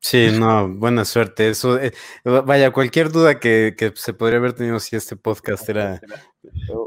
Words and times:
Sí, 0.00 0.28
no, 0.32 0.68
buena 0.68 1.04
suerte. 1.04 1.48
Eso, 1.48 1.80
eh, 1.80 1.92
vaya, 2.24 2.70
cualquier 2.70 3.10
duda 3.10 3.40
que, 3.40 3.74
se 3.96 4.14
podría 4.14 4.38
haber 4.38 4.52
tenido 4.52 4.78
si 4.78 4.94
este 4.94 5.16
podcast 5.16 5.68
era 5.68 6.00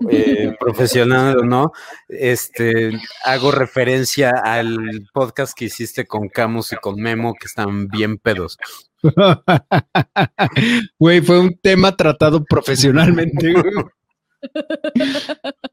eh, 0.10 0.56
profesional 0.58 1.40
o 1.40 1.44
no, 1.44 1.74
este, 2.08 2.92
hago 3.26 3.52
referencia 3.52 4.32
al 4.32 5.10
podcast 5.14 5.54
que 5.58 5.66
hiciste 5.66 6.08
con 6.08 6.30
Camus 6.30 6.72
y 6.72 6.78
con 6.78 6.96
Memo, 6.96 7.34
que 7.34 7.48
están 7.48 7.88
bien 7.88 8.18
pedos. 8.18 8.58
Güey, 11.00 11.22
fue 11.22 11.40
un 11.40 11.58
tema 11.58 11.96
tratado 11.96 12.44
profesionalmente. 12.46 13.54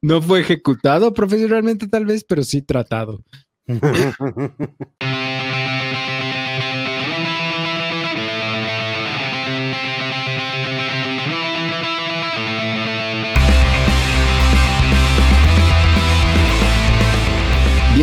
No 0.03 0.21
fue 0.21 0.41
ejecutado 0.41 1.15
profesionalmente 1.15 1.87
tal 1.87 2.05
vez, 2.05 2.25
pero 2.25 2.43
sí 2.43 2.63
tratado. 2.63 3.23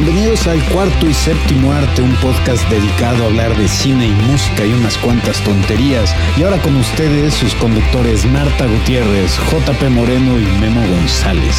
Bienvenidos 0.05 0.47
al 0.47 0.61
cuarto 0.73 1.07
y 1.07 1.13
séptimo 1.13 1.71
arte, 1.71 2.01
un 2.01 2.13
podcast 2.17 2.69
dedicado 2.69 3.23
a 3.23 3.27
hablar 3.27 3.55
de 3.55 3.69
cine 3.69 4.07
y 4.07 4.11
música 4.11 4.65
y 4.65 4.73
unas 4.73 4.97
cuantas 4.97 5.41
tonterías. 5.45 6.13
Y 6.35 6.43
ahora 6.43 6.61
con 6.61 6.75
ustedes 6.75 7.33
sus 7.33 7.55
conductores 7.55 8.25
Marta 8.25 8.67
Gutiérrez, 8.67 9.37
JP 9.49 9.89
Moreno 9.91 10.37
y 10.37 10.43
Memo 10.59 10.81
González. 10.89 11.55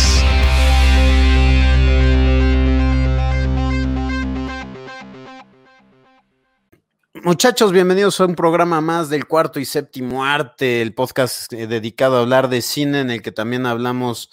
Muchachos, 7.22 7.72
bienvenidos 7.72 8.20
a 8.20 8.26
un 8.26 8.34
programa 8.34 8.82
más 8.82 9.08
del 9.08 9.26
cuarto 9.26 9.58
y 9.58 9.64
séptimo 9.64 10.22
arte, 10.22 10.82
el 10.82 10.92
podcast 10.92 11.50
eh, 11.54 11.66
dedicado 11.66 12.18
a 12.18 12.20
hablar 12.20 12.50
de 12.50 12.60
cine 12.60 13.00
en 13.00 13.10
el 13.10 13.22
que 13.22 13.32
también 13.32 13.64
hablamos 13.64 14.30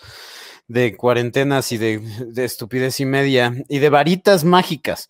de 0.72 0.96
cuarentenas 0.96 1.72
y 1.72 1.78
de, 1.78 2.02
estupidez 2.38 3.00
y 3.00 3.06
media 3.06 3.54
y 3.68 3.80
de 3.80 3.90
varitas 3.90 4.44
mágicas. 4.44 5.10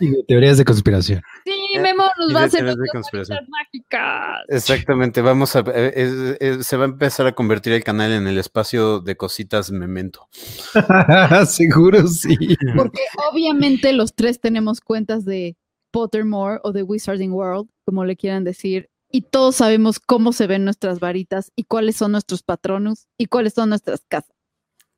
Y 0.00 0.08
de 0.10 0.24
teorías 0.26 0.56
de 0.56 0.64
conspiración. 0.64 1.20
Sí, 1.44 1.52
eh, 1.74 1.80
Memo 1.80 2.04
nos 2.18 2.34
va 2.34 2.40
a 2.40 2.44
hacer 2.44 2.64
varitas 2.64 3.46
mágicas. 3.48 4.44
Exactamente, 4.48 5.20
vamos 5.20 5.54
a 5.56 5.64
eh, 5.66 6.58
se 6.62 6.76
va 6.78 6.84
a 6.84 6.88
empezar 6.88 7.26
a 7.26 7.32
convertir 7.32 7.74
el 7.74 7.84
canal 7.84 8.12
en 8.12 8.26
el 8.26 8.38
espacio 8.38 9.00
de 9.00 9.16
cositas 9.16 9.70
memento. 9.70 10.26
Seguro 11.46 12.06
sí. 12.06 12.56
Porque 12.74 13.02
obviamente 13.30 13.92
los 13.92 14.14
tres 14.14 14.40
tenemos 14.40 14.80
cuentas 14.80 15.26
de 15.26 15.56
Pottermore 15.90 16.60
o 16.64 16.72
de 16.72 16.82
Wizarding 16.82 17.32
World, 17.32 17.68
como 17.84 18.04
le 18.04 18.16
quieran 18.16 18.44
decir, 18.44 18.88
y 19.10 19.22
todos 19.22 19.56
sabemos 19.56 20.00
cómo 20.00 20.32
se 20.32 20.46
ven 20.46 20.64
nuestras 20.64 21.00
varitas 21.00 21.52
y 21.56 21.64
cuáles 21.64 21.96
son 21.96 22.12
nuestros 22.12 22.42
patronos 22.42 23.06
y 23.18 23.26
cuáles 23.26 23.54
son 23.54 23.70
nuestras 23.70 24.02
casas. 24.06 24.37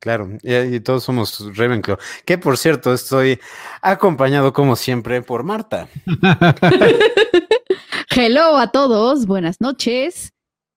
Claro, 0.01 0.29
y, 0.41 0.79
todos 0.79 1.03
somos 1.03 1.55
Ravenclaw. 1.55 1.95
Que 2.25 2.39
por 2.39 2.57
cierto, 2.57 2.91
estoy 2.91 3.39
acompañado 3.83 4.51
como 4.51 4.75
siempre 4.75 5.21
por 5.21 5.43
Marta. 5.43 5.87
Hello 8.09 8.57
a 8.57 8.71
todos, 8.71 9.27
buenas 9.27 9.61
noches. 9.61 10.33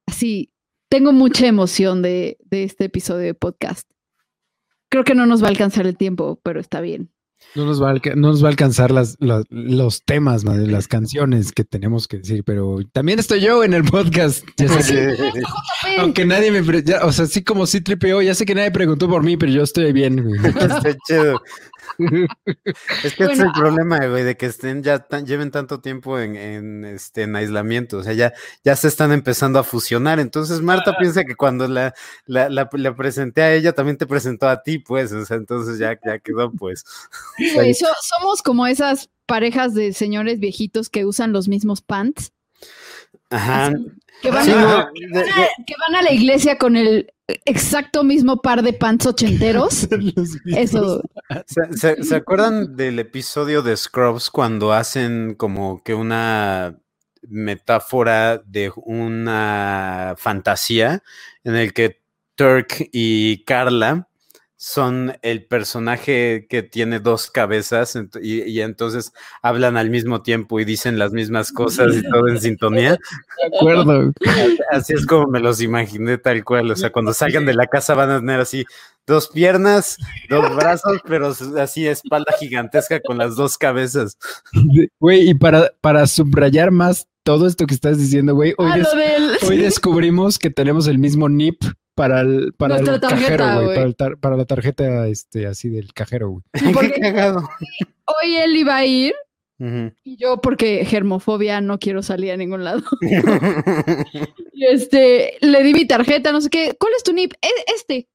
Así, 0.07 0.53
tengo 0.91 1.13
mucha 1.13 1.47
emoción 1.47 2.03
de, 2.03 2.37
de 2.43 2.65
este 2.65 2.85
episodio 2.85 3.25
de 3.25 3.33
podcast. 3.33 3.91
Creo 4.91 5.05
que 5.05 5.15
no 5.15 5.25
nos 5.25 5.43
va 5.43 5.47
a 5.47 5.51
alcanzar 5.51 5.87
el 5.87 5.97
tiempo, 5.97 6.39
pero 6.43 6.61
está 6.61 6.83
bien. 6.83 7.11
No 7.55 7.65
nos 7.65 7.83
va 7.83 7.91
a, 7.91 7.95
no 8.17 8.29
nos 8.29 8.43
va 8.43 8.49
a 8.49 8.51
alcanzar 8.51 8.91
las, 8.91 9.17
los 9.21 10.03
temas, 10.05 10.45
de 10.45 10.67
las 10.67 10.89
canciones 10.89 11.53
que 11.53 11.65
tenemos 11.65 12.09
que 12.09 12.19
decir, 12.19 12.43
pero 12.45 12.79
también 12.93 13.19
estoy 13.19 13.41
yo 13.41 13.63
en 13.63 13.75
el 13.75 13.85
podcast. 13.85 14.45
Aunque 15.99 16.25
nadie 16.25 16.51
me... 16.51 16.61
o 17.03 17.13
sea, 17.13 17.25
así 17.25 17.45
como 17.45 17.67
sí 17.67 17.81
tripeó, 17.81 18.21
ya 18.23 18.35
sé 18.35 18.45
que 18.45 18.55
nadie 18.55 18.71
preguntó 18.71 19.09
por 19.09 19.23
mí, 19.23 19.37
pero 19.37 19.53
yo 19.53 19.63
estoy 19.63 19.93
bien. 19.93 20.35
Está 20.45 20.97
chido 21.07 21.41
es 23.05 23.15
que 23.15 23.25
es 23.25 23.39
el 23.39 23.53
problema, 23.53 24.05
güey, 24.07 24.25
de 24.25 24.37
que 24.37 24.47
estén 24.47 24.83
ya 24.83 25.07
lleven 25.25 25.51
tanto 25.51 25.81
tiempo 25.81 26.19
en, 26.19 26.85
este 26.85 27.23
en 27.23 27.37
aislamiento. 27.37 27.99
O 27.99 28.03
sea, 28.03 28.13
ya, 28.13 28.33
ya 28.65 28.77
se 28.77 28.89
están 28.89 29.13
empezando 29.13 29.59
a 29.59 29.65
fusionar. 29.65 30.21
Entonces, 30.21 30.61
Marta 30.61 30.97
piensa 30.99 31.25
que 31.25 31.37
cuando 31.37 31.69
la, 31.69 31.95
la, 32.27 32.95
presenté 32.97 33.43
a 33.43 33.55
ella, 33.55 33.73
también 33.73 33.97
te 33.97 34.07
presentó 34.07 34.49
a 34.49 34.63
ti, 34.63 34.79
pues. 34.79 35.13
O 35.13 35.25
sea, 35.25 35.37
entonces 35.37 35.79
ya, 35.79 35.99
ya 36.05 36.19
quedó, 36.19 36.51
pues. 36.53 36.85
somos 38.01 38.43
como 38.43 38.67
esas 38.67 39.11
parejas 39.27 39.75
de 39.75 39.93
señores 39.93 40.39
viejitos 40.39 40.89
que 40.89 41.05
usan 41.05 41.33
los 41.33 41.49
mismos 41.49 41.81
pants. 41.81 42.33
Ajá. 43.31 43.73
que, 44.23 44.31
van 44.31 44.49
a, 44.51 46.03
la 46.03 46.13
iglesia 46.13 46.59
con 46.59 46.77
el 46.77 47.13
exacto 47.45 48.05
mismo 48.05 48.41
par 48.41 48.63
de 48.63 48.73
pants 48.73 49.07
ochenteros. 49.07 49.89
Eso. 50.47 51.03
¿Se, 51.47 52.15
acuerdan 52.15 52.77
del 52.77 52.99
episodio 52.99 53.63
de 53.63 53.77
Scrubs 53.77 54.31
cuando 54.31 54.73
hacen 54.73 55.35
como 55.35 55.83
que 55.83 55.95
una 55.95 56.79
metáfora 57.29 58.39
de 58.39 58.71
una 58.77 60.15
fantasía 60.19 61.03
en 61.43 61.57
el 61.57 61.73
que 61.73 62.03
Turk 62.35 62.89
y 62.93 63.45
Carla 63.45 64.09
son 64.65 65.19
el 65.21 65.45
personaje 65.45 66.47
que 66.49 66.63
tiene 66.63 66.99
dos 66.99 67.31
cabezas 67.31 67.99
y, 68.23 68.61
entonces 68.63 69.13
hablan 69.43 69.77
al 69.77 69.91
mismo 69.91 70.23
tiempo 70.23 70.59
y 70.59 70.65
dicen 70.65 70.99
las 70.99 71.13
mismas 71.13 71.53
cosas 71.53 71.95
y 71.95 72.03
todo 72.03 72.29
en 72.29 72.41
sintonía. 72.41 72.93
De 73.51 73.57
acuerdo. 73.59 74.11
Así 74.71 74.95
es 74.95 75.05
como 75.05 75.27
me 75.27 75.41
los 75.41 75.61
imaginé 75.61 76.17
tal 76.17 76.43
cual. 76.45 76.71
O 76.71 76.77
sea, 76.77 76.91
cuando 76.91 77.13
salgan 77.13 77.45
de 77.45 77.53
la 77.53 77.67
casa 77.67 77.93
van 77.93 78.11
a 78.11 78.21
tener 78.21 78.41
así 78.41 78.65
dos 79.07 79.29
piernas, 79.29 79.99
dos 80.31 80.57
brazos, 80.57 80.99
pero 81.07 81.35
así 81.59 81.87
espalda 81.87 82.33
gigantesca 82.41 83.01
con 83.01 83.19
las 83.19 83.37
dos 83.37 83.59
cabezas. 83.59 84.17
Güey, 84.99 85.29
y 85.29 85.35
para, 85.35 85.75
para 85.83 86.07
subrayar 86.07 86.71
más 86.71 87.07
todo 87.23 87.47
esto 87.47 87.67
que 87.67 87.75
estás 87.75 87.99
diciendo, 87.99 88.35
güey, 88.35 88.55
hoy, 88.57 88.71
ah, 88.71 89.37
hoy 89.47 89.57
descubrimos 89.59 90.39
que 90.39 90.49
tenemos 90.49 90.87
el 90.87 90.99
mismo 90.99 91.29
NIP 91.29 91.63
para 91.95 92.21
el, 92.21 92.53
para 92.55 92.79
el 92.79 93.01
cajero, 93.01 93.65
güey. 93.65 93.95
Para, 94.21 94.37
la 94.37 94.45
tarjeta 94.45 95.07
este, 95.07 95.47
así 95.47 95.69
del 95.69 95.93
cajero, 95.93 96.31
güey. 96.31 96.43
Qué 96.93 97.01
cagado. 97.01 97.49
Hoy 98.07 98.37
él 98.37 98.57
iba 98.57 98.77
a 98.77 98.85
ir 98.85 99.15
y 99.59 100.17
yo, 100.17 100.41
porque 100.41 100.85
germofobia, 100.85 101.61
no 101.61 101.79
quiero 101.79 102.03
salir 102.03 102.33
a 102.33 102.37
ningún 102.37 102.65
lado. 102.65 102.83
y 104.53 104.67
este, 104.67 105.39
le 105.41 105.63
di 105.63 105.73
mi 105.73 105.87
tarjeta, 105.87 106.33
no 106.33 106.41
sé 106.41 106.51
qué. 106.51 106.77
¿Cuál 106.79 106.93
es 106.97 107.03
tu 107.03 107.13
NIP? 107.13 107.33
E, 107.41 107.49
este. 107.75 108.09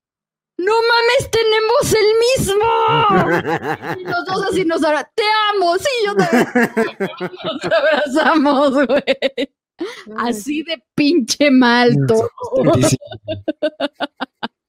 ¡No 0.58 0.74
mames, 0.74 1.32
tenemos 1.32 1.94
el 1.94 2.08
mismo! 2.36 2.66
y 3.98 4.04
los 4.04 4.26
dos 4.26 4.44
así 4.52 4.66
nos 4.66 4.84
abrazamos. 4.84 5.14
¡Te 5.16 5.24
amo! 5.56 5.78
Sí, 5.78 5.90
yo 6.06 6.16
también. 6.16 6.48
Nos 7.46 7.64
abrazamos, 7.64 8.88
güey. 8.88 9.54
Así 10.18 10.64
de 10.64 10.84
pinche 10.96 11.52
mal 11.52 11.96
todo. 12.08 12.30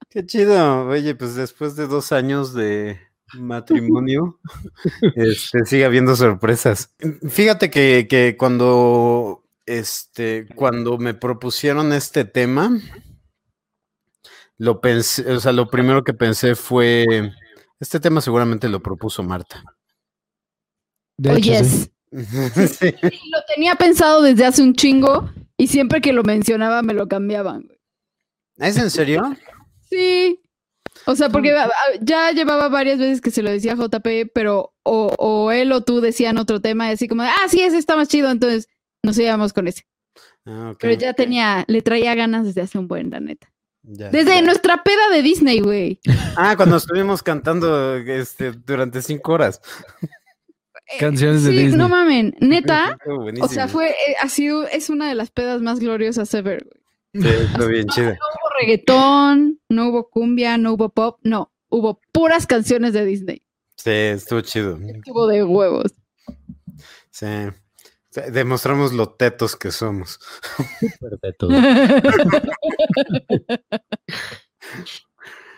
Qué 0.09 0.26
chido. 0.26 0.87
Oye, 0.87 1.15
pues 1.15 1.34
después 1.34 1.76
de 1.76 1.87
dos 1.87 2.12
años 2.12 2.53
de 2.53 2.98
matrimonio, 3.34 4.41
este, 5.15 5.65
sigue 5.65 5.84
habiendo 5.84 6.16
sorpresas. 6.16 6.94
Fíjate 7.28 7.71
que, 7.71 8.37
cuando, 8.38 9.44
este, 9.66 10.47
cuando 10.54 10.98
me 10.98 11.15
propusieron 11.15 11.92
este 11.92 12.25
tema, 12.25 12.77
lo 14.59 14.81
pensé, 14.81 15.31
o 15.32 15.41
sea, 15.41 15.53
lo 15.53 15.69
primero 15.69 16.03
que 16.03 16.12
pensé 16.12 16.54
fue, 16.54 17.32
este 17.78 18.00
tema 18.00 18.21
seguramente 18.21 18.69
lo 18.69 18.82
propuso 18.82 19.22
Marta. 19.22 19.62
Lo 22.10 23.44
tenía 23.54 23.76
pensado 23.76 24.22
desde 24.22 24.44
hace 24.44 24.62
un 24.62 24.74
chingo 24.74 25.30
y 25.57 25.68
siempre 25.68 26.01
que 26.01 26.12
lo 26.12 26.22
mencionaba 26.22 26.83
me 26.83 26.95
lo 26.95 27.07
cambiaban. 27.07 27.68
¿Es 28.57 28.77
en 28.77 28.91
serio? 28.91 29.36
Sí. 29.89 30.41
O 31.07 31.15
sea, 31.15 31.28
porque 31.30 31.54
ya 32.01 32.30
llevaba 32.33 32.68
varias 32.68 32.98
veces 32.98 33.21
que 33.21 33.30
se 33.30 33.42
lo 33.42 33.51
decía 33.51 33.74
JP, 33.74 34.30
pero 34.34 34.74
o, 34.83 35.53
él 35.53 35.72
o 35.72 35.83
tú 35.83 36.01
decían 36.01 36.36
otro 36.39 36.60
tema 36.60 36.89
y 36.89 36.95
así 36.95 37.09
como, 37.09 37.22
ah, 37.22 37.48
sí, 37.48 37.62
ese 37.62 37.78
está 37.78 37.97
más 37.97 38.09
chido, 38.09 38.30
entonces 38.30 38.68
nos 39.03 39.18
íbamos 39.18 39.53
con 39.53 39.68
ese. 39.68 39.86
Ah, 40.47 40.74
pero 40.78 40.95
ya 40.95 41.15
tenía, 41.15 41.65
le 41.68 41.80
traía 41.83 42.15
ganas 42.15 42.45
desde 42.45 42.62
hace 42.62 42.78
un 42.78 42.89
buen, 42.89 43.10
la 43.10 43.21
neta. 43.21 43.51
Desde 43.83 44.42
nuestra 44.42 44.83
peda 44.83 45.09
de 45.10 45.22
Disney, 45.22 45.60
güey. 45.60 46.01
Ah, 46.36 46.54
cuando 46.57 46.77
estuvimos 46.77 47.22
cantando 47.22 47.97
este, 47.97 48.53
durante 48.53 49.01
cinco 49.01 49.33
horas. 49.33 49.60
Canciones 50.98 51.45
de 51.45 51.51
sí, 51.51 51.57
Disney. 51.57 51.78
No 51.78 51.89
mamen, 51.89 52.34
neta. 52.41 52.98
o 53.41 53.48
sea, 53.48 53.69
fue, 53.69 53.91
eh, 53.91 54.16
ha 54.21 54.28
sido, 54.28 54.66
es 54.66 54.91
una 54.91 55.09
de 55.09 55.15
las 55.15 55.31
pedas 55.31 55.60
más 55.60 55.78
gloriosas 55.78 56.33
ever, 56.34 56.66
Sí, 57.13 57.27
estuvo 57.27 57.66
bien 57.66 57.89
chido. 57.89 58.10
No 58.10 58.15
hubo 58.15 58.51
reggaetón, 58.60 59.60
no 59.69 59.89
hubo 59.89 60.10
cumbia, 60.10 60.59
no 60.59 60.75
hubo 60.75 60.91
pop, 60.91 61.19
no. 61.22 61.53
Hubo 61.69 62.01
puras 62.13 62.47
canciones 62.47 62.92
de 62.92 63.04
Disney. 63.04 63.42
Sí, 63.77 63.91
estuvo 63.91 64.41
chido. 64.42 64.77
Estuvo 64.77 65.27
de 65.27 65.45
huevos. 65.45 65.92
Sí. 67.10 67.27
Demostramos 68.33 68.93
lo 68.93 69.10
tetos 69.10 69.57
que 69.57 69.71
somos. 69.71 70.19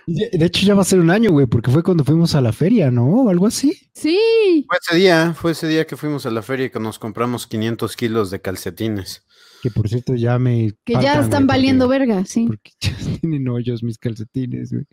De 0.07 0.45
hecho, 0.47 0.67
ya 0.67 0.75
va 0.75 0.83
a 0.83 0.85
ser 0.85 0.99
un 0.99 1.11
año, 1.11 1.31
güey, 1.31 1.47
porque 1.47 1.71
fue 1.71 1.83
cuando 1.83 2.05
fuimos 2.05 2.35
a 2.35 2.41
la 2.41 2.53
feria, 2.53 2.91
¿no? 2.91 3.07
O 3.07 3.29
algo 3.29 3.47
así. 3.47 3.79
Sí. 3.95 4.67
Fue 4.69 4.79
ese 4.81 4.97
día, 4.97 5.35
fue 5.35 5.53
ese 5.53 5.69
día 5.69 5.87
que 5.87 5.97
fuimos 5.97 6.27
a 6.27 6.31
la 6.31 6.43
feria 6.43 6.67
y 6.67 6.71
que 6.71 6.81
nos 6.81 6.99
compramos 6.99 7.47
500 7.47 7.97
kilos 7.97 8.31
de 8.31 8.41
calcetines. 8.41 9.25
Que 9.63 9.71
por 9.71 9.89
cierto 9.89 10.15
ya 10.17 10.39
me. 10.41 10.73
Que 10.85 10.95
ya 10.95 11.21
están 11.21 11.47
valiendo 11.47 11.87
verga, 11.87 12.25
sí. 12.25 12.47
Porque 12.49 12.73
ya 12.81 12.97
tienen 13.21 13.47
hoyos 13.49 13.83
mis 13.85 13.99
calcetines, 13.99 14.73
güey. 14.73 14.87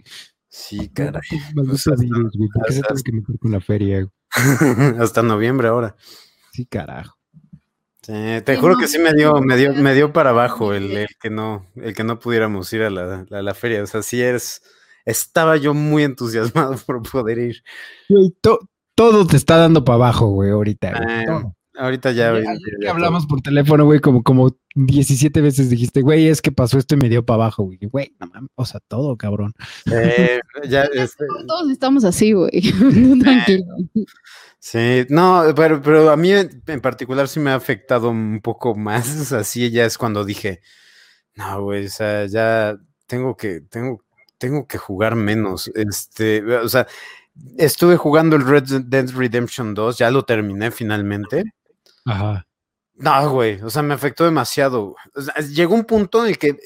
Sí, 0.47 0.89
caray. 0.89 1.21
Maldito 1.55 1.95
virus, 1.97 2.33
güey. 2.37 2.49
¿Por 2.53 2.65
qué 2.67 2.73
se 2.73 2.81
tiene 2.81 3.03
que 3.03 3.11
meter 3.11 3.39
con 3.39 3.51
la 3.51 3.61
feria? 3.61 4.07
hasta 4.99 5.23
noviembre 5.23 5.69
ahora. 5.69 5.95
Sí, 6.51 6.65
carajo. 6.65 7.17
Sí, 8.01 8.13
te 8.45 8.57
juro 8.57 8.77
que 8.77 8.87
sí 8.87 8.97
me 8.97 9.13
dio, 9.13 9.41
me 9.41 9.57
dio, 9.57 9.73
me 9.73 9.93
dio 9.93 10.13
para 10.13 10.31
abajo 10.31 10.73
el, 10.73 10.91
el 10.91 11.07
que 11.21 11.29
no, 11.29 11.67
el 11.75 11.93
que 11.93 12.03
no 12.03 12.19
pudiéramos 12.19 12.71
ir 12.73 12.83
a 12.83 12.89
la, 12.89 13.25
a 13.29 13.41
la 13.41 13.53
feria. 13.53 13.83
O 13.83 13.87
sea, 13.87 14.01
sí 14.01 14.21
es 14.21 14.61
estaba 15.09 15.57
yo 15.57 15.73
muy 15.73 16.03
entusiasmado 16.03 16.75
por 16.85 17.01
poder 17.09 17.37
ir. 17.39 17.63
todo 18.95 19.27
te 19.27 19.37
está 19.37 19.57
dando 19.57 19.83
para 19.83 19.95
abajo, 19.95 20.27
güey, 20.27 20.51
ahorita. 20.51 20.93
Ah, 20.95 21.43
ahorita 21.79 22.11
ya. 22.11 22.33
hablamos 22.89 23.25
por 23.25 23.41
teléfono, 23.41 23.85
güey, 23.85 23.99
como, 23.99 24.23
como 24.23 24.55
17 24.75 25.41
veces 25.41 25.69
dijiste, 25.69 26.01
güey, 26.01 26.27
es 26.27 26.41
que 26.41 26.51
pasó 26.51 26.77
esto 26.77 26.95
y 26.95 26.97
me 26.97 27.09
dio 27.09 27.25
para 27.25 27.43
abajo, 27.43 27.63
güey. 27.63 27.79
Güey, 27.81 28.15
no 28.19 28.27
mames, 28.27 28.49
o 28.55 28.65
sea, 28.65 28.79
todo, 28.87 29.17
cabrón. 29.17 29.53
Eh, 29.91 30.39
ya, 30.67 30.83
este 30.93 31.25
Todos 31.47 31.71
estamos 31.71 32.03
así, 32.03 32.33
güey. 32.33 32.51
Tranquilo. 33.21 33.65
Sí, 34.59 35.05
no, 35.09 35.45
pero, 35.55 35.81
pero 35.81 36.09
a 36.09 36.17
mí 36.17 36.31
en 36.31 36.81
particular 36.81 37.27
sí 37.27 37.39
me 37.39 37.51
ha 37.51 37.55
afectado 37.55 38.09
un 38.09 38.41
poco 38.41 38.75
más. 38.75 39.31
Así 39.31 39.71
ya 39.71 39.85
es 39.85 39.97
cuando 39.97 40.25
dije, 40.25 40.61
no, 41.35 41.63
güey, 41.63 41.85
o 41.85 41.89
sea, 41.89 42.25
ya 42.25 42.77
tengo 43.07 43.37
que, 43.37 43.61
tengo 43.61 44.03
tengo 44.39 44.65
que 44.65 44.79
jugar 44.79 45.15
menos. 45.15 45.69
Este, 45.75 46.43
o 46.43 46.67
sea, 46.67 46.87
estuve 47.57 47.97
jugando 47.97 48.35
el 48.35 48.45
Red 48.45 48.81
Dead 48.85 49.09
Redemption 49.11 49.75
2, 49.75 49.97
ya 49.97 50.09
lo 50.09 50.25
terminé 50.25 50.71
finalmente. 50.71 51.43
Ajá. 52.05 52.47
No, 52.95 53.31
güey, 53.31 53.61
o 53.61 53.69
sea, 53.69 53.81
me 53.81 53.93
afectó 53.93 54.25
demasiado. 54.25 54.95
llegó 55.53 55.75
un 55.75 55.85
punto 55.85 56.23
en 56.23 56.31
el 56.31 56.37
que 56.37 56.57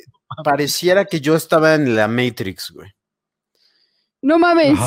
pareciera 0.43 1.05
que 1.05 1.21
yo 1.21 1.35
estaba 1.35 1.75
en 1.75 1.95
la 1.95 2.07
Matrix, 2.07 2.71
güey. 2.71 2.91
No 4.21 4.39
mames. 4.39 4.79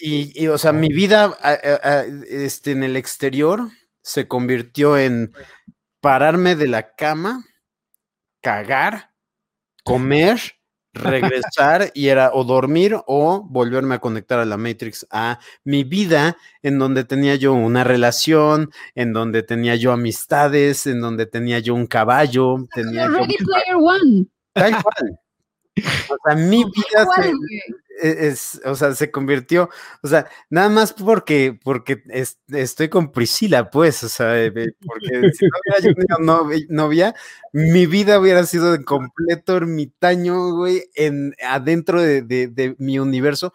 Y, 0.00 0.46
o 0.48 0.56
sea, 0.56 0.72
mi 0.72 0.88
vida 0.88 1.36
este, 2.28 2.72
en 2.72 2.82
el 2.82 2.96
exterior 2.96 3.68
se 4.02 4.26
convirtió 4.26 4.96
en 4.96 5.32
pararme 6.00 6.56
de 6.56 6.68
la 6.68 6.94
cama, 6.94 7.44
cagar, 8.40 9.12
comer 9.84 10.57
regresar 10.98 11.90
y 11.94 12.08
era 12.08 12.30
o 12.32 12.44
dormir 12.44 12.96
o 13.06 13.46
volverme 13.48 13.94
a 13.94 13.98
conectar 13.98 14.38
a 14.38 14.44
la 14.44 14.56
Matrix, 14.56 15.06
a 15.10 15.38
mi 15.64 15.84
vida 15.84 16.36
en 16.62 16.78
donde 16.78 17.04
tenía 17.04 17.36
yo 17.36 17.54
una 17.54 17.84
relación, 17.84 18.70
en 18.94 19.12
donde 19.12 19.42
tenía 19.42 19.76
yo 19.76 19.92
amistades, 19.92 20.86
en 20.86 21.00
donde 21.00 21.26
tenía 21.26 21.58
yo 21.58 21.74
un 21.74 21.86
caballo. 21.86 22.66
Tenía 22.74 23.08
Ready 23.08 23.36
Player 23.36 23.76
One. 23.76 24.26
Tal 24.52 24.82
cual. 24.82 25.20
O 26.10 26.16
sea, 26.24 26.34
mi 26.34 26.64
vida 26.64 27.06
se, 27.16 27.32
es, 28.00 28.60
o 28.64 28.74
sea, 28.74 28.94
se 28.94 29.10
convirtió, 29.10 29.70
o 30.02 30.08
sea, 30.08 30.28
nada 30.50 30.68
más 30.68 30.92
porque, 30.92 31.58
porque 31.62 32.02
estoy 32.48 32.88
con 32.88 33.12
Priscila, 33.12 33.70
pues, 33.70 34.02
o 34.04 34.08
sea, 34.08 34.50
porque 34.52 35.32
si 35.32 35.46
no 35.46 35.50
hubiera 35.60 35.80
yo 35.82 35.94
tenido 35.94 36.64
novia, 36.68 37.14
mi 37.52 37.86
vida 37.86 38.18
hubiera 38.18 38.44
sido 38.46 38.72
de 38.72 38.84
completo 38.84 39.56
ermitaño, 39.56 40.54
güey, 40.54 40.84
en, 40.94 41.34
adentro 41.44 42.00
de, 42.00 42.74
mi 42.78 42.98
universo. 42.98 43.52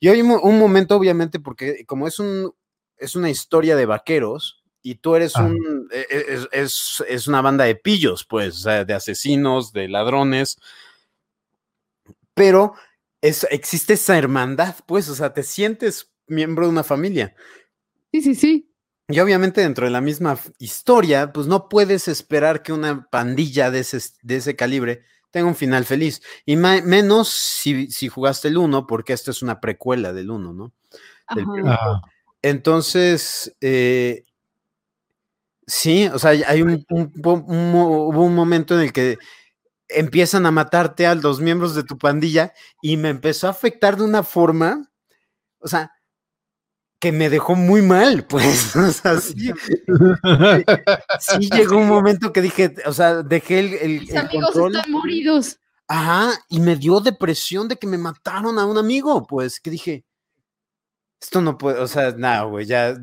Y 0.00 0.08
hay 0.08 0.20
un, 0.22 0.58
momento, 0.58 0.96
obviamente, 0.96 1.40
porque 1.40 1.84
como 1.86 2.06
es 2.06 2.18
un, 2.18 2.52
es 2.96 3.16
una 3.16 3.30
historia 3.30 3.76
de 3.76 3.86
vaqueros, 3.86 4.62
y 4.86 4.96
tú 4.96 5.14
eres 5.14 5.34
ah. 5.36 5.44
un, 5.44 5.88
e, 5.90 6.06
e, 6.10 6.46
es, 6.52 7.02
es, 7.08 7.26
una 7.26 7.40
banda 7.40 7.64
de 7.64 7.74
pillos, 7.74 8.24
pues, 8.24 8.56
o 8.56 8.58
sea, 8.58 8.84
de 8.84 8.92
asesinos, 8.92 9.72
de 9.72 9.88
ladrones, 9.88 10.58
pero 12.34 12.74
existe 13.24 13.94
esa 13.94 14.18
hermandad, 14.18 14.76
pues, 14.86 15.08
o 15.08 15.14
sea, 15.14 15.32
te 15.32 15.42
sientes 15.42 16.12
miembro 16.26 16.66
de 16.66 16.72
una 16.72 16.84
familia. 16.84 17.34
Sí, 18.12 18.22
sí, 18.22 18.34
sí. 18.34 18.70
Y 19.08 19.20
obviamente 19.20 19.60
dentro 19.60 19.86
de 19.86 19.90
la 19.90 20.00
misma 20.00 20.38
historia, 20.58 21.32
pues 21.32 21.46
no 21.46 21.68
puedes 21.68 22.08
esperar 22.08 22.62
que 22.62 22.72
una 22.72 23.06
pandilla 23.10 23.70
de 23.70 23.80
ese, 23.80 23.98
de 24.22 24.36
ese 24.36 24.56
calibre 24.56 25.02
tenga 25.30 25.48
un 25.48 25.56
final 25.56 25.84
feliz. 25.84 26.22
Y 26.46 26.56
menos 26.56 27.28
si, 27.28 27.90
si, 27.90 28.08
jugaste 28.08 28.48
el 28.48 28.56
1, 28.56 28.86
porque 28.86 29.12
esto 29.12 29.30
es 29.30 29.42
una 29.42 29.60
precuela 29.60 30.12
del 30.12 30.30
1, 30.30 30.52
¿no? 30.52 30.72
Entonces, 32.40 33.54
eh, 33.60 34.24
sí, 35.66 36.08
o 36.12 36.18
sea, 36.18 36.30
hay 36.30 36.62
un, 36.62 36.84
hubo 36.88 38.22
un 38.22 38.34
momento 38.34 38.74
en 38.74 38.82
el 38.82 38.92
que 38.92 39.18
empiezan 39.88 40.46
a 40.46 40.50
matarte 40.50 41.06
a 41.06 41.14
los 41.14 41.40
miembros 41.40 41.74
de 41.74 41.84
tu 41.84 41.98
pandilla 41.98 42.52
y 42.82 42.96
me 42.96 43.10
empezó 43.10 43.46
a 43.46 43.50
afectar 43.50 43.96
de 43.96 44.04
una 44.04 44.22
forma, 44.22 44.90
o 45.58 45.68
sea, 45.68 45.92
que 47.00 47.12
me 47.12 47.28
dejó 47.28 47.54
muy 47.54 47.82
mal, 47.82 48.26
pues, 48.28 48.74
o 48.76 48.90
sea, 48.92 49.20
sí, 49.20 49.52
llegó 51.50 51.76
un 51.76 51.88
momento 51.88 52.32
que 52.32 52.40
dije, 52.40 52.74
o 52.86 52.92
sea, 52.92 53.22
dejé 53.22 53.58
el, 53.58 53.74
el, 53.74 54.00
Mis 54.00 54.14
amigos 54.14 54.56
están 54.56 54.90
moridos. 54.90 55.58
Ajá, 55.86 56.32
y 56.48 56.60
me 56.60 56.76
dio 56.76 57.00
depresión 57.00 57.68
de 57.68 57.76
que 57.76 57.86
me 57.86 57.98
mataron 57.98 58.58
a 58.58 58.64
un 58.64 58.78
amigo, 58.78 59.26
pues, 59.26 59.60
que 59.60 59.70
dije, 59.70 60.06
esto 61.20 61.40
no 61.40 61.56
puede, 61.56 61.80
o 61.80 61.88
sea, 61.88 62.12
nada, 62.12 62.42
güey, 62.42 62.66
ya 62.66 62.94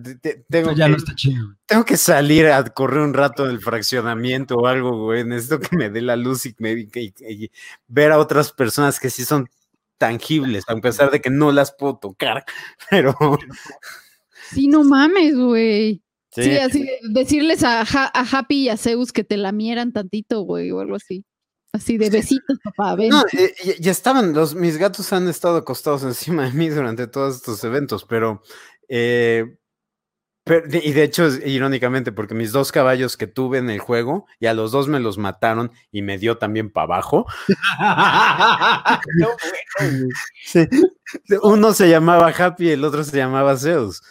tengo 0.50 0.74
ya 0.74 0.86
que, 0.86 0.92
no 0.92 0.98
está 0.98 1.16
chido. 1.16 1.56
Tengo 1.66 1.86
que 1.86 1.98
salir 1.98 2.48
a 2.48 2.64
correr 2.66 3.02
un 3.02 3.14
rato 3.14 3.46
en 3.46 3.52
el 3.52 3.60
fraccionamiento 3.60 4.58
o 4.58 4.68
algo, 4.68 5.06
güey. 5.06 5.24
Necesito 5.26 5.60
que 5.60 5.76
me 5.76 5.90
dé 5.90 6.02
la 6.02 6.16
luz 6.16 6.46
y, 6.46 6.56
ver 7.88 8.12
a 8.12 8.20
otras 8.20 8.52
personas 8.52 9.00
que 9.00 9.10
sí 9.10 9.26
son 9.26 9.50
tangibles, 9.98 10.64
a 10.68 10.76
pesar 10.76 11.12
de 11.12 11.20
que 11.20 11.30
no 11.30 11.52
las 11.52 11.74
puedo 11.74 11.98
tocar, 11.98 12.44
pero... 12.90 13.16
Sí, 14.52 14.68
no 14.68 14.84
mames, 14.84 15.36
güey. 15.36 16.02
Sí. 16.34 16.58
así 16.58 16.88
decirles 17.10 17.64
a, 17.64 17.82
a, 17.82 18.26
Happy 18.32 18.64
y 18.64 18.70
a 18.70 18.78
Zeus 18.78 19.12
que 19.12 19.24
te 19.24 19.36
lamieran 19.36 19.92
tantito, 19.92 20.42
güey, 20.42 20.72
o 20.72 20.80
algo 20.80 20.96
así. 20.96 21.26
Así 21.74 21.98
de 21.98 22.10
besitos, 22.10 22.60
papá. 22.64 22.96
Ven. 22.96 23.10
No, 23.10 23.24
eh, 23.32 23.54
ya, 23.80 23.92
estaban, 23.92 24.34
los, 24.34 24.56
mis 24.56 24.78
gatos 24.78 25.14
han 25.14 25.30
estado 25.30 25.58
acostados 25.58 26.04
encima 26.04 26.44
de 26.44 26.52
mí 26.52 26.70
durante 26.70 27.08
todos 27.08 27.38
estos 27.38 27.64
eventos, 27.64 28.04
pero, 28.04 28.42
eh, 28.90 29.58
y 30.46 30.92
de 30.92 31.04
hecho, 31.04 31.28
irónicamente, 31.46 32.12
porque 32.12 32.34
mis 32.34 32.52
dos 32.52 32.74
caballos 32.74 33.16
que 33.16 33.28
tuve 33.28 33.60
en 33.60 33.70
el 33.70 33.80
juego, 33.80 34.26
y 34.40 34.48
a 34.48 34.54
los 34.54 34.72
dos 34.72 34.88
me 34.90 35.00
los 35.00 35.18
mataron 35.18 35.72
y 35.92 36.02
me 36.02 36.18
dio 36.18 36.38
también 36.40 36.72
para 36.72 36.86
abajo. 36.86 37.26
Uno 41.44 41.74
se 41.74 41.90
llamaba 41.90 42.34
Happy 42.38 42.68
y 42.68 42.72
el 42.72 42.84
otro 42.84 43.04
se 43.04 43.16
llamaba 43.16 43.56
Zeus. 43.56 44.02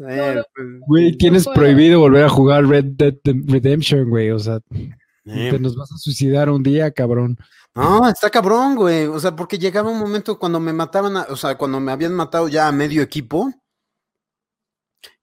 Pues, 0.00 0.44
güey, 0.86 1.16
tienes 1.16 1.46
prohibido 1.46 2.00
volver 2.00 2.24
a 2.24 2.28
jugar 2.30 2.64
Red 2.66 2.84
Dead 2.96 3.14
Redemption, 3.24 4.08
güey. 4.08 4.30
O 4.30 4.38
sea, 4.38 4.60
te 5.24 5.58
nos 5.58 5.76
vas 5.76 5.92
a 5.92 5.98
suicidar 5.98 6.48
un 6.48 6.62
día, 6.62 6.90
cabrón. 6.90 7.36
No, 7.74 8.08
está 8.08 8.30
cabrón, 8.30 8.76
güey. 8.76 9.06
O 9.06 9.20
sea, 9.20 9.36
porque 9.36 9.58
llegaba 9.58 9.90
un 9.90 9.98
momento 9.98 10.38
cuando 10.38 10.58
me 10.58 10.72
mataban, 10.72 11.16
o 11.28 11.36
sea, 11.36 11.56
cuando 11.56 11.80
me 11.80 11.92
habían 11.92 12.14
matado 12.14 12.48
ya 12.48 12.66
a 12.66 12.72
medio 12.72 13.02
equipo, 13.02 13.52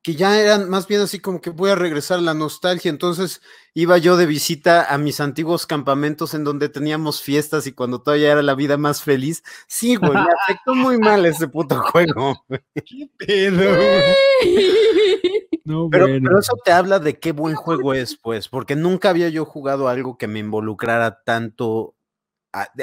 que 0.07 0.15
ya 0.15 0.39
eran 0.39 0.69
más 0.69 0.87
bien 0.87 1.01
así 1.01 1.19
como 1.19 1.41
que 1.41 1.49
voy 1.49 1.69
a 1.69 1.75
regresar 1.75 2.19
a 2.19 2.21
la 2.21 2.33
nostalgia. 2.33 2.87
Entonces 2.87 3.41
iba 3.73 3.97
yo 3.97 4.15
de 4.15 4.25
visita 4.25 4.85
a 4.85 4.97
mis 4.97 5.19
antiguos 5.19 5.67
campamentos 5.67 6.33
en 6.33 6.45
donde 6.45 6.69
teníamos 6.69 7.21
fiestas 7.21 7.67
y 7.67 7.73
cuando 7.73 8.01
todavía 8.01 8.31
era 8.31 8.41
la 8.41 8.55
vida 8.55 8.77
más 8.77 9.03
feliz. 9.03 9.43
Sí, 9.67 9.97
güey, 9.97 10.13
me 10.13 10.19
afectó 10.43 10.75
muy 10.75 10.97
mal 10.97 11.25
ese 11.25 11.49
puto 11.49 11.81
juego. 11.91 12.41
¿Qué 12.85 13.09
pedo? 13.17 13.69
No, 15.65 15.89
pero, 15.89 16.05
pero, 16.05 16.39
eso 16.39 16.53
te 16.63 16.71
habla 16.71 16.99
de 16.99 17.19
qué 17.19 17.33
buen 17.33 17.55
juego 17.55 17.93
es, 17.93 18.15
pues, 18.15 18.47
porque 18.47 18.77
nunca 18.77 19.09
había 19.09 19.27
yo 19.27 19.43
jugado 19.43 19.89
algo 19.89 20.17
que 20.17 20.27
me 20.27 20.39
involucrara 20.39 21.21
tanto 21.25 21.96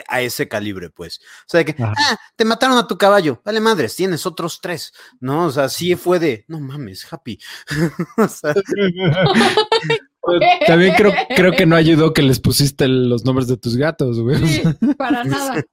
a, 0.09 0.21
ese 0.21 0.49
calibre, 0.49 0.90
pues. 0.90 1.21
O 1.40 1.49
sea, 1.49 1.64
que, 1.64 1.75
ah, 1.78 2.16
te 2.37 2.45
mataron 2.45 2.78
a 2.78 2.87
tu 2.87 2.99
caballo, 2.99 3.40
vale 3.45 3.61
madres, 3.61 3.97
tienes 3.97 4.26
otros 4.26 4.61
tres, 4.61 4.93
¿no? 5.21 5.47
O 5.47 5.50
sea, 5.50 5.69
sí 5.69 5.95
fue 5.97 6.19
de, 6.19 6.45
no 6.49 6.61
mames, 6.61 7.07
happy. 7.11 7.38
También 10.66 10.95
creo, 10.95 11.12
creo 11.37 11.52
que 11.52 11.66
no 11.66 11.76
ayudó 11.76 12.12
que 12.12 12.23
les 12.23 12.40
pusiste 12.40 12.88
los 12.88 13.25
nombres 13.25 13.49
de 13.49 13.57
tus 13.57 13.76
gatos, 13.76 14.21
güey. 14.21 14.62
para 14.99 15.25
nada. 15.25 15.64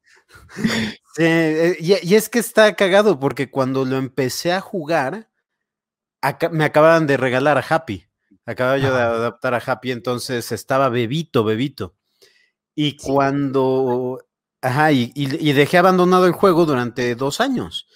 Sí, 1.15 1.23
eh, 1.23 1.77
y, 1.79 2.07
y, 2.07 2.15
es 2.15 2.29
que 2.29 2.39
está 2.39 2.73
cagado 2.75 3.19
porque 3.19 3.49
cuando 3.49 3.85
lo 3.85 3.97
empecé 3.97 4.53
a 4.53 4.61
jugar, 4.61 5.29
me 6.51 6.65
acababan 6.65 7.07
de 7.07 7.17
regalar 7.17 7.57
a 7.57 7.65
Happy. 7.67 8.05
Acababa 8.45 8.77
yo 8.77 8.93
de 8.93 9.01
adaptar 9.01 9.53
a 9.53 9.63
Happy, 9.65 9.91
entonces 9.91 10.51
estaba 10.51 10.89
bebito, 10.89 11.43
bebito. 11.43 11.95
Y 12.75 12.97
cuando. 12.97 14.19
Ajá, 14.61 14.91
y, 14.91 15.11
y, 15.15 15.53
dejé 15.53 15.79
abandonado 15.79 16.27
el 16.27 16.33
juego 16.33 16.65
durante 16.65 17.15
dos 17.15 17.41
años. 17.41 17.87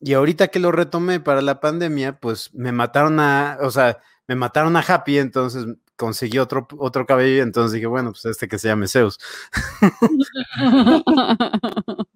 Y 0.00 0.14
ahorita 0.14 0.48
que 0.48 0.58
lo 0.58 0.72
retomé 0.72 1.20
para 1.20 1.42
la 1.42 1.60
pandemia, 1.60 2.18
pues 2.18 2.52
me 2.54 2.72
mataron 2.72 3.20
a. 3.20 3.58
O 3.60 3.70
sea, 3.70 4.00
me 4.26 4.34
mataron 4.34 4.76
a 4.76 4.80
Happy, 4.80 5.18
entonces 5.18 5.64
conseguí 5.96 6.38
otro, 6.38 6.66
otro 6.78 7.06
cabello. 7.06 7.36
Y 7.36 7.40
entonces 7.40 7.72
dije, 7.72 7.86
bueno, 7.86 8.10
pues 8.10 8.24
este 8.24 8.48
que 8.48 8.58
se 8.58 8.68
llame 8.68 8.88
Zeus. 8.88 9.18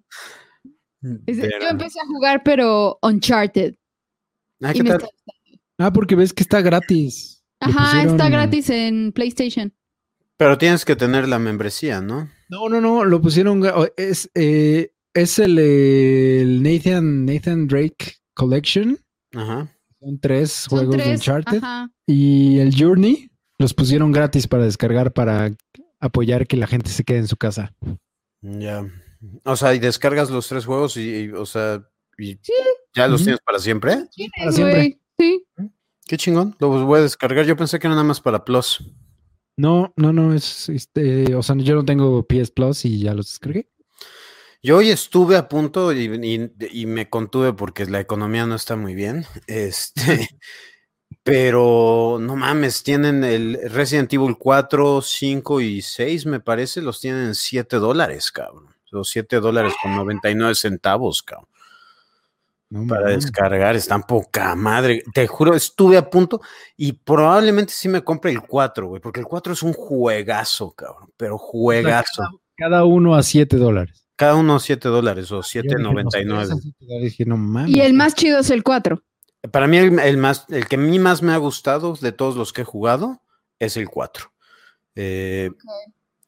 Yo 1.01 1.69
empecé 1.69 1.99
a 1.99 2.07
jugar, 2.07 2.41
pero 2.43 2.97
Uncharted. 3.01 3.75
Ah, 4.61 4.73
ah, 5.77 5.93
porque 5.93 6.15
ves 6.15 6.33
que 6.33 6.43
está 6.43 6.61
gratis. 6.61 7.43
Ajá, 7.59 8.03
está 8.03 8.29
gratis 8.29 8.69
en 8.69 9.11
PlayStation. 9.13 9.73
Pero 10.37 10.57
tienes 10.57 10.85
que 10.85 10.95
tener 10.95 11.27
la 11.27 11.39
membresía, 11.39 11.99
¿no? 11.99 12.29
No, 12.49 12.69
no, 12.69 12.79
no, 12.79 13.03
lo 13.03 13.21
pusieron. 13.21 13.63
Es, 13.97 14.29
eh, 14.35 14.93
es 15.13 15.39
el, 15.39 16.61
Nathan, 16.61 17.25
Nathan 17.25 17.67
Drake 17.67 18.17
Collection. 18.35 18.99
Ajá. 19.33 19.73
Son 19.99 20.19
tres 20.19 20.67
juegos 20.69 20.97
de 20.97 21.11
Uncharted. 21.11 21.61
Y 22.05 22.59
el 22.59 22.73
Journey 22.79 23.31
los 23.57 23.73
pusieron 23.73 24.11
gratis 24.11 24.47
para 24.47 24.63
descargar 24.63 25.11
para 25.11 25.51
apoyar 25.99 26.45
que 26.45 26.57
la 26.57 26.67
gente 26.67 26.89
se 26.91 27.03
quede 27.03 27.17
en 27.17 27.27
su 27.27 27.37
casa. 27.37 27.73
Ya. 28.41 28.85
O 29.43 29.55
sea, 29.55 29.73
y 29.73 29.79
descargas 29.79 30.29
los 30.29 30.47
tres 30.47 30.65
juegos 30.65 30.95
y, 30.97 31.31
o 31.31 31.45
sea, 31.45 31.83
y 32.19 32.39
¿ya 32.93 33.07
los 33.07 33.23
tienes 33.23 33.41
para 33.43 33.57
siempre? 33.57 34.05
Sí, 34.11 34.29
para 34.37 34.51
siempre. 34.51 34.99
Sí. 35.17 35.43
Qué 36.05 36.17
chingón, 36.17 36.55
los 36.59 36.83
voy 36.83 36.99
a 36.99 37.03
descargar. 37.03 37.45
Yo 37.45 37.57
pensé 37.57 37.79
que 37.79 37.87
era 37.87 37.95
nada 37.95 38.07
más 38.07 38.21
para 38.21 38.45
Plus. 38.45 38.83
No, 39.57 39.91
no, 39.95 40.13
no, 40.13 40.35
es 40.35 40.69
este, 40.69 41.33
o 41.33 41.41
sea, 41.41 41.55
yo 41.57 41.73
no 41.73 41.83
tengo 41.83 42.25
PS 42.27 42.51
Plus 42.51 42.85
y 42.85 42.99
ya 42.99 43.15
los 43.15 43.27
descargué. 43.27 43.67
Yo 44.61 44.77
hoy 44.77 44.89
estuve 44.89 45.35
a 45.35 45.49
punto 45.49 45.91
y, 45.93 46.85
me 46.85 47.09
contuve 47.09 47.53
porque 47.53 47.85
la 47.85 47.99
economía 47.99 48.45
no 48.45 48.55
está 48.55 48.75
muy 48.75 48.93
bien. 48.93 49.25
Este, 49.47 50.29
pero 51.23 52.17
no 52.21 52.35
mames, 52.35 52.83
tienen 52.83 53.23
el 53.23 53.59
Resident 53.71 54.13
Evil 54.13 54.37
4, 54.37 55.01
5 55.01 55.61
y 55.61 55.81
6, 55.81 56.25
me 56.27 56.39
parece, 56.39 56.81
los 56.81 57.01
tienen 57.01 57.27
en 57.27 57.35
7 57.35 57.77
dólares, 57.77 58.31
cabrón. 58.31 58.75
Los 58.91 59.09
7 59.09 59.39
dólares 59.39 59.73
con 59.81 59.95
99 59.95 60.55
centavos, 60.55 61.23
cabrón 61.23 61.49
para 62.87 63.09
descargar, 63.09 63.75
están 63.75 64.03
poca 64.03 64.55
madre. 64.55 65.03
Te 65.13 65.27
juro, 65.27 65.53
estuve 65.55 65.97
a 65.97 66.09
punto 66.09 66.41
y 66.75 66.93
probablemente 66.93 67.73
sí 67.73 67.87
me 67.87 68.03
compre 68.03 68.31
el 68.31 68.41
4, 68.41 68.87
güey, 68.87 68.99
porque 69.01 69.19
el 69.21 69.25
4 69.25 69.53
es 69.53 69.63
un 69.63 69.73
juegazo, 69.73 70.71
cabrón, 70.71 71.09
pero 71.15 71.37
juegazo. 71.37 72.23
cada, 72.55 72.83
uno 72.85 73.15
a 73.15 73.23
7 73.23 73.57
dólares. 73.57 74.03
Cada 74.15 74.35
uno 74.35 74.55
a 74.55 74.59
7 74.59 74.87
dólares 74.89 75.31
o 75.31 75.39
7.99. 75.39 77.67
y 77.67 77.79
el 77.81 77.93
más 77.93 78.15
chido 78.15 78.39
es 78.39 78.49
el 78.49 78.63
4. 78.63 79.01
Para 79.51 79.67
mí, 79.67 79.77
el, 79.77 80.17
más, 80.17 80.45
el 80.49 80.67
que 80.67 80.75
a 80.75 80.79
mí 80.79 80.99
más 80.99 81.21
me 81.21 81.31
ha 81.31 81.37
gustado 81.37 81.93
de 81.93 82.11
todos 82.11 82.35
los 82.35 82.51
que 82.51 82.63
he 82.63 82.65
jugado 82.65 83.21
es 83.59 83.77
el 83.77 83.87
4. 83.87 84.29
Eh, 84.95 85.51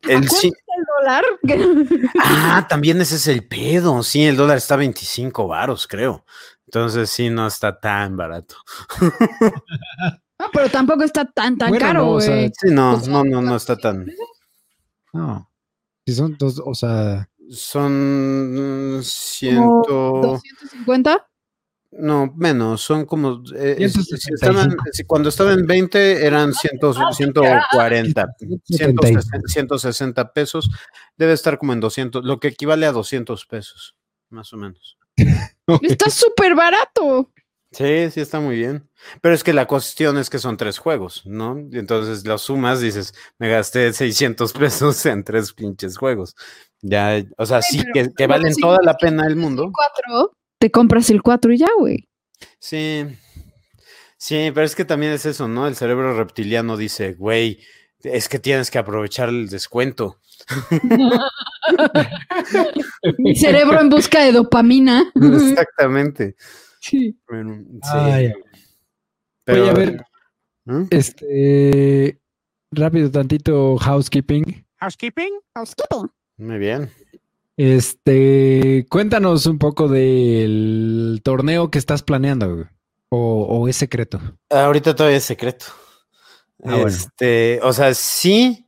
el, 0.03 0.24
el 0.24 0.86
dólar? 0.98 1.24
ah, 2.24 2.65
también 2.70 3.01
ese 3.01 3.15
es 3.15 3.27
el 3.27 3.48
pedo. 3.48 4.01
Sí, 4.03 4.25
el 4.25 4.38
dólar 4.38 4.58
está 4.58 4.75
a 4.75 4.77
25 4.77 5.48
varos, 5.48 5.88
creo. 5.88 6.25
Entonces 6.65 7.10
sí, 7.10 7.29
no 7.29 7.48
está 7.48 7.79
tan 7.79 8.15
barato. 8.15 8.56
no, 9.01 10.46
pero 10.53 10.70
tampoco 10.70 11.03
está 11.03 11.25
tan, 11.25 11.58
tan 11.58 11.75
caro, 11.75 12.13
güey. 12.13 12.50
sí, 12.50 12.70
no, 12.72 12.98
no, 13.08 13.24
no, 13.24 13.41
no 13.41 13.56
está 13.56 13.75
tan. 13.75 14.06
No. 15.13 15.50
Si 16.06 16.13
son 16.13 16.38
dos, 16.38 16.62
o 16.63 16.74
sea. 16.74 17.29
Son 17.50 19.00
ciento. 19.01 20.39
¿250? 20.86 21.25
No, 21.91 22.31
menos, 22.38 22.81
son 22.81 23.05
como. 23.05 23.41
Eh, 23.55 23.89
cuando 25.08 25.29
estaba 25.29 25.53
en 25.53 25.65
20 25.65 26.24
eran 26.25 26.53
100, 26.53 26.79
140, 27.13 28.36
160, 29.48 30.34
pesos. 30.34 30.69
Debe 31.17 31.34
estar 31.34 31.58
como 31.58 31.74
en 31.74 31.79
200, 31.79 32.24
lo 32.24 32.39
que 32.39 32.50
equivale 32.50 32.86
a 32.86 32.91
200 32.91 33.43
pesos, 33.48 33.96
más 34.29 34.53
o 34.53 34.58
menos. 34.58 35.00
Está 35.81 36.12
súper 36.12 36.53
barato. 36.53 37.31
Sí, 37.72 38.10
sí, 38.10 38.22
está 38.22 38.39
muy 38.39 38.55
bien. 38.55 38.89
Pero 39.22 39.36
es 39.36 39.43
que 39.43 39.53
la 39.53 39.67
cuestión 39.67 40.17
es 40.17 40.31
que 40.31 40.39
son 40.39 40.58
tres 40.58 40.79
juegos, 40.79 41.22
¿no? 41.27 41.55
entonces 41.72 42.25
las 42.25 42.41
sumas, 42.41 42.81
dices, 42.81 43.13
me 43.38 43.48
gasté 43.48 43.93
600 43.93 44.53
pesos 44.53 45.05
en 45.05 45.24
tres 45.24 45.53
pinches 45.53 45.96
juegos. 45.96 46.36
Ya, 46.81 47.24
o 47.38 47.46
sea, 47.46 47.62
sí, 47.62 47.84
que, 47.93 48.10
que 48.12 48.25
valen 48.25 48.55
toda 48.55 48.79
la 48.81 48.96
pena 48.96 49.25
del 49.25 49.36
mundo. 49.36 49.69
Cuatro 49.72 50.38
te 50.60 50.72
compras 50.72 51.10
el 51.10 51.22
4 51.22 51.54
y 51.54 51.58
ya, 51.58 51.70
güey. 51.78 52.08
Sí. 52.60 53.06
Sí, 54.18 54.51
pero 54.54 54.66
es 54.66 54.75
que 54.75 54.86
también 54.86 55.13
es 55.13 55.25
eso, 55.25 55.48
¿no? 55.48 55.68
El 55.68 55.75
cerebro 55.75 56.16
reptiliano 56.16 56.78
dice, 56.78 57.13
güey, 57.13 57.60
es 58.04 58.30
que 58.30 58.39
tienes 58.39 58.70
que 58.70 58.78
aprovechar 58.78 59.30
el 59.30 59.50
descuento. 59.50 60.20
Mi 63.18 63.36
cerebro 63.36 63.80
en 63.80 63.89
busca 63.89 64.24
de 64.24 64.34
dopamina. 64.34 65.12
Exactamente. 65.16 66.36
Sí. 66.82 67.18
Pero, 67.28 67.63
Voy 69.48 69.70
a 69.70 69.74
ver. 69.74 70.01
¿Mm? 70.66 70.84
Este. 70.89 72.20
Rápido, 72.72 73.10
tantito 73.10 73.78
housekeeping. 73.78 74.66
Housekeeping. 74.78 75.39
Housekeeping. 75.56 76.12
Muy 76.38 76.58
bien. 76.58 76.89
Este, 77.60 78.86
cuéntanos 78.89 79.46
un 79.46 79.60
poco 79.60 79.89
del 79.89 81.20
torneo 81.25 81.70
que 81.70 81.78
estás 81.78 82.04
planeando, 82.04 82.70
o, 83.10 83.68
es 83.68 83.75
secreto. 83.75 84.22
Ahorita 84.50 84.96
todavía 84.96 85.18
es 85.18 85.25
secreto. 85.25 85.66
Ah, 86.63 86.86
este, 86.88 87.60
o 87.62 87.74
sea, 87.74 87.94
sí, 87.94 88.66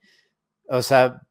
o 0.67 0.81
sea, 0.81 1.21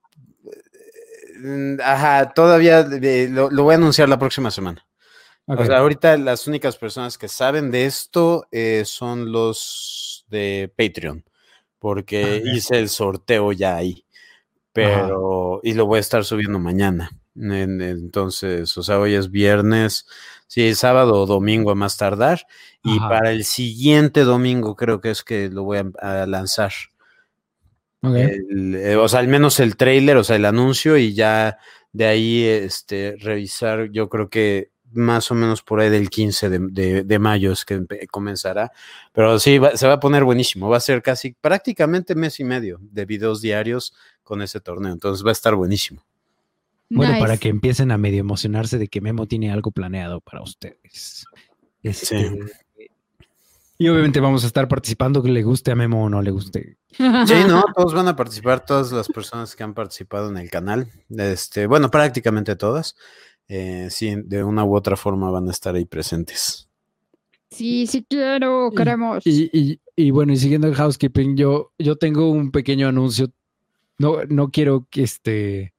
mm, 1.39 1.81
ajá, 1.85 2.33
todavía 2.33 2.81
lo, 2.81 3.51
voy 3.51 3.75
a 3.75 3.77
anunciar 3.77 4.09
la 4.09 4.19
próxima 4.19 4.51
semana. 4.51 4.87
O 5.45 5.63
sea, 5.63 5.81
ahorita 5.81 6.17
las 6.17 6.47
únicas 6.47 6.79
personas 6.79 7.19
que 7.19 7.29
saben 7.29 7.71
de 7.71 7.85
esto 7.85 8.47
eh, 8.53 8.85
son 8.87 9.33
los 9.33 10.25
de 10.31 10.73
Patreon, 10.79 11.27
porque 11.79 12.43
ah, 12.43 12.51
hice 12.57 12.79
el 12.79 12.89
sorteo 12.89 13.53
ya 13.53 13.77
ahí, 13.77 14.07
pero, 14.73 15.61
y 15.63 15.75
lo 15.75 15.85
voy 15.85 15.99
a 15.99 16.01
estar 16.01 16.25
subiendo 16.25 16.59
mañana 16.59 17.11
entonces, 17.41 18.77
o 18.77 18.83
sea, 18.83 18.99
hoy 18.99 19.15
es 19.15 19.31
viernes, 19.31 20.07
sí, 20.47 20.75
sábado 20.75 21.15
o 21.15 21.27
domingo 21.27 21.71
a 21.71 21.75
más 21.75 21.97
tardar. 21.97 22.47
Y 22.83 22.99
para 22.99 23.31
el 23.33 23.45
siguiente 23.45 24.25
domingo 24.25 24.75
creo 24.77 25.01
que 25.01 25.11
es 25.11 25.23
que 25.23 25.49
lo 25.49 25.65
voy 25.65 25.79
a, 26.01 26.27
lanzar. 26.27 26.73
Eh, 28.03 28.97
o 28.97 29.09
sea, 29.09 29.21
al 29.21 29.29
menos 29.29 29.61
el 29.61 29.77
trailer, 29.77 30.17
o 30.17 30.25
sea, 30.25 30.37
el 30.37 30.47
anuncio 30.47 30.97
y 30.97 31.15
ya 31.15 31.59
de 31.93 32.07
ahí 32.07 32.45
este, 32.45 33.17
revisar, 33.21 33.91
yo 33.91 34.09
creo 34.09 34.31
que 34.31 34.71
más 34.93 35.31
o 35.31 35.35
menos 35.35 35.63
por 35.63 35.81
ahí 35.81 35.89
del 35.89 36.11
15 36.11 36.51
de, 36.51 37.19
mayo 37.19 37.53
es 37.53 37.65
que 37.65 37.85
comenzará. 38.11 38.73
Pero 39.13 39.39
sí, 39.39 39.61
se 39.75 39.87
va 39.87 39.95
a 39.95 40.01
poner 40.01 40.25
buenísimo. 40.25 40.69
Va 40.69 40.79
a 40.79 40.81
ser 40.81 41.03
casi 41.03 41.33
prácticamente 41.33 42.15
mes 42.15 42.41
y 42.41 42.45
medio 42.45 42.79
de 42.81 43.05
videos 43.05 43.41
diarios 43.41 43.95
con 44.23 44.43
ese 44.43 44.61
torneo. 44.61 44.93
Entonces 44.93 45.25
va 45.25 45.31
a 45.31 45.33
estar 45.33 45.55
buenísimo. 45.55 46.03
Bueno, 46.91 47.19
para 47.21 47.39
que 47.39 47.49
empiecen 47.49 47.93
a 47.93 47.99
medio 47.99 48.21
emocionarse 48.21 48.77
de 48.77 48.89
que 48.89 49.01
Memo 49.01 49.27
tiene 49.27 49.53
algo 49.53 49.71
planeado 49.71 50.21
para 50.21 50.43
ustedes. 50.43 51.25
Este, 51.83 52.39
y 53.81 53.89
obviamente 53.89 54.21
vamos 54.21 54.45
a 54.45 54.47
estar 54.47 54.69
participando, 54.69 55.23
que 55.23 55.31
le 55.31 55.43
guste 55.43 55.71
a 55.71 55.75
Memo 55.75 56.05
o 56.05 56.11
no 56.11 56.21
le 56.21 56.31
guste. 56.31 56.77
Sí, 56.91 57.35
no, 57.49 57.65
todos 57.75 57.95
van 57.95 58.09
a 58.09 58.15
participar, 58.15 58.63
todas 58.63 58.93
las 58.93 59.09
personas 59.09 59.57
que 59.57 59.63
han 59.63 59.73
participado 59.73 60.29
en 60.29 60.37
el 60.37 60.51
canal. 60.51 60.87
Este, 61.09 61.67
bueno, 61.67 61.91
prácticamente 61.91 62.57
todas. 62.57 62.95
Eh, 63.49 63.89
sí, 63.89 64.17
de 64.23 64.45
una 64.45 64.65
u 64.65 64.77
otra 64.77 64.99
forma 64.99 65.31
van 65.31 65.49
a 65.49 65.51
estar 65.51 65.75
ahí 65.75 65.87
presentes. 65.87 66.69
Sí, 67.51 67.87
sí 67.87 68.05
quiero, 68.07 68.71
queremos. 68.77 69.27
Y, 69.27 69.81
y, 69.97 70.11
bueno, 70.11 70.35
y 70.35 70.37
siguiendo 70.37 70.69
el 70.69 70.75
housekeeping, 70.75 71.39
yo, 71.39 71.73
yo 71.79 71.97
tengo 71.97 72.31
un 72.31 72.51
pequeño 72.51 72.87
anuncio. 72.87 73.33
No, 73.97 74.19
no 74.29 74.51
quiero 74.51 74.89
que 74.91 75.05
este 75.05 75.73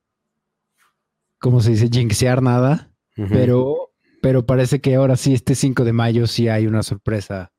¿cómo 1.42 1.60
se 1.62 1.72
dice? 1.72 1.90
Jinxear 1.92 2.42
nada, 2.42 2.90
pero, 3.30 3.92
pero 4.22 4.46
parece 4.46 4.80
que 4.80 4.96
ahora 4.96 5.18
sí, 5.18 5.34
este 5.34 5.56
5 5.56 5.84
de 5.84 5.92
mayo 5.94 6.28
sí 6.28 6.48
hay 6.48 6.68
una 6.68 6.84
sorpresa 6.84 7.52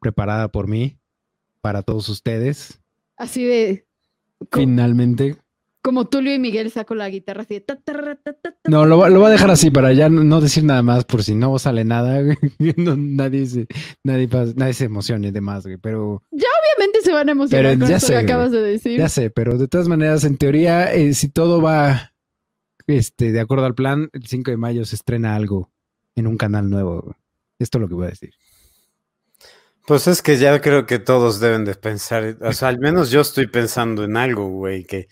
preparada 0.00 0.48
por 0.48 0.68
mí 0.68 0.98
para 1.60 1.82
todos 1.82 2.08
ustedes. 2.08 2.80
Así 3.16 3.44
de... 3.44 3.86
Finalmente. 4.52 5.36
Como 5.82 6.06
Tulio 6.06 6.34
y 6.34 6.38
Miguel 6.38 6.70
saco 6.70 6.94
la 6.94 7.10
guitarra 7.10 7.42
así. 7.42 7.60
ta, 7.60 7.76
ta, 7.76 7.92
ra, 7.92 8.14
ta, 8.16 8.32
ta, 8.32 8.52
ta. 8.52 8.70
No, 8.70 8.86
lo, 8.86 8.98
va- 8.98 9.10
lo 9.10 9.18
voy 9.20 9.28
a 9.28 9.32
dejar 9.32 9.50
así 9.50 9.70
para 9.70 9.92
ya 9.92 10.08
no- 10.08 10.40
decir 10.40 10.64
nada 10.64 10.82
más 10.82 11.04
por 11.04 11.22
si 11.22 11.34
no 11.34 11.58
sale 11.58 11.84
nada. 11.84 12.22
No, 12.76 12.96
nadie, 12.96 13.46
se, 13.46 13.66
nadie, 14.02 14.28
nadie 14.56 14.72
se 14.72 14.86
emocione 14.86 15.30
de 15.32 15.40
más, 15.42 15.64
güey. 15.64 15.76
Pero 15.76 16.22
Obviamente 16.30 17.00
se 17.02 17.12
van 17.12 17.28
a 17.28 17.32
emocionar 17.32 17.64
Pero 17.66 17.78
con 17.80 17.88
ya 17.88 17.96
esto 17.96 18.06
sé, 18.08 18.12
que 18.14 18.18
acabas 18.18 18.50
de 18.50 18.62
decir. 18.62 18.98
ya 18.98 19.08
sé, 19.10 19.30
pero 19.30 19.58
de 19.58 19.68
todas 19.68 19.88
maneras, 19.88 20.24
en 20.24 20.36
teoría, 20.38 20.92
eh, 20.94 21.12
si 21.14 21.28
todo 21.28 21.60
va 21.60 22.13
este, 22.86 23.32
de 23.32 23.40
acuerdo 23.40 23.66
al 23.66 23.74
plan, 23.74 24.10
el 24.12 24.26
5 24.26 24.50
de 24.50 24.56
mayo 24.56 24.84
se 24.84 24.96
estrena 24.96 25.34
algo 25.34 25.70
en 26.14 26.26
un 26.26 26.36
canal 26.36 26.68
nuevo. 26.70 27.16
Esto 27.58 27.78
es 27.78 27.82
lo 27.82 27.88
que 27.88 27.94
voy 27.94 28.06
a 28.06 28.10
decir. 28.10 28.34
Pues 29.86 30.06
es 30.06 30.22
que 30.22 30.38
ya 30.38 30.60
creo 30.62 30.86
que 30.86 30.98
todos 30.98 31.40
deben 31.40 31.64
de 31.66 31.74
pensar, 31.74 32.38
o 32.40 32.52
sea, 32.54 32.68
al 32.68 32.78
menos 32.78 33.10
yo 33.10 33.20
estoy 33.20 33.46
pensando 33.48 34.04
en 34.04 34.16
algo, 34.16 34.48
güey, 34.48 34.84
que 34.84 35.08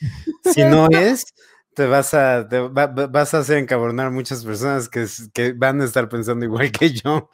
si 0.51 0.63
no 0.65 0.89
es, 0.91 1.27
te 1.75 1.87
vas 1.87 2.15
a, 2.15 2.49
te 2.49 2.59
va- 2.59 2.87
va- 2.87 3.07
vas 3.07 3.35
a 3.35 3.39
hacer 3.41 3.59
encabronar 3.59 4.11
muchas 4.11 4.45
personas 4.45 4.89
que, 4.89 5.53
van 5.53 5.83
a 5.83 5.85
estar 5.85 6.09
pensando 6.09 6.47
igual 6.47 6.73
que 6.73 6.91
yo. 6.91 7.31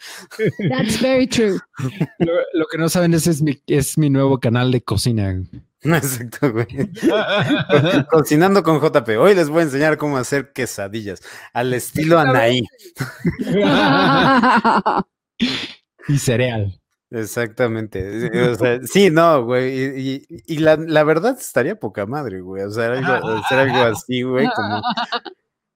That's 0.68 1.00
very 1.00 1.28
true. 1.28 1.61
Lo, 2.18 2.33
lo 2.54 2.66
que 2.66 2.76
no 2.78 2.88
saben 2.88 3.14
es, 3.14 3.28
es, 3.28 3.40
mi, 3.40 3.62
es 3.68 3.97
mi 3.99 4.11
nuevo 4.11 4.40
canal 4.40 4.73
de 4.73 4.80
cocina. 4.83 5.40
Güey. 5.83 5.95
Exacto, 5.99 6.53
güey. 6.53 6.67
Cocinando 8.11 8.63
con 8.63 8.81
JP. 8.81 9.09
Hoy 9.19 9.35
les 9.35 9.49
voy 9.49 9.61
a 9.61 9.63
enseñar 9.65 9.97
cómo 9.99 10.17
hacer 10.19 10.53
quesadillas 10.53 11.21
al 11.53 11.73
estilo 11.75 12.19
Anaí. 12.19 12.63
y 16.09 16.19
cereal. 16.19 16.81
Exactamente. 17.11 18.31
O 18.51 18.55
sea, 18.57 18.81
sí, 18.83 19.11
no, 19.11 19.45
güey. 19.45 19.99
Y, 19.99 20.25
y- 20.29 20.43
y 20.57 20.59
la, 20.59 20.77
la 20.77 21.05
verdad 21.05 21.37
estaría 21.39 21.79
poca 21.79 22.05
madre, 22.07 22.41
güey. 22.43 22.65
O 22.65 22.71
sea, 22.71 22.93
algo, 22.93 23.29
hacer 23.39 23.59
algo 23.61 23.79
así, 23.83 24.23
güey, 24.23 24.47
como. 24.55 24.83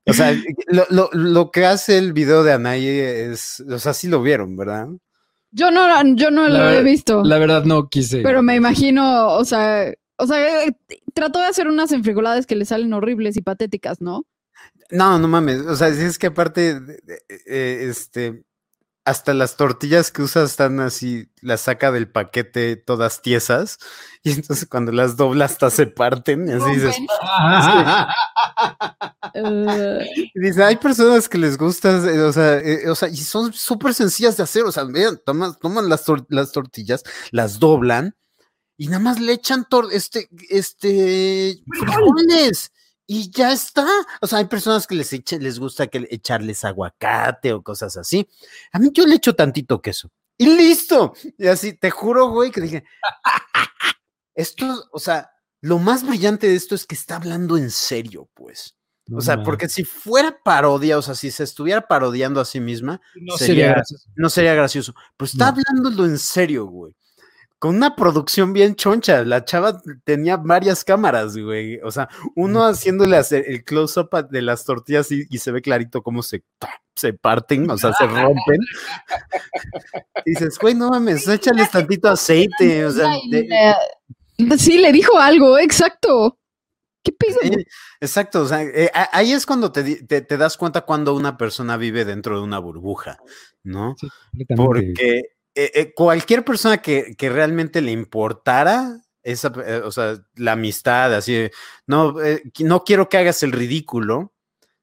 O 0.06 0.12
sea, 0.12 0.34
lo, 0.66 0.84
lo, 0.90 1.08
lo 1.12 1.50
que 1.50 1.64
hace 1.64 1.96
el 1.96 2.12
video 2.12 2.42
de 2.42 2.52
Anaí 2.52 2.86
es. 2.86 3.60
O 3.60 3.78
sea, 3.78 3.94
sí 3.94 4.08
lo 4.08 4.20
vieron, 4.20 4.56
¿verdad? 4.56 4.88
Yo 5.52 5.70
no, 5.70 5.86
yo 6.16 6.30
no 6.30 6.48
La 6.48 6.58
lo 6.58 6.70
he 6.78 6.82
visto, 6.82 7.22
La 7.22 7.38
verdad 7.38 7.64
no 7.64 7.88
quise. 7.88 8.22
pero 8.22 8.42
me 8.42 8.56
imagino, 8.56 9.28
o 9.28 9.44
sea, 9.44 9.92
o 10.16 10.26
sea, 10.26 10.64
eh, 10.64 10.76
trató 11.14 11.38
de 11.40 11.44
hacer 11.46 11.68
unas 11.68 11.92
enfrigoladas 11.92 12.46
que 12.46 12.56
le 12.56 12.64
salen 12.64 12.92
horribles 12.94 13.36
y 13.36 13.42
patéticas, 13.42 14.00
¿no? 14.00 14.24
No, 14.90 15.18
no 15.18 15.28
mames. 15.28 15.60
O 15.62 15.76
sea, 15.76 15.88
es 15.88 16.18
que 16.18 16.28
aparte, 16.28 16.80
de- 16.80 17.02
eh, 17.46 17.86
este, 17.88 18.42
hasta 19.04 19.34
las 19.34 19.56
tortillas 19.56 20.12
que 20.12 20.22
usa 20.22 20.44
están 20.44 20.78
así, 20.80 21.28
las 21.40 21.62
saca 21.62 21.90
del 21.90 22.08
paquete 22.08 22.76
todas 22.76 23.20
tiesas. 23.22 23.78
Y 24.22 24.30
entonces 24.32 24.68
cuando 24.68 24.92
las 24.92 25.16
dobla 25.16 25.46
hasta 25.46 25.70
se 25.70 25.86
parten. 25.88 26.48
Y 26.48 26.52
así 26.52 26.70
dices, 26.76 26.96
y 30.34 30.40
dice, 30.40 30.62
hay 30.64 30.76
personas 30.76 31.28
que 31.28 31.38
les 31.38 31.56
gusta, 31.58 31.90
eh, 32.08 32.20
o 32.20 32.32
sea, 32.32 32.58
eh, 32.58 32.88
o 32.88 32.94
sea, 32.94 33.08
y 33.08 33.16
son 33.16 33.52
súper 33.52 33.94
sencillas 33.94 34.36
de 34.36 34.42
hacer. 34.44 34.62
O 34.64 34.72
sea, 34.72 34.84
vean, 34.84 35.20
toman, 35.24 35.54
toman 35.60 35.88
las, 35.88 36.04
tor- 36.06 36.26
las 36.28 36.52
tortillas, 36.52 37.02
las 37.30 37.58
doblan 37.58 38.14
y 38.76 38.86
nada 38.88 39.00
más 39.00 39.20
le 39.20 39.32
echan 39.32 39.64
tor- 39.68 39.88
este, 39.92 40.28
este, 40.48 41.58
frijoles. 41.68 42.72
Y 43.06 43.30
ya 43.30 43.52
está. 43.52 43.86
O 44.20 44.26
sea, 44.26 44.38
hay 44.38 44.46
personas 44.46 44.86
que 44.86 44.94
les, 44.94 45.12
les 45.40 45.58
gusta 45.58 45.86
que 45.88 46.00
le- 46.00 46.08
echarles 46.10 46.64
aguacate 46.64 47.52
o 47.52 47.62
cosas 47.62 47.96
así. 47.96 48.28
A 48.72 48.78
mí 48.78 48.90
yo 48.92 49.06
le 49.06 49.16
echo 49.16 49.34
tantito 49.34 49.80
queso. 49.82 50.10
Y 50.38 50.46
listo. 50.56 51.12
Y 51.38 51.46
así, 51.46 51.74
te 51.74 51.90
juro, 51.90 52.28
güey, 52.30 52.50
que 52.50 52.60
dije, 52.60 52.84
esto, 54.34 54.84
o 54.92 54.98
sea, 54.98 55.30
lo 55.60 55.78
más 55.78 56.06
brillante 56.06 56.46
de 56.48 56.54
esto 56.56 56.74
es 56.74 56.86
que 56.86 56.94
está 56.94 57.16
hablando 57.16 57.56
en 57.56 57.70
serio, 57.70 58.28
pues. 58.34 58.74
No 59.06 59.18
O 59.18 59.20
sea, 59.20 59.42
porque 59.42 59.68
si 59.68 59.82
fuera 59.84 60.38
parodia, 60.44 60.96
o 60.96 61.02
sea, 61.02 61.14
si 61.16 61.30
se 61.32 61.42
estuviera 61.42 61.86
parodiando 61.88 62.40
a 62.40 62.44
sí 62.44 62.60
misma, 62.60 63.00
no 63.20 63.36
sería- 63.36 63.46
sería 63.46 63.68
gracioso. 63.72 64.10
no 64.14 64.30
sería 64.30 64.54
gracioso. 64.54 64.94
Pero 65.16 65.26
está 65.26 65.50
No. 65.50 65.58
hablándolo 65.58 66.06
en 66.06 66.18
serio, 66.18 66.66
güey. 66.66 66.94
Con 67.62 67.76
una 67.76 67.94
producción 67.94 68.52
bien 68.52 68.74
choncha. 68.74 69.24
La 69.24 69.44
chava 69.44 69.80
tenía 70.02 70.36
varias 70.36 70.82
cámaras, 70.82 71.36
güey. 71.36 71.78
O 71.84 71.92
sea, 71.92 72.08
uno 72.34 72.64
haciéndole 72.64 73.16
hacer 73.16 73.44
el 73.46 73.62
close-up 73.62 74.28
de 74.30 74.42
las 74.42 74.64
tortillas 74.64 75.12
y, 75.12 75.28
y 75.30 75.38
se 75.38 75.52
ve 75.52 75.62
clarito 75.62 76.02
cómo 76.02 76.24
se, 76.24 76.42
se 76.96 77.12
parten, 77.12 77.70
o 77.70 77.78
sea, 77.78 77.92
se 77.92 78.04
rompen. 78.08 78.58
Y 80.24 80.30
dices, 80.32 80.58
güey, 80.60 80.74
no 80.74 80.88
mames, 80.90 81.28
échales 81.28 81.70
tantito 81.70 82.08
aceite. 82.08 82.84
O 82.84 82.90
sea, 82.90 83.10
de- 83.30 84.58
sí, 84.58 84.78
le 84.78 84.90
dijo 84.90 85.16
algo, 85.16 85.56
exacto. 85.56 86.40
¿Qué? 87.04 87.14
Sí, 87.42 87.64
exacto, 88.00 88.40
o 88.42 88.46
sea, 88.48 88.64
eh, 88.64 88.90
ahí 89.12 89.30
es 89.30 89.46
cuando 89.46 89.70
te, 89.70 90.02
te, 90.04 90.22
te 90.22 90.36
das 90.36 90.56
cuenta 90.56 90.80
cuando 90.80 91.14
una 91.14 91.36
persona 91.36 91.76
vive 91.76 92.04
dentro 92.04 92.38
de 92.38 92.42
una 92.42 92.58
burbuja, 92.58 93.18
¿no? 93.62 93.94
Sí. 94.00 94.08
Porque 94.56 95.22
eh, 95.54 95.70
eh, 95.74 95.92
cualquier 95.94 96.44
persona 96.44 96.78
que, 96.78 97.14
que 97.16 97.28
realmente 97.28 97.80
le 97.80 97.92
importara 97.92 99.00
esa, 99.22 99.52
eh, 99.66 99.82
o 99.84 99.92
sea, 99.92 100.16
la 100.34 100.52
amistad, 100.52 101.14
así, 101.14 101.48
no, 101.86 102.20
eh, 102.22 102.42
no 102.60 102.84
quiero 102.84 103.08
que 103.08 103.18
hagas 103.18 103.42
el 103.42 103.52
ridículo, 103.52 104.32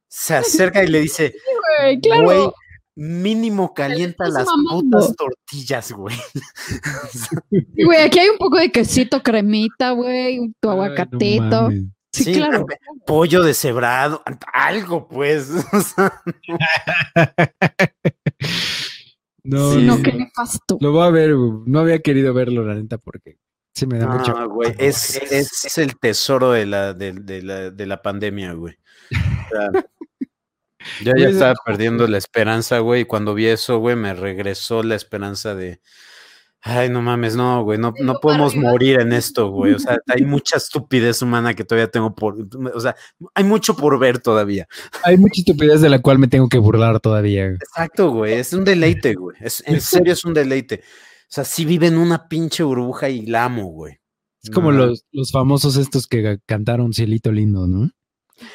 se 0.08 0.36
acerca 0.36 0.84
y 0.84 0.88
le 0.88 1.00
dice, 1.02 1.36
Güey, 1.82 2.00
claro. 2.00 2.24
güey, 2.24 2.50
mínimo 2.96 3.74
calienta 3.74 4.28
las 4.30 4.46
mamando. 4.46 5.00
putas 5.00 5.16
tortillas, 5.16 5.92
güey. 5.92 6.16
Sí, 7.12 7.84
Güey, 7.84 8.02
aquí 8.02 8.20
hay 8.20 8.30
un 8.30 8.38
poco 8.38 8.58
de 8.58 8.72
quesito 8.72 9.22
cremita, 9.24 9.92
güey, 9.92 10.38
tu 10.60 10.70
Ay, 10.70 10.72
no 10.72 10.72
aguacatito. 10.72 11.70
sí, 11.72 11.90
Sí, 12.12 12.34
claro. 12.34 12.66
Pollo 13.06 13.44
deshebrado, 13.44 14.24
algo, 14.52 15.08
pues. 15.08 15.48
No, 19.50 19.72
Sí. 19.74 19.84
No, 19.84 20.02
qué 20.02 20.14
nefasto. 20.14 20.78
lo 20.80 20.92
voy 20.92 21.08
a 21.08 21.10
ver. 21.10 21.32
No 21.32 21.80
había 21.80 22.00
querido 22.00 22.34
verlo, 22.34 22.64
la 22.66 22.76
neta, 22.76 22.98
porque 22.98 23.38
sí 23.74 23.86
me 23.88 23.98
da 24.00 24.08
mucho. 24.08 24.50
Güey, 24.50 24.76
es, 24.78 25.16
es, 25.32 25.66
es 25.66 25.78
el 25.78 25.98
tesoro 26.00 26.52
de 26.52 26.66
la, 26.66 26.94
de, 26.94 27.14
de 27.14 27.42
la, 27.42 27.70
de 27.72 27.86
la 27.86 28.02
pandemia, 28.02 28.54
güey. 28.54 28.76
O 29.12 29.50
sea, 29.50 29.72
yo 31.04 31.14
ya 31.16 31.28
es- 31.28 31.34
estaba 31.36 31.56
perdiendo 31.66 32.08
la 32.08 32.18
esperanza, 32.18 32.80
güey, 32.80 33.02
y 33.02 33.06
cuando 33.06 33.34
vi 33.34 33.48
eso, 33.48 33.80
güey, 33.80 33.96
me 33.96 34.14
regresó 34.14 34.84
la 34.84 34.96
esperanza 34.96 35.56
de, 35.56 35.82
ay, 36.62 36.90
no 36.90 37.02
mames, 37.02 37.36
no, 37.36 37.64
güey, 37.64 37.78
no, 37.80 37.94
no 38.02 38.16
podemos 38.20 38.56
morir 38.56 39.00
en 39.00 39.14
esto, 39.14 39.50
güey. 39.50 39.74
O 39.74 39.80
sea, 39.80 39.98
hay 40.08 40.24
mucha 40.26 40.58
estupidez 40.58 41.22
humana 41.22 41.54
que 41.54 41.64
todavía 41.64 41.90
tengo 41.90 42.14
por, 42.16 42.36
o 42.74 42.80
sea, 42.80 42.96
hay 43.34 43.44
mucho 43.44 43.76
por 43.76 43.98
ver 44.00 44.20
todavía. 44.20 44.68
Hay 45.04 45.18
mucha 45.18 45.42
estupidez 45.42 45.82
de 45.82 45.90
la 45.90 46.02
cual 46.02 46.20
me 46.20 46.28
tengo 46.28 46.50
que 46.50 46.58
burlar 46.60 47.00
todavía. 47.00 47.46
güey. 47.46 47.56
Exacto, 47.56 48.12
güey, 48.12 48.34
es 48.34 48.54
un 48.54 48.66
deleite, 48.66 49.14
güey. 49.16 49.38
Es, 49.40 49.64
en 49.66 49.80
serio 49.82 50.14
es 50.14 50.26
un 50.26 50.34
deleite. 50.34 50.82
O 50.84 51.32
sea, 51.32 51.44
sí 51.46 51.64
vive 51.66 51.88
en 51.88 51.98
una 51.98 52.28
pinche 52.28 52.64
burbuja 52.64 53.10
y 53.10 53.26
la 53.28 53.46
amo, 53.46 53.66
güey. 53.68 54.00
Es 54.42 54.50
como 54.50 54.72
No. 54.72 54.86
los, 54.88 55.06
los 55.12 55.32
famosos 55.32 55.76
estos 55.76 56.08
que 56.08 56.40
cantaron 56.46 56.94
Cielito 56.94 57.32
Lindo, 57.32 57.68
¿no? 57.68 57.90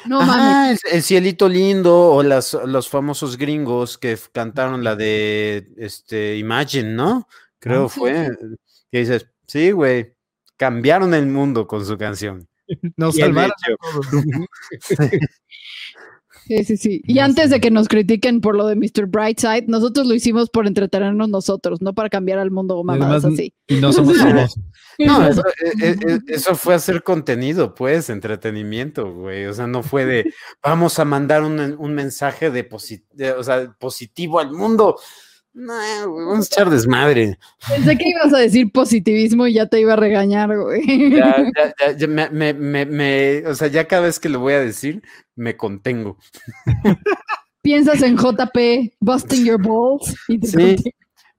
No 0.07 0.19
mames. 0.25 0.79
El, 0.85 0.95
el 0.97 1.03
cielito 1.03 1.47
lindo 1.47 1.95
o 2.11 2.23
las, 2.23 2.57
los 2.65 2.89
famosos 2.89 3.37
gringos 3.37 3.99
que 3.99 4.17
cantaron 4.31 4.83
la 4.83 4.95
de 4.95 5.67
este 5.77 6.37
Imagine, 6.37 6.93
¿no? 6.95 7.27
Creo 7.59 7.85
Ah, 7.85 7.89
sí, 7.89 7.99
fue. 7.99 8.29
Que 8.91 8.99
dices, 8.99 9.27
sí, 9.47 9.71
güey, 9.71 10.13
cambiaron 10.57 11.13
el 11.13 11.27
mundo 11.27 11.67
con 11.67 11.85
su 11.85 11.97
canción. 11.97 12.47
Nos 12.97 13.15
salvaron. 13.15 13.51
Sí, 16.47 16.63
sí, 16.63 16.77
sí. 16.77 17.01
Y 17.05 17.15
No 17.15 17.23
antes 17.23 17.45
sé. 17.45 17.55
de 17.55 17.59
que 17.59 17.71
nos 17.71 17.87
critiquen 17.87 18.39
por 18.39 18.55
lo 18.55 18.67
de 18.67 18.75
Mr. 18.75 19.07
Brightside, 19.07 19.65
nosotros 19.67 20.05
lo 20.05 20.13
hicimos 20.13 20.51
por 20.51 20.67
entretenernos 20.67 21.27
nosotros, 21.27 21.81
no 21.81 21.95
para 21.95 22.07
cambiar 22.09 22.37
al 22.37 22.51
mundo 22.51 22.77
o 22.77 22.83
mamadas 22.83 23.23
además, 23.25 23.39
así. 23.39 23.53
Y 23.65 23.75
no 23.77 23.91
somos 23.91 24.15
famosos. 24.19 24.59
No, 24.99 25.27
eso, 25.27 25.41
e- 25.81 25.87
e- 25.87 25.97
e- 26.13 26.19
eso 26.27 26.53
fue 26.55 26.75
hacer 26.75 27.01
contenido, 27.01 27.73
pues, 27.73 28.11
entretenimiento, 28.11 29.11
güey. 29.11 29.45
O 29.47 29.53
sea, 29.53 29.65
no 29.65 29.81
fue 29.81 30.05
de 30.05 30.31
vamos 30.61 30.99
a 30.99 31.05
mandar 31.05 31.41
un, 31.41 31.59
un 31.79 31.93
mensaje 31.95 32.51
de, 32.51 32.69
posi- 32.69 33.05
de, 33.13 33.31
o 33.31 33.41
sea, 33.43 33.75
positivo 33.79 34.39
al 34.39 34.51
mundo. 34.51 34.99
No, 35.57 35.73
güey, 36.11 36.25
vamos 36.25 36.51
a 36.51 36.53
echar 36.53 36.69
desmadre. 36.69 37.39
Pensé 37.69 37.97
que 37.97 38.09
ibas 38.09 38.33
a 38.33 38.39
decir 38.39 38.69
positivismo 38.73 39.47
y 39.47 39.53
ya 39.53 39.67
te 39.67 39.79
iba 39.79 39.93
a 39.93 39.95
regañar, 39.95 40.55
güey. 40.57 41.11
Ya, 41.15 41.37
ya, 41.55 41.73
ya, 41.79 41.97
ya 41.97 42.07
me, 42.07 42.29
me, 42.29 42.53
me, 42.53 42.85
me- 42.85 43.47
o 43.47 43.55
sea, 43.55 43.69
ya 43.69 43.87
cada 43.87 44.01
vez 44.03 44.19
que 44.19 44.27
lo 44.27 44.41
voy 44.41 44.51
a 44.53 44.59
decir, 44.59 45.01
me 45.33 45.55
contengo. 45.55 46.17
Piensas 47.61 48.01
en 48.01 48.17
JP, 48.17 48.95
busting 48.99 49.45
your 49.45 49.61
balls. 49.61 50.13
y 50.27 50.39
te 50.39 50.47
Sí. 50.47 50.83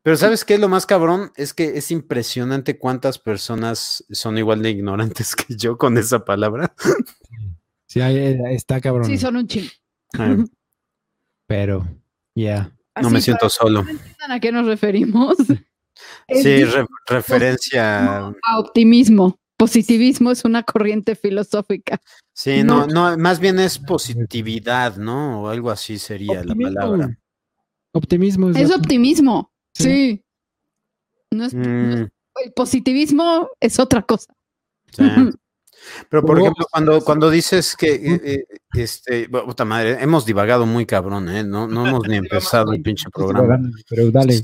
Pero 0.02 0.16
¿sabes 0.16 0.44
qué? 0.44 0.56
Lo 0.56 0.68
más 0.68 0.86
cabrón 0.86 1.32
es 1.36 1.52
que 1.52 1.76
es 1.76 1.90
impresionante 1.90 2.78
cuántas 2.78 3.18
personas 3.18 4.04
son 4.10 4.38
igual 4.38 4.62
de 4.62 4.70
ignorantes 4.70 5.34
que 5.36 5.56
yo 5.56 5.76
con 5.76 5.98
esa 5.98 6.24
palabra. 6.24 6.72
Sí, 7.86 8.00
ahí, 8.00 8.16
eh, 8.16 8.38
está 8.50 8.80
cabrón. 8.80 9.04
Sí, 9.04 9.18
son 9.18 9.36
un 9.36 9.46
chingo. 9.46 9.68
Ay, 10.14 10.44
Pero, 11.46 11.86
ya. 12.34 12.72
No 13.02 13.10
me 13.10 13.20
siento 13.20 13.48
solo. 13.48 13.84
¿A 14.28 14.40
qué 14.40 14.52
nos 14.52 14.66
referimos? 14.66 15.36
Es 16.28 16.42
Sí, 16.42 16.62
re- 16.64 16.86
referencia. 17.06 18.26
a 18.26 18.58
optimismo. 18.58 19.38
positivismo 19.56 20.30
es 20.30 20.44
una 20.44 20.62
corriente 20.62 21.16
filosófica. 21.16 21.98
Sí, 22.34 22.62
no, 22.62 22.86
no, 22.86 23.16
más 23.16 23.40
bien 23.40 23.58
es 23.58 23.78
positividad, 23.78 24.96
¿no? 24.96 25.42
O 25.42 25.48
algo 25.48 25.70
así 25.70 25.98
sería 25.98 26.44
la 26.44 26.54
palabra. 26.54 27.16
Optimismo 27.92 28.50
es, 28.50 28.70
optimismo, 28.74 29.50
sí. 29.72 30.22
No 31.30 31.46
es, 31.46 31.54
mm. 31.54 32.08
el 32.44 32.52
positivismo 32.54 33.48
es 33.58 33.78
otra 33.78 34.02
cosa. 34.02 34.34
Sí. 34.92 35.02
Pero 36.08 36.24
por 36.24 36.38
ejemplo, 36.38 36.66
cuando, 36.70 37.00
cuando 37.02 37.30
dices 37.30 37.76
que 37.76 37.94
eh, 37.94 38.20
eh, 38.24 38.44
este, 38.74 39.28
puta 39.28 39.64
madre, 39.64 39.98
hemos 40.00 40.26
divagado 40.26 40.66
muy 40.66 40.86
cabrón, 40.86 41.28
¿eh? 41.28 41.44
No, 41.44 41.66
no 41.66 41.86
hemos 41.86 42.08
ni 42.08 42.16
empezado 42.16 42.72
el 42.72 42.82
pinche 42.82 43.08
programa. 43.10 43.58
Pero 43.88 44.10
dale. 44.10 44.42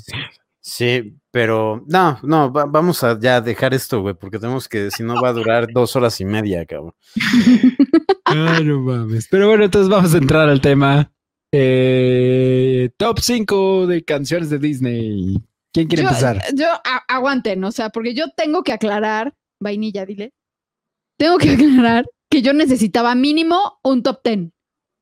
Sí, 0.65 1.19
pero 1.33 1.85
no, 1.89 2.21
no, 2.23 2.53
vamos 2.53 3.03
a 3.03 3.19
ya 3.19 3.41
dejar 3.41 3.75
esto, 3.75 4.01
güey, 4.01 4.15
porque 4.15 4.39
tenemos 4.39 4.69
que, 4.69 4.93
si 4.93 5.03
no 5.03 5.21
va 5.21 5.31
a 5.31 5.33
durar 5.33 5.67
dos 5.73 5.97
horas 5.97 6.21
y 6.21 6.25
media, 6.25 6.65
cabrón. 6.65 6.95
Ay, 8.25 8.65
no 8.65 8.81
mames. 8.81 9.27
Pero 9.29 9.49
bueno, 9.49 9.65
entonces 9.65 9.89
vamos 9.91 10.15
a 10.15 10.19
entrar 10.19 10.49
al 10.49 10.61
tema. 10.61 11.11
Eh, 11.53 12.91
top 12.97 13.19
5 13.19 13.87
de 13.89 14.05
canciones 14.05 14.51
de 14.51 14.59
Disney. 14.59 15.43
¿Quién 15.73 15.89
quiere 15.89 16.05
empezar? 16.05 16.41
Yo, 16.55 16.67
aguanten, 17.09 17.65
o 17.65 17.73
sea, 17.73 17.91
porque 17.91 18.15
yo 18.15 18.27
tengo 18.37 18.63
que 18.63 18.73
aclarar, 18.73 19.35
vainilla, 19.59 20.07
dile, 20.07 20.33
tengo 21.23 21.39
que 21.39 21.51
aclarar 21.55 22.05
que 22.29 22.43
yo 22.43 22.53
necesitaba 22.53 23.15
mínimo 23.15 23.79
un 23.85 24.03
top 24.03 24.21
10. 24.25 24.51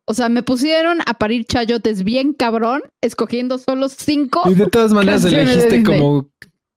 O 0.06 0.12
sea, 0.12 0.28
me 0.28 0.42
pusieron 0.42 0.98
a 1.06 1.14
parir 1.14 1.46
chayotes 1.46 2.04
bien 2.04 2.34
cabrón, 2.34 2.82
escogiendo 3.00 3.56
solo 3.56 3.88
cinco. 3.88 4.42
Y 4.50 4.54
de 4.54 4.66
todas 4.66 4.92
maneras 4.92 5.24
elegiste 5.24 5.82
como 5.82 6.30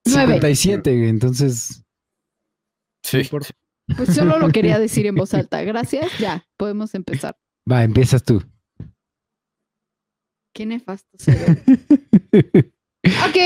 57, 0.06 1.10
entonces. 1.10 1.84
Sí. 3.04 3.30
Pues 3.98 4.16
solo 4.16 4.40
lo 4.40 4.50
quería 4.50 4.80
decir 4.86 5.08
en 5.08 5.16
voz 5.16 5.34
alta. 5.34 5.62
Gracias, 5.64 6.18
ya, 6.20 6.46
podemos 6.56 6.96
empezar. 6.96 7.36
Va, 7.70 7.84
empiezas 7.84 8.24
tú. 8.24 8.42
Qué 10.54 10.66
nefasto 10.68 11.18
ok, 13.28 13.38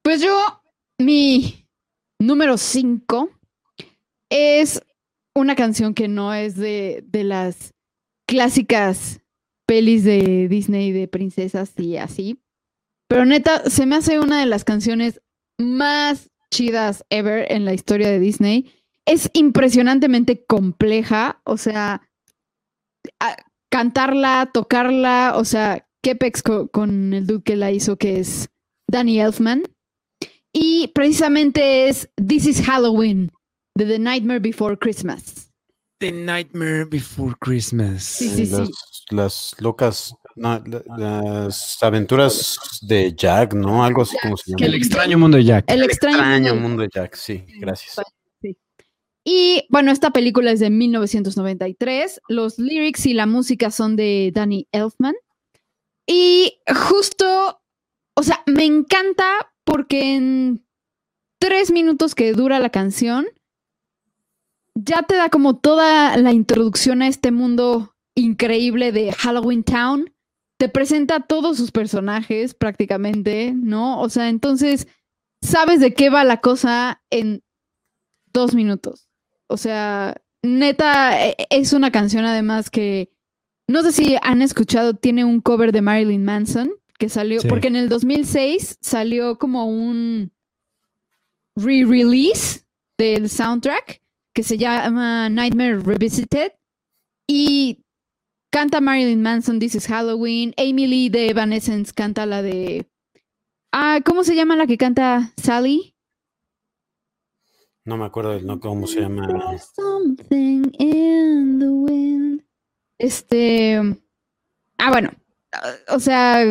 pues 0.00 0.22
yo, 0.22 0.62
mi 0.98 1.68
número 2.18 2.56
5 2.56 3.30
es 4.30 4.82
una 5.34 5.54
canción 5.54 5.94
que 5.94 6.08
no 6.08 6.34
es 6.34 6.56
de, 6.56 7.04
de 7.06 7.24
las 7.24 7.74
clásicas 8.26 9.20
pelis 9.66 10.04
de 10.04 10.48
Disney 10.48 10.92
de 10.92 11.08
princesas 11.08 11.72
y 11.78 11.96
así. 11.96 12.42
Pero 13.08 13.24
neta, 13.24 13.68
se 13.68 13.86
me 13.86 13.96
hace 13.96 14.20
una 14.20 14.40
de 14.40 14.46
las 14.46 14.64
canciones 14.64 15.20
más 15.58 16.30
chidas 16.50 17.04
ever 17.10 17.50
en 17.50 17.64
la 17.64 17.74
historia 17.74 18.10
de 18.10 18.20
Disney. 18.20 18.72
Es 19.06 19.30
impresionantemente 19.32 20.44
compleja, 20.44 21.40
o 21.44 21.56
sea, 21.56 22.08
cantarla, 23.70 24.50
tocarla, 24.52 25.34
o 25.36 25.44
sea, 25.44 25.88
qué 26.02 26.14
pex 26.14 26.42
con 26.42 27.14
el 27.14 27.26
dude 27.26 27.42
que 27.42 27.56
la 27.56 27.72
hizo, 27.72 27.96
que 27.96 28.20
es 28.20 28.50
Danny 28.88 29.20
Elfman. 29.20 29.64
Y 30.52 30.88
precisamente 30.88 31.88
es 31.88 32.10
This 32.16 32.46
is 32.46 32.62
Halloween, 32.62 33.32
de 33.74 33.86
The 33.86 33.98
Nightmare 33.98 34.40
Before 34.40 34.76
Christmas. 34.76 35.50
The 35.98 36.12
Nightmare 36.12 36.84
Before 36.84 37.34
Christmas. 37.40 38.02
Sí, 38.02 38.28
sí, 38.28 38.46
sí. 38.46 38.70
Las, 39.10 39.54
locas, 39.58 40.14
las 40.34 41.82
aventuras 41.82 42.58
de 42.82 43.14
Jack, 43.14 43.54
¿no? 43.54 43.84
Algo 43.84 44.02
así 44.02 44.16
como 44.20 44.36
se 44.36 44.50
llama. 44.50 44.66
El 44.66 44.74
extraño 44.74 45.18
mundo 45.18 45.36
de 45.36 45.44
Jack. 45.44 45.64
El 45.68 45.82
extraño, 45.82 46.54
mundo 46.54 46.82
de 46.82 46.88
Jack, 46.92 47.14
sí, 47.14 47.44
gracias. 47.60 47.96
Y 49.24 49.66
bueno, 49.70 49.92
esta 49.92 50.10
película 50.10 50.50
es 50.50 50.60
de 50.60 50.70
1993. 50.70 52.20
Los 52.28 52.58
lyrics 52.58 53.06
y 53.06 53.14
la 53.14 53.26
música 53.26 53.70
son 53.70 53.94
de 53.94 54.32
Danny 54.34 54.66
Elfman. 54.72 55.14
Y 56.06 56.58
justo, 56.66 57.60
o 58.16 58.22
sea, 58.22 58.42
me 58.46 58.64
encanta 58.64 59.52
porque 59.64 60.16
en 60.16 60.66
tres 61.38 61.70
minutos 61.70 62.14
que 62.14 62.32
dura 62.32 62.58
la 62.58 62.70
canción, 62.70 63.26
ya 64.74 65.02
te 65.02 65.16
da 65.16 65.28
como 65.28 65.56
toda 65.58 66.16
la 66.16 66.32
introducción 66.32 67.02
a 67.02 67.08
este 67.08 67.30
mundo 67.30 67.94
increíble 68.14 68.92
de 68.92 69.12
Halloween 69.12 69.64
Town. 69.64 70.12
Te 70.58 70.68
presenta 70.68 71.16
a 71.16 71.26
todos 71.26 71.56
sus 71.56 71.72
personajes 71.72 72.54
prácticamente, 72.54 73.52
¿no? 73.54 74.00
O 74.00 74.08
sea, 74.08 74.28
entonces 74.28 74.86
sabes 75.40 75.80
de 75.80 75.92
qué 75.92 76.08
va 76.08 76.24
la 76.24 76.40
cosa 76.40 77.02
en 77.10 77.42
dos 78.32 78.54
minutos. 78.54 79.08
O 79.48 79.56
sea, 79.56 80.22
neta, 80.42 81.26
e, 81.26 81.36
es 81.50 81.72
una 81.72 81.90
canción 81.90 82.24
además 82.24 82.70
que 82.70 83.10
no 83.68 83.82
sé 83.82 83.92
si 83.92 84.16
han 84.22 84.42
escuchado, 84.42 84.94
tiene 84.94 85.24
un 85.24 85.40
cover 85.40 85.72
de 85.72 85.82
Marilyn 85.82 86.24
Manson 86.24 86.72
que 86.98 87.08
salió, 87.08 87.40
porque 87.48 87.68
en 87.68 87.76
el 87.76 87.88
2006 87.88 88.78
salió 88.80 89.38
como 89.38 89.66
un 89.66 90.30
re-release 91.56 92.64
del 92.96 93.28
soundtrack 93.28 94.01
que 94.34 94.42
se 94.42 94.58
llama 94.58 95.28
Nightmare 95.28 95.80
Revisited 95.80 96.52
y 97.26 97.84
canta 98.50 98.80
Marilyn 98.80 99.22
Manson, 99.22 99.58
This 99.58 99.74
is 99.74 99.86
Halloween. 99.86 100.54
Amy 100.56 100.86
Lee 100.86 101.08
de 101.08 101.28
Evanescence 101.28 101.92
canta 101.92 102.26
la 102.26 102.42
de... 102.42 102.86
Ah, 103.72 104.00
¿cómo 104.04 104.24
se 104.24 104.34
llama 104.34 104.56
la 104.56 104.66
que 104.66 104.76
canta 104.76 105.32
Sally? 105.36 105.94
No 107.84 107.96
me 107.96 108.04
acuerdo 108.04 108.38
no, 108.40 108.60
cómo 108.60 108.86
se 108.86 109.00
llama. 109.00 109.58
Something 109.74 110.70
in 110.78 111.58
the 111.58 111.68
wind. 111.68 112.44
Este... 112.98 113.80
Ah, 114.78 114.90
bueno. 114.90 115.10
O 115.88 115.98
sea, 115.98 116.44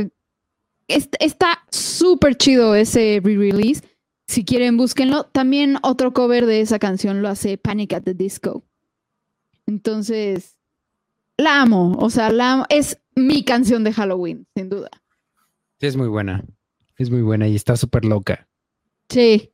está 0.88 1.64
súper 1.70 2.36
chido 2.36 2.76
ese 2.76 3.22
re-release. 3.24 3.84
Si 4.32 4.46
quieren, 4.46 4.78
búsquenlo. 4.78 5.26
También 5.26 5.78
otro 5.84 6.14
cover 6.14 6.46
de 6.46 6.62
esa 6.62 6.80
canción 6.80 7.22
lo 7.22 7.28
hace 7.28 7.58
Panic 7.58 7.92
at 7.92 8.04
the 8.04 8.14
Disco. 8.14 8.64
Entonces, 9.68 10.56
la 11.36 11.62
amo. 11.62 11.98
O 12.00 12.10
sea, 12.10 12.32
la 12.32 12.54
amo. 12.54 12.66
Es 12.70 12.98
mi 13.14 13.44
canción 13.44 13.84
de 13.84 13.92
Halloween, 13.92 14.48
sin 14.56 14.70
duda. 14.70 14.90
Sí, 15.82 15.88
es 15.88 15.98
muy 15.98 16.08
buena. 16.08 16.46
Es 16.98 17.10
muy 17.10 17.22
buena 17.22 17.50
y 17.50 17.58
está 17.58 17.76
súper 17.76 18.06
loca. 18.06 18.48
Sí. 19.10 19.52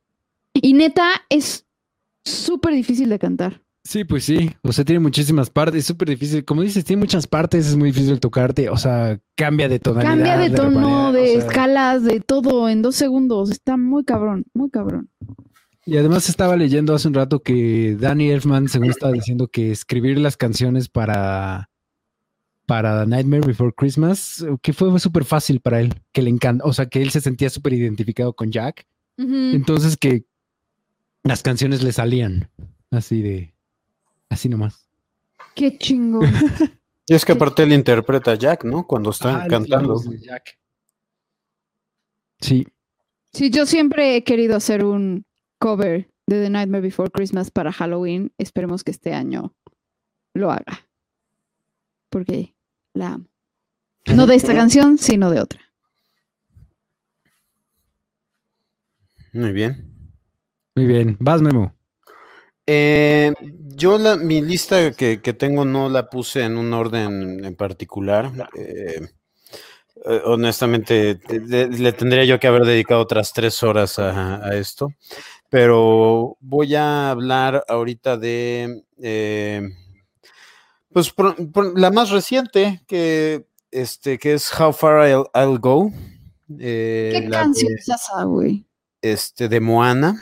Y 0.54 0.74
neta, 0.74 1.24
es 1.28 1.66
súper 2.24 2.72
difícil 2.72 3.08
de 3.08 3.18
cantar. 3.18 3.60
Sí, 3.88 4.04
pues 4.04 4.24
sí. 4.24 4.50
O 4.64 4.70
sea, 4.70 4.84
tiene 4.84 5.00
muchísimas 5.00 5.48
partes. 5.48 5.78
Es 5.80 5.86
súper 5.86 6.10
difícil. 6.10 6.44
Como 6.44 6.60
dices, 6.60 6.84
tiene 6.84 7.00
muchas 7.00 7.26
partes. 7.26 7.66
Es 7.66 7.74
muy 7.74 7.88
difícil 7.88 8.20
tocarte. 8.20 8.68
O 8.68 8.76
sea, 8.76 9.18
cambia 9.34 9.66
de 9.66 9.78
tonalidad. 9.78 10.12
Cambia 10.12 10.36
de 10.36 10.50
tono, 10.50 11.10
de, 11.10 11.36
escalas, 11.36 12.04
de 12.04 12.20
todo 12.20 12.68
en 12.68 12.82
dos 12.82 12.96
segundos. 12.96 13.50
Está 13.50 13.78
muy 13.78 14.04
cabrón, 14.04 14.44
muy 14.52 14.68
cabrón. 14.68 15.08
Y 15.86 15.96
además 15.96 16.28
estaba 16.28 16.54
leyendo 16.54 16.94
hace 16.94 17.08
un 17.08 17.14
rato 17.14 17.40
que 17.40 17.96
Danny 17.98 18.28
Elfman, 18.28 18.68
según 18.68 18.90
estaba 18.90 19.12
diciendo, 19.12 19.48
que 19.48 19.70
escribir 19.70 20.18
las 20.18 20.36
canciones 20.36 20.90
para, 20.90 21.70
para 22.66 23.06
Nightmare 23.06 23.46
Before 23.46 23.72
Christmas, 23.74 24.44
que 24.60 24.74
fue 24.74 25.00
súper 25.00 25.24
fácil 25.24 25.60
para 25.60 25.80
él, 25.80 25.94
que 26.12 26.20
le 26.20 26.28
encanta, 26.28 26.62
o 26.66 26.74
sea, 26.74 26.84
que 26.90 27.00
él 27.00 27.08
se 27.08 27.22
sentía 27.22 27.48
súper 27.48 27.72
identificado 27.72 28.34
con 28.34 28.52
Jack. 28.52 28.86
Entonces 29.16 29.96
que 29.96 30.26
las 31.24 31.42
canciones 31.42 31.82
le 31.82 31.92
salían 31.92 32.50
así 32.90 33.22
de, 33.22 33.54
Así 34.28 34.48
nomás. 34.48 34.88
Qué 35.54 35.76
chingo. 35.78 36.20
y 37.06 37.14
es 37.14 37.24
que 37.24 37.32
aparte 37.32 37.62
él 37.62 37.72
interpreta 37.72 38.32
a 38.32 38.34
Jack, 38.34 38.64
¿no? 38.64 38.86
Cuando 38.86 39.10
está 39.10 39.44
ah, 39.44 39.48
cantando. 39.48 40.00
Sí. 42.40 42.66
Sí, 43.32 43.50
yo 43.50 43.66
siempre 43.66 44.16
he 44.16 44.24
querido 44.24 44.56
hacer 44.56 44.84
un 44.84 45.24
cover 45.58 46.10
de 46.26 46.42
The 46.42 46.50
Nightmare 46.50 46.82
Before 46.82 47.10
Christmas 47.10 47.50
para 47.50 47.72
Halloween. 47.72 48.32
Esperemos 48.38 48.84
que 48.84 48.90
este 48.90 49.12
año 49.12 49.54
lo 50.34 50.50
haga. 50.50 50.86
Porque 52.10 52.54
la 52.94 53.14
amo. 53.14 53.26
No 54.14 54.26
de 54.26 54.36
esta 54.36 54.54
canción, 54.54 54.98
sino 54.98 55.30
de 55.30 55.40
otra. 55.40 55.60
Muy 59.32 59.52
bien. 59.52 60.12
Muy 60.74 60.86
bien. 60.86 61.16
Vas, 61.20 61.42
Memo. 61.42 61.77
Eh, 62.70 63.32
yo 63.76 63.96
la, 63.96 64.16
mi 64.16 64.42
lista 64.42 64.92
que, 64.92 65.16
tengo 65.16 65.64
no 65.64 65.88
la 65.88 66.10
puse 66.10 66.42
en 66.42 66.58
un 66.58 66.74
orden 66.74 67.42
en 67.42 67.56
particular. 67.56 68.30
Eh, 68.54 69.00
eh, 70.04 70.22
honestamente, 70.26 71.18
le, 71.30 71.92
tendría 71.94 72.26
yo 72.26 72.38
que 72.38 72.46
haber 72.46 72.66
dedicado 72.66 73.00
otras 73.00 73.32
tres 73.32 73.62
horas 73.62 73.98
a, 73.98 74.54
esto. 74.54 74.92
Pero 75.48 76.36
voy 76.40 76.74
a 76.74 77.10
hablar 77.10 77.64
ahorita 77.68 78.18
de 78.18 78.82
pues 80.92 81.14
la 81.74 81.90
más 81.90 82.10
reciente, 82.10 82.82
que 82.86 83.46
este, 83.70 84.18
que 84.18 84.34
es 84.34 84.52
How 84.60 84.74
Far 84.74 85.08
I'll, 85.34 85.58
Go. 85.58 85.90
¿Qué 86.58 87.28
canción 87.30 87.72
es 87.78 87.88
esa, 87.88 88.24
güey? 88.24 88.66
Este, 89.00 89.48
de 89.48 89.58
Moana. 89.60 90.20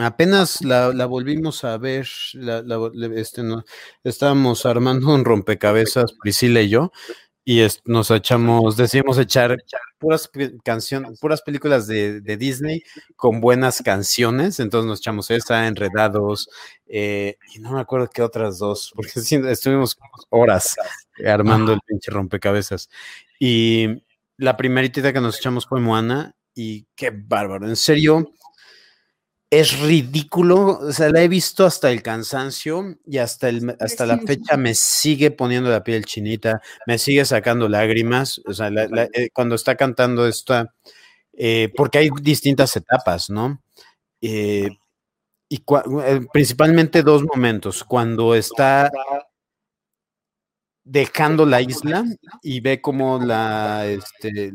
Apenas 0.00 0.62
la, 0.62 0.90
volvimos 1.06 1.64
a 1.64 1.78
ver, 1.78 2.06
este, 3.16 3.42
no, 3.42 3.64
estábamos 4.04 4.66
armando 4.66 5.14
un 5.14 5.24
rompecabezas, 5.24 6.12
Priscila 6.20 6.60
y 6.60 6.68
yo, 6.68 6.92
y 7.44 7.66
nos 7.86 8.10
echamos, 8.10 8.76
decidimos 8.76 9.16
echar 9.16 9.56
puras 9.98 10.30
canciones, 10.62 11.18
puras 11.18 11.40
películas 11.40 11.86
de, 11.86 12.20
Disney 12.20 12.82
con 13.16 13.40
buenas 13.40 13.80
canciones, 13.82 14.60
entonces 14.60 14.86
nos 14.86 14.98
echamos 14.98 15.30
esa, 15.30 15.66
Enredados, 15.66 16.50
eh, 16.86 17.38
y 17.54 17.58
no 17.60 17.72
me 17.72 17.80
acuerdo 17.80 18.10
qué 18.12 18.20
otras 18.20 18.58
dos, 18.58 18.92
porque 18.94 19.12
estuvimos 19.16 19.96
horas 20.28 20.76
armando 21.26 21.72
el 21.72 21.80
pinche 21.86 22.10
rompecabezas. 22.10 22.90
Y 23.40 24.02
la 24.36 24.56
primerita 24.58 25.12
que 25.12 25.20
nos 25.22 25.38
echamos 25.38 25.66
fue 25.66 25.80
Moana, 25.80 26.34
y 26.54 26.86
qué 26.94 27.10
bárbaro, 27.10 27.66
en 27.66 27.76
serio, 27.76 28.32
es 29.50 29.80
ridículo, 29.80 30.78
o 30.78 30.92
sea, 30.92 31.08
la 31.10 31.22
he 31.22 31.28
visto 31.28 31.64
hasta 31.64 31.90
el 31.90 32.02
cansancio 32.02 32.98
y 33.06 33.18
hasta, 33.18 33.48
el, 33.48 33.76
hasta 33.80 34.04
la 34.04 34.18
fecha 34.18 34.58
me 34.58 34.74
sigue 34.74 35.30
poniendo 35.30 35.70
la 35.70 35.82
piel 35.82 36.04
chinita, 36.04 36.60
me 36.86 36.98
sigue 36.98 37.24
sacando 37.24 37.68
lágrimas, 37.68 38.42
o 38.46 38.52
sea, 38.52 38.68
eh, 38.68 39.30
cuando 39.32 39.54
está 39.54 39.74
cantando 39.74 40.26
esta, 40.26 40.74
eh, 41.32 41.72
porque 41.76 41.98
hay 41.98 42.10
distintas 42.20 42.76
etapas, 42.76 43.30
¿no? 43.30 43.62
Eh, 44.20 44.68
y 45.48 45.64
principalmente 46.30 47.02
dos 47.02 47.22
momentos, 47.22 47.84
cuando 47.84 48.34
está 48.34 48.90
dejando 50.84 51.46
la 51.46 51.62
isla 51.62 52.04
y 52.42 52.60
ve 52.60 52.82
como 52.82 53.18
la, 53.18 53.86
este, 53.86 54.52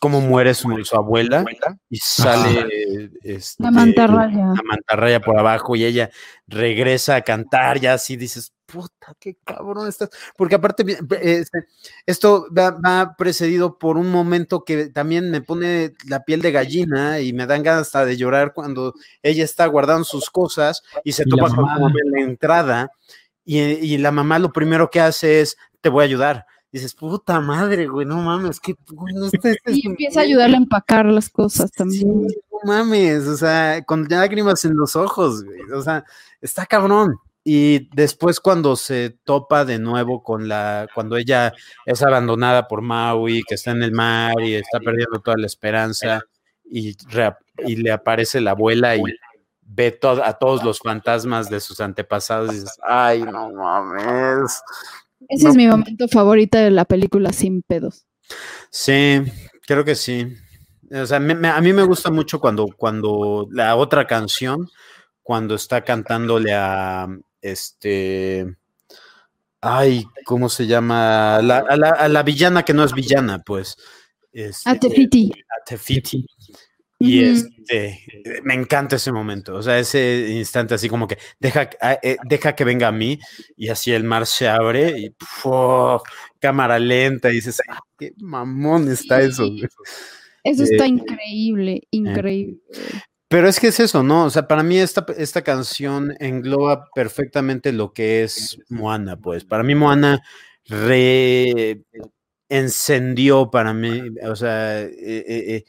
cómo 0.00 0.20
muere 0.20 0.54
su, 0.54 0.68
abuela 0.92 1.44
y 1.88 1.98
sale 1.98 3.10
este, 3.22 3.62
la 3.62 3.70
mantarraya. 3.70 4.46
la 4.46 4.62
mantarraya 4.64 5.20
por 5.20 5.38
abajo 5.38 5.76
y 5.76 5.84
ella 5.84 6.10
regresa 6.46 7.16
a 7.16 7.22
cantar 7.22 7.82
y 7.82 7.86
así 7.86 8.16
dices, 8.16 8.52
puta, 8.66 9.14
qué 9.18 9.36
cabrón 9.44 9.88
estás. 9.88 10.10
Porque 10.36 10.54
aparte, 10.54 10.84
este, 11.20 11.66
esto 12.06 12.46
va, 12.56 13.14
precedido 13.16 13.78
por 13.78 13.96
un 13.96 14.10
momento 14.10 14.64
que 14.64 14.88
también 14.88 15.30
me 15.30 15.40
pone 15.40 15.94
la 16.06 16.24
piel 16.24 16.42
de 16.42 16.52
gallina 16.52 17.20
y 17.20 17.32
me 17.32 17.46
dan 17.46 17.62
ganas 17.62 17.82
hasta 17.82 18.04
de 18.04 18.16
llorar 18.16 18.52
cuando 18.54 18.94
ella 19.22 19.44
está 19.44 19.66
guardando 19.66 20.04
sus 20.04 20.30
cosas 20.30 20.82
y 21.04 21.12
se 21.12 21.24
topa 21.24 21.48
con 21.54 21.92
la 22.12 22.20
entrada 22.20 22.90
y, 23.44 23.60
y 23.60 23.98
la 23.98 24.10
mamá 24.10 24.38
lo 24.38 24.52
primero 24.52 24.90
que 24.90 25.00
hace 25.00 25.40
es, 25.40 25.56
te 25.80 25.88
voy 25.88 26.02
a 26.02 26.06
ayudar 26.06 26.46
dices, 26.74 26.94
puta 26.94 27.40
madre, 27.40 27.86
güey, 27.86 28.04
no 28.04 28.16
mames, 28.16 28.58
que 28.58 28.74
no 28.92 29.28
Y 29.66 29.86
empieza 29.86 30.20
a 30.20 30.22
ayudarle 30.24 30.56
a 30.56 30.58
empacar 30.58 31.06
las 31.06 31.30
cosas 31.30 31.70
también. 31.70 32.22
no 32.22 32.58
mames, 32.64 33.28
o 33.28 33.36
sea, 33.36 33.84
con 33.84 34.06
lágrimas 34.08 34.64
en 34.64 34.76
los 34.76 34.96
ojos, 34.96 35.44
güey, 35.44 35.60
o 35.72 35.82
sea, 35.82 36.04
está 36.40 36.66
cabrón. 36.66 37.16
Y 37.44 37.90
después 37.94 38.40
cuando 38.40 38.74
se 38.74 39.10
topa 39.22 39.64
de 39.64 39.78
nuevo 39.78 40.22
con 40.22 40.48
la, 40.48 40.88
cuando 40.94 41.16
ella 41.16 41.52
es 41.86 42.02
abandonada 42.02 42.66
por 42.66 42.82
Maui, 42.82 43.42
que 43.46 43.54
está 43.54 43.70
en 43.70 43.82
el 43.84 43.92
mar 43.92 44.40
y 44.40 44.54
está 44.54 44.80
perdiendo 44.80 45.20
toda 45.20 45.36
la 45.36 45.46
esperanza, 45.46 46.22
y, 46.64 46.96
y 47.58 47.76
le 47.76 47.92
aparece 47.92 48.40
la 48.40 48.50
abuela 48.50 48.96
y 48.96 49.02
ve 49.62 49.96
a 50.02 50.32
todos 50.32 50.64
los 50.64 50.80
fantasmas 50.80 51.48
de 51.48 51.60
sus 51.60 51.80
antepasados 51.80 52.50
y 52.50 52.54
dices, 52.54 52.78
ay, 52.82 53.22
no 53.22 53.50
mames, 53.52 54.60
ese 55.28 55.48
es 55.48 55.56
mi 55.56 55.66
momento 55.66 56.08
favorito 56.08 56.58
de 56.58 56.70
la 56.70 56.84
película 56.84 57.32
Sin 57.32 57.62
Pedos. 57.62 58.06
Sí, 58.70 59.22
creo 59.66 59.84
que 59.84 59.94
sí. 59.94 60.34
O 60.90 61.06
sea, 61.06 61.16
a 61.16 61.60
mí 61.60 61.72
me 61.72 61.82
gusta 61.84 62.10
mucho 62.10 62.40
cuando, 62.40 62.68
cuando 62.68 63.48
la 63.50 63.76
otra 63.76 64.06
canción, 64.06 64.68
cuando 65.22 65.54
está 65.54 65.82
cantándole 65.82 66.52
a 66.54 67.08
este. 67.40 68.46
Ay, 69.60 70.04
¿cómo 70.24 70.48
se 70.48 70.66
llama? 70.66 71.36
a, 71.36 71.42
la, 71.42 72.22
villana 72.22 72.62
que 72.62 72.74
no 72.74 72.84
es 72.84 72.92
villana, 72.92 73.42
pues. 73.42 73.76
Este, 74.32 74.68
a 74.68 74.78
Tefiti. 74.78 75.32
A 75.32 75.64
Tefiti. 75.64 76.26
Y 77.06 77.24
este, 77.24 78.00
me 78.42 78.54
encanta 78.54 78.96
ese 78.96 79.12
momento, 79.12 79.54
o 79.54 79.62
sea, 79.62 79.78
ese 79.78 80.28
instante 80.30 80.74
así 80.74 80.88
como 80.88 81.06
que 81.06 81.18
deja, 81.38 81.68
ah, 81.80 81.98
eh, 82.02 82.16
deja 82.24 82.54
que 82.54 82.64
venga 82.64 82.88
a 82.88 82.92
mí 82.92 83.18
y 83.56 83.68
así 83.68 83.92
el 83.92 84.04
mar 84.04 84.26
se 84.26 84.48
abre 84.48 84.98
y 84.98 85.14
cámara 86.38 86.78
lenta 86.78 87.30
y 87.30 87.34
dices, 87.34 87.60
ah, 87.68 87.80
qué 87.98 88.12
mamón 88.18 88.90
está 88.90 89.20
eso. 89.20 89.44
Eso 90.42 90.62
está 90.64 90.84
eh, 90.84 90.88
increíble, 90.88 91.72
eh. 91.72 91.88
increíble. 91.90 92.58
Pero 93.28 93.48
es 93.48 93.58
que 93.58 93.68
es 93.68 93.80
eso, 93.80 94.02
¿no? 94.02 94.26
O 94.26 94.30
sea, 94.30 94.46
para 94.46 94.62
mí 94.62 94.78
esta, 94.78 95.06
esta 95.16 95.42
canción 95.42 96.14
engloba 96.20 96.88
perfectamente 96.94 97.72
lo 97.72 97.92
que 97.92 98.22
es 98.22 98.58
Moana, 98.68 99.16
pues. 99.16 99.44
Para 99.44 99.62
mí 99.62 99.74
Moana 99.74 100.22
re 100.66 101.82
encendió 102.48 103.50
para 103.50 103.72
mí, 103.72 104.02
o 104.22 104.36
sea, 104.36 104.82
eh, 104.82 105.64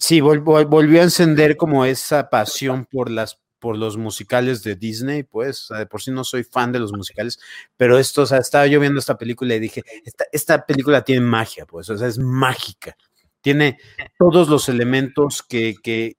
Sí, 0.00 0.20
volvió 0.20 1.00
a 1.00 1.04
encender 1.04 1.56
como 1.56 1.84
esa 1.84 2.30
pasión 2.30 2.86
por 2.86 3.10
las 3.10 3.38
por 3.60 3.76
los 3.76 3.98
musicales 3.98 4.62
de 4.62 4.74
Disney, 4.74 5.22
pues, 5.22 5.68
de 5.68 5.84
por 5.84 6.00
sí 6.00 6.10
no 6.10 6.24
soy 6.24 6.44
fan 6.44 6.72
de 6.72 6.78
los 6.78 6.92
musicales, 6.92 7.38
pero 7.76 7.98
esto, 7.98 8.22
o 8.22 8.26
sea, 8.26 8.38
estaba 8.38 8.66
yo 8.66 8.80
viendo 8.80 8.98
esta 8.98 9.18
película 9.18 9.54
y 9.54 9.60
dije, 9.60 9.84
esta, 10.04 10.24
esta 10.32 10.64
película 10.64 11.04
tiene 11.04 11.20
magia, 11.20 11.66
pues, 11.66 11.90
o 11.90 11.98
sea, 11.98 12.08
es 12.08 12.18
mágica, 12.18 12.96
tiene 13.42 13.78
todos 14.18 14.48
los 14.48 14.68
elementos 14.70 15.42
que, 15.42 15.74
que, 15.82 16.16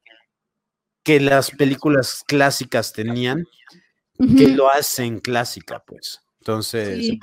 que 1.04 1.20
las 1.20 1.50
películas 1.50 2.24
clásicas 2.28 2.94
tenían, 2.94 3.46
que 4.38 4.50
lo 4.50 4.72
hacen 4.72 5.20
clásica, 5.20 5.84
pues. 5.84 6.22
Entonces, 6.42 7.18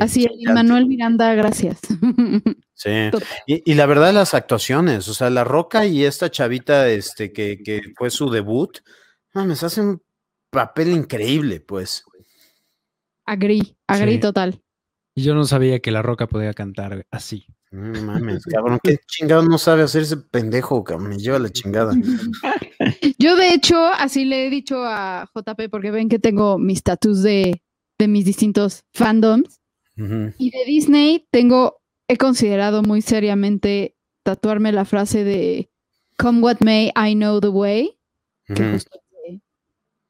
Así 0.00 0.24
es, 0.24 0.52
Manuel 0.52 0.86
Miranda, 0.86 1.32
gracias. 1.34 1.78
Sí. 2.76 3.10
Y, 3.46 3.74
la 3.74 3.86
verdad, 3.86 4.12
las 4.12 4.34
actuaciones, 4.34 5.08
o 5.08 5.14
sea, 5.14 5.30
La 5.30 5.44
Roca 5.44 5.86
y 5.86 6.04
esta 6.04 6.30
chavita, 6.30 6.88
este, 6.88 7.32
que, 7.32 7.62
que 7.64 7.80
fue 7.96 8.10
su 8.10 8.30
debut, 8.30 8.78
mames, 9.32 9.62
hacen 9.62 9.86
un 9.86 10.02
papel 10.50 10.92
increíble, 10.92 11.60
pues. 11.60 12.04
Agri, 13.24 13.76
agri 13.88 14.20
total. 14.20 14.62
Y 15.14 15.22
yo 15.22 15.34
no 15.34 15.44
sabía 15.46 15.80
que 15.80 15.90
La 15.90 16.02
Roca 16.02 16.26
podía 16.26 16.52
cantar 16.52 17.06
así. 17.10 17.46
No 17.70 18.02
mames, 18.02 18.44
cabrón, 18.44 18.78
qué 18.82 18.98
chingado 19.06 19.42
no 19.42 19.58
sabe 19.58 19.82
hacer 19.82 20.02
ese 20.02 20.18
pendejo, 20.18 20.84
cabrón, 20.84 21.08
me 21.08 21.18
lleva 21.18 21.38
la 21.38 21.50
chingada. 21.50 21.94
Yo, 23.18 23.36
de 23.36 23.54
hecho, 23.54 23.76
así 23.86 24.24
le 24.24 24.46
he 24.46 24.50
dicho 24.50 24.84
a 24.84 25.28
JP, 25.34 25.70
porque 25.70 25.90
ven 25.90 26.08
que 26.08 26.18
tengo 26.18 26.58
mis 26.58 26.78
status 26.78 27.22
de, 27.22 27.62
de 27.98 28.08
mis 28.08 28.24
distintos 28.24 28.84
fandoms. 28.92 29.60
Y 29.96 30.50
de 30.50 30.64
Disney 30.66 31.26
tengo, 31.30 31.78
he 32.08 32.16
considerado 32.16 32.82
muy 32.82 33.02
seriamente 33.02 33.96
tatuarme 34.22 34.72
la 34.72 34.84
frase 34.84 35.24
de 35.24 35.70
Come 36.18 36.40
what 36.40 36.58
may, 36.60 36.92
I 36.96 37.14
know 37.14 37.40
the 37.40 37.48
way, 37.48 37.98
que 38.46 38.78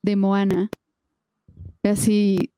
de, 0.02 0.16
Moana. 0.16 0.70
Así, 1.82 2.52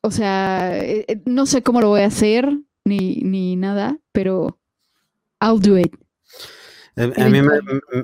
o 0.00 0.10
sea, 0.10 0.78
eh, 0.78 1.04
eh, 1.08 1.20
no 1.26 1.46
sé 1.46 1.62
cómo 1.62 1.80
lo 1.80 1.88
voy 1.88 2.02
a 2.02 2.06
hacer 2.06 2.48
ni, 2.84 3.16
ni 3.16 3.56
nada, 3.56 3.98
pero 4.12 4.58
I'll 5.40 5.60
do 5.60 5.78
it. 5.78 5.94
A, 6.94 7.28
mí 7.28 7.40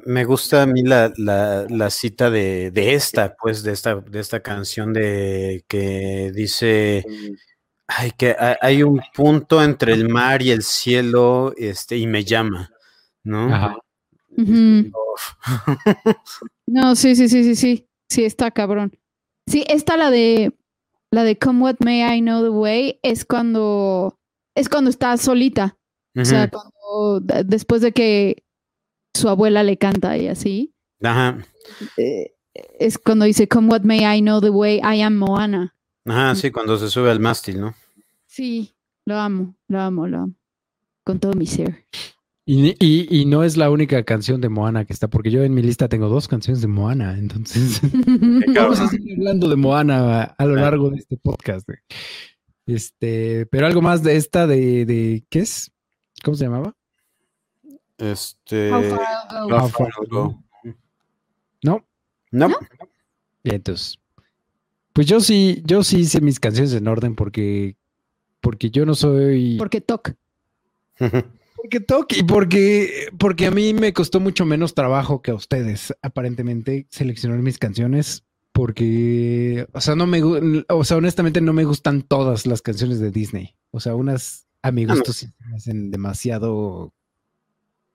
me, 0.06 0.24
gusta 0.24 0.62
a 0.62 0.66
mí 0.66 0.82
la, 0.82 1.12
la, 1.18 1.90
cita 1.90 2.30
de, 2.30 2.70
de, 2.70 2.94
esta, 2.94 3.36
pues, 3.36 3.62
de 3.62 3.72
esta, 3.72 3.96
de 3.96 4.18
esta 4.18 4.40
canción 4.40 4.94
de 4.94 5.62
que 5.68 6.32
dice 6.34 7.04
Ay, 7.88 8.12
que 8.16 8.36
hay 8.60 8.82
un 8.82 9.00
punto 9.14 9.62
entre 9.62 9.94
el 9.94 10.08
mar 10.08 10.42
y 10.42 10.50
el 10.50 10.62
cielo, 10.62 11.54
este, 11.56 11.96
y 11.96 12.06
me 12.06 12.22
llama, 12.22 12.70
¿no? 13.24 13.52
Ajá. 13.52 13.78
no, 16.66 16.94
sí, 16.94 17.16
sí, 17.16 17.28
sí, 17.28 17.44
sí, 17.44 17.56
sí. 17.56 17.88
Sí, 18.08 18.24
está 18.24 18.50
cabrón. 18.50 18.92
Sí, 19.46 19.64
esta 19.68 19.96
la 19.96 20.10
de 20.10 20.54
la 21.10 21.24
de 21.24 21.38
Come 21.38 21.60
What 21.62 21.76
May 21.80 22.18
I 22.18 22.20
Know 22.20 22.42
the 22.42 22.50
Way 22.50 23.00
es 23.02 23.24
cuando 23.24 24.18
es 24.54 24.68
cuando 24.68 24.90
está 24.90 25.16
solita. 25.16 25.76
O 26.16 26.24
sea, 26.24 26.50
cuando 26.50 27.20
después 27.44 27.80
de 27.80 27.92
que 27.92 28.44
su 29.14 29.28
abuela 29.28 29.62
le 29.62 29.76
canta 29.76 30.16
y 30.16 30.28
así. 30.28 30.74
Ajá. 31.02 31.38
Eh, 31.96 32.34
es 32.78 32.98
cuando 32.98 33.24
dice 33.24 33.46
Come 33.46 33.68
What 33.68 33.82
May 33.82 34.04
I 34.04 34.20
Know 34.20 34.40
the 34.40 34.50
Way 34.50 34.78
I 34.78 35.02
Am 35.02 35.16
Moana. 35.16 35.74
Ajá, 36.08 36.34
sí, 36.34 36.50
cuando 36.50 36.78
se 36.78 36.88
sube 36.88 37.10
al 37.10 37.20
mástil, 37.20 37.60
¿no? 37.60 37.74
Sí, 38.26 38.74
lo 39.04 39.16
amo, 39.16 39.56
lo 39.68 39.80
amo, 39.80 40.06
lo 40.06 40.18
amo. 40.18 40.34
Con 41.04 41.18
todo 41.20 41.32
mi 41.34 41.46
ser. 41.46 41.86
Y, 42.50 43.26
no 43.26 43.44
es 43.44 43.58
la 43.58 43.70
única 43.70 44.02
canción 44.04 44.40
de 44.40 44.48
Moana 44.48 44.86
que 44.86 44.94
está, 44.94 45.08
porque 45.08 45.30
yo 45.30 45.42
en 45.42 45.52
mi 45.52 45.60
lista 45.60 45.86
tengo 45.86 46.08
dos 46.08 46.28
canciones 46.28 46.62
de 46.62 46.68
Moana, 46.68 47.18
entonces 47.18 47.80
vamos 48.54 48.80
a 48.80 48.88
seguir 48.88 49.18
hablando 49.18 49.50
de 49.50 49.56
Moana 49.56 50.22
a, 50.22 50.46
lo 50.46 50.54
largo 50.54 50.88
de 50.88 50.96
este 50.96 51.18
podcast. 51.18 51.68
Este, 52.64 53.44
pero 53.46 53.66
algo 53.66 53.82
más 53.82 54.02
de 54.02 54.16
esta 54.16 54.46
de, 54.46 54.86
de 54.86 55.24
¿qué 55.28 55.40
es? 55.40 55.70
¿Cómo 56.24 56.36
se 56.36 56.44
llamaba? 56.44 56.74
Este. 57.98 58.70
How 58.72 59.68
far 59.68 59.90
I'll 60.00 60.08
go. 60.08 60.44
¿No? 61.62 61.86
No. 62.30 62.48
Y 63.42 63.54
entonces, 63.54 63.98
pues 64.98 65.06
yo 65.06 65.20
sí, 65.20 65.62
yo 65.64 65.84
sí 65.84 66.00
hice 66.00 66.20
mis 66.20 66.40
canciones 66.40 66.72
en 66.72 66.88
orden 66.88 67.14
porque, 67.14 67.76
porque 68.40 68.68
yo 68.70 68.84
no 68.84 68.96
soy. 68.96 69.54
Porque 69.56 69.80
toc. 69.80 70.14
Porque 71.54 71.78
toque 71.80 72.18
y 72.18 72.22
porque, 72.24 73.08
porque 73.16 73.46
a 73.46 73.52
mí 73.52 73.74
me 73.74 73.92
costó 73.92 74.18
mucho 74.18 74.44
menos 74.44 74.74
trabajo 74.74 75.22
que 75.22 75.30
a 75.30 75.34
ustedes, 75.34 75.94
aparentemente, 76.02 76.88
seleccionar 76.90 77.38
mis 77.38 77.58
canciones. 77.58 78.24
Porque, 78.50 79.68
o 79.72 79.80
sea, 79.80 79.94
no 79.94 80.08
me, 80.08 80.20
o 80.68 80.84
sea, 80.84 80.96
honestamente 80.96 81.40
no 81.40 81.52
me 81.52 81.64
gustan 81.64 82.02
todas 82.02 82.44
las 82.46 82.60
canciones 82.60 82.98
de 82.98 83.12
Disney. 83.12 83.54
O 83.70 83.78
sea, 83.78 83.94
unas 83.94 84.48
a 84.62 84.72
mi 84.72 84.84
gusto 84.84 85.12
sí 85.12 85.28
me 85.38 85.56
hacen 85.56 85.92
demasiado 85.92 86.92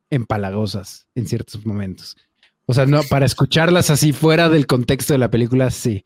empalagosas 0.09 1.07
en 1.15 1.27
ciertos 1.27 1.65
momentos. 1.65 2.15
O 2.65 2.73
sea, 2.73 2.85
no, 2.85 3.01
para 3.03 3.25
escucharlas 3.25 3.89
así 3.89 4.13
fuera 4.13 4.47
del 4.47 4.67
contexto 4.67 5.13
de 5.13 5.19
la 5.19 5.29
película, 5.31 5.69
sí. 5.69 6.05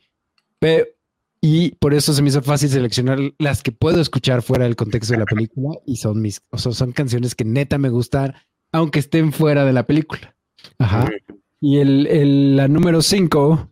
Pero, 0.59 0.85
y 1.41 1.71
por 1.75 1.93
eso 1.93 2.13
se 2.13 2.21
me 2.21 2.29
hizo 2.29 2.41
fácil 2.41 2.69
seleccionar 2.69 3.19
las 3.37 3.63
que 3.63 3.71
puedo 3.71 4.01
escuchar 4.01 4.41
fuera 4.41 4.65
del 4.65 4.75
contexto 4.75 5.13
de 5.13 5.19
la 5.19 5.25
película 5.25 5.77
y 5.85 5.97
son 5.97 6.21
mis, 6.21 6.41
o 6.49 6.57
sea, 6.57 6.71
son 6.71 6.91
canciones 6.91 7.35
que 7.35 7.45
neta 7.45 7.77
me 7.77 7.89
gustan, 7.89 8.33
aunque 8.71 8.99
estén 8.99 9.31
fuera 9.31 9.65
de 9.65 9.73
la 9.73 9.85
película. 9.85 10.35
Ajá. 10.79 11.09
Y 11.59 11.77
el, 11.77 12.55
la 12.55 12.67
número 12.67 13.01
5, 13.01 13.69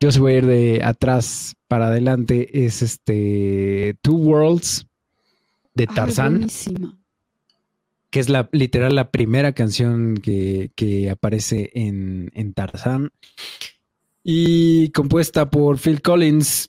yo 0.00 0.12
se 0.12 0.20
voy 0.20 0.32
a 0.32 0.38
ir 0.38 0.46
de 0.46 0.80
atrás 0.84 1.56
para 1.66 1.88
adelante, 1.88 2.64
es 2.64 2.82
este 2.82 3.96
Two 4.02 4.16
Worlds 4.16 4.86
de 5.74 5.86
Tarzán 5.86 6.46
que 8.10 8.20
es 8.20 8.28
la 8.28 8.48
literal 8.52 8.94
la 8.94 9.10
primera 9.10 9.52
canción 9.52 10.16
que, 10.16 11.08
aparece 11.10 11.70
en, 11.74 12.30
en, 12.34 12.54
Tarzán. 12.54 13.10
Y 14.22 14.90
compuesta 14.90 15.48
por 15.50 15.78
Phil 15.78 16.02
Collins. 16.02 16.68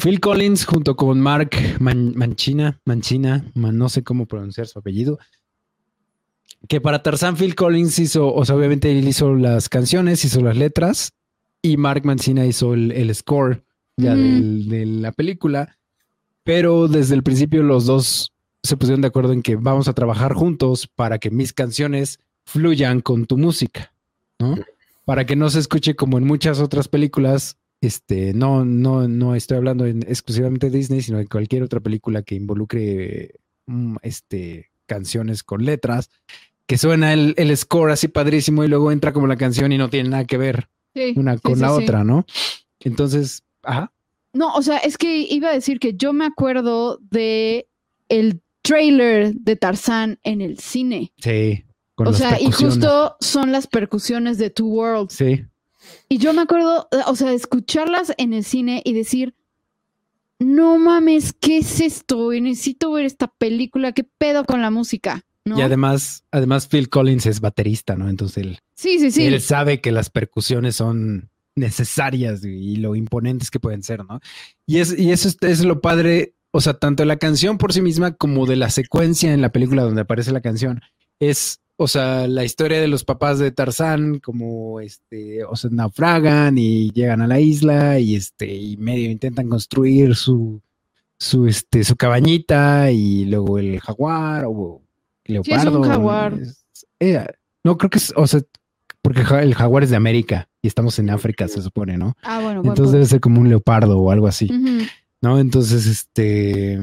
Phil 0.00 0.20
Collins 0.20 0.66
junto 0.66 0.94
con 0.94 1.20
Mark 1.20 1.50
Manchina, 1.80 2.80
Manchina, 2.84 3.50
no 3.54 3.88
sé 3.88 4.04
cómo 4.04 4.26
pronunciar 4.26 4.66
su 4.66 4.78
apellido. 4.78 5.18
Que 6.68 6.80
para 6.80 7.02
Tarzán 7.02 7.36
Phil 7.36 7.54
Collins 7.54 7.98
hizo, 7.98 8.34
o 8.34 8.44
sea, 8.44 8.56
obviamente 8.56 8.90
él 8.90 9.08
hizo 9.08 9.34
las 9.34 9.68
canciones, 9.68 10.24
hizo 10.24 10.42
las 10.42 10.56
letras, 10.56 11.12
y 11.62 11.76
Mark 11.76 12.04
Manchina 12.04 12.44
hizo 12.44 12.74
el, 12.74 13.14
score 13.14 13.62
ya 13.96 14.14
de 14.14 14.84
la 14.86 15.12
película. 15.12 15.78
Pero 16.44 16.88
desde 16.88 17.14
el 17.14 17.22
principio 17.22 17.62
los 17.62 17.86
dos 17.86 18.32
se 18.62 18.76
pusieron 18.76 19.00
de 19.00 19.08
acuerdo 19.08 19.32
en 19.32 19.42
que 19.42 19.56
vamos 19.56 19.88
a 19.88 19.94
trabajar 19.94 20.34
juntos 20.34 20.86
para 20.86 21.18
que 21.18 21.30
mis 21.30 21.52
canciones 21.52 22.20
fluyan 22.44 23.00
con 23.00 23.26
tu 23.26 23.38
música, 23.38 23.92
¿no? 24.38 24.56
Para 25.06 25.24
que 25.24 25.36
no 25.36 25.48
se 25.48 25.60
escuche 25.60 25.96
como 25.96 26.18
en 26.18 26.24
muchas 26.24 26.60
otras 26.60 26.88
películas. 26.88 27.56
Este, 27.80 28.34
no, 28.34 28.66
no, 28.66 29.08
no 29.08 29.34
estoy 29.34 29.56
hablando 29.56 29.86
exclusivamente 29.86 30.68
de 30.68 30.76
Disney, 30.76 31.00
sino 31.00 31.16
de 31.16 31.26
cualquier 31.26 31.62
otra 31.62 31.80
película 31.80 32.22
que 32.22 32.34
involucre 32.34 33.36
mm, 33.66 33.96
este, 34.02 34.70
canciones 34.86 35.42
con 35.42 35.64
letras, 35.64 36.10
que 36.66 36.78
suena 36.78 37.12
el, 37.12 37.56
score 37.56 37.92
así 37.92 38.08
padrísimo 38.08 38.64
y 38.64 38.68
luego 38.68 38.90
entra 38.92 39.12
como 39.12 39.26
la 39.26 39.36
canción 39.36 39.72
y 39.72 39.78
no 39.78 39.90
tiene 39.90 40.10
nada 40.10 40.24
que 40.24 40.38
ver 40.38 40.68
una 41.14 41.38
con 41.38 41.60
la 41.60 41.72
otra, 41.72 42.02
¿no? 42.02 42.24
Entonces, 42.80 43.44
ajá. 43.62 43.92
No, 44.32 44.54
o 44.54 44.62
sea, 44.62 44.78
es 44.78 44.98
que 44.98 45.18
iba 45.18 45.50
a 45.50 45.54
decir 45.54 45.78
que 45.78 45.94
yo 45.94 46.12
me 46.12 46.24
acuerdo 46.24 46.98
de 47.10 47.68
el 48.08 48.40
trailer 48.62 49.34
de 49.34 49.56
Tarzán 49.56 50.18
en 50.24 50.40
el 50.40 50.58
cine. 50.58 51.12
Sí. 51.18 51.65
O 51.96 52.12
sea, 52.12 52.40
y 52.40 52.50
justo 52.50 53.16
son 53.20 53.52
las 53.52 53.66
percusiones 53.66 54.38
de 54.38 54.50
Two 54.50 54.66
Worlds. 54.66 55.14
Sí. 55.14 55.44
Y 56.08 56.18
yo 56.18 56.32
me 56.32 56.42
acuerdo, 56.42 56.88
o 57.06 57.16
sea, 57.16 57.32
escucharlas 57.32 58.12
en 58.18 58.32
el 58.32 58.44
cine 58.44 58.82
y 58.84 58.92
decir, 58.92 59.34
no 60.38 60.78
mames, 60.78 61.32
¿qué 61.32 61.58
es 61.58 61.80
esto? 61.80 62.30
Necesito 62.32 62.92
ver 62.92 63.06
esta 63.06 63.28
película, 63.28 63.92
¿qué 63.92 64.04
pedo 64.04 64.44
con 64.44 64.62
la 64.62 64.70
música? 64.70 65.22
Y 65.44 65.60
además, 65.60 66.24
además 66.32 66.66
Phil 66.66 66.88
Collins 66.88 67.26
es 67.26 67.40
baterista, 67.40 67.94
¿no? 67.94 68.08
Entonces 68.08 68.38
él, 68.38 68.58
sí, 68.74 68.98
sí, 68.98 69.12
sí. 69.12 69.26
él 69.26 69.40
sabe 69.40 69.80
que 69.80 69.92
las 69.92 70.10
percusiones 70.10 70.74
son 70.74 71.30
necesarias 71.54 72.44
y 72.44 72.76
lo 72.76 72.96
imponentes 72.96 73.52
que 73.52 73.60
pueden 73.60 73.84
ser, 73.84 74.04
¿no? 74.04 74.18
Y, 74.66 74.78
es, 74.78 74.98
y 74.98 75.12
eso 75.12 75.30
es 75.40 75.64
lo 75.64 75.80
padre 75.80 76.34
o 76.56 76.60
sea, 76.62 76.72
tanto 76.72 77.04
la 77.04 77.18
canción 77.18 77.58
por 77.58 77.74
sí 77.74 77.82
misma 77.82 78.12
como 78.12 78.46
de 78.46 78.56
la 78.56 78.70
secuencia 78.70 79.34
en 79.34 79.42
la 79.42 79.52
película 79.52 79.82
donde 79.82 80.00
aparece 80.00 80.32
la 80.32 80.40
canción, 80.40 80.80
es, 81.20 81.60
o 81.76 81.88
sea, 81.88 82.26
la 82.26 82.44
historia 82.44 82.80
de 82.80 82.88
los 82.88 83.04
papás 83.04 83.38
de 83.38 83.50
Tarzán, 83.52 84.18
como 84.20 84.80
este, 84.80 85.44
o 85.44 85.56
sea, 85.56 85.70
naufragan 85.70 86.56
y 86.56 86.90
llegan 86.90 87.20
a 87.20 87.26
la 87.26 87.38
isla 87.38 87.98
y 87.98 88.16
este, 88.16 88.54
y 88.54 88.76
medio 88.78 89.10
intentan 89.10 89.48
construir 89.48 90.14
su, 90.14 90.60
su, 91.18 91.46
este, 91.46 91.84
su 91.84 91.96
cabañita 91.96 92.90
y 92.90 93.26
luego 93.26 93.58
el 93.58 93.80
jaguar 93.80 94.44
o 94.46 94.80
leopardo. 95.24 95.60
Sí, 95.60 95.68
es 95.68 95.74
un 95.74 95.82
jaguar. 95.82 96.38
Eh, 97.00 97.26
no, 97.62 97.76
creo 97.76 97.90
que 97.90 97.98
es, 97.98 98.12
o 98.16 98.26
sea, 98.26 98.40
porque 99.02 99.20
el 99.20 99.54
jaguar 99.54 99.84
es 99.84 99.90
de 99.90 99.96
América 99.96 100.48
y 100.62 100.68
estamos 100.68 100.98
en 100.98 101.10
África, 101.10 101.46
se 101.46 101.60
supone, 101.60 101.98
¿no? 101.98 102.16
Ah, 102.22 102.40
bueno. 102.40 102.62
Entonces 102.64 102.92
debe 102.92 103.06
ser 103.06 103.20
como 103.20 103.40
un 103.40 103.48
leopardo 103.48 103.98
o 103.98 104.10
algo 104.10 104.26
así. 104.26 104.50
¿no? 105.20 105.38
Entonces, 105.38 105.86
este, 105.86 106.80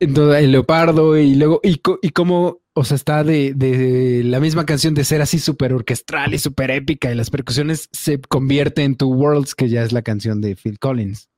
entonces, 0.00 0.44
el 0.44 0.52
leopardo 0.52 1.18
y 1.18 1.34
luego, 1.34 1.60
y, 1.62 1.80
y 2.02 2.10
cómo, 2.10 2.60
o 2.78 2.84
sea, 2.84 2.94
está 2.94 3.24
de, 3.24 4.22
la 4.24 4.38
misma 4.38 4.64
canción 4.64 4.94
de 4.94 5.04
ser 5.04 5.20
así 5.20 5.40
súper 5.40 5.72
orquestral 5.72 6.32
y 6.32 6.38
súper 6.38 6.70
épica 6.70 7.10
y 7.10 7.16
las 7.16 7.28
percusiones 7.28 7.88
se 7.90 8.20
convierte 8.20 8.84
en 8.84 8.94
Two 8.96 9.08
Worlds, 9.08 9.56
que 9.56 9.68
ya 9.68 9.82
es 9.82 9.92
la 9.92 10.02
canción 10.02 10.40
de 10.40 10.54
Phil 10.54 10.78
Collins, 10.78 11.28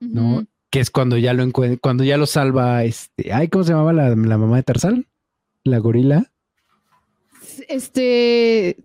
¿no? 0.00 0.44
Que 0.70 0.80
es 0.80 0.90
cuando 0.90 1.16
ya 1.16 1.32
lo 1.32 1.50
cuando 1.80 2.04
ya 2.04 2.18
lo 2.18 2.26
salva, 2.26 2.84
este, 2.84 3.32
ay, 3.32 3.48
¿cómo 3.48 3.64
se 3.64 3.70
llamaba 3.70 3.94
la, 3.94 4.14
mamá 4.14 4.56
de 4.56 4.62
Tarzán? 4.62 5.06
La 5.64 5.78
gorila. 5.78 6.30
Este, 7.68 8.76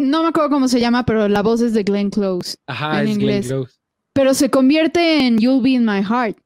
no 0.00 0.22
me 0.22 0.30
acuerdo 0.30 0.50
cómo 0.50 0.66
se 0.66 0.80
llama, 0.80 1.04
pero 1.04 1.28
la 1.28 1.42
voz 1.42 1.60
es 1.60 1.72
de 1.72 1.84
Glenn 1.84 2.10
Close. 2.10 2.56
Ajá, 2.66 3.02
en 3.02 3.08
es 3.08 3.14
inglés. 3.14 3.46
Glenn 3.46 3.60
Close. 3.60 3.78
Pero 4.12 4.34
se 4.34 4.50
convierte 4.50 5.26
en 5.26 5.38
You'll 5.38 5.62
Be 5.62 5.70
in 5.70 5.84
My 5.84 6.02
Heart. 6.02 6.36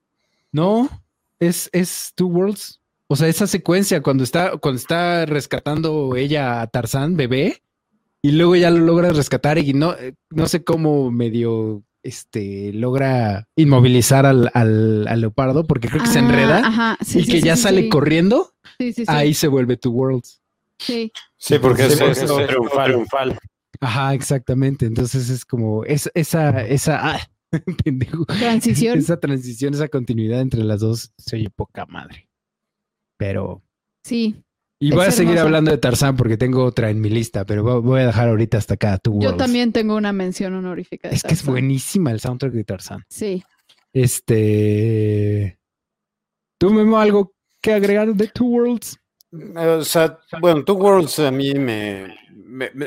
No, 0.52 0.90
es, 1.38 1.70
es 1.72 2.12
Two 2.14 2.28
Worlds. 2.28 2.77
O 3.08 3.16
sea, 3.16 3.28
esa 3.28 3.46
secuencia 3.46 4.02
cuando 4.02 4.22
está, 4.22 4.58
cuando 4.58 4.78
está 4.78 5.24
rescatando 5.26 6.14
ella 6.14 6.60
a 6.60 6.66
Tarzán, 6.66 7.16
bebé, 7.16 7.62
y 8.22 8.32
luego 8.32 8.56
ya 8.56 8.70
lo 8.70 8.78
logra 8.80 9.10
rescatar 9.10 9.58
y 9.58 9.72
no, 9.72 9.94
no 10.30 10.48
sé 10.48 10.64
cómo 10.64 11.10
medio 11.10 11.82
este 12.02 12.72
logra 12.72 13.48
inmovilizar 13.56 14.24
al, 14.26 14.50
al, 14.54 15.20
leopardo 15.20 15.66
porque 15.66 15.88
creo 15.88 16.02
que 16.02 16.08
se 16.08 16.20
enreda 16.20 16.96
y 17.14 17.24
que 17.24 17.40
ya 17.40 17.56
sale 17.56 17.88
corriendo. 17.88 18.52
Ahí 19.06 19.34
se 19.34 19.48
vuelve 19.48 19.76
Two 19.76 19.92
Worlds. 19.92 20.40
Sí. 20.78 21.12
Sí, 21.36 21.58
porque 21.58 21.86
es, 21.86 21.96
triunfal. 21.96 23.38
Ajá, 23.80 24.14
exactamente. 24.14 24.86
Entonces 24.86 25.30
es 25.30 25.44
como 25.44 25.84
es, 25.84 26.10
esa, 26.14 26.64
esa, 26.66 27.14
ah, 27.14 27.20
Transición. 28.26 28.98
Esa 28.98 29.18
transición, 29.18 29.74
esa 29.74 29.88
continuidad 29.88 30.40
entre 30.40 30.62
las 30.64 30.80
dos 30.80 31.12
se 31.16 31.36
oye 31.36 31.50
poca 31.50 31.86
madre. 31.86 32.27
Pero. 33.18 33.62
Sí. 34.04 34.42
Y 34.80 34.92
voy 34.92 35.06
a 35.06 35.10
seguir 35.10 35.38
hablando 35.38 35.72
de 35.72 35.78
Tarzán 35.78 36.16
porque 36.16 36.36
tengo 36.36 36.64
otra 36.64 36.88
en 36.88 37.00
mi 37.00 37.10
lista, 37.10 37.44
pero 37.44 37.82
voy 37.82 38.00
a 38.00 38.06
dejar 38.06 38.28
ahorita 38.28 38.58
hasta 38.58 38.74
acá. 38.74 38.98
Yo 39.18 39.36
también 39.36 39.72
tengo 39.72 39.96
una 39.96 40.12
mención 40.12 40.54
honorífica. 40.54 41.08
es 41.10 41.24
que 41.24 41.34
es 41.34 41.44
buenísima 41.44 42.12
el 42.12 42.20
soundtrack 42.20 42.52
de 42.52 42.64
Tarzán. 42.64 43.04
Sí. 43.10 43.42
Este. 43.92 45.58
¿Tú, 46.58 46.70
Memo, 46.70 46.98
algo 46.98 47.34
que 47.60 47.72
agregar 47.72 48.14
de 48.14 48.28
Two 48.28 48.46
Worlds? 48.46 48.98
O 49.32 49.84
sea, 49.84 50.18
bueno, 50.40 50.64
Two 50.64 50.76
Worlds 50.76 51.18
a 51.18 51.30
mí 51.30 51.54
me, 51.54 52.16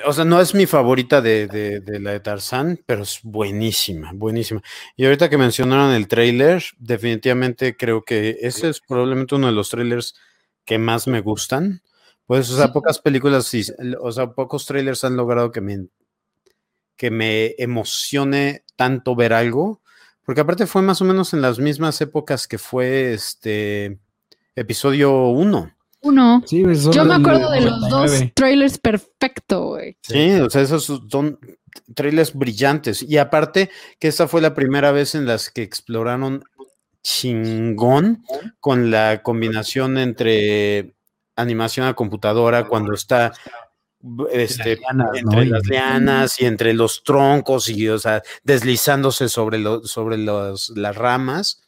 o 0.05 0.13
sea, 0.13 0.25
no 0.25 0.39
es 0.41 0.53
mi 0.53 0.65
favorita 0.65 1.21
de, 1.21 1.81
la 1.99 2.11
de 2.11 2.19
Tarzán, 2.19 2.79
pero 2.85 3.03
es 3.03 3.19
buenísima, 3.23 4.11
buenísima. 4.13 4.61
Y 4.95 5.05
ahorita 5.05 5.29
que 5.29 5.37
mencionaron 5.37 5.93
el 5.93 6.07
trailer, 6.07 6.63
definitivamente 6.77 7.75
creo 7.75 8.03
que 8.03 8.37
ese 8.41 8.69
es 8.69 8.81
probablemente 8.81 9.35
uno 9.35 9.47
de 9.47 9.53
los 9.53 9.69
trailers 9.69 10.15
que 10.65 10.77
más 10.77 11.07
me 11.07 11.21
gustan. 11.21 11.81
Pues, 12.25 12.49
o 12.49 12.57
sea, 12.57 12.71
pocas 12.71 12.99
películas, 12.99 13.51
o 13.99 14.11
sea, 14.11 14.31
pocos 14.31 14.65
trailers 14.65 15.03
han 15.03 15.17
logrado 15.17 15.51
que 15.51 15.61
me, 15.61 15.87
que 16.95 17.11
me 17.11 17.55
emocione 17.57 18.63
tanto 18.75 19.15
ver 19.15 19.33
algo, 19.33 19.81
porque 20.23 20.41
aparte 20.41 20.65
fue 20.65 20.81
más 20.81 21.01
o 21.01 21.05
menos 21.05 21.33
en 21.33 21.41
las 21.41 21.59
mismas 21.59 21.99
épocas 21.99 22.47
que 22.47 22.57
fue 22.57 23.13
este 23.13 23.99
episodio 24.55 25.27
1. 25.27 25.75
Uno. 26.01 26.43
Yo 26.47 27.05
me 27.05 27.15
acuerdo 27.15 27.51
de 27.51 27.61
los 27.61 27.89
dos 27.89 28.11
trailers 28.33 28.77
perfecto, 28.77 29.67
güey. 29.67 29.97
Sí, 30.01 30.31
o 30.39 30.49
sea, 30.49 30.61
esos 30.61 30.85
son 31.09 31.39
trailers 31.93 32.33
brillantes. 32.33 33.03
Y 33.03 33.17
aparte 33.17 33.69
que 33.99 34.07
esa 34.07 34.27
fue 34.27 34.41
la 34.41 34.53
primera 34.53 34.91
vez 34.91 35.15
en 35.15 35.25
las 35.25 35.51
que 35.51 35.61
exploraron 35.61 36.43
chingón 37.03 38.23
con 38.59 38.91
la 38.91 39.21
combinación 39.23 39.97
entre 39.97 40.95
animación 41.35 41.87
a 41.87 41.93
computadora 41.93 42.67
cuando 42.67 42.93
está 42.93 43.33
este, 44.31 44.79
entre 45.13 45.45
las 45.45 45.65
lianas 45.65 46.41
y 46.41 46.45
entre 46.45 46.73
los 46.73 47.03
troncos 47.03 47.69
y, 47.69 47.87
o 47.89 47.99
sea, 47.99 48.23
deslizándose 48.43 49.29
sobre, 49.29 49.61
sobre 49.83 50.17
los, 50.17 50.69
las 50.75 50.95
ramas. 50.95 51.61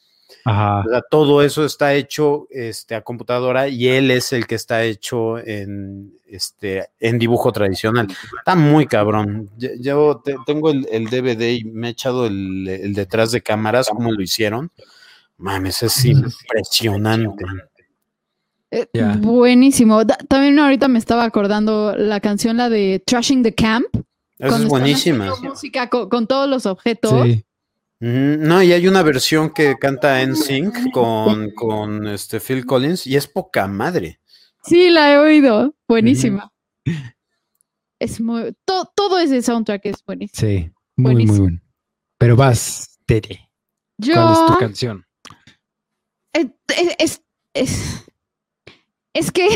Ajá. 0.45 0.83
todo 1.09 1.41
eso 1.41 1.63
está 1.63 1.93
hecho 1.93 2.47
este, 2.49 2.95
a 2.95 3.01
computadora 3.01 3.69
y 3.69 3.87
él 3.87 4.11
es 4.11 4.33
el 4.33 4.45
que 4.45 4.55
está 4.55 4.83
hecho 4.83 5.37
en, 5.39 6.13
este, 6.27 6.89
en 6.99 7.17
dibujo 7.17 7.51
tradicional. 7.51 8.07
Está 8.39 8.55
muy 8.55 8.85
cabrón. 8.85 9.49
Yo 9.79 10.21
tengo 10.45 10.71
el, 10.71 11.05
DVD 11.05 11.53
y 11.53 11.63
me 11.63 11.87
he 11.87 11.91
echado 11.91 12.25
el, 12.25 12.93
detrás 12.93 13.31
de 13.31 13.41
cámaras, 13.41 13.87
cómo 13.89 14.11
lo 14.11 14.21
hicieron. 14.21 14.71
Mames, 15.37 15.83
es 15.83 16.05
impresionante. 16.05 17.45
Eh, 18.71 18.87
buenísimo. 19.19 20.05
también 20.05 20.57
ahorita 20.57 20.87
me 20.87 20.97
estaba 20.97 21.23
acordando 21.23 21.95
la 21.95 22.19
canción, 22.19 22.57
la 22.57 22.69
de 22.69 23.03
Trashing 23.05 23.43
the 23.43 23.53
Camp. 23.53 23.85
es 24.39 24.65
buenísima. 24.65 25.33
Música 25.41 25.89
con, 25.89 26.27
todos 26.27 26.49
los 26.49 26.65
objetos. 26.65 27.23
Sí. 27.23 27.45
No, 28.05 28.61
y 28.61 28.73
hay 28.73 28.85
una 28.89 29.01
versión 29.01 29.53
que 29.53 29.77
canta 29.79 30.21
en 30.21 30.35
Sync 30.35 30.91
con, 30.91 31.51
con 31.51 32.05
este 32.05 32.41
Phil 32.41 32.65
Collins 32.65 33.07
y 33.07 33.15
es 33.15 33.27
poca 33.27 33.65
madre. 33.65 34.19
Sí, 34.61 34.89
la 34.89 35.13
he 35.13 35.17
oído. 35.17 35.73
Buenísima. 35.87 36.51
Es 37.99 38.19
muy. 38.19 38.53
todo 38.65 39.19
ese 39.19 39.41
soundtrack 39.41 39.85
es 39.85 40.03
buenísimo. 40.05 40.37
Sí, 40.37 40.69
muy, 40.97 41.25
muy 41.25 41.39
bueno. 41.39 41.61
Pero 42.17 42.35
vas, 42.35 42.99
Tere. 43.05 43.49
¿Cuál 43.97 44.33
es 44.33 44.45
tu 44.47 44.57
canción? 44.59 45.05
Eh, 46.33 46.49
eh, 46.77 46.95
es, 46.99 47.21
es, 47.53 48.05
es 49.13 49.31
que. 49.31 49.47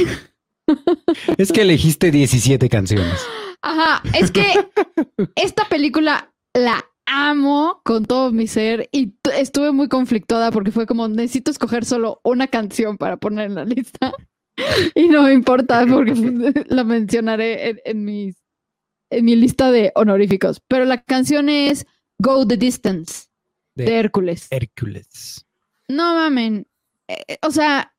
es 1.37 1.51
que 1.51 1.63
elegiste 1.63 2.11
17 2.11 2.69
canciones. 2.69 3.19
Ajá, 3.61 4.01
es 4.13 4.31
que 4.31 4.69
esta 5.35 5.67
película 5.67 6.33
la 6.53 6.85
amo 7.07 7.81
con 7.83 8.05
todo 8.05 8.31
mi 8.31 8.47
ser 8.47 8.89
y 8.91 9.13
estuve 9.33 9.71
muy 9.71 9.87
conflictuada 9.87 10.51
porque 10.51 10.71
fue 10.71 10.85
como 10.85 11.07
necesito 11.07 11.49
escoger 11.49 11.85
solo 11.85 12.19
una 12.23 12.47
canción 12.47 12.97
para 12.97 13.17
poner 13.17 13.45
en 13.47 13.55
la 13.55 13.65
lista 13.65 14.13
y 14.95 15.07
no 15.07 15.23
me 15.23 15.33
importa 15.33 15.85
porque 15.89 16.13
la 16.67 16.83
mencionaré 16.83 17.81
en, 17.85 18.05
mis, 18.05 18.35
en 19.09 19.25
mi 19.25 19.35
lista 19.35 19.71
de 19.71 19.91
honoríficos. 19.95 20.61
Pero 20.67 20.85
la 20.85 21.01
canción 21.01 21.49
es 21.49 21.85
Go 22.19 22.45
the 22.45 22.57
Distance 22.57 23.27
de, 23.75 23.95
Hércules. 23.95 24.47
Hércules. 24.49 25.45
No 25.87 26.15
mamen. 26.15 26.67
Eh, 27.07 27.23
eh, 27.27 27.37
o 27.41 27.51
sea, 27.51 27.93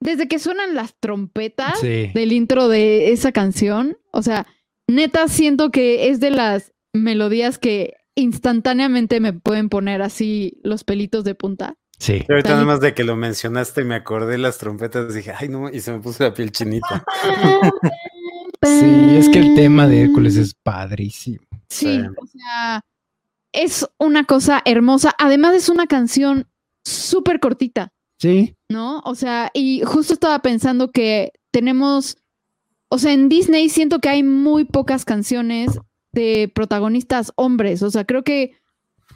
desde 0.00 0.28
que 0.28 0.38
suenan 0.38 0.74
las 0.74 0.94
trompetas 0.98 1.80
del 1.82 2.32
intro 2.32 2.68
de 2.68 3.12
esa 3.12 3.32
canción, 3.32 3.98
o 4.12 4.22
sea, 4.22 4.46
neta 4.86 5.28
siento 5.28 5.70
que 5.70 6.08
es 6.08 6.20
de 6.20 6.30
las 6.30 6.72
melodías 7.02 7.58
que 7.58 7.94
instantáneamente 8.14 9.20
me 9.20 9.32
pueden 9.32 9.68
poner 9.68 10.02
así 10.02 10.58
los 10.62 10.84
pelitos 10.84 11.24
de 11.24 11.34
punta. 11.34 11.76
Sí. 11.98 12.22
ahorita 12.28 12.50
nada 12.50 12.64
más 12.66 12.80
de 12.80 12.92
que 12.92 13.04
lo 13.04 13.16
mencionaste 13.16 13.82
me 13.84 13.94
acordé 13.94 14.36
las 14.36 14.58
trompetas, 14.58 15.14
dije, 15.14 15.32
ay 15.38 15.48
no, 15.48 15.70
y 15.70 15.80
se 15.80 15.92
me 15.92 16.00
puso 16.00 16.24
la 16.24 16.34
piel 16.34 16.52
chinita. 16.52 17.04
sí, 18.62 19.16
es 19.16 19.28
que 19.30 19.38
el 19.38 19.54
tema 19.54 19.86
de 19.86 20.02
Hércules 20.02 20.36
es 20.36 20.54
padrísimo. 20.54 21.46
Sí, 21.68 22.00
o 22.16 22.26
sea, 22.26 22.82
es 23.52 23.88
una 23.98 24.24
cosa 24.24 24.62
hermosa. 24.64 25.14
Además 25.18 25.54
es 25.54 25.68
una 25.68 25.86
canción 25.86 26.48
súper 26.84 27.40
cortita. 27.40 27.92
Sí. 28.18 28.54
¿No? 28.68 29.00
O 29.04 29.14
sea, 29.14 29.50
y 29.52 29.82
justo 29.82 30.14
estaba 30.14 30.40
pensando 30.40 30.90
que 30.90 31.32
tenemos, 31.50 32.18
o 32.88 32.98
sea, 32.98 33.12
en 33.12 33.28
Disney 33.28 33.68
siento 33.68 33.98
que 34.00 34.08
hay 34.08 34.22
muy 34.22 34.64
pocas 34.64 35.04
canciones 35.04 35.78
de 36.16 36.50
protagonistas 36.52 37.32
hombres. 37.36 37.82
O 37.82 37.90
sea, 37.90 38.04
creo 38.04 38.24
que 38.24 38.56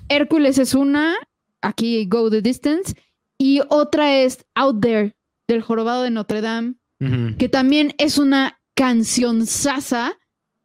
Hércules 0.09 0.59
es 0.59 0.75
una, 0.75 1.17
aquí 1.63 2.07
Go 2.07 2.31
the 2.31 2.43
Distance, 2.43 2.95
y 3.39 3.63
otra 3.71 4.19
es 4.19 4.45
Out 4.55 4.81
There, 4.83 5.17
del 5.49 5.63
Jorobado 5.63 6.05
de 6.05 6.11
Notre 6.11 6.43
Dame, 6.43 6.75
que 7.39 7.49
también 7.49 7.95
es 7.97 8.19
una 8.19 8.61
canción 8.75 9.47
sasa 9.47 10.19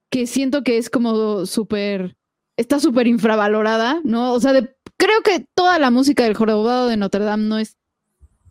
que 0.10 0.28
siento 0.28 0.64
que 0.64 0.78
es 0.78 0.90
como 0.90 1.46
súper, 1.46 2.18
está 2.58 2.82
súper 2.82 3.08
infravalorada, 3.08 4.02
¿no? 4.04 4.34
O 4.34 4.40
sea, 4.42 4.52
creo 4.98 5.22
que 5.24 5.48
toda 5.56 5.80
la 5.80 5.92
música 5.92 6.24
del 6.24 6.36
Jorobado 6.36 6.90
de 6.90 6.98
Notre 6.98 7.24
Dame 7.24 7.46
no 7.46 7.58
es 7.58 7.78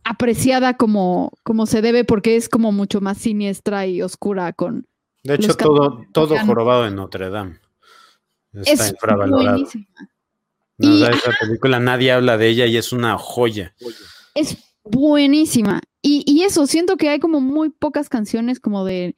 apreciada 0.02 0.78
como, 0.78 1.32
como 1.42 1.66
se 1.66 1.82
debe 1.82 2.04
porque 2.04 2.36
es 2.36 2.48
como 2.48 2.72
mucho 2.72 3.02
más 3.02 3.18
siniestra 3.18 3.86
y 3.86 4.00
oscura 4.00 4.54
con... 4.54 4.86
De 5.22 5.34
hecho, 5.34 5.54
todo, 5.54 6.04
todo 6.12 6.38
Jorobado 6.38 6.84
de 6.84 6.90
Notre 6.90 7.28
Dame. 7.28 7.58
Está 8.54 8.86
es 8.86 8.94
Buenísima. 9.00 9.86
No, 10.78 11.06
esa 11.06 11.30
película 11.40 11.78
nadie 11.78 12.12
habla 12.12 12.36
de 12.36 12.48
ella 12.48 12.66
y 12.66 12.76
es 12.76 12.92
una 12.92 13.16
joya. 13.16 13.74
Es 14.34 14.56
buenísima. 14.82 15.80
Y, 16.02 16.42
eso, 16.42 16.66
siento 16.66 16.98
que 16.98 17.08
hay 17.08 17.18
como 17.18 17.40
muy 17.40 17.70
pocas 17.70 18.10
canciones 18.10 18.60
como 18.60 18.84
de 18.84 19.16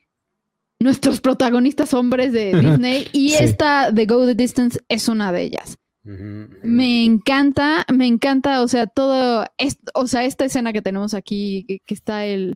nuestros 0.78 1.20
protagonistas 1.20 1.94
hombres 1.94 2.32
de 2.32 2.54
Disney 2.54 3.08
y 3.12 3.32
esta 3.34 3.90
de 3.90 4.06
Go 4.06 4.24
the 4.24 4.36
Distance 4.36 4.78
es 4.88 5.08
una 5.08 5.32
de 5.32 5.42
ellas. 5.42 5.78
Me 6.04 7.04
encanta, 7.04 7.84
me 7.92 8.06
encanta, 8.06 8.62
o 8.62 8.68
sea, 8.68 8.86
todo, 8.86 9.44
o 9.94 10.06
sea, 10.06 10.24
esta 10.24 10.44
escena 10.44 10.72
que 10.72 10.82
tenemos 10.82 11.14
aquí, 11.14 11.64
que, 11.84 11.94
está 11.94 12.24
el 12.24 12.54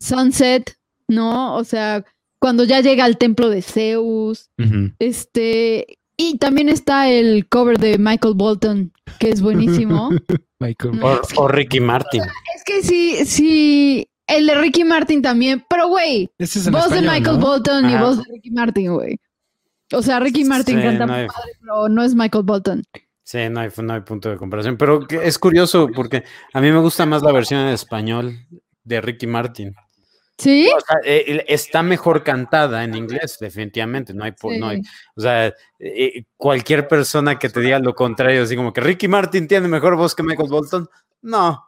sunset, 0.00 0.76
¿no? 1.06 1.54
O 1.54 1.62
sea, 1.62 2.04
cuando 2.40 2.64
ya 2.64 2.80
llega 2.80 3.04
al 3.04 3.16
templo 3.16 3.50
de 3.50 3.62
Zeus, 3.62 4.50
este, 4.98 5.98
y 6.20 6.36
también 6.36 6.68
está 6.68 7.08
el 7.08 7.48
cover 7.48 7.78
de 7.78 7.96
Michael 7.96 8.34
Bolton, 8.36 8.92
que 9.20 9.30
es 9.30 9.40
buenísimo. 9.40 10.10
Michael. 10.60 11.00
O, 11.36 11.46
Ricky 11.46 11.80
Martin. 11.80 12.22
Es 12.56 12.64
que 12.64 12.82
sí, 12.82 13.24
sí, 13.24 14.10
el 14.26 14.48
de 14.48 14.56
Ricky 14.56 14.82
Martin 14.82 15.22
también, 15.22 15.64
pero 15.70 15.88
güey, 15.88 16.28
voz 16.70 16.90
de 16.90 17.02
Michael 17.02 17.38
Bolton 17.38 17.88
y 17.88 17.96
voz 17.96 18.18
de 18.18 18.24
Ricky 18.32 18.50
Martin, 18.50 18.92
güey. 18.92 19.20
O 19.92 20.02
sea, 20.02 20.18
Ricky 20.18 20.44
Martin 20.44 20.82
canta 20.82 21.06
no 21.06 21.12
padre, 21.12 21.52
pero 21.60 21.88
no 21.88 22.02
es 22.02 22.14
Michael 22.14 22.44
Bolton. 22.44 22.82
Sí, 23.22 23.38
no 23.48 23.60
hay, 23.60 23.70
no 23.80 23.94
hay 23.94 24.00
punto 24.00 24.28
de 24.28 24.36
comparación, 24.36 24.76
pero 24.76 25.06
es 25.08 25.38
curioso 25.38 25.88
porque 25.94 26.24
a 26.52 26.60
mí 26.60 26.72
me 26.72 26.80
gusta 26.80 27.06
más 27.06 27.22
la 27.22 27.30
versión 27.30 27.60
en 27.60 27.68
español 27.68 28.36
de 28.82 29.00
Ricky 29.00 29.28
Martin. 29.28 29.76
Sí. 30.38 30.70
Eh, 31.04 31.44
está 31.48 31.82
mejor 31.82 32.22
cantada 32.22 32.84
en 32.84 32.94
inglés, 32.94 33.38
definitivamente. 33.40 34.14
No 34.14 34.24
hay, 34.24 34.34
no 34.58 34.68
hay 34.68 34.82
o 35.16 35.20
sea, 35.20 35.52
eh, 35.80 36.24
cualquier 36.36 36.86
persona 36.86 37.38
que 37.38 37.48
te 37.48 37.60
diga 37.60 37.80
lo 37.80 37.94
contrario, 37.94 38.44
así 38.44 38.54
como 38.54 38.72
que 38.72 38.80
Ricky 38.80 39.08
Martin 39.08 39.48
tiene 39.48 39.66
mejor 39.66 39.96
voz 39.96 40.14
que 40.14 40.22
Michael 40.22 40.48
Bolton, 40.48 40.88
no. 41.22 41.64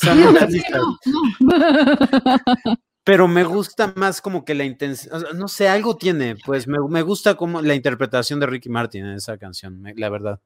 Pero 3.04 3.28
me 3.28 3.44
gusta 3.44 3.92
más 3.96 4.22
como 4.22 4.44
que 4.44 4.54
la 4.54 4.64
intención, 4.64 5.24
no 5.34 5.48
sé, 5.48 5.68
algo 5.68 5.96
tiene, 5.96 6.36
pues 6.36 6.66
me, 6.66 6.78
me, 6.88 7.02
gusta 7.02 7.34
como 7.34 7.60
la 7.60 7.74
interpretación 7.74 8.40
de 8.40 8.46
Ricky 8.46 8.70
Martin 8.70 9.04
en 9.04 9.16
esa 9.16 9.36
canción, 9.36 9.82
la 9.96 10.08
verdad. 10.08 10.40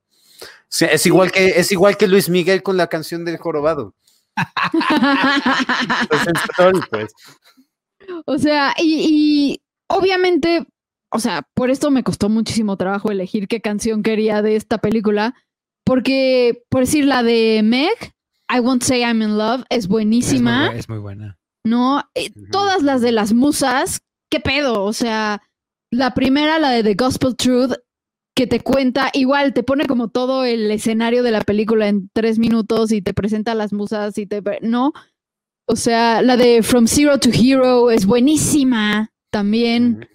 es 0.81 1.07
igual 1.07 1.31
que 1.31 1.61
es 1.61 1.71
igual 1.71 1.97
que 1.97 2.09
Luis 2.09 2.29
Miguel 2.29 2.63
con 2.63 2.77
la 2.77 2.89
canción 2.89 3.25
del 3.25 3.37
jorobado. 3.37 3.95
pues. 6.91 7.13
O 8.27 8.39
sea, 8.39 8.75
y, 8.79 9.61
obviamente, 9.89 10.67
o 11.11 11.19
sea, 11.19 11.43
por 11.55 11.71
esto 11.71 11.91
me 11.91 12.03
costó 12.03 12.29
muchísimo 12.29 12.77
trabajo 12.77 13.11
elegir 13.11 13.49
qué 13.49 13.61
canción 13.61 14.03
quería 14.03 14.43
de 14.43 14.57
esta 14.57 14.79
película, 14.79 15.35
porque, 15.85 16.65
por 16.69 16.81
decir, 16.81 17.05
la 17.05 17.23
de 17.23 17.63
Meg, 17.65 18.15
I 18.55 18.61
Won't 18.61 18.83
Say 18.83 19.01
I'm 19.01 19.23
in 19.23 19.39
Love, 19.39 19.65
es 19.71 19.89
buenísima. 19.89 20.73
Es 20.75 20.89
muy, 20.89 20.99
buena. 20.99 21.39
No, 21.65 22.03
eh, 22.15 22.31
todas 22.51 22.83
las 22.83 23.01
de 23.01 23.13
las 23.13 23.33
musas, 23.33 24.01
¿qué 24.31 24.41
pedo? 24.41 24.85
O 24.85 24.93
sea, 24.93 25.43
la 25.91 26.15
primera, 26.15 26.59
la 26.59 26.71
de 26.71 26.83
The 26.83 26.95
Gospel 26.95 27.37
Truth, 27.37 27.73
que 28.35 28.47
te 28.47 28.61
cuenta, 28.61 29.11
igual 29.15 29.53
te 29.53 29.63
pone 29.63 29.87
como 29.87 30.09
todo 30.09 30.45
el 30.45 30.71
escenario 30.71 31.23
de 31.23 31.33
la 31.33 31.41
película 31.41 31.89
en 31.89 32.09
tres 32.13 32.39
minutos 32.39 32.93
y 32.93 33.03
te 33.03 33.13
presenta 33.13 33.55
las 33.55 33.73
musas 33.73 34.17
y 34.17 34.27
te... 34.27 34.43
No, 34.63 34.93
o 35.69 35.77
sea, 35.77 36.23
la 36.23 36.37
de 36.37 36.63
From 36.63 36.87
Zero 36.87 37.19
to 37.19 37.29
Hero 37.31 37.91
es 37.91 38.07
buenísima 38.07 39.13
también. 39.31 40.09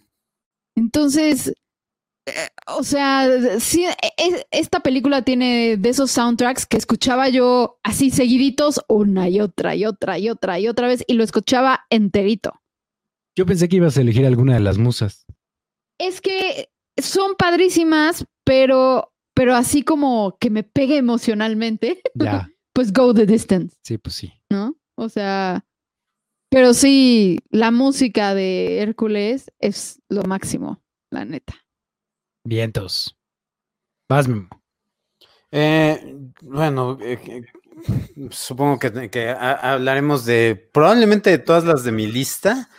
Entonces, 0.76 1.54
eh, 2.26 2.32
o 2.68 2.84
sea, 2.84 3.60
sí, 3.60 3.86
e, 3.86 4.46
esta 4.50 4.80
película 4.80 5.22
tiene 5.22 5.78
de 5.78 5.90
esos 5.90 6.10
soundtracks 6.10 6.66
que 6.66 6.78
escuchaba 6.78 7.30
yo 7.30 7.80
así 7.84 8.10
seguiditos 8.10 8.82
una 8.88 9.30
y 9.30 9.42
otra 9.42 9.76
y 9.76 9.86
otra 9.86 10.18
y 10.18 10.30
otra 10.30 10.60
y 10.60 10.68
otra 10.68 10.88
vez 10.88 11.04
y 11.06 11.14
lo 11.14 11.24
escuchaba 11.24 11.82
enterito. 11.92 12.54
Yo 13.36 13.46
pensé 13.46 13.70
que 13.70 13.78
ibas 13.78 13.98
a 13.98 14.02
elegir 14.02 14.26
alguna 14.26 14.56
de 14.56 14.60
las 14.60 14.80
musas. 14.80 15.26
Es 16.00 16.20
que 16.20 16.70
son 16.98 17.36
padrísimas, 17.36 18.26
pero, 18.44 19.14
pero 19.36 19.56
así 19.56 19.84
como 19.84 20.38
que 20.40 20.50
me 20.50 20.64
pegue 20.64 20.98
emocionalmente. 20.98 22.02
Ya. 22.16 22.50
pues 22.74 22.92
go 22.92 23.14
the 23.14 23.28
distance. 23.28 23.76
Sí, 23.84 24.00
pues 24.00 24.16
sí. 24.16 24.34
¿No? 24.50 24.76
O 24.96 25.10
sea, 25.10 25.66
Pero 26.50 26.74
sí, 26.76 27.40
la 27.50 27.72
música 27.72 28.36
de 28.36 28.80
Hércules 28.80 29.52
es 29.60 30.02
lo 30.08 30.24
máximo, 30.24 30.84
la 31.10 31.26
neta. 31.26 31.56
Vientos. 32.44 33.18
Vas, 34.08 34.28
Memo. 34.28 34.50
Eh, 35.52 36.16
bueno, 36.42 37.00
eh, 37.02 37.42
supongo 38.30 38.78
que, 38.78 39.10
que 39.10 39.30
hablaremos 39.30 40.26
de 40.26 40.70
probablemente 40.74 41.32
de 41.32 41.40
todas 41.40 41.64
las 41.64 41.84
de 41.84 41.92
mi 41.92 42.06
lista. 42.08 42.70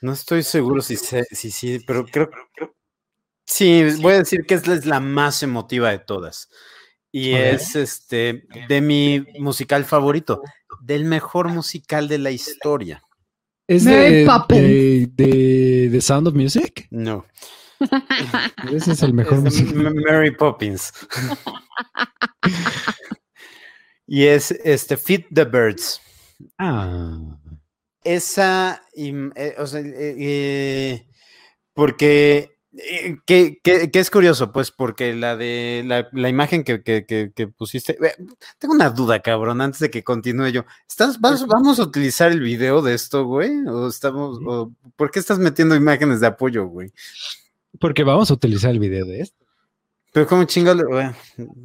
No 0.00 0.12
estoy 0.12 0.42
seguro 0.42 0.80
si 0.80 0.96
sí, 0.96 1.18
si, 1.30 1.50
si, 1.50 1.80
pero 1.80 2.06
creo, 2.06 2.30
creo, 2.54 2.74
sí, 3.46 3.82
voy 4.00 4.14
a 4.14 4.18
decir 4.18 4.46
que 4.46 4.54
es, 4.54 4.66
es 4.68 4.86
la 4.86 5.00
más 5.00 5.42
emotiva 5.42 5.90
de 5.90 5.98
todas. 5.98 6.48
Y 7.12 7.34
es 7.34 7.76
este 7.76 8.46
de 8.68 8.80
mi 8.80 9.24
musical 9.38 9.84
favorito, 9.84 10.42
del 10.80 11.04
mejor 11.04 11.48
musical 11.48 12.08
de 12.08 12.18
la 12.18 12.30
historia. 12.30 13.02
¿Es 13.66 13.84
de, 13.84 14.26
de, 14.48 15.08
de, 15.12 15.88
de, 15.90 16.00
Sound 16.00 16.28
of 16.28 16.34
Music? 16.34 16.86
No. 16.90 17.26
Ese 18.72 18.92
es 18.92 19.02
el 19.02 19.12
mejor 19.12 19.38
es 19.38 19.44
musical. 19.44 19.94
Mary 19.94 20.34
Poppins. 20.34 20.92
y 24.06 24.24
es 24.24 24.50
este 24.50 24.96
Feed 24.96 25.26
the 25.32 25.44
Birds. 25.44 26.00
Ah. 26.58 27.38
Esa, 28.02 28.82
eh, 28.94 29.54
o 29.58 29.66
sea, 29.66 29.80
eh, 29.80 30.16
eh, 30.18 31.06
porque 31.74 32.57
eh, 32.76 33.16
que, 33.24 33.60
es 33.64 34.10
curioso, 34.10 34.52
pues, 34.52 34.70
porque 34.70 35.14
la 35.14 35.36
de 35.36 35.82
la, 35.86 36.28
imagen 36.28 36.64
que, 36.64 36.78
pusiste. 37.56 37.98
tengo 38.58 38.74
una 38.74 38.90
duda, 38.90 39.20
cabrón, 39.20 39.60
antes 39.60 39.80
de 39.80 39.90
que 39.90 40.04
continúe 40.04 40.48
yo. 40.48 40.64
¿Estás, 40.88 41.18
¿Vamos 41.20 41.78
a 41.78 41.82
utilizar 41.82 42.30
el 42.30 42.40
video 42.40 42.82
de 42.82 42.94
esto, 42.94 43.24
güey? 43.24 43.66
¿O 43.66 43.88
estamos, 43.88 44.38
o, 44.46 44.72
¿Por 44.96 45.10
qué 45.10 45.18
estás 45.18 45.38
metiendo 45.38 45.74
imágenes 45.74 46.20
de 46.20 46.26
apoyo, 46.26 46.66
güey? 46.66 46.92
Porque 47.80 48.04
vamos 48.04 48.30
a 48.30 48.34
utilizar 48.34 48.70
el 48.70 48.78
video 48.78 49.06
de 49.06 49.20
esto. 49.20 49.46
Pero 50.12 50.26
como 50.26 50.44
chingón, 50.44 50.82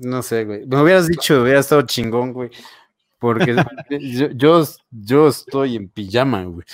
no 0.02 0.22
sé, 0.22 0.46
güey. 0.46 0.66
Me 0.66 0.82
hubieras 0.82 1.08
dicho, 1.08 1.42
hubiera 1.42 1.60
estado 1.60 1.82
chingón, 1.84 2.34
güey. 2.34 2.50
Porque 3.20 3.56
yo, 4.36 4.66
yo, 4.92 5.28
estoy 5.28 5.78
en 5.78 5.90
pijama, 5.90 6.44
güey. 6.44 6.66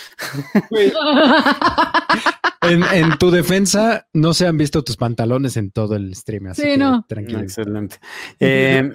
En, 2.62 3.18
tu 3.18 3.32
defensa, 3.32 4.07
no 4.14 4.34
se 4.34 4.45
han 4.45 4.57
visto 4.57 4.84
tus 4.84 4.97
pantalones 4.97 5.55
en 5.57 5.72
todo 5.72 5.95
el 5.95 6.14
stream, 6.16 6.47
así 6.47 6.62
sí, 6.62 6.78
no. 6.78 7.05
tranquilo. 7.07 7.39
Excelente. 7.39 7.97
Eh, 8.39 8.91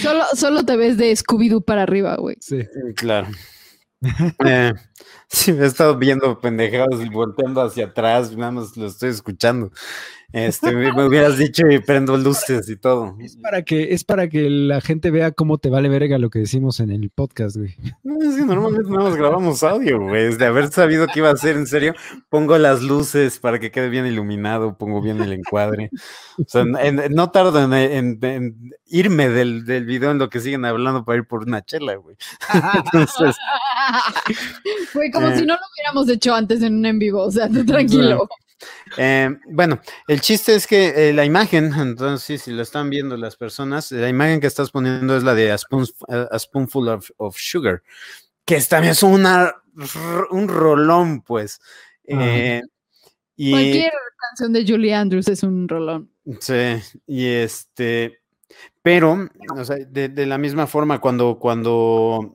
solo, 0.00 0.24
solo 0.34 0.64
te 0.64 0.76
ves 0.76 0.96
de 0.96 1.12
Scooby-Doo 1.12 1.64
para 1.64 1.82
arriba, 1.82 2.16
güey. 2.16 2.36
Sí. 2.40 2.60
Claro. 2.94 3.28
Eh, 4.46 4.72
sí, 5.28 5.52
me 5.52 5.64
he 5.64 5.66
estado 5.66 5.98
viendo 5.98 6.40
pendejados 6.40 7.04
y 7.04 7.08
volteando 7.08 7.60
hacia 7.60 7.86
atrás, 7.86 8.36
nada 8.36 8.52
más 8.52 8.76
lo 8.76 8.86
estoy 8.86 9.10
escuchando. 9.10 9.70
Este, 10.32 10.72
me, 10.72 11.06
hubieras 11.06 11.38
dicho 11.38 11.66
y 11.68 11.80
prendo 11.80 12.16
luces 12.16 12.68
y 12.68 12.76
todo. 12.76 13.16
Es 13.20 13.36
para 13.36 13.62
que, 13.62 13.94
es 13.94 14.04
para 14.04 14.28
que 14.28 14.48
la 14.48 14.80
gente 14.80 15.10
vea 15.10 15.32
cómo 15.32 15.58
te 15.58 15.70
vale 15.70 15.88
verga 15.88 16.18
lo 16.18 16.30
que 16.30 16.38
decimos 16.38 16.78
en 16.78 16.90
el 16.90 17.10
podcast, 17.10 17.56
güey. 17.56 17.74
No, 18.04 18.22
es 18.22 18.36
que 18.36 18.44
normalmente 18.44 18.88
no 18.88 18.98
nos 18.98 19.16
grabamos 19.16 19.62
audio, 19.64 20.00
güey. 20.00 20.36
De 20.36 20.46
haber 20.46 20.70
sabido 20.70 21.08
que 21.08 21.18
iba 21.18 21.30
a 21.30 21.36
ser 21.36 21.56
en 21.56 21.66
serio, 21.66 21.94
pongo 22.28 22.56
las 22.58 22.82
luces 22.82 23.40
para 23.40 23.58
que 23.58 23.72
quede 23.72 23.88
bien 23.88 24.06
iluminado, 24.06 24.76
pongo 24.78 25.00
bien 25.00 25.20
el 25.20 25.32
encuadre. 25.32 25.90
O 26.38 26.44
sea, 26.46 26.64
no 26.64 27.30
tardo 27.30 27.60
en, 27.74 28.72
irme 28.86 29.28
del, 29.28 29.64
del, 29.64 29.84
video 29.84 30.12
en 30.12 30.18
lo 30.18 30.30
que 30.30 30.40
siguen 30.40 30.64
hablando 30.64 31.04
para 31.04 31.18
ir 31.18 31.26
por 31.26 31.42
una 31.42 31.64
chela, 31.64 31.96
güey. 31.96 32.16
Entonces. 32.84 33.36
Fue 34.92 35.10
como 35.10 35.28
si 35.28 35.42
eh. 35.42 35.46
no 35.46 35.54
lo 35.54 35.60
hubiéramos 35.74 36.08
hecho 36.08 36.34
antes 36.34 36.62
en 36.62 36.76
un 36.76 36.86
en 36.86 36.98
vivo, 36.98 37.22
o 37.22 37.30
sea, 37.30 37.48
tú 37.48 37.64
tranquilo. 37.64 38.28
Eh, 38.96 39.30
bueno, 39.46 39.80
el 40.08 40.20
chiste 40.20 40.54
es 40.54 40.66
que 40.66 41.08
eh, 41.08 41.12
la 41.12 41.24
imagen, 41.24 41.72
entonces, 41.78 42.42
si 42.42 42.52
lo 42.52 42.62
están 42.62 42.90
viendo 42.90 43.16
las 43.16 43.36
personas, 43.36 43.90
la 43.92 44.08
imagen 44.08 44.40
que 44.40 44.46
estás 44.46 44.70
poniendo 44.70 45.16
es 45.16 45.22
la 45.22 45.34
de 45.34 45.52
A, 45.52 45.58
Spoonful 45.58 46.88
of, 47.16 47.36
Sugar, 47.36 47.82
que 48.44 48.60
también 48.62 48.92
es 48.92 49.02
una, 49.02 49.54
un 50.30 50.48
rolón, 50.48 51.22
pues. 51.22 51.60
Eh, 52.04 52.62
y, 53.36 53.50
Cualquier 53.52 53.92
canción 54.16 54.52
de 54.52 54.66
Julie 54.66 54.94
Andrews 54.94 55.28
es 55.28 55.42
un 55.42 55.68
rolón. 55.68 56.10
Sí, 56.40 56.76
y 57.06 57.26
este, 57.26 58.20
pero, 58.82 59.28
o 59.56 59.64
sea, 59.64 59.76
de, 59.76 60.26
la 60.26 60.38
misma 60.38 60.66
forma, 60.66 61.00
cuando, 61.00 61.38
cuando, 61.38 62.34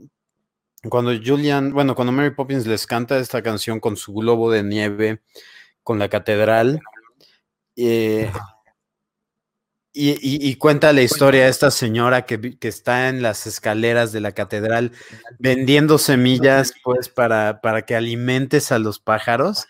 cuando 0.89 1.11
Julian, 1.23 1.73
bueno, 1.73 1.95
cuando 1.95 2.11
Mary 2.11 2.31
Poppins 2.31 2.67
les 2.67 2.85
canta 2.85 3.17
esta 3.17 3.41
canción 3.41 3.79
con 3.79 3.97
su 3.97 4.13
globo 4.13 4.51
de 4.51 4.63
nieve, 4.63 5.21
con 5.85 5.99
la 5.99 6.09
catedral. 6.09 6.81
Eh, 7.77 8.29
y, 9.93 10.55
cuenta 10.55 10.91
la 10.91 11.03
historia 11.03 11.43
de 11.43 11.49
esta 11.49 11.71
señora 11.71 12.25
que, 12.25 12.57
está 12.59 13.07
en 13.07 13.21
las 13.21 13.47
escaleras 13.47 14.11
de 14.11 14.19
la 14.19 14.33
catedral 14.33 14.91
vendiendo 15.39 15.97
semillas, 15.97 16.73
pues, 16.83 17.07
para, 17.07 17.61
para 17.61 17.83
que 17.83 17.95
alimentes 17.95 18.73
a 18.73 18.79
los 18.79 18.99
pájaros. 18.99 19.67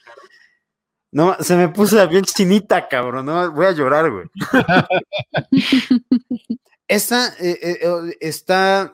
No, 1.12 1.36
se 1.42 1.56
me 1.56 1.70
puso 1.70 1.98
la 1.98 2.10
piel 2.10 2.26
chinita, 2.26 2.88
cabrón. 2.88 3.28
No, 3.28 3.52
voy 3.52 3.68
a 3.68 3.72
llorar, 3.72 4.10
güey. 4.10 4.26
Esta 6.88 7.28
eh, 7.40 7.60
eh, 7.62 8.18
está, 8.20 8.94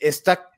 está 0.00 0.51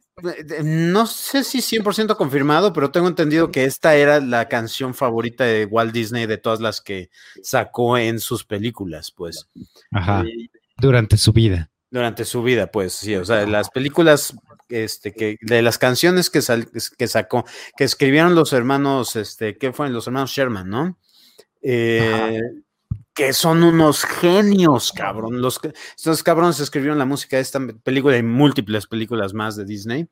no 0.62 1.06
sé 1.06 1.42
si 1.42 1.58
100% 1.58 2.16
confirmado, 2.16 2.72
pero 2.72 2.90
tengo 2.90 3.08
entendido 3.08 3.50
que 3.50 3.64
esta 3.64 3.96
era 3.96 4.20
la 4.20 4.48
canción 4.48 4.94
favorita 4.94 5.44
de 5.44 5.66
Walt 5.66 5.92
Disney 5.92 6.26
de 6.26 6.38
todas 6.38 6.60
las 6.60 6.80
que 6.80 7.10
sacó 7.42 7.98
en 7.98 8.20
sus 8.20 8.44
películas, 8.44 9.10
pues. 9.10 9.48
Ajá. 9.90 10.24
durante 10.76 11.16
su 11.16 11.32
vida. 11.32 11.70
Durante 11.90 12.24
su 12.24 12.42
vida, 12.42 12.68
pues, 12.68 12.92
sí. 12.92 13.16
O 13.16 13.24
sea, 13.24 13.46
las 13.46 13.70
películas, 13.70 14.36
este, 14.68 15.12
que, 15.12 15.36
de 15.40 15.62
las 15.62 15.78
canciones 15.78 16.30
que, 16.30 16.40
que 16.96 17.06
sacó, 17.08 17.44
que 17.76 17.84
escribieron 17.84 18.34
los 18.34 18.52
hermanos, 18.52 19.16
este, 19.16 19.58
¿qué 19.58 19.72
fueron? 19.72 19.94
Los 19.94 20.06
hermanos 20.06 20.30
Sherman, 20.30 20.68
¿no? 20.68 20.98
Eh, 21.60 22.40
que 23.14 23.32
son 23.32 23.62
unos 23.62 24.04
genios, 24.04 24.92
cabrón. 24.92 25.40
Los, 25.40 25.60
estos 25.96 26.22
cabrones 26.22 26.58
escribieron 26.58 26.98
la 26.98 27.04
música 27.04 27.36
de 27.36 27.42
esta 27.42 27.60
película 27.82 28.16
y 28.16 28.22
múltiples 28.24 28.86
películas 28.86 29.32
más 29.32 29.54
de 29.54 29.64
Disney 29.64 30.08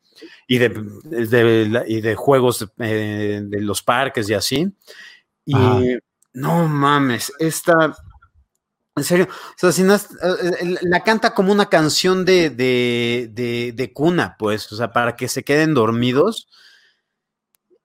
y 0.47 0.59
de, 0.59 1.85
y 1.89 2.01
de 2.01 2.15
juegos 2.15 2.69
eh, 2.79 3.41
de 3.43 3.61
los 3.61 3.83
parques 3.83 4.31
y 4.31 4.35
así. 4.35 4.73
Y 5.45 5.55
no 6.33 6.69
mames, 6.69 7.33
esta. 7.41 7.97
En 8.95 9.05
serio, 9.05 9.27
o 9.31 9.55
sea, 9.57 9.73
si 9.73 9.83
no 9.83 9.95
eh, 9.95 10.77
la 10.83 11.03
canta 11.03 11.35
como 11.35 11.51
una 11.51 11.71
canción 11.71 12.25
de, 12.25 12.51
de, 12.51 13.73
de, 13.75 13.93
cuna, 13.93 14.37
pues, 14.39 14.71
o 14.71 14.77
sea, 14.77 14.93
para 14.93 15.17
que 15.17 15.29
se 15.29 15.43
queden 15.43 15.75
dormidos. 15.75 16.49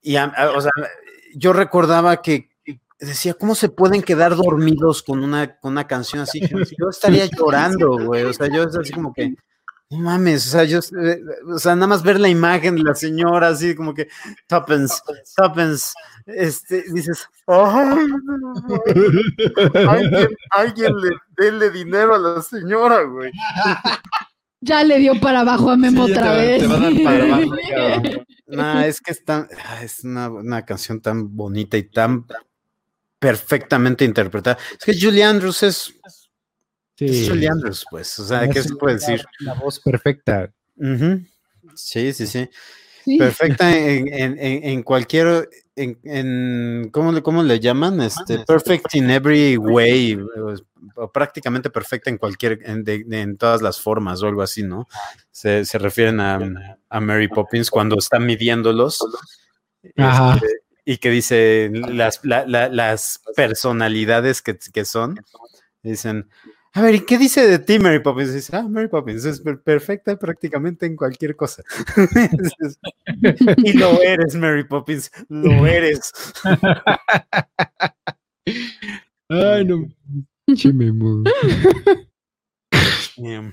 Y, 0.01 0.17
o 0.17 0.61
sea, 0.61 0.71
yo 1.33 1.53
recordaba 1.53 2.21
que, 2.21 2.46
decía, 2.99 3.33
¿cómo 3.33 3.55
se 3.55 3.69
pueden 3.69 4.01
quedar 4.01 4.35
dormidos 4.35 5.03
con 5.03 5.23
una, 5.23 5.57
con 5.59 5.71
una 5.73 5.87
canción 5.87 6.21
así? 6.21 6.41
Yo 6.41 6.89
estaría 6.89 7.25
llorando, 7.37 7.97
güey. 7.97 8.23
O 8.23 8.33
sea, 8.33 8.47
yo 8.47 8.63
es 8.63 8.75
así 8.75 8.91
como 8.91 9.13
que, 9.13 9.35
no 9.89 9.99
mames, 9.99 10.47
o 10.47 10.49
sea, 10.49 10.63
yo, 10.65 10.79
eh, 10.79 11.21
o 11.47 11.57
sea, 11.59 11.73
nada 11.75 11.87
más 11.87 12.03
ver 12.03 12.19
la 12.19 12.27
imagen 12.27 12.75
de 12.75 12.83
la 12.83 12.93
señora 12.93 13.47
así 13.49 13.73
como 13.73 13.93
que, 13.93 14.09
Tuppence, 14.45 14.95
Tuppence, 15.35 15.93
este, 16.25 16.83
dices, 16.91 17.25
alguien, 19.87 20.27
alguien 20.51 20.93
le 20.97 21.11
déle 21.37 21.71
dinero 21.71 22.15
a 22.15 22.19
la 22.19 22.41
señora, 22.41 23.03
güey. 23.03 23.31
Ya 24.59 24.83
le 24.83 24.97
dio 24.97 25.19
para 25.21 25.41
abajo 25.41 25.69
a 25.69 25.77
Memo 25.77 26.05
otra 26.05 26.33
vez. 26.33 26.59
Te 26.59 26.67
va 26.67 26.75
a 26.75 26.79
dar 26.79 26.93
para 27.03 27.23
abajo, 27.23 27.51
no, 28.47 28.81
es 28.81 28.99
que 28.99 29.11
es, 29.11 29.23
tan, 29.23 29.47
es 29.81 30.03
una, 30.03 30.29
una, 30.29 30.65
canción 30.65 30.99
tan 30.99 31.35
bonita 31.35 31.77
y 31.77 31.83
tan 31.83 32.25
perfectamente 33.19 34.05
interpretada. 34.05 34.57
Es 34.71 34.85
que 34.85 34.99
Julie 34.99 35.23
Andrews 35.23 35.63
es, 35.63 35.93
Julie 36.99 37.47
Andrews, 37.47 37.85
pues. 37.89 38.17
O 38.19 38.25
sea, 38.25 38.47
¿qué 38.49 38.63
se 38.63 38.75
puede 38.75 38.95
decir? 38.95 39.23
La 39.39 39.53
voz 39.53 39.79
perfecta. 39.79 40.51
Sí, 41.75 42.13
sí, 42.13 42.27
sí. 42.27 42.49
Perfecta 43.17 43.71
en, 43.73 44.83
cualquier, 44.83 45.49
en, 45.75 46.89
¿cómo, 46.91 47.43
le 47.43 47.59
llaman? 47.59 48.01
Este, 48.01 48.39
perfect 48.39 48.95
in 48.95 49.09
every 49.09 49.55
way, 49.57 50.19
o, 50.95 51.11
prácticamente 51.11 51.69
perfecta 51.69 52.09
en 52.09 52.17
cualquier, 52.17 52.59
en, 52.63 53.37
todas 53.37 53.61
las 53.61 53.79
formas 53.79 54.21
o 54.23 54.27
algo 54.27 54.41
así, 54.41 54.63
¿no? 54.63 54.87
Se, 55.31 55.63
refieren 55.77 56.19
a, 56.19 56.99
Mary 56.99 57.29
Poppins 57.29 57.69
cuando 57.69 57.97
están 57.97 58.25
midiéndolos. 58.25 58.99
Ajá. 59.95 60.33
Este, 60.35 60.66
y 60.89 60.99
que 60.99 61.09
dice 61.09 61.69
las, 61.73 62.21
las 62.23 63.21
personalidades 63.35 64.41
que, 64.41 64.57
que, 64.57 64.85
son. 64.85 65.19
Dicen, 65.83 66.29
A 66.71 66.81
ver, 66.81 66.95
¿y 66.95 66.99
qué 67.01 67.17
dice 67.17 67.45
de 67.45 67.59
ti 67.59 67.77
Mary 67.77 67.99
Poppins? 67.99 68.33
Dice, 68.33 68.55
ah, 68.55 68.65
Mary 68.69 68.87
Poppins 68.87 69.25
es 69.25 69.41
perfecta 69.65 70.17
prácticamente 70.17 70.85
en 70.85 70.95
cualquier 70.95 71.35
cosa. 71.35 71.61
y 73.57 73.73
lo 73.73 74.01
eres, 74.01 74.35
Mary 74.35 74.63
Poppins, 74.63 75.11
lo 75.27 75.67
eres. 75.67 76.13
Ay, 79.27 79.65
no. 79.65 79.89
Chimemo. 80.55 81.23
Em, 83.17 83.51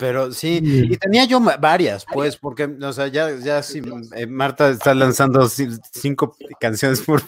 pero 0.00 0.32
sí, 0.32 0.60
y 0.62 0.96
tenía 0.96 1.26
yo 1.26 1.40
varias, 1.40 2.06
pues, 2.10 2.38
porque, 2.38 2.64
o 2.64 2.92
sea, 2.94 3.08
ya, 3.08 3.36
ya 3.36 3.62
sí, 3.62 3.82
eh, 4.16 4.26
Marta 4.26 4.70
está 4.70 4.94
lanzando 4.94 5.46
cinco 5.46 6.34
canciones 6.58 7.02
por, 7.02 7.22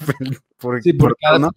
por, 0.56 0.82
sí, 0.82 0.94
por, 0.94 1.14
cada, 1.18 1.38
¿no? 1.38 1.50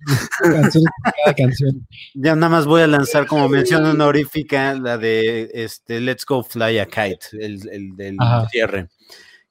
canción, 1.38 1.88
Ya 2.14 2.36
nada 2.36 2.50
más 2.50 2.66
voy 2.66 2.82
a 2.82 2.88
lanzar 2.88 3.28
como 3.28 3.48
mención 3.48 3.86
honorífica 3.86 4.74
la 4.74 4.98
de 4.98 5.50
este 5.54 6.02
Let's 6.02 6.26
Go 6.26 6.44
Fly 6.44 6.80
a 6.80 6.86
Kite, 6.86 7.28
el, 7.32 7.66
el 7.70 7.96
del 7.96 8.18
cierre, 8.52 8.90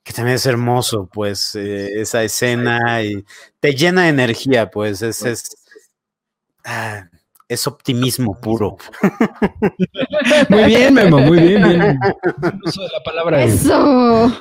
que 0.03 0.13
también 0.13 0.37
es 0.37 0.45
hermoso, 0.45 1.09
pues, 1.11 1.55
eh, 1.55 1.99
esa 1.99 2.23
escena 2.23 3.03
y 3.03 3.25
te 3.59 3.75
llena 3.75 4.03
de 4.03 4.09
energía, 4.11 4.71
pues, 4.71 5.01
es, 5.01 5.23
es 5.23 5.57
ah, 6.67 7.09
es 7.55 7.67
optimismo 7.67 8.39
puro. 8.41 8.77
Muy 10.49 10.65
bien, 10.65 10.95
Memo, 10.95 11.19
muy 11.21 11.41
bien, 11.41 11.63
bien. 11.63 11.99
uso 12.65 12.83
de 12.83 12.89
la 12.89 13.03
palabra. 13.05 13.43
Eso. 13.45 14.33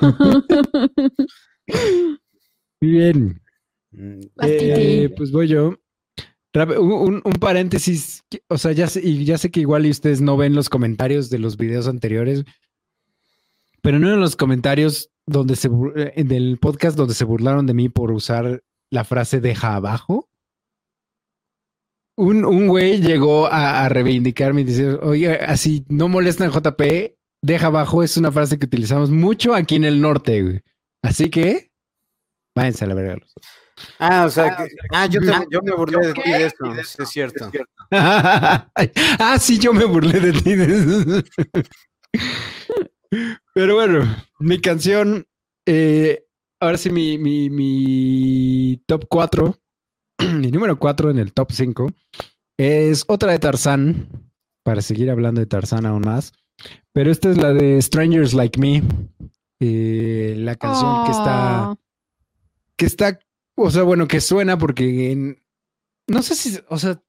Muy 2.80 2.90
bien. 2.90 3.40
Eh, 4.42 5.10
pues 5.16 5.32
voy 5.32 5.48
yo. 5.48 5.74
Un, 6.54 7.20
un, 7.24 7.32
paréntesis, 7.40 8.22
o 8.48 8.58
sea, 8.58 8.70
ya 8.72 8.86
sé, 8.86 9.00
y 9.02 9.24
ya 9.24 9.38
sé 9.38 9.50
que 9.50 9.60
igual 9.60 9.86
y 9.86 9.90
ustedes 9.90 10.20
no 10.20 10.36
ven 10.36 10.54
los 10.54 10.68
comentarios 10.68 11.28
de 11.28 11.40
los 11.40 11.56
videos 11.56 11.88
anteriores, 11.88 12.44
pero 13.82 13.98
no 13.98 14.12
en 14.12 14.20
los 14.20 14.36
comentarios 14.36 15.10
donde 15.26 15.56
se 15.56 15.68
en 15.68 16.30
el 16.30 16.58
podcast 16.58 16.96
donde 16.96 17.14
se 17.14 17.24
burlaron 17.24 17.66
de 17.66 17.74
mí 17.74 17.88
por 17.88 18.12
usar 18.12 18.62
la 18.90 19.04
frase 19.04 19.40
deja 19.40 19.74
abajo 19.74 20.28
un, 22.16 22.44
un 22.44 22.68
güey 22.68 23.00
llegó 23.00 23.48
a, 23.50 23.88
reivindicarme 23.88 24.62
y 24.62 24.64
dice, 24.64 24.94
oye, 24.94 25.34
así 25.36 25.84
no 25.88 26.08
molestan 26.08 26.50
JP, 26.50 26.82
deja 27.42 27.66
abajo, 27.66 28.02
es 28.02 28.16
una 28.16 28.32
frase 28.32 28.58
que 28.58 28.66
utilizamos 28.66 29.10
mucho 29.10 29.54
aquí 29.54 29.76
en 29.76 29.84
el 29.84 30.00
norte, 30.00 30.42
güey. 30.42 30.60
Así 31.02 31.30
que, 31.30 31.70
váyanse 32.54 32.84
a 32.84 32.88
la 32.88 32.94
verga. 32.94 33.26
Ah, 33.98 34.24
o 34.26 34.30
sea, 34.30 34.56
ah, 34.58 34.66
ah 34.92 35.06
yo, 35.06 35.20
yo, 35.50 35.60
me 35.62 35.72
burlé 35.72 36.06
de 36.06 36.12
ti 36.14 36.30
de 36.30 36.46
eso, 36.46 37.02
es 37.02 37.08
cierto. 37.08 37.50
ah, 37.90 39.36
sí, 39.40 39.58
yo 39.58 39.72
me 39.72 39.84
burlé 39.84 40.20
de 40.20 40.32
ti 40.32 40.54
de 40.54 40.78
eso. 40.78 41.22
Pero 43.54 43.74
bueno, 43.74 44.16
mi 44.38 44.60
canción, 44.60 45.26
eh, 45.66 46.24
ahora 46.60 46.78
sí, 46.78 46.90
mi, 46.90 47.18
mi, 47.18 47.50
mi 47.50 48.82
top 48.86 49.06
4 49.08 49.63
mi 50.34 50.50
número 50.50 50.78
4 50.78 51.10
en 51.10 51.18
el 51.18 51.32
top 51.32 51.52
5 51.52 51.92
es 52.56 53.04
otra 53.08 53.32
de 53.32 53.38
Tarzán, 53.38 54.08
para 54.62 54.82
seguir 54.82 55.10
hablando 55.10 55.40
de 55.40 55.46
Tarzán 55.46 55.86
aún 55.86 56.02
más. 56.02 56.32
Pero 56.92 57.10
esta 57.10 57.30
es 57.30 57.36
la 57.36 57.52
de 57.52 57.80
Strangers 57.80 58.34
Like 58.34 58.58
Me. 58.58 58.82
Eh, 59.60 60.34
la 60.38 60.56
canción 60.56 61.04
que 61.04 61.10
está. 61.10 61.70
Oh. 61.70 61.78
Que 62.76 62.86
está. 62.86 63.18
O 63.56 63.70
sea, 63.70 63.82
bueno, 63.82 64.08
que 64.08 64.20
suena 64.20 64.58
porque 64.58 65.36
no 66.06 66.22
sé 66.22 66.34
si. 66.34 66.58
O 66.68 66.78
sea. 66.78 67.00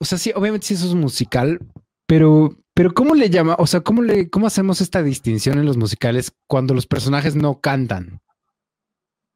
O 0.00 0.04
sea, 0.04 0.18
sí, 0.18 0.32
obviamente 0.34 0.66
sí 0.66 0.74
eso 0.74 0.86
es 0.86 0.94
musical, 0.94 1.60
pero. 2.06 2.56
Pero 2.76 2.92
¿cómo 2.92 3.14
le 3.14 3.30
llama? 3.30 3.54
O 3.60 3.68
sea, 3.68 3.82
¿cómo 3.82 4.02
le, 4.02 4.28
cómo 4.28 4.48
hacemos 4.48 4.80
esta 4.80 5.00
distinción 5.00 5.58
en 5.58 5.64
los 5.64 5.76
musicales 5.76 6.32
cuando 6.48 6.74
los 6.74 6.88
personajes 6.88 7.36
no 7.36 7.60
cantan? 7.60 8.20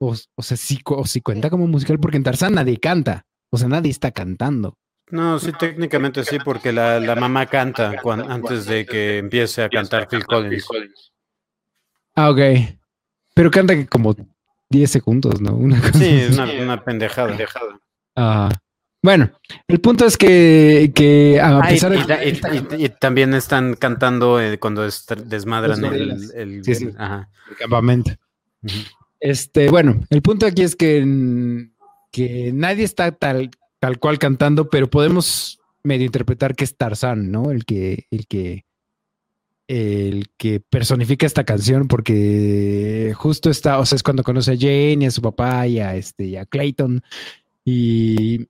O, 0.01 0.15
sea, 0.15 0.57
sí, 0.57 0.81
o 0.85 1.05
sí 1.07 1.21
cuenta 1.21 1.51
como 1.51 1.67
musical 1.67 1.99
porque 1.99 2.17
en 2.17 2.23
Tarzán 2.23 2.55
nadie 2.55 2.79
canta. 2.79 3.27
O 3.51 3.59
sea, 3.59 3.69
nadie 3.69 3.91
está 3.91 4.11
cantando. 4.13 4.79
No, 5.11 5.39
sí, 5.39 5.53
técnicamente 5.59 6.25
sí, 6.25 6.39
porque 6.45 6.73
la, 6.73 7.01
la 7.01 7.17
mamá 7.17 7.47
canta 7.47 7.95
antes 8.29 8.67
de 8.67 8.85
que 8.85 9.19
empiece 9.19 9.63
a 9.63 9.69
cantar 9.69 10.07
Phil 10.09 10.25
Collins. 10.25 10.67
Ah, 12.15 12.31
ok. 12.31 12.41
Pero 13.35 13.51
canta 13.51 13.87
como 13.87 14.15
10 14.71 14.91
segundos, 14.91 15.41
¿no? 15.41 15.55
Una 15.55 15.81
sí, 15.93 16.05
es 16.05 16.39
una, 16.39 16.83
pendejada. 16.85 17.37
Ah. 18.17 18.51
Bueno, 19.01 19.31
el 19.69 19.81
punto 19.81 20.05
es 20.05 20.17
que, 20.17 20.91
que 20.95 21.41
a 21.41 21.61
pesar 21.63 21.93
de 21.93 22.77
y, 22.77 22.89
también 22.89 23.33
están 23.33 23.75
cantando 23.75 24.41
eh, 24.41 24.59
cuando 24.59 24.83
desmadran 24.83 25.85
el, 25.85 26.31
el, 26.35 26.63
campamento. 27.57 28.11
Este, 29.21 29.69
bueno, 29.71 30.01
el 30.11 30.23
punto 30.23 30.47
aquí 30.47 30.63
es 30.63 30.77
que, 30.77 31.05
nadie 32.53 32.85
está 32.85 33.13
tal, 33.13 33.51
tal 33.81 33.99
cual 33.99 34.19
cantando, 34.19 34.71
pero 34.71 34.89
podemos 34.89 35.61
medio 35.83 36.07
interpretar 36.07 36.55
que 36.55 36.65
es 36.65 36.77
Tarzán, 36.77 37.31
¿no? 37.31 37.51
El 37.51 37.65
que, 37.65 38.07
el 38.11 38.27
que, 38.27 38.65
el 39.67 40.29
que 40.37 40.61
personifica 40.61 41.27
esta 41.27 41.45
canción, 41.45 41.89
porque 41.89 43.13
justo 43.17 43.51
está, 43.51 43.79
o 43.79 43.87
sea, 43.87 43.97
es 43.97 44.03
cuando 44.03 44.23
conoce 44.23 44.53
a 44.53 44.57
Jane 44.57 44.99
y 45.01 45.07
a 45.07 45.11
su 45.11 45.23
papá 45.23 45.67
y 45.67 45.81
a 45.81 45.97
este, 45.97 46.25
y 46.25 46.37
a 46.37 46.47
Clayton, 46.47 47.03
y, 47.65 48.49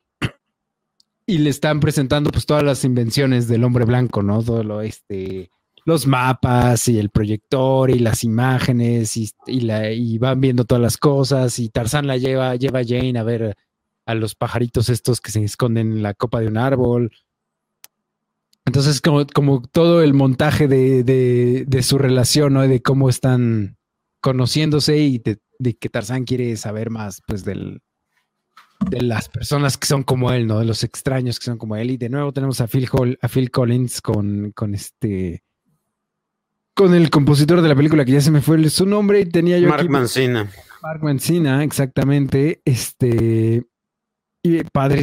y 1.26 1.38
le 1.38 1.50
están 1.50 1.80
presentando 1.80 2.30
pues 2.30 2.46
todas 2.46 2.62
las 2.62 2.84
invenciones 2.84 3.48
del 3.48 3.64
hombre 3.64 3.84
blanco, 3.84 4.22
¿no? 4.22 4.42
Todo 4.42 4.62
lo 4.62 4.80
este 4.80 5.50
los 5.88 6.06
mapas 6.06 6.86
y 6.88 6.98
el 6.98 7.08
proyector 7.08 7.90
y 7.90 7.98
las 7.98 8.22
imágenes 8.22 9.16
y, 9.16 9.32
la, 9.60 9.90
y 9.90 10.18
van 10.18 10.38
viendo 10.38 10.66
todas 10.66 10.82
las 10.82 10.98
cosas 10.98 11.58
y 11.58 11.70
Tarzán 11.70 12.06
la 12.06 12.18
lleva, 12.18 12.56
lleva 12.56 12.80
a 12.80 12.84
Jane 12.84 13.18
a 13.18 13.22
ver 13.22 13.56
a 14.04 14.14
los 14.14 14.34
pajaritos 14.34 14.90
estos 14.90 15.22
que 15.22 15.30
se 15.30 15.42
esconden 15.42 15.92
en 15.92 16.02
la 16.02 16.12
copa 16.12 16.40
de 16.40 16.48
un 16.48 16.58
árbol. 16.58 17.10
Entonces, 18.66 19.00
como, 19.00 19.26
como 19.28 19.62
todo 19.62 20.02
el 20.02 20.12
montaje 20.12 20.68
de, 20.68 21.82
su 21.82 21.96
relación, 21.96 22.52
¿no? 22.52 22.68
De 22.68 22.82
cómo 22.82 23.08
están 23.08 23.78
conociéndose 24.20 24.98
y 24.98 25.16
de, 25.16 25.38
que 25.74 25.88
Tarzán 25.88 26.24
quiere 26.24 26.54
saber 26.58 26.90
más, 26.90 27.22
pues, 27.26 27.46
del, 27.46 27.80
de 28.90 29.00
las 29.00 29.30
personas 29.30 29.78
que 29.78 29.86
son 29.86 30.02
como 30.02 30.32
él, 30.32 30.46
¿no? 30.46 30.58
De 30.58 30.66
los 30.66 30.84
extraños 30.84 31.38
que 31.38 31.46
son 31.46 31.56
como 31.56 31.76
él. 31.76 31.92
Y 31.92 31.96
de 31.96 32.10
nuevo 32.10 32.30
tenemos 32.32 32.60
a 32.60 32.66
Phil, 32.68 32.90
a 33.22 33.28
Phil 33.28 33.50
Collins 33.50 34.02
con, 34.02 34.52
con 34.54 34.74
este 34.74 35.42
con 36.78 36.94
el 36.94 37.10
compositor 37.10 37.60
de 37.60 37.68
la 37.68 37.74
película 37.74 38.04
que 38.04 38.12
ya 38.12 38.20
se 38.20 38.30
me 38.30 38.40
fue 38.40 38.70
su 38.70 38.86
nombre 38.86 39.18
y 39.18 39.24
tenía 39.26 39.58
yo 39.58 39.68
Mark 39.68 39.90
Mancina. 39.90 40.48
Mark 40.80 41.02
Mancina, 41.02 41.64
exactamente. 41.64 42.62
Este 42.64 43.66
y 44.44 44.62
padre, 44.62 45.02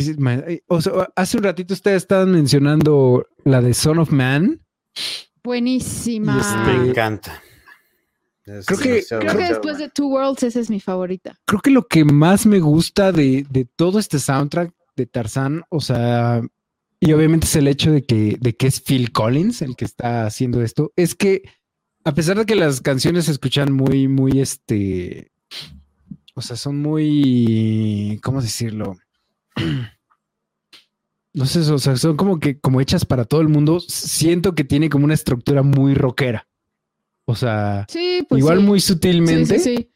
hace 1.18 1.38
un 1.38 1.44
ratito 1.44 1.74
ustedes 1.74 2.04
estaban 2.04 2.32
mencionando 2.32 3.28
la 3.44 3.62
de 3.62 3.74
Son 3.74 4.00
of 4.00 4.10
Man. 4.10 4.62
Buenísima. 5.44 6.40
Este, 6.40 6.80
me 6.80 6.90
encanta. 6.92 7.44
creo 8.46 8.80
que, 8.80 9.04
creo 9.10 9.38
que 9.38 9.44
después 9.44 9.78
de 9.78 9.90
Two 9.90 10.08
Worlds 10.08 10.44
esa 10.44 10.62
es 10.62 10.70
mi 10.70 10.80
favorita. 10.80 11.38
Creo 11.44 11.60
que 11.60 11.72
lo 11.72 11.88
que 11.90 12.06
más 12.06 12.46
me 12.46 12.62
gusta 12.62 13.12
de, 13.12 13.46
de 13.50 13.66
todo 13.66 14.00
este 14.00 14.20
soundtrack 14.20 14.72
de 14.96 15.08
Tarzán, 15.08 15.64
o 15.68 15.82
sea, 15.82 16.42
y 17.02 17.12
obviamente 17.12 17.48
es 17.48 17.56
el 17.58 17.68
hecho 17.68 17.92
de 17.92 18.06
que, 18.06 18.38
de 18.40 18.56
que 18.56 18.68
es 18.68 18.80
Phil 18.80 19.12
Collins 19.12 19.62
el 19.62 19.76
que 19.76 19.84
está 19.84 20.26
haciendo 20.26 20.62
esto, 20.62 20.94
es 20.96 21.16
que 21.16 21.44
a 22.06 22.14
pesar 22.14 22.38
de 22.38 22.46
que 22.46 22.56
las 22.56 22.82
canciones 22.82 23.26
se 23.26 23.32
escuchan 23.32 23.74
muy, 23.74 24.08
muy, 24.08 24.40
este, 24.40 25.32
o 26.36 26.42
sea, 26.42 26.56
son 26.56 26.82
muy, 26.82 28.20
¿cómo 28.24 28.42
decirlo? 28.42 28.98
No 31.34 31.46
sé, 31.46 31.60
o 31.70 31.80
sea, 31.80 31.98
son 31.98 32.16
como 32.16 32.40
que, 32.40 32.62
como 32.62 32.80
hechas 32.80 33.04
para 33.04 33.26
todo 33.26 33.42
el 33.42 33.50
mundo. 33.50 33.82
Siento 33.82 34.56
que 34.56 34.64
tiene 34.64 34.90
como 34.90 35.04
una 35.04 35.16
estructura 35.16 35.64
muy 35.64 35.94
rockera. 35.94 36.48
O 37.26 37.36
sea, 37.36 37.86
pues 38.30 38.40
igual 38.40 38.62
muy 38.62 38.80
sutilmente, 38.80 39.60
sí, 39.60 39.92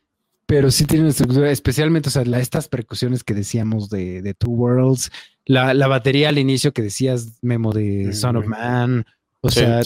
pero 0.45 0.69
sí 0.69 0.83
tiene 0.83 1.03
una 1.03 1.11
estructura, 1.11 1.49
especialmente, 1.49 2.09
o 2.09 2.11
sea, 2.11 2.23
estas 2.23 2.67
percusiones 2.67 3.23
que 3.23 3.33
decíamos 3.33 3.89
de, 3.89 4.21
de 4.21 4.33
Two 4.33 4.49
Worlds, 4.51 5.11
la, 5.45 5.73
la, 5.73 5.87
batería 5.87 6.27
al 6.27 6.39
inicio 6.39 6.73
que 6.73 6.81
decías, 6.81 7.37
Memo, 7.41 7.71
de 7.71 8.11
Son 8.11 8.35
of 8.35 8.45
Man, 8.45 9.05
o 9.39 9.49
sea, 9.49 9.81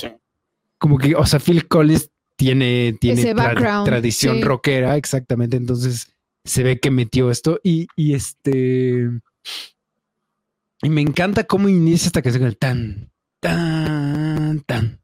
como 0.83 0.97
que, 0.97 1.15
o 1.15 1.25
sea, 1.25 1.39
Phil 1.39 1.65
Collins 1.69 2.11
tiene, 2.37 2.97
tiene 2.99 3.33
tradición 3.85 4.41
rockera, 4.41 4.97
exactamente. 4.97 5.55
Entonces 5.55 6.07
se 6.43 6.61
ve 6.61 6.81
que 6.81 6.91
metió 6.91 7.31
esto 7.31 7.61
y, 7.63 7.87
y, 7.95 8.15
este. 8.15 9.09
Y 10.81 10.89
me 10.89 10.99
encanta 10.99 11.45
cómo 11.45 11.69
inicia 11.69 12.07
esta 12.07 12.21
canción 12.21 12.53
tan, 12.59 13.09
tan, 13.39 14.59
tan, 14.65 14.99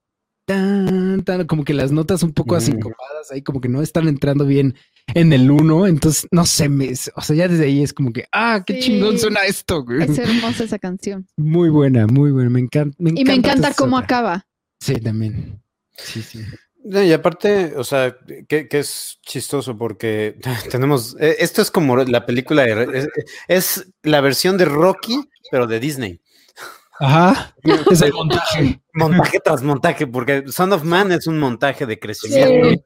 tan, 0.45 1.23
tan, 1.23 1.47
como 1.47 1.63
que 1.63 1.73
las 1.73 1.93
notas 1.93 2.23
un 2.23 2.34
poco 2.34 2.57
así 2.57 2.77
copadas 2.77 3.32
ahí, 3.32 3.41
como 3.41 3.61
que 3.61 3.69
no 3.69 3.82
están 3.82 4.09
entrando 4.09 4.45
bien 4.45 4.75
en 5.15 5.32
el 5.32 5.49
uno, 5.49 5.88
entonces 5.88 6.27
no 6.30 6.45
sé, 6.45 6.67
me, 6.67 6.91
o 7.15 7.21
sea, 7.21 7.36
ya 7.38 7.47
desde 7.47 7.63
ahí 7.63 7.84
es 7.84 7.93
como 7.93 8.11
que, 8.11 8.25
ah, 8.34 8.65
qué 8.67 8.80
chingón 8.80 9.17
suena 9.17 9.45
esto. 9.45 9.86
Güey. 9.86 10.11
Es 10.11 10.17
hermosa 10.17 10.65
esa 10.65 10.77
canción. 10.77 11.25
Muy 11.38 11.69
buena, 11.69 12.05
muy 12.05 12.32
buena, 12.32 12.49
me 12.49 12.59
encanta. 12.59 12.97
y 12.99 13.23
me 13.23 13.34
encanta 13.34 13.73
cómo 13.73 13.97
acaba. 13.97 14.45
Sí, 14.82 14.95
también. 14.95 15.61
Sí, 16.04 16.22
sí. 16.22 16.45
Y 16.84 17.12
aparte, 17.12 17.74
o 17.76 17.84
sea, 17.84 18.16
que, 18.47 18.68
es 18.72 19.20
chistoso 19.22 19.78
porque 19.78 20.39
tenemos, 20.72 21.16
e, 21.20 21.38
esto 21.39 21.62
es 21.62 21.72
como 21.72 21.97
la 21.97 22.26
película, 22.26 22.64
de, 22.64 23.08
es, 23.47 23.88
la 24.02 24.22
versión 24.22 24.58
de 24.58 24.66
Rocky, 24.66 25.20
pero 25.52 25.68
de 25.68 25.80
Disney. 25.80 26.22
Ajá, 27.00 27.56
es 27.91 28.02
el 28.02 28.14
montaje. 28.14 28.82
Montaje 28.93 29.39
tras 29.39 29.62
montaje, 29.62 30.08
porque 30.08 30.45
Son 30.47 30.72
of 30.74 30.84
Man 30.84 31.12
es 31.12 31.28
un 31.28 31.39
montaje 31.39 31.86
de 31.86 32.00
crecimiento. 32.00 32.82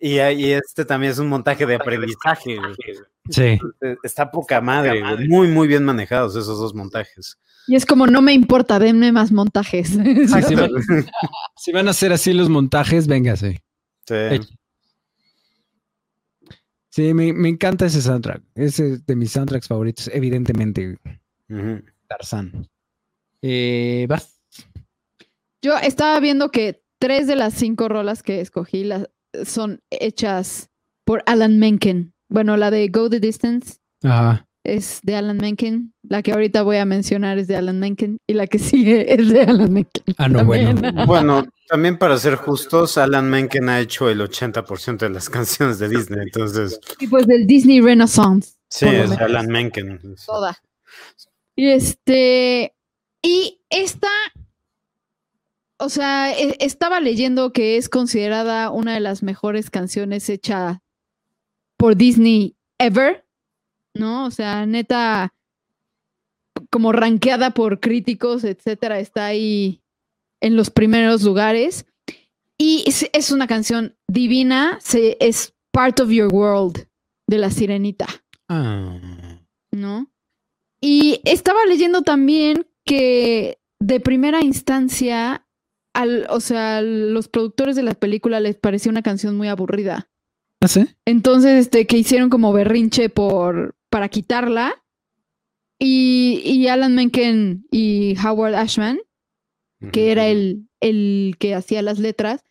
Y, 0.00 0.20
y, 0.20 0.52
este 0.52 0.84
también 0.84 1.12
es 1.12 1.18
un 1.18 1.28
montaje 1.28 1.64
de 1.66 1.76
aprendizaje. 1.76 2.58
Sí. 3.30 3.58
Está 4.02 4.30
poca 4.30 4.60
madre, 4.60 5.02
muy, 5.28 5.48
muy 5.48 5.68
bien 5.68 5.84
manejados 5.84 6.36
esos 6.36 6.58
dos 6.58 6.74
montajes. 6.74 7.38
Y 7.66 7.76
es 7.76 7.86
como, 7.86 8.06
no 8.06 8.20
me 8.20 8.32
importa, 8.32 8.78
denme 8.78 9.12
más 9.12 9.32
montajes. 9.32 9.88
si, 11.56 11.72
van, 11.72 11.88
a 11.88 11.90
hacer 11.90 12.12
así 12.12 12.32
los 12.32 12.48
montajes, 12.48 13.06
véngase. 13.06 13.62
Sí. 14.06 14.40
Sí, 16.90 17.14
me, 17.14 17.48
encanta 17.48 17.86
ese 17.86 18.02
soundtrack. 18.02 18.42
Es 18.54 18.76
de 18.76 19.16
mis 19.16 19.32
soundtracks 19.32 19.66
favoritos, 19.66 20.08
evidentemente. 20.12 20.98
Tarzán. 22.06 22.68
Eh, 23.42 24.06
¿Vas? 24.08 24.40
Yo 25.60 25.76
estaba 25.78 26.20
viendo 26.20 26.50
que 26.50 26.84
tres 26.98 27.26
de 27.26 27.34
las 27.34 27.54
cinco 27.54 27.88
rolas 27.88 28.22
que 28.22 28.40
escogí 28.40 28.88
son 29.44 29.82
hechas 29.90 30.70
por 31.04 31.24
Alan 31.26 31.58
Menken. 31.58 32.13
Bueno, 32.34 32.58
la 32.58 32.70
de 32.70 32.88
Go 32.88 33.08
the 33.08 33.20
Distance. 33.20 33.76
Ajá 34.02 34.46
es 34.64 35.00
de 35.02 35.14
Alan 35.14 35.36
Menken. 35.36 35.92
La 36.02 36.22
que 36.22 36.32
ahorita 36.32 36.62
voy 36.62 36.78
a 36.78 36.86
mencionar 36.86 37.38
es 37.38 37.46
de 37.46 37.56
Alan 37.56 37.78
Menken. 37.78 38.18
Y 38.26 38.32
la 38.32 38.46
que 38.46 38.58
sigue 38.58 39.14
es 39.14 39.28
de 39.28 39.42
Alan 39.42 39.72
Menken. 39.72 40.02
Ah, 40.16 40.28
no, 40.28 40.44
bueno. 40.44 40.74
bueno, 41.06 41.46
también 41.68 41.98
para 41.98 42.16
ser 42.16 42.36
justos, 42.36 42.98
Alan 42.98 43.30
Menken 43.30 43.68
ha 43.68 43.80
hecho 43.80 44.08
el 44.08 44.20
80% 44.20 44.98
de 44.98 45.10
las 45.10 45.30
canciones 45.30 45.78
de 45.78 45.88
Disney. 45.88 46.20
Entonces. 46.22 46.80
Y 46.98 47.06
pues 47.06 47.26
del 47.26 47.46
Disney 47.46 47.80
Renaissance. 47.80 48.54
Sí, 48.68 48.86
es 48.86 49.12
Alan 49.12 49.46
Menken. 49.46 50.16
Toda. 50.26 50.58
Y 51.54 51.68
este. 51.68 52.74
Y 53.22 53.60
esta. 53.68 54.08
O 55.78 55.88
sea, 55.88 56.32
e, 56.32 56.56
estaba 56.60 57.00
leyendo 57.00 57.52
que 57.52 57.76
es 57.76 57.88
considerada 57.88 58.70
una 58.70 58.94
de 58.94 59.00
las 59.00 59.22
mejores 59.22 59.70
canciones 59.70 60.28
hecha 60.30 60.83
por 61.84 61.96
Disney 61.96 62.56
ever. 62.78 63.26
¿no? 63.92 64.24
O 64.24 64.30
sea, 64.30 64.64
neta, 64.64 65.34
como 66.70 66.92
ranqueada 66.92 67.50
por 67.50 67.78
críticos, 67.78 68.42
etcétera, 68.42 69.00
está 69.00 69.26
ahí 69.26 69.82
en 70.40 70.56
los 70.56 70.70
primeros 70.70 71.22
lugares. 71.24 71.84
Y 72.56 72.84
es, 72.86 73.30
una 73.30 73.46
canción 73.46 73.98
divina, 74.08 74.78
es 75.20 75.54
Part 75.72 76.00
of 76.00 76.08
Your 76.08 76.32
World 76.32 76.88
de 77.26 77.36
la 77.36 77.50
Sirenita. 77.50 78.06
Ah. 78.48 78.98
¿No? 79.70 80.10
Y 80.80 81.20
estaba 81.24 81.66
leyendo 81.66 82.00
también 82.00 82.66
que 82.86 83.58
de 83.78 84.00
primera 84.00 84.42
instancia, 84.42 85.46
al, 85.92 86.26
o 86.30 86.40
sea, 86.40 86.80
los 86.80 87.28
productores 87.28 87.76
de 87.76 87.82
la 87.82 87.92
película 87.92 88.40
les 88.40 88.56
pareció 88.56 88.90
una 88.90 89.02
canción 89.02 89.36
muy 89.36 89.48
aburrida. 89.48 90.08
¿Ah, 90.64 90.68
sí? 90.68 90.86
Entonces, 91.04 91.66
este, 91.66 91.86
que 91.86 91.98
hicieron 91.98 92.30
como 92.30 92.52
berrinche 92.52 93.10
por, 93.10 93.74
para 93.90 94.08
quitarla. 94.08 94.74
Y, 95.78 96.66
Alan 96.68 96.94
Menken 96.94 97.66
y 97.70 98.16
Howard 98.24 98.54
Ashman, 98.54 98.98
que 99.92 100.12
era 100.12 100.26
el, 100.28 100.66
el 100.80 101.36
que 101.38 101.54
hacía 101.54 101.82
las 101.82 101.98
letras, 101.98 102.42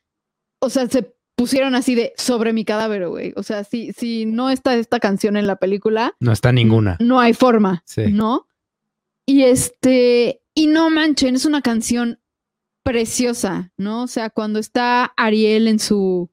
o 0.60 0.70
sea, 0.70 0.88
se 0.88 1.16
pusieron 1.36 1.74
así 1.74 1.96
de 1.96 2.14
sobre 2.16 2.54
mi 2.54 2.64
cadáver, 2.64 3.08
güey. 3.08 3.34
O 3.36 3.42
sea, 3.42 3.64
si, 3.64 3.92
si 3.94 4.26
no 4.26 4.52
está 4.52 4.76
esta 4.76 5.00
canción 5.00 5.36
en 5.36 5.48
la 5.48 5.56
película. 5.56 6.14
No 6.20 6.32
está 6.32 6.52
ninguna. 6.52 6.98
No 7.00 7.20
hay 7.20 7.34
forma, 7.34 7.84
¿no? 8.12 8.48
Y 9.26 9.44
este, 9.44 10.42
y 10.54 10.68
no 10.68 10.90
manchen, 10.92 11.36
es 11.36 11.46
una 11.46 11.62
canción 11.62 12.20
preciosa, 12.84 13.72
¿no? 13.78 14.04
O 14.04 14.08
sea, 14.08 14.30
cuando 14.30 14.60
está 14.60 15.06
Ariel 15.18 15.68
en 15.68 15.80
su 15.80 16.30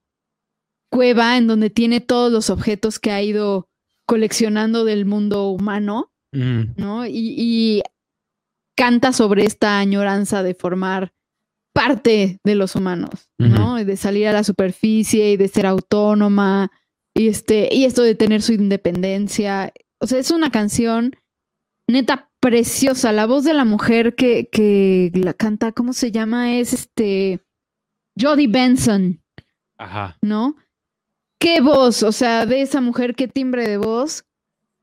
cueva, 0.90 1.36
en 1.36 1.46
donde 1.46 1.70
tiene 1.70 2.00
todos 2.00 2.30
los 2.30 2.50
objetos 2.50 2.98
que 2.98 3.12
ha 3.12 3.22
ido 3.22 3.68
coleccionando 4.06 4.84
del 4.84 5.06
mundo 5.06 5.48
humano, 5.48 6.12
¿no? 6.32 7.06
Y, 7.06 7.82
canta 8.76 9.12
sobre 9.12 9.44
esta 9.44 9.78
añoranza 9.78 10.42
de 10.42 10.54
formar 10.54 11.12
parte 11.74 12.40
de 12.44 12.54
los 12.54 12.76
humanos, 12.76 13.28
¿no? 13.38 13.76
De 13.76 13.96
salir 13.96 14.26
a 14.26 14.32
la 14.32 14.42
superficie 14.42 15.32
y 15.32 15.36
de 15.36 15.48
ser 15.48 15.66
autónoma 15.66 16.70
y 17.14 17.28
este 17.28 17.68
y 17.70 17.84
esto 17.84 18.02
de 18.02 18.14
tener 18.14 18.42
su 18.42 18.52
independencia. 18.52 19.72
O 19.98 20.06
sea, 20.06 20.18
es 20.18 20.30
una 20.30 20.50
canción 20.50 21.14
neta 21.86 22.30
preciosa. 22.40 23.12
La 23.12 23.26
voz 23.26 23.44
de 23.44 23.54
la 23.54 23.64
mujer 23.64 24.14
que, 24.14 24.48
que 24.50 25.12
la 25.14 25.34
canta, 25.34 25.72
¿cómo 25.72 25.92
se 25.92 26.10
llama? 26.10 26.54
Es 26.54 26.72
este 26.72 27.40
Jodie 28.18 28.48
Benson. 28.48 29.22
Ajá. 29.78 30.16
¿No? 30.22 30.56
Qué 31.40 31.60
voz, 31.60 32.04
o 32.04 32.12
sea, 32.12 32.46
de 32.46 32.60
esa 32.60 32.80
mujer, 32.80 33.16
qué 33.16 33.26
timbre 33.26 33.66
de 33.66 33.78
voz, 33.78 34.24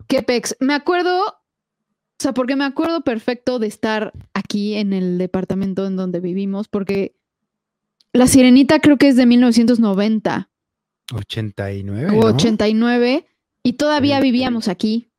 qué 0.07 0.23
pex. 0.23 0.57
Me 0.59 0.73
acuerdo, 0.73 1.27
o 1.27 2.19
sea, 2.19 2.33
porque 2.33 2.57
me 2.57 2.65
acuerdo 2.65 3.01
perfecto 3.01 3.59
de 3.59 3.67
estar 3.67 4.11
aquí 4.33 4.73
en 4.73 4.91
el 4.91 5.17
departamento 5.17 5.85
en 5.85 5.95
donde 5.95 6.19
vivimos, 6.19 6.67
porque 6.67 7.15
La 8.11 8.27
Sirenita 8.27 8.79
creo 8.79 8.97
que 8.97 9.07
es 9.07 9.15
de 9.15 9.25
1990. 9.27 10.49
89. 11.13 12.19
O 12.19 12.25
89, 12.25 13.25
y 13.63 13.73
todavía 13.73 14.19
vivíamos 14.19 14.67
aquí, 14.67 15.11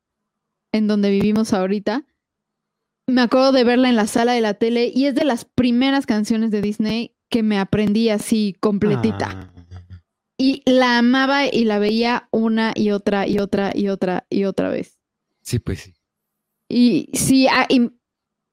en 0.72 0.88
donde 0.88 1.08
vivimos 1.08 1.54
ahorita. 1.54 2.04
Me 3.06 3.22
acuerdo 3.22 3.52
de 3.52 3.64
verla 3.64 3.88
en 3.88 3.96
la 3.96 4.06
sala 4.06 4.32
de 4.32 4.40
la 4.42 4.54
tele 4.54 4.92
y 4.94 5.06
es 5.06 5.14
de 5.14 5.24
las 5.24 5.44
primeras 5.46 6.04
canciones 6.04 6.50
de 6.50 6.60
Disney 6.60 7.14
que 7.30 7.42
me 7.42 7.58
aprendí 7.58 8.10
así 8.10 8.54
completita. 8.60 9.50
Ah. 9.54 9.57
Y 10.38 10.62
la 10.64 10.98
amaba 10.98 11.46
y 11.46 11.64
la 11.64 11.80
veía 11.80 12.28
una 12.30 12.72
y 12.74 12.92
otra 12.92 13.26
y 13.26 13.40
otra 13.40 13.72
y 13.74 13.88
otra 13.88 14.24
y 14.30 14.44
otra 14.44 14.68
vez. 14.70 14.96
Sí, 15.42 15.58
pues 15.58 15.80
sí. 15.80 15.94
Y 16.68 17.08
sí, 17.12 17.48
hay, 17.48 17.90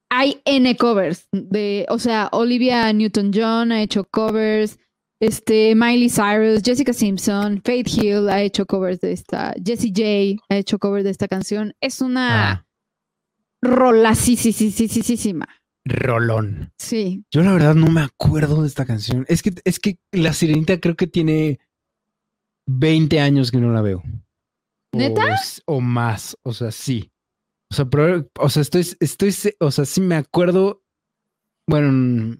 hay 0.09 0.41
N 0.45 0.75
covers 0.77 1.27
de, 1.31 1.85
o 1.89 1.99
sea, 1.99 2.29
Olivia 2.31 2.91
Newton-John 2.91 3.71
ha 3.71 3.81
hecho 3.81 4.05
covers, 4.05 4.79
este, 5.19 5.75
Miley 5.75 6.09
Cyrus, 6.09 6.63
Jessica 6.63 6.93
Simpson, 6.93 7.61
Faith 7.63 7.87
Hill 7.87 8.29
ha 8.29 8.41
hecho 8.41 8.65
covers 8.65 9.01
de 9.01 9.11
esta, 9.11 9.53
Jessie 9.63 9.91
J 9.93 10.43
ha 10.49 10.57
hecho 10.57 10.79
covers 10.79 11.03
de 11.03 11.11
esta 11.11 11.27
canción. 11.27 11.75
Es 11.81 12.01
una 12.01 12.65
rola, 13.61 14.15
sí, 14.15 14.37
sí, 14.37 14.53
sí, 14.53 14.71
sí, 14.71 14.87
sí, 14.87 15.03
sí, 15.03 15.17
sí, 15.17 15.35
Rolón. 15.85 16.73
Sí. 16.79 17.23
Yo 17.29 17.43
la 17.43 17.53
verdad 17.53 17.75
no 17.75 17.91
me 17.91 18.01
acuerdo 18.01 18.61
de 18.61 18.67
esta 18.67 18.85
canción. 18.85 19.25
Es 19.27 19.43
que, 19.43 19.53
es 19.65 19.79
que 19.79 19.99
La 20.11 20.33
Sirenita 20.33 20.79
creo 20.79 20.95
que 20.95 21.05
tiene 21.05 21.59
20 22.67 23.19
años 23.19 23.51
que 23.51 23.57
no 23.57 23.71
la 23.71 23.81
veo. 23.81 24.03
¿Neta? 24.93 25.39
O, 25.65 25.81
más, 25.81 26.37
o 26.43 26.53
sea, 26.53 26.71
sí. 26.71 27.11
O 27.69 27.75
sea, 27.75 27.87
o 28.39 28.49
sea, 28.49 28.61
estoy, 28.61 28.87
estoy, 28.99 29.35
o 29.59 29.71
sea, 29.71 29.85
sí 29.85 29.99
me 29.99 30.15
acuerdo, 30.15 30.83
bueno, 31.67 32.37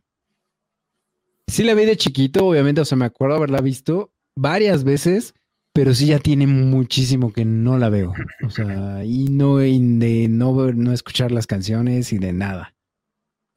sí 1.47 1.63
la 1.63 1.73
vi 1.73 1.85
de 1.85 1.97
chiquito, 1.97 2.45
obviamente, 2.45 2.81
o 2.81 2.85
sea, 2.85 2.97
me 2.97 3.05
acuerdo 3.05 3.35
haberla 3.35 3.61
visto 3.61 4.13
varias 4.35 4.83
veces, 4.83 5.33
pero 5.73 5.93
sí 5.93 6.07
ya 6.07 6.19
tiene 6.19 6.47
muchísimo 6.47 7.33
que 7.33 7.43
no 7.43 7.77
la 7.77 7.89
veo. 7.89 8.13
O 8.45 8.49
sea, 8.49 9.03
y 9.03 9.25
no 9.25 9.57
de 9.57 10.27
no, 10.29 10.71
no 10.71 10.93
escuchar 10.93 11.31
las 11.31 11.47
canciones 11.47 12.13
y 12.13 12.17
de 12.17 12.31
nada. 12.31 12.73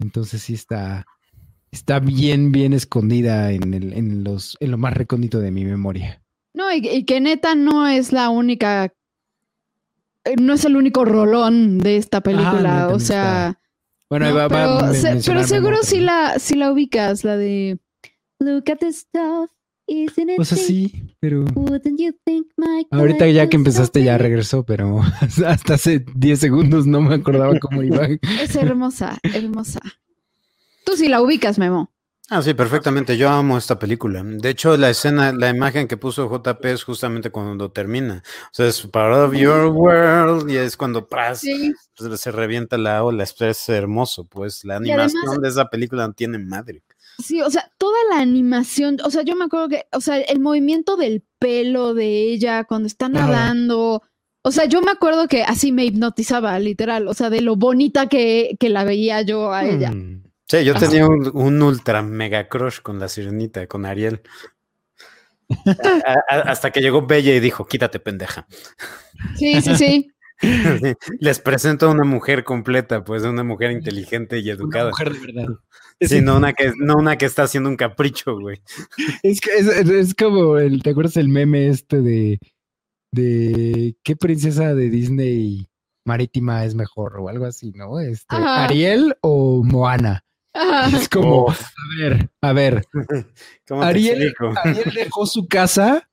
Entonces 0.00 0.42
sí 0.42 0.54
está, 0.54 1.06
está 1.70 2.00
bien, 2.00 2.50
bien 2.50 2.72
escondida 2.72 3.52
en, 3.52 3.74
el, 3.74 3.92
en, 3.92 4.24
los, 4.24 4.56
en 4.60 4.70
lo 4.72 4.78
más 4.78 4.94
recóndito 4.94 5.38
de 5.38 5.50
mi 5.50 5.64
memoria. 5.64 6.22
No, 6.58 6.72
y, 6.72 7.04
que 7.04 7.20
neta 7.20 7.54
no 7.54 7.86
es 7.86 8.12
la 8.12 8.30
única, 8.30 8.92
eh, 10.24 10.34
no 10.40 10.54
es 10.54 10.64
el 10.64 10.76
único 10.76 11.04
rolón 11.04 11.78
de 11.78 11.96
esta 11.96 12.20
película, 12.20 12.88
o 12.88 12.98
sea... 12.98 13.60
Bueno, 14.10 14.34
va, 14.34 14.48
pero, 14.48 14.80
pero 15.24 15.44
seguro 15.44 15.76
si 15.82 16.00
la, 16.00 16.40
si 16.40 16.56
la 16.56 16.72
ubicas, 16.72 17.22
la 17.22 17.36
de 17.36 17.78
Look 18.40 18.70
at 18.70 18.78
this 18.78 18.98
stuff. 18.98 19.50
Isn't 19.86 20.30
it 20.30 20.40
o 20.40 20.44
sea, 20.44 20.58
sí, 20.58 21.14
pero. 21.20 21.44
Ahorita 22.90 23.28
ya 23.28 23.48
que 23.48 23.56
empezaste 23.56 24.02
ya 24.02 24.18
regresó, 24.18 24.64
pero 24.64 25.00
hasta 25.46 25.74
hace 25.74 26.04
10 26.14 26.40
segundos 26.40 26.86
no 26.86 27.00
me 27.00 27.14
acordaba 27.14 27.56
cómo 27.60 27.84
iba. 27.84 28.08
Es 28.42 28.56
hermosa, 28.56 29.16
hermosa. 29.22 29.80
Tú 30.84 30.96
sí 30.96 31.08
la 31.08 31.22
ubicas, 31.22 31.58
Memo. 31.58 31.92
Ah, 32.30 32.42
sí, 32.42 32.52
perfectamente. 32.52 33.16
Yo 33.16 33.30
amo 33.30 33.56
esta 33.56 33.78
película. 33.78 34.22
De 34.22 34.50
hecho, 34.50 34.76
la 34.76 34.90
escena, 34.90 35.32
la 35.32 35.48
imagen 35.48 35.88
que 35.88 35.96
puso 35.96 36.28
JP 36.28 36.62
es 36.66 36.84
justamente 36.84 37.30
cuando 37.30 37.70
termina. 37.70 38.22
O 38.26 38.48
sea, 38.52 38.66
es 38.66 38.86
part 38.86 39.14
of 39.16 39.34
your 39.34 39.66
world 39.68 40.50
y 40.50 40.58
es 40.58 40.76
cuando 40.76 41.06
pras, 41.06 41.42
pues, 41.96 42.20
se 42.20 42.30
revienta 42.30 42.76
la 42.76 43.02
ola. 43.02 43.24
Es, 43.24 43.68
hermoso, 43.70 44.24
pues 44.24 44.62
la 44.64 44.76
animación 44.76 45.40
de 45.40 45.48
esa 45.48 45.70
película 45.70 46.06
no 46.06 46.12
tiene 46.12 46.38
madre. 46.38 46.82
Sí, 47.18 47.40
o 47.40 47.50
sea, 47.50 47.72
toda 47.78 47.96
la 48.10 48.20
animación, 48.20 48.98
o 49.02 49.10
sea, 49.10 49.22
yo 49.22 49.34
me 49.34 49.46
acuerdo 49.46 49.68
que, 49.70 49.86
o 49.92 50.00
sea, 50.00 50.18
el 50.20 50.38
movimiento 50.38 50.96
del 50.96 51.24
pelo 51.38 51.94
de 51.94 52.30
ella 52.30 52.62
cuando 52.64 52.86
está 52.86 53.08
nadando, 53.08 54.02
o 54.42 54.52
sea, 54.52 54.66
yo 54.66 54.82
me 54.82 54.92
acuerdo 54.92 55.26
que 55.26 55.42
así 55.42 55.72
me 55.72 55.84
hipnotizaba, 55.84 56.56
literal, 56.60 57.08
o 57.08 57.14
sea, 57.14 57.28
de 57.28 57.40
lo 57.40 57.56
bonita 57.56 58.06
que, 58.06 58.56
la 58.60 58.84
veía 58.84 59.22
yo 59.22 59.52
a 59.52 59.64
ella. 59.64 59.90
Mm. 59.90 60.27
Sí, 60.48 60.64
yo 60.64 60.74
tenía 60.74 61.06
un, 61.06 61.62
ultra 61.62 62.02
mega 62.02 62.48
crush 62.48 62.80
con 62.80 62.98
la 62.98 63.08
sirenita, 63.08 63.66
con 63.66 63.84
Ariel. 63.84 64.22
hasta 66.28 66.70
que 66.70 66.80
llegó 66.80 67.06
Bella 67.06 67.34
y 67.34 67.40
dijo, 67.40 67.66
quítate 67.66 68.00
pendeja. 68.00 68.46
Sí, 69.36 69.60
sí, 69.60 69.76
sí. 69.76 70.12
Les 71.20 71.40
presento 71.40 71.86
a 71.86 71.90
una 71.90 72.04
mujer 72.04 72.44
completa, 72.44 73.04
pues 73.04 73.24
una 73.24 73.44
mujer 73.44 73.72
inteligente 73.72 74.38
y 74.38 74.48
educada. 74.48 74.86
Una 74.86 74.90
mujer 74.90 75.12
de 75.12 75.18
verdad. 75.20 75.54
Sí, 76.00 76.20
no 76.20 76.36
una, 76.36 76.52
que, 76.52 76.72
no 76.76 76.94
una 76.94 77.18
que 77.18 77.26
está 77.26 77.42
haciendo 77.42 77.68
un 77.68 77.76
capricho, 77.76 78.38
güey. 78.38 78.62
Es, 79.22 79.40
que 79.40 79.50
es, 79.50 80.14
como 80.14 80.56
el, 80.58 80.82
¿te 80.82 80.90
acuerdas 80.90 81.16
el 81.16 81.28
meme 81.28 81.68
este 81.68 82.00
de, 82.00 82.38
de 83.10 83.96
qué 84.04 84.14
princesa 84.14 84.74
de 84.74 84.90
Disney 84.90 85.68
marítima 86.04 86.64
es 86.64 86.74
mejor 86.74 87.18
o 87.18 87.28
algo 87.28 87.44
así, 87.44 87.72
¿no? 87.72 88.00
Este, 88.00 88.36
Ariel 88.36 89.16
o 89.20 89.62
Moana. 89.62 90.24
Es 90.94 91.08
como, 91.08 91.50
a 91.50 91.56
ver, 91.98 92.30
a 92.40 92.52
ver. 92.52 92.84
Ariel, 93.70 94.34
Ariel 94.64 94.92
dejó 94.94 95.26
su 95.26 95.46
casa 95.46 96.08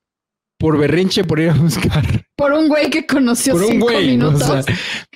por 0.58 0.78
berrinche 0.78 1.24
por 1.24 1.40
ir 1.40 1.50
a 1.50 1.54
buscar. 1.54 2.26
Por 2.36 2.52
un 2.52 2.68
güey 2.68 2.90
que 2.90 3.06
conoció 3.06 3.54
por 3.54 3.66
cinco 3.66 3.88
minutos. 3.90 4.66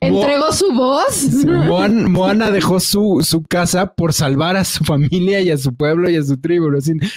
entregó 0.00 0.52
su 0.52 0.72
voz. 0.72 1.44
Moana, 1.44 2.50
dejó 2.50 2.80
su, 2.80 3.20
su, 3.22 3.42
casa 3.42 3.94
por 3.94 4.12
salvar 4.12 4.56
a 4.56 4.64
su 4.64 4.84
familia 4.84 5.40
y 5.40 5.50
a 5.50 5.58
su 5.58 5.74
pueblo 5.74 6.08
y 6.08 6.16
a 6.16 6.22
su 6.22 6.38
tribu. 6.38 6.70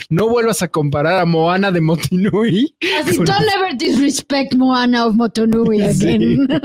no 0.10 0.28
vuelvas 0.28 0.62
a 0.62 0.68
comparar 0.68 1.20
a 1.20 1.26
Moana 1.26 1.72
de 1.72 1.82
Motunui. 1.82 2.76
don't 3.26 3.30
ever 3.30 3.78
disrespect 3.78 4.56
Moana 4.56 5.06
of 5.06 5.16
Motunui 5.16 5.82
again. 5.84 6.48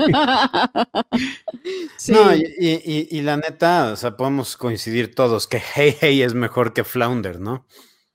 No, 2.07 2.35
y, 2.35 3.07
y, 3.11 3.21
la 3.21 3.37
neta, 3.37 3.91
o 3.91 3.95
sea, 3.95 4.15
podemos 4.17 4.57
coincidir 4.57 5.13
todos 5.13 5.47
que 5.47 5.61
Hey 5.75 5.95
Hey 5.99 6.21
es 6.21 6.33
mejor 6.33 6.73
que 6.73 6.83
Flounder, 6.83 7.39
¿no? 7.39 7.65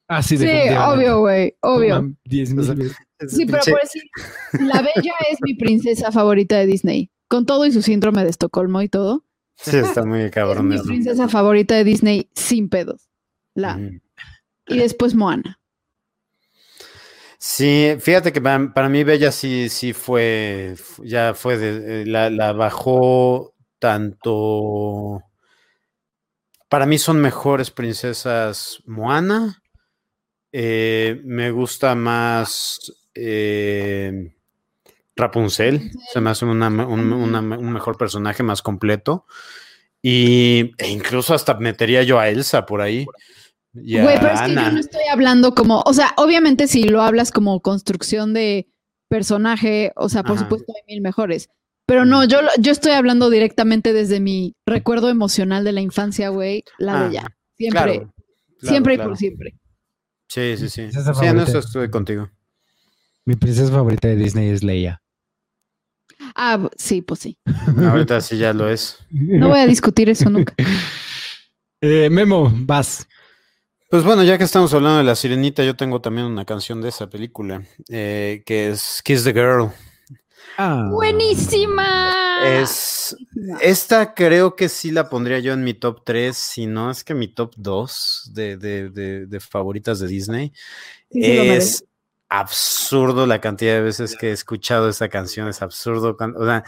Ah, 0.07 0.23
sí, 0.23 0.37
sí 0.37 0.45
obvio, 0.45 1.21
güey, 1.21 1.57
obvio. 1.61 2.15
Sí, 2.29 3.47
pero 3.47 3.63
por 3.65 3.81
decir, 3.81 4.03
la 4.61 4.83
Bella 4.83 5.15
es 5.31 5.39
mi 5.41 5.55
princesa 5.55 6.13
favorita 6.13 6.57
de 6.57 6.67
Disney, 6.67 7.11
con 7.27 7.47
todo 7.47 7.65
y 7.65 7.73
su 7.73 7.81
síndrome 7.81 8.23
de 8.23 8.31
Estocolmo 8.31 8.83
y 8.83 8.89
todo. 8.89 9.25
Sí, 9.57 9.77
está 9.77 10.05
muy 10.05 10.31
cabrón. 10.31 10.73
Es 10.73 10.83
mi 10.83 10.87
princesa 10.89 11.29
favorita 11.29 11.75
de 11.75 11.85
Disney 11.85 12.31
sin 12.35 12.69
pedos. 12.69 13.09
La. 13.55 13.79
Y 14.67 14.79
después 14.79 15.15
Moana. 15.15 15.61
Sí, 17.39 17.97
fíjate 18.01 18.33
que 18.33 18.41
para, 18.41 18.89
mí 18.89 19.05
Bella 19.05 19.31
sí, 19.31 19.69
sí 19.69 19.93
fue, 19.93 20.77
ya 21.03 21.35
fue, 21.35 21.59
de, 21.59 22.03
eh, 22.03 22.07
la, 22.07 22.31
la 22.31 22.53
bajó 22.53 23.55
tanto. 23.79 25.23
Para 26.71 26.87
mí 26.87 26.99
son 26.99 27.21
mejores 27.21 27.71
princesas 27.71 28.83
Moana. 28.87 29.63
Eh, 30.57 31.21
me 31.25 31.51
gusta 31.51 31.97
más 31.97 32.93
eh, 33.13 34.33
Rapunzel, 35.17 35.91
se 36.13 36.21
me 36.21 36.31
hace 36.31 36.45
un 36.45 37.73
mejor 37.73 37.99
personaje, 37.99 38.45
más 38.45 38.63
completo. 38.63 39.27
Y, 40.01 40.71
e 40.79 40.91
incluso 40.91 41.35
hasta 41.35 41.55
metería 41.55 42.05
yo 42.05 42.21
a 42.21 42.29
Elsa 42.29 42.67
por 42.67 42.83
ahí. 42.83 43.05
Güey, 43.73 44.21
pero 44.21 44.33
es 44.33 44.41
que 44.43 44.55
yo 44.55 44.71
no 44.71 44.79
estoy 44.79 45.03
hablando 45.11 45.57
como, 45.57 45.83
o 45.85 45.93
sea, 45.93 46.15
obviamente 46.19 46.69
si 46.69 46.85
lo 46.85 47.03
hablas 47.03 47.33
como 47.33 47.61
construcción 47.61 48.33
de 48.33 48.69
personaje, 49.09 49.91
o 49.97 50.09
sea, 50.09 50.23
por 50.23 50.39
supuesto 50.39 50.73
hay 50.77 50.95
mil 50.95 51.03
mejores. 51.03 51.49
Pero 51.85 52.05
no, 52.05 52.23
yo, 52.23 52.39
yo 52.61 52.71
estoy 52.71 52.93
hablando 52.93 53.29
directamente 53.29 53.93
desde 53.93 54.21
mi 54.21 54.55
recuerdo 54.67 55.09
emocional 55.09 55.65
de 55.65 55.73
la 55.73 55.81
infancia, 55.81 56.29
güey, 56.29 56.63
la 56.79 57.03
de 57.03 57.09
ella. 57.09 57.37
Siempre, 57.57 58.07
siempre 58.61 58.95
y 58.95 58.99
por 58.99 59.17
siempre. 59.17 59.55
Sí, 60.35 60.57
sí, 60.57 60.68
sí. 60.68 60.91
Sí, 60.91 61.26
en 61.26 61.39
eso 61.39 61.61
estuve 61.61 61.89
contigo. 61.89 62.28
Mi 63.24 63.37
princesa 63.37 63.70
favorita 63.70 64.09
de 64.09 64.16
Disney 64.16 64.49
es 64.49 64.64
Leia. 64.64 65.01
Ah, 66.35 66.68
sí, 66.76 67.03
pues 67.03 67.20
sí. 67.20 67.39
Ahorita 67.89 68.20
sí 68.20 68.37
ya 68.37 68.53
lo 68.53 68.68
es. 68.68 68.99
No 69.12 69.51
voy 69.51 69.61
a 69.61 69.66
discutir 69.68 70.09
eso 70.09 70.28
nunca. 70.30 70.53
Eh, 71.87 72.09
Memo, 72.09 72.51
vas. 72.51 73.07
Pues 73.91 74.05
bueno, 74.05 74.24
ya 74.24 74.39
que 74.39 74.45
estamos 74.45 74.72
hablando 74.72 74.97
de 74.97 75.05
la 75.05 75.14
sirenita, 75.14 75.62
yo 75.62 75.76
tengo 75.76 76.01
también 76.01 76.26
una 76.26 76.47
canción 76.47 76.80
de 76.80 76.89
esa 76.89 77.11
película, 77.11 77.62
eh, 77.91 78.43
que 78.47 78.70
es 78.70 79.03
Kiss 79.05 79.22
the 79.22 79.35
Girl. 79.35 79.70
Ah. 80.57 80.89
Buenísima. 80.91 82.15
Es 82.45 83.17
esta 83.61 84.15
creo 84.15 84.57
que 84.57 84.69
sí 84.69 84.91
la 84.91 85.09
pondría 85.09 85.39
yo 85.39 85.53
en 85.53 85.65
mi 85.65 85.75
top 85.75 86.03
3, 86.05 86.37
si 86.37 86.67
no 86.67 86.91
es 86.91 87.05
que 87.05 87.15
mi 87.15 87.29
top 87.29 87.55
2 87.57 88.31
de, 88.33 89.39
favoritas 89.41 89.99
de 89.99 90.07
Disney. 90.07 90.53
es 91.11 91.85
absurdo 92.29 93.27
la 93.27 93.41
cantidad 93.41 93.75
de 93.75 93.83
veces 93.83 94.17
que 94.17 94.31
he 94.31 94.33
escuchado 94.33 94.89
esta 94.89 95.09
canción, 95.09 95.49
es 95.49 95.63
absurdo. 95.63 96.17
O 96.37 96.45
sea, 96.45 96.65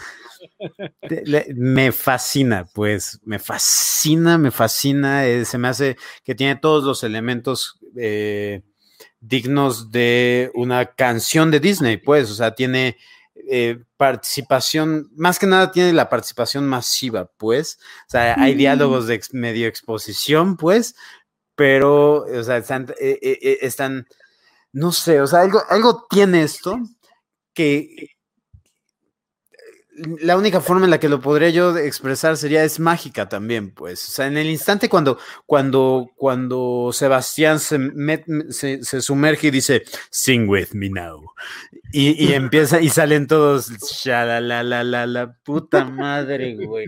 me 1.54 1.92
fascina, 1.92 2.66
pues, 2.72 3.20
me 3.24 3.38
fascina, 3.38 4.38
me 4.38 4.50
fascina, 4.50 5.26
eh, 5.26 5.44
se 5.44 5.58
me 5.58 5.68
hace 5.68 5.96
que 6.24 6.34
tiene 6.34 6.56
todos 6.56 6.84
los 6.84 7.02
elementos 7.02 7.80
eh, 7.96 8.62
dignos 9.20 9.90
de 9.90 10.50
una 10.54 10.86
canción 10.86 11.50
de 11.50 11.60
Disney, 11.60 11.96
pues, 11.96 12.30
o 12.30 12.34
sea, 12.34 12.54
tiene 12.54 12.96
eh, 13.48 13.82
participación, 13.96 15.10
más 15.16 15.38
que 15.38 15.46
nada 15.46 15.70
tiene 15.72 15.92
la 15.92 16.08
participación 16.08 16.66
masiva, 16.66 17.30
pues, 17.36 17.78
o 18.08 18.10
sea, 18.10 18.34
hay 18.38 18.54
diálogos 18.54 19.06
de 19.06 19.20
medio 19.32 19.66
exposición, 19.66 20.56
pues, 20.56 20.94
pero, 21.54 22.24
o 22.24 22.42
sea, 22.42 22.58
están, 22.58 22.92
están 22.98 24.06
no 24.76 24.92
sé, 24.92 25.22
o 25.22 25.26
sea, 25.26 25.40
algo, 25.40 25.62
algo 25.70 26.06
tiene 26.10 26.42
esto 26.42 26.78
que 27.54 28.10
la 30.20 30.36
única 30.36 30.60
forma 30.60 30.84
en 30.84 30.90
la 30.90 31.00
que 31.00 31.08
lo 31.08 31.20
podría 31.20 31.50
yo 31.50 31.76
expresar 31.76 32.36
sería 32.36 32.64
es 32.64 32.78
mágica 32.78 33.28
también, 33.28 33.70
pues. 33.70 34.08
O 34.08 34.12
sea, 34.12 34.26
en 34.26 34.36
el 34.36 34.48
instante 34.48 34.88
cuando, 34.88 35.18
cuando, 35.46 36.10
cuando 36.16 36.90
Sebastián 36.92 37.58
se, 37.58 37.78
se, 38.50 39.00
sumerge 39.00 39.48
y 39.48 39.50
dice, 39.50 39.84
sing 40.10 40.48
with 40.48 40.68
me 40.72 40.90
now. 40.90 41.24
Y, 41.92 42.32
empieza, 42.34 42.80
y 42.80 42.90
salen 42.90 43.26
todos, 43.26 43.70
la 44.04 44.40
la 44.40 44.62
la 44.62 44.84
la 44.84 45.06
la 45.06 45.32
puta 45.44 45.84
madre, 45.84 46.56
güey. 46.56 46.86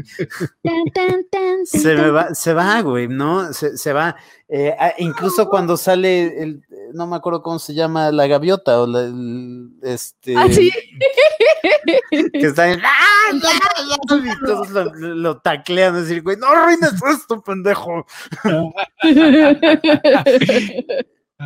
se 1.64 1.94
va, 1.94 2.34
se 2.34 2.52
va, 2.52 2.80
güey, 2.82 3.08
¿no? 3.08 3.52
Se, 3.52 3.76
se 3.76 3.92
va. 3.92 4.16
Eh, 4.50 4.74
ah, 4.78 4.94
incluso 4.96 5.46
cuando 5.48 5.76
sale 5.76 6.42
el, 6.42 6.64
no 6.94 7.06
me 7.06 7.16
acuerdo 7.16 7.42
cómo 7.42 7.58
se 7.58 7.74
llama, 7.74 8.10
la 8.10 8.26
gaviota 8.26 8.80
o 8.80 8.86
la, 8.86 9.12
este. 9.82 10.34
Ah, 10.36 10.46
sí. 10.50 10.72
Que 12.32 12.46
está 12.46 12.72
en. 12.72 12.80
¡Ah! 12.82 13.04
Y 14.10 14.46
todos 14.46 14.70
lo, 14.70 15.38
taclean, 15.40 15.94
decir, 15.94 16.22
güey, 16.22 16.38
no 16.38 16.46
arruines 16.46 16.94
esto, 17.10 17.42
pendejo. 17.42 18.06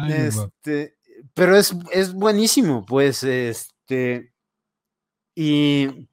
este, 0.08 0.94
pero 1.34 1.56
es, 1.56 1.74
es 1.90 2.12
buenísimo, 2.12 2.86
pues, 2.86 3.24
este. 3.24 4.32
Y 5.34 6.08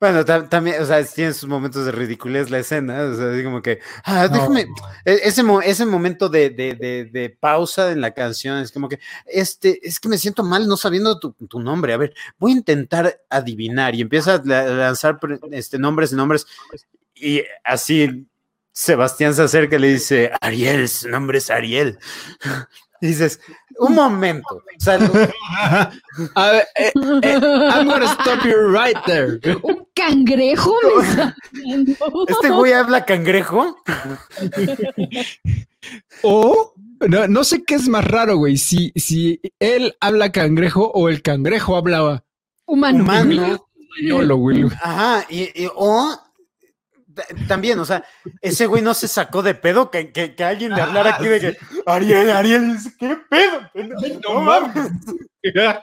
bueno, 0.00 0.24
también, 0.24 0.80
o 0.80 0.86
sea, 0.86 1.04
tiene 1.04 1.32
sus 1.32 1.48
momentos 1.48 1.84
de 1.84 1.92
ridiculez 1.92 2.50
la 2.50 2.58
escena, 2.58 3.02
o 3.02 3.16
sea, 3.16 3.32
así 3.32 3.42
como 3.42 3.60
que, 3.62 3.80
ah, 4.04 4.28
déjame, 4.28 4.66
e, 5.04 5.20
ese, 5.24 5.42
ese 5.64 5.86
momento 5.86 6.28
de, 6.28 6.50
de, 6.50 6.74
de, 7.10 7.30
pausa 7.30 7.90
en 7.90 8.00
la 8.00 8.12
canción, 8.12 8.58
es 8.58 8.70
como 8.70 8.88
que, 8.88 9.00
este, 9.26 9.80
es 9.86 9.98
que 9.98 10.08
me 10.08 10.18
siento 10.18 10.44
mal 10.44 10.68
no 10.68 10.76
sabiendo 10.76 11.18
tu, 11.18 11.32
tu 11.32 11.60
nombre, 11.60 11.92
a 11.92 11.96
ver, 11.96 12.14
voy 12.38 12.52
a 12.52 12.56
intentar 12.56 13.20
adivinar, 13.28 13.94
y 13.94 14.02
empieza 14.02 14.34
a 14.34 14.38
lanzar 14.44 15.18
este, 15.50 15.78
nombres 15.78 16.12
y 16.12 16.16
nombres, 16.16 16.46
y 17.14 17.42
así 17.64 18.26
Sebastián 18.72 19.34
se 19.34 19.42
acerca 19.42 19.74
y 19.74 19.80
le 19.80 19.88
dice, 19.88 20.30
Ariel, 20.40 20.88
su 20.88 21.08
nombre 21.08 21.38
es 21.38 21.50
Ariel. 21.50 21.98
dices, 23.00 23.40
un 23.78 23.94
momento. 23.94 24.56
O 24.56 24.80
sea, 24.80 24.94
a 26.34 26.50
ver, 26.50 26.66
eh, 26.76 26.92
eh, 26.94 27.40
I'm 27.42 27.88
gonna 27.88 28.06
stop 28.06 28.44
you 28.44 28.68
right 28.68 28.96
there. 29.06 29.40
Un 29.62 29.77
cangrejo 29.98 30.74
Este 32.28 32.50
güey 32.50 32.72
habla 32.72 33.04
cangrejo. 33.04 33.76
o 36.22 36.74
No, 37.00 37.26
no 37.28 37.44
sé 37.44 37.62
qué 37.64 37.74
es 37.76 37.88
más 37.88 38.04
raro, 38.04 38.36
güey. 38.36 38.56
Si, 38.56 38.92
si 38.96 39.40
él 39.58 39.96
habla 40.00 40.32
cangrejo 40.32 40.90
o 40.92 41.08
el 41.08 41.22
cangrejo 41.22 41.76
hablaba 41.76 42.24
Humano. 42.66 43.04
Humano. 43.04 43.64
No, 44.02 44.22
lo 44.22 44.36
güey. 44.36 44.64
Ajá, 44.82 45.24
y, 45.28 45.44
y- 45.64 45.68
o 45.74 46.16
también, 47.48 47.78
o 47.80 47.84
sea, 47.84 48.04
ese 48.40 48.66
güey 48.66 48.80
no 48.82 48.94
se 48.94 49.08
sacó 49.08 49.42
de 49.42 49.54
pedo 49.54 49.90
que, 49.90 50.12
que, 50.12 50.36
que 50.36 50.44
alguien 50.44 50.72
le 50.74 50.80
hablara 50.82 51.16
aquí 51.16 51.26
de 51.26 51.40
que 51.40 51.56
Ariel, 51.86 52.30
Ariel, 52.30 52.76
¿qué 52.98 53.16
pedo? 53.28 53.60
No 54.28 54.40
mames. 54.42 54.90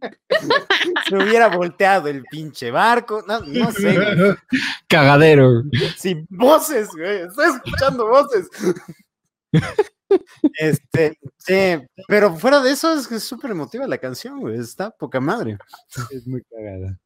Se 1.08 1.16
hubiera 1.16 1.48
volteado 1.48 2.08
el 2.08 2.24
pinche 2.24 2.70
barco, 2.70 3.24
no, 3.26 3.40
no 3.40 3.72
sé, 3.72 3.96
güey. 3.96 4.36
Cagadero. 4.88 5.62
sin 5.96 6.26
voces, 6.30 6.88
güey, 6.96 7.22
estoy 7.22 7.50
escuchando 7.56 8.06
voces. 8.08 8.48
Este, 10.58 11.18
sí, 11.36 11.54
pero 12.06 12.34
fuera 12.34 12.62
de 12.62 12.70
eso 12.70 12.94
es 12.94 13.06
que 13.06 13.16
es 13.16 13.24
súper 13.24 13.50
emotiva 13.50 13.86
la 13.86 13.98
canción, 13.98 14.40
güey, 14.40 14.58
está 14.58 14.90
poca 14.90 15.20
madre. 15.20 15.58
Es 16.10 16.26
muy 16.26 16.42
cagada. 16.44 16.98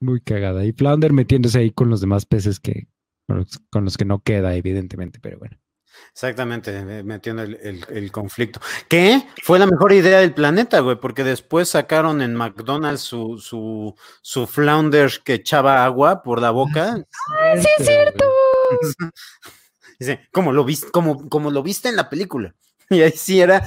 Muy 0.00 0.20
cagada. 0.20 0.64
Y 0.64 0.72
Flounder 0.72 1.12
metiéndose 1.12 1.60
ahí 1.60 1.70
con 1.70 1.90
los 1.90 2.00
demás 2.00 2.26
peces 2.26 2.58
que 2.58 2.88
con 3.28 3.38
los, 3.38 3.58
con 3.70 3.84
los 3.84 3.96
que 3.96 4.04
no 4.04 4.20
queda, 4.20 4.56
evidentemente, 4.56 5.20
pero 5.20 5.38
bueno. 5.38 5.56
Exactamente, 6.12 6.82
metiendo 7.04 7.42
el, 7.42 7.54
el- 7.62 7.86
el 7.88 8.12
conflicto. 8.12 8.60
Que 8.88 9.26
fue 9.42 9.58
la 9.58 9.66
mejor 9.66 9.92
idea 9.92 10.20
del 10.20 10.34
planeta, 10.34 10.80
güey, 10.80 10.96
porque 11.00 11.24
después 11.24 11.68
sacaron 11.68 12.22
en 12.22 12.34
McDonald's 12.34 13.00
su, 13.02 13.38
su, 13.38 13.94
su 14.22 14.46
flounder 14.46 15.10
que 15.24 15.34
echaba 15.34 15.84
agua 15.84 16.22
por 16.22 16.40
la 16.40 16.50
boca. 16.50 16.96
sí, 17.60 17.68
es 17.78 17.86
cierto. 17.86 18.24
Dice, 19.98 20.28
como 20.32 20.52
lo 20.52 20.64
viste, 20.64 20.90
como, 20.90 21.28
como 21.28 21.50
lo 21.50 21.62
viste 21.62 21.88
en 21.88 21.96
la 21.96 22.08
película. 22.08 22.54
Y 22.92 23.02
ahí 23.02 23.12
sí 23.12 23.40
era, 23.40 23.64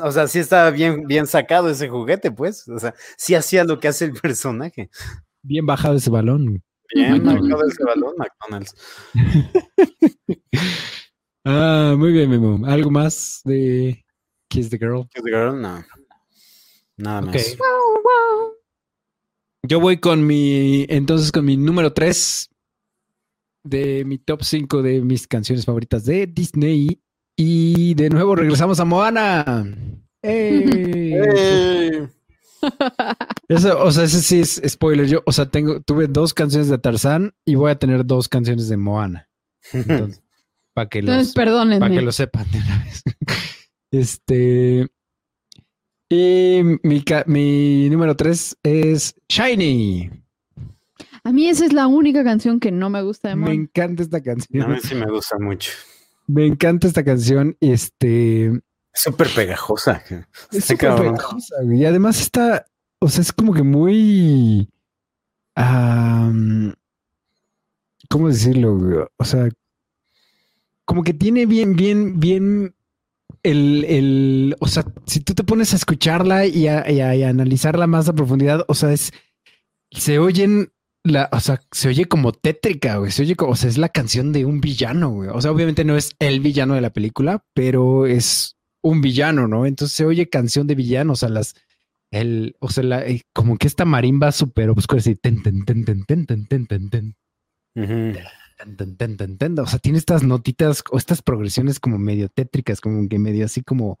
o 0.00 0.12
sea, 0.12 0.28
sí 0.28 0.38
estaba 0.38 0.70
bien, 0.70 1.04
bien 1.08 1.26
sacado 1.26 1.68
ese 1.70 1.88
juguete, 1.88 2.30
pues. 2.30 2.68
O 2.68 2.78
sea, 2.78 2.94
sí 3.16 3.34
hacía 3.34 3.64
lo 3.64 3.80
que 3.80 3.88
hace 3.88 4.04
el 4.04 4.12
personaje. 4.12 4.90
Bien 5.42 5.66
bajado 5.66 5.96
ese 5.96 6.08
balón. 6.08 6.62
Bien 6.94 7.20
marcado 7.24 7.66
ese 7.66 7.82
balón, 7.82 8.14
McDonald's. 8.16 8.74
Ah, 11.44 11.94
muy 11.96 12.12
bien, 12.12 12.28
Memo. 12.28 12.66
¿Algo 12.66 12.90
más 12.90 13.40
de 13.44 14.04
Kiss 14.48 14.68
the 14.68 14.78
Girl? 14.78 15.08
Kiss 15.14 15.22
the 15.24 15.30
Girl, 15.30 15.60
no. 15.60 15.84
Nada 16.96 17.20
más. 17.22 17.34
Ok. 17.34 17.62
Yo 19.62 19.80
voy 19.80 19.98
con 19.98 20.26
mi, 20.26 20.86
entonces 20.88 21.32
con 21.32 21.44
mi 21.44 21.56
número 21.56 21.92
3 21.92 22.50
de 23.64 24.04
mi 24.04 24.18
top 24.18 24.42
5 24.42 24.82
de 24.82 25.00
mis 25.02 25.26
canciones 25.26 25.64
favoritas 25.64 26.04
de 26.04 26.26
Disney. 26.26 27.00
Y 27.36 27.94
de 27.94 28.10
nuevo 28.10 28.36
regresamos 28.36 28.80
a 28.80 28.84
Moana. 28.84 29.64
¡Ey! 30.22 31.14
¡Ey! 31.14 32.08
Eso, 33.48 33.82
o 33.82 33.90
sea, 33.90 34.04
ese 34.04 34.20
sí 34.20 34.40
es 34.40 34.60
spoiler. 34.66 35.06
Yo, 35.06 35.22
o 35.24 35.32
sea, 35.32 35.46
tengo, 35.46 35.80
tuve 35.80 36.06
dos 36.06 36.34
canciones 36.34 36.68
de 36.68 36.78
Tarzán 36.78 37.34
y 37.44 37.54
voy 37.54 37.70
a 37.70 37.78
tener 37.78 38.04
dos 38.04 38.28
canciones 38.28 38.68
de 38.68 38.76
Moana. 38.76 39.28
Entonces, 39.72 40.22
para 40.74 40.88
que 40.88 40.98
Entonces, 41.00 41.34
los, 41.36 41.78
para 41.78 41.90
que 41.94 42.00
lo 42.02 42.12
sepan 42.12 42.50
de 42.50 42.58
una 42.58 42.84
vez. 42.84 43.02
Este. 43.92 44.86
Y 46.08 46.60
mi, 46.82 47.04
mi 47.26 47.88
número 47.90 48.16
3 48.16 48.58
es 48.62 49.14
Shiny. 49.28 50.10
A 51.24 51.32
mí 51.32 51.48
esa 51.48 51.66
es 51.66 51.72
la 51.72 51.86
única 51.86 52.22
canción 52.24 52.60
que 52.60 52.70
no 52.70 52.88
me 52.88 53.02
gusta 53.02 53.28
de 53.30 53.36
Me 53.36 53.42
Mon. 53.46 53.52
encanta 53.52 54.02
esta 54.04 54.18
A 54.18 54.22
canción. 54.22 54.70
mí 54.70 54.78
sí 54.82 54.94
me 54.94 55.06
gusta 55.10 55.38
mucho. 55.38 55.72
Me 56.26 56.46
encanta 56.46 56.86
esta 56.86 57.04
canción. 57.04 57.56
Este. 57.60 58.60
Súper 58.92 59.28
pegajosa. 59.34 60.02
Es 60.52 60.64
súper 60.64 60.94
pegajosa, 60.96 61.56
güey. 61.62 61.80
Y 61.80 61.84
además 61.84 62.20
está, 62.20 62.66
o 63.00 63.08
sea, 63.08 63.22
es 63.22 63.32
como 63.32 63.52
que 63.52 63.62
muy, 63.62 64.68
am, 65.54 66.74
¿cómo 68.08 68.28
decirlo? 68.28 68.76
güey? 68.78 68.98
O 69.16 69.24
sea, 69.24 69.48
como 70.90 71.04
que 71.04 71.14
tiene 71.14 71.46
bien, 71.46 71.76
bien, 71.76 72.18
bien 72.18 72.74
el, 73.44 73.84
el, 73.84 74.56
o 74.58 74.66
sea, 74.66 74.84
si 75.06 75.20
tú 75.20 75.34
te 75.34 75.44
pones 75.44 75.72
a 75.72 75.76
escucharla 75.76 76.46
y 76.46 76.66
a, 76.66 76.80
a- 76.80 77.28
analizarla 77.28 77.86
más 77.86 78.08
a 78.08 78.12
profundidad, 78.12 78.64
o 78.66 78.74
sea, 78.74 78.92
es, 78.92 79.12
se 79.92 80.18
oyen 80.18 80.72
la, 81.04 81.28
o 81.30 81.38
sea, 81.38 81.60
se 81.70 81.86
oye 81.86 82.06
como 82.06 82.32
tétrica, 82.32 82.96
güey. 82.96 83.12
Se 83.12 83.22
oye 83.22 83.36
como, 83.36 83.52
o 83.52 83.54
sea, 83.54 83.70
es 83.70 83.78
la 83.78 83.88
canción 83.90 84.32
de 84.32 84.44
un 84.46 84.60
villano, 84.60 85.10
güey. 85.10 85.28
O 85.32 85.40
sea, 85.40 85.52
obviamente 85.52 85.84
no 85.84 85.96
es 85.96 86.16
el 86.18 86.40
villano 86.40 86.74
de 86.74 86.80
la 86.80 86.90
película, 86.90 87.44
pero 87.54 88.06
es 88.06 88.56
un 88.82 89.00
villano, 89.00 89.46
¿no? 89.46 89.66
Entonces 89.66 89.96
se 89.96 90.04
oye 90.04 90.28
canción 90.28 90.66
de 90.66 90.74
villano, 90.74 91.12
o 91.12 91.16
sea, 91.16 91.28
las, 91.28 91.54
el, 92.10 92.56
o 92.58 92.68
sea, 92.68 92.82
la, 92.82 93.06
eh, 93.06 93.22
como 93.32 93.58
que 93.58 93.68
esta 93.68 93.84
marimba 93.84 94.32
súper 94.32 94.70
oscura, 94.70 94.98
así, 94.98 95.14
ten, 95.14 95.40
ten, 95.40 95.64
ten, 95.64 95.84
ten, 95.84 96.04
ten, 96.04 96.26
ten, 96.26 96.46
ten, 96.48 96.66
ten, 96.66 96.90
ten, 96.90 97.14
Ujú. 97.76 97.86
ten, 98.12 98.24
ten, 98.76 98.96
ten, 98.96 99.16
ten, 99.16 99.36
ten. 99.38 99.58
O 99.58 99.66
sea, 99.66 99.78
tiene 99.78 99.98
estas 99.98 100.22
notitas 100.22 100.82
o 100.90 100.98
estas 100.98 101.22
progresiones 101.22 101.80
como 101.80 101.98
medio 101.98 102.28
tétricas, 102.28 102.80
como 102.80 103.08
que 103.08 103.18
medio 103.18 103.44
así 103.44 103.62
como, 103.62 103.98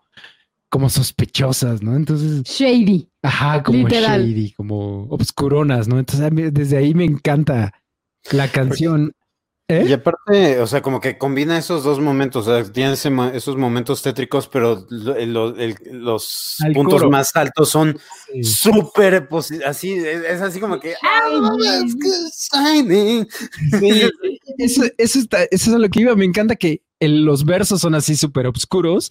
como 0.68 0.88
sospechosas, 0.88 1.82
¿no? 1.82 1.96
Entonces, 1.96 2.42
Shady. 2.44 3.08
Ajá, 3.22 3.62
como 3.62 3.78
Literal. 3.88 4.20
shady, 4.22 4.52
como 4.52 5.04
obscuronas, 5.10 5.88
¿no? 5.88 5.98
Entonces, 5.98 6.26
a 6.26 6.30
mí- 6.30 6.50
desde 6.50 6.76
ahí 6.76 6.94
me 6.94 7.04
encanta 7.04 7.72
la 8.32 8.48
canción. 8.48 9.12
¿Eh? 9.70 9.84
Y 9.88 9.92
aparte, 9.92 10.58
o 10.60 10.66
sea, 10.66 10.82
como 10.82 11.00
que 11.00 11.16
combina 11.16 11.56
esos 11.56 11.84
dos 11.84 12.00
momentos, 12.00 12.48
o 12.48 12.62
sea, 12.62 12.72
tiene 12.72 12.92
esos 12.94 13.56
momentos 13.56 14.02
tétricos, 14.02 14.48
pero 14.48 14.84
lo- 14.90 15.14
el- 15.14 15.32
lo- 15.32 15.56
el- 15.56 15.76
los 15.92 16.56
Al 16.64 16.72
puntos 16.72 17.00
coro. 17.00 17.10
más 17.10 17.30
altos 17.36 17.68
son 17.68 17.96
súper 18.42 19.28
así, 19.66 19.92
es, 19.92 20.24
es 20.24 20.40
así 20.42 20.58
como 20.60 20.80
que 20.80 20.94
"Ah, 21.02 21.50
es 21.84 21.94
que 21.94 22.58
shining". 22.58 23.28
Sí, 23.78 24.10
eso, 24.58 24.82
eso, 24.98 25.18
está, 25.20 25.44
eso 25.44 25.70
es 25.70 25.74
a 25.74 25.78
lo 25.78 25.88
que 25.88 26.00
iba. 26.00 26.16
Me 26.16 26.24
encanta 26.24 26.56
que 26.56 26.82
el- 26.98 27.24
los 27.24 27.44
versos 27.44 27.80
son 27.80 27.94
así 27.94 28.16
súper 28.16 28.46
oscuros, 28.48 29.10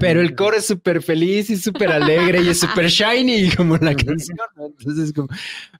pero 0.00 0.20
el 0.20 0.34
coro 0.34 0.56
es 0.56 0.66
súper 0.66 1.02
feliz 1.02 1.50
y 1.50 1.56
súper 1.56 1.90
alegre 1.90 2.42
y 2.42 2.48
es 2.48 2.60
súper 2.60 2.88
shiny 2.88 3.50
como 3.56 3.76
la 3.76 3.94
canción. 3.94 4.36
Entonces 4.56 5.08
es 5.08 5.12
como, 5.12 5.28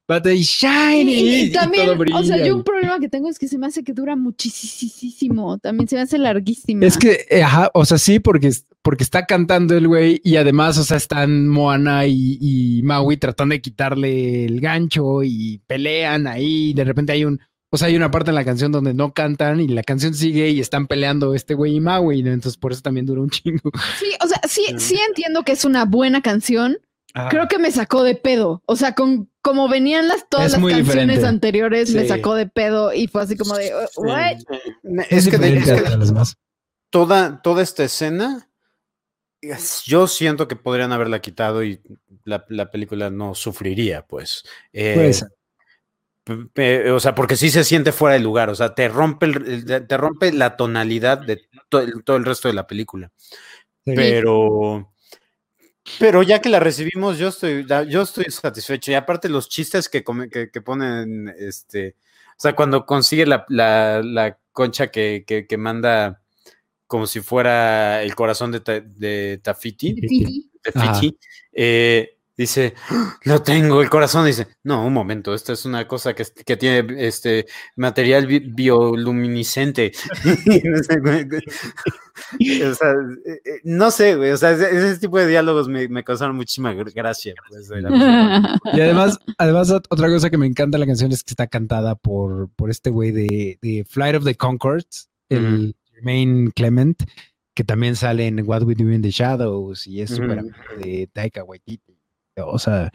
but 0.08 0.22
they 0.22 0.42
shiny. 0.42 1.12
Y, 1.12 1.40
y 1.42 1.52
también, 1.52 1.86
todo 1.86 2.04
o 2.14 2.22
sea, 2.22 2.44
yo 2.44 2.56
un 2.56 2.64
problema 2.64 2.98
que 2.98 3.08
tengo 3.08 3.28
es 3.28 3.38
que 3.38 3.48
se 3.48 3.58
me 3.58 3.66
hace 3.66 3.82
que 3.84 3.92
dura 3.92 4.16
muchísimo. 4.16 5.58
También 5.58 5.88
se 5.88 5.96
me 5.96 6.02
hace 6.02 6.18
larguísima. 6.18 6.84
Es 6.84 6.96
que, 6.96 7.26
eh, 7.30 7.42
ajá, 7.42 7.70
o 7.74 7.84
sea, 7.84 7.98
sí, 7.98 8.18
porque, 8.20 8.52
porque 8.82 9.04
está 9.04 9.26
cantando 9.26 9.76
el 9.76 9.88
güey 9.88 10.20
y 10.24 10.36
además, 10.36 10.78
o 10.78 10.84
sea, 10.84 10.96
están 10.96 11.48
Moana 11.48 12.06
y, 12.06 12.38
y 12.40 12.82
Maui 12.82 13.16
tratando 13.16 13.54
de 13.54 13.60
quitarle 13.60 14.44
el 14.44 14.60
gancho 14.60 15.22
y 15.22 15.60
pelean 15.66 16.26
ahí. 16.26 16.70
y 16.70 16.74
de 16.74 16.84
repente 16.84 17.12
hay 17.12 17.24
un, 17.24 17.40
o 17.76 17.78
sea, 17.78 17.88
hay 17.88 17.96
una 17.96 18.10
parte 18.10 18.30
en 18.30 18.34
la 18.34 18.44
canción 18.44 18.72
donde 18.72 18.94
no 18.94 19.12
cantan 19.12 19.60
y 19.60 19.68
la 19.68 19.82
canción 19.82 20.14
sigue 20.14 20.48
y 20.48 20.60
están 20.60 20.86
peleando 20.86 21.34
este 21.34 21.52
güey 21.54 21.76
y 21.76 21.80
Maui, 21.80 22.22
¿no? 22.22 22.32
Entonces 22.32 22.56
por 22.58 22.72
eso 22.72 22.80
también 22.80 23.04
dura 23.04 23.20
un 23.20 23.28
chingo. 23.30 23.70
Sí, 24.00 24.06
o 24.24 24.26
sea, 24.26 24.40
sí, 24.48 24.64
sí 24.78 24.98
entiendo 25.06 25.42
que 25.44 25.52
es 25.52 25.64
una 25.66 25.84
buena 25.84 26.22
canción. 26.22 26.78
Creo 27.30 27.48
que 27.48 27.58
me 27.58 27.70
sacó 27.70 28.02
de 28.02 28.14
pedo. 28.14 28.62
O 28.66 28.76
sea, 28.76 28.94
con 28.94 29.30
como 29.42 29.68
venían 29.68 30.08
las 30.08 30.28
todas 30.28 30.46
Es 30.46 30.52
las 30.52 30.60
canciones 30.60 30.86
diferente. 30.86 31.26
anteriores, 31.26 31.90
me 31.94 32.06
sacó 32.08 32.34
de 32.34 32.46
pedo 32.46 32.92
y 32.92 33.06
fue 33.08 33.22
así 33.22 33.36
como 33.36 33.54
de 33.56 33.72
"Uh, 33.96 34.00
what? 34.02 34.36
Es 35.08 35.28
que, 35.28 35.38
de- 35.38 35.56
es 35.58 35.64
que 35.64 35.70
a 35.86 35.96
las 35.96 36.08
demás. 36.08 36.36
toda, 36.90 37.40
toda 37.42 37.62
esta 37.62 37.84
escena, 37.84 38.50
es- 39.40 39.82
yo 39.86 40.06
siento 40.08 40.48
que 40.48 40.56
podrían 40.56 40.92
haberla 40.92 41.20
quitado 41.20 41.62
y 41.64 41.80
la, 42.24 42.44
la 42.48 42.70
película 42.70 43.08
no 43.10 43.34
sufriría, 43.34 44.06
pues. 44.06 44.42
Eh, 44.72 44.92
Puede 44.94 45.12
ser. 45.14 45.28
p- 45.28 45.34
pe- 45.34 45.36
o 46.28 47.00
sea, 47.00 47.14
porque 47.14 47.36
sí 47.36 47.50
se 47.50 47.64
siente 47.64 47.92
fuera 47.92 48.14
de 48.14 48.20
lugar, 48.20 48.50
o 48.50 48.54
sea, 48.54 48.74
te 48.74 48.88
rompe, 48.88 49.26
el- 49.26 49.64
te 49.86 49.96
rompe 49.96 50.32
la 50.32 50.56
tonalidad 50.56 51.18
de 51.18 51.42
to- 51.68 51.84
todo 52.04 52.16
el 52.16 52.24
resto 52.24 52.48
de 52.48 52.54
la 52.54 52.66
película. 52.66 53.10
Sí. 53.84 53.92
Pero, 53.94 54.92
pero 56.00 56.22
ya 56.22 56.40
que 56.40 56.48
la 56.48 56.58
recibimos, 56.60 57.18
yo 57.18 57.28
estoy, 57.28 57.64
yo 57.88 58.02
estoy 58.02 58.24
satisfecho. 58.30 58.90
Y 58.90 58.94
aparte 58.94 59.28
los 59.28 59.48
chistes 59.48 59.88
que, 59.88 60.02
come- 60.02 60.28
que, 60.28 60.50
que 60.50 60.60
ponen, 60.60 61.32
este, 61.38 61.94
o 62.30 62.40
sea, 62.40 62.54
cuando 62.56 62.84
consigue 62.84 63.24
la, 63.26 63.44
la- 63.48 64.02
la 64.02 64.38
concha 64.52 64.88
que, 64.90 65.24
que- 65.26 65.46
que 65.46 65.56
manda 65.56 66.20
como 66.88 67.06
si 67.06 67.20
fuera 67.20 68.02
el 68.02 68.14
corazón 68.14 68.50
de, 68.52 68.60
Ta- 68.60 68.80
de 68.80 69.40
Tafiti, 69.42 69.92
de. 69.94 70.08
Fiti, 70.72 71.16
eh, 71.52 72.15
dice, 72.36 72.74
"Ah, 72.90 73.16
lo 73.24 73.42
tengo, 73.42 73.80
el 73.82 73.88
corazón 73.90 74.26
dice, 74.26 74.46
no, 74.62 74.84
un 74.86 74.92
momento, 74.92 75.34
esto 75.34 75.52
es 75.52 75.64
una 75.64 75.86
cosa 75.88 76.14
que, 76.14 76.24
que 76.44 76.56
tiene 76.56 77.06
este 77.06 77.46
material 77.76 78.26
bi- 78.26 78.50
bioluminiscente. 78.54 79.92
No 80.64 80.82
sé, 80.82 81.00
güey. 81.00 81.26
O 82.62 82.74
sea, 82.74 82.94
no 83.64 83.90
sé, 83.90 84.16
güey, 84.16 84.30
o 84.30 84.36
sea, 84.36 84.52
ese, 84.52 84.70
ese 84.74 84.98
tipo 84.98 85.18
de 85.18 85.26
diálogos 85.26 85.68
me, 85.68 85.86
me 85.88 86.02
causaron 86.02 86.34
muchísima 86.36 86.72
gr- 86.74 86.92
gracia. 86.94 87.34
pues. 87.48 87.68
Y 88.72 88.80
además, 88.80 89.18
además, 89.38 89.70
ot- 89.70 89.86
otra 89.90 90.08
cosa 90.08 90.30
que 90.30 90.38
me 90.38 90.46
encanta 90.46 90.76
de 90.76 90.80
la 90.80 90.86
canción 90.86 91.12
es 91.12 91.22
que 91.22 91.32
está 91.32 91.46
cantada 91.46 91.94
por, 91.94 92.48
por 92.56 92.70
este 92.70 92.90
güey 92.90 93.10
de, 93.12 93.58
de 93.60 93.84
Flight 93.88 94.16
of 94.16 94.24
the 94.24 94.34
Concords, 94.34 95.08
el 95.28 95.76
Jermaine 95.92 96.50
Clement. 96.52 97.02
que 97.54 97.64
también 97.64 97.96
sale 97.96 98.26
en 98.26 98.42
What 98.46 98.62
We 98.64 98.74
Do 98.74 98.90
in 98.92 99.02
the 99.02 99.10
Shadows 99.10 99.86
y 99.86 100.00
es 100.02 100.10
súper 100.10 100.38
amigo 100.40 100.56
de 100.82 101.08
Taika 101.12 101.42
Waititi. 101.44 101.95
O 102.44 102.58
sea, 102.58 102.92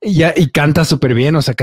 y, 0.00 0.22
y 0.22 0.50
canta 0.50 0.84
súper 0.84 1.14
bien, 1.14 1.34
o 1.34 1.42
sea, 1.42 1.54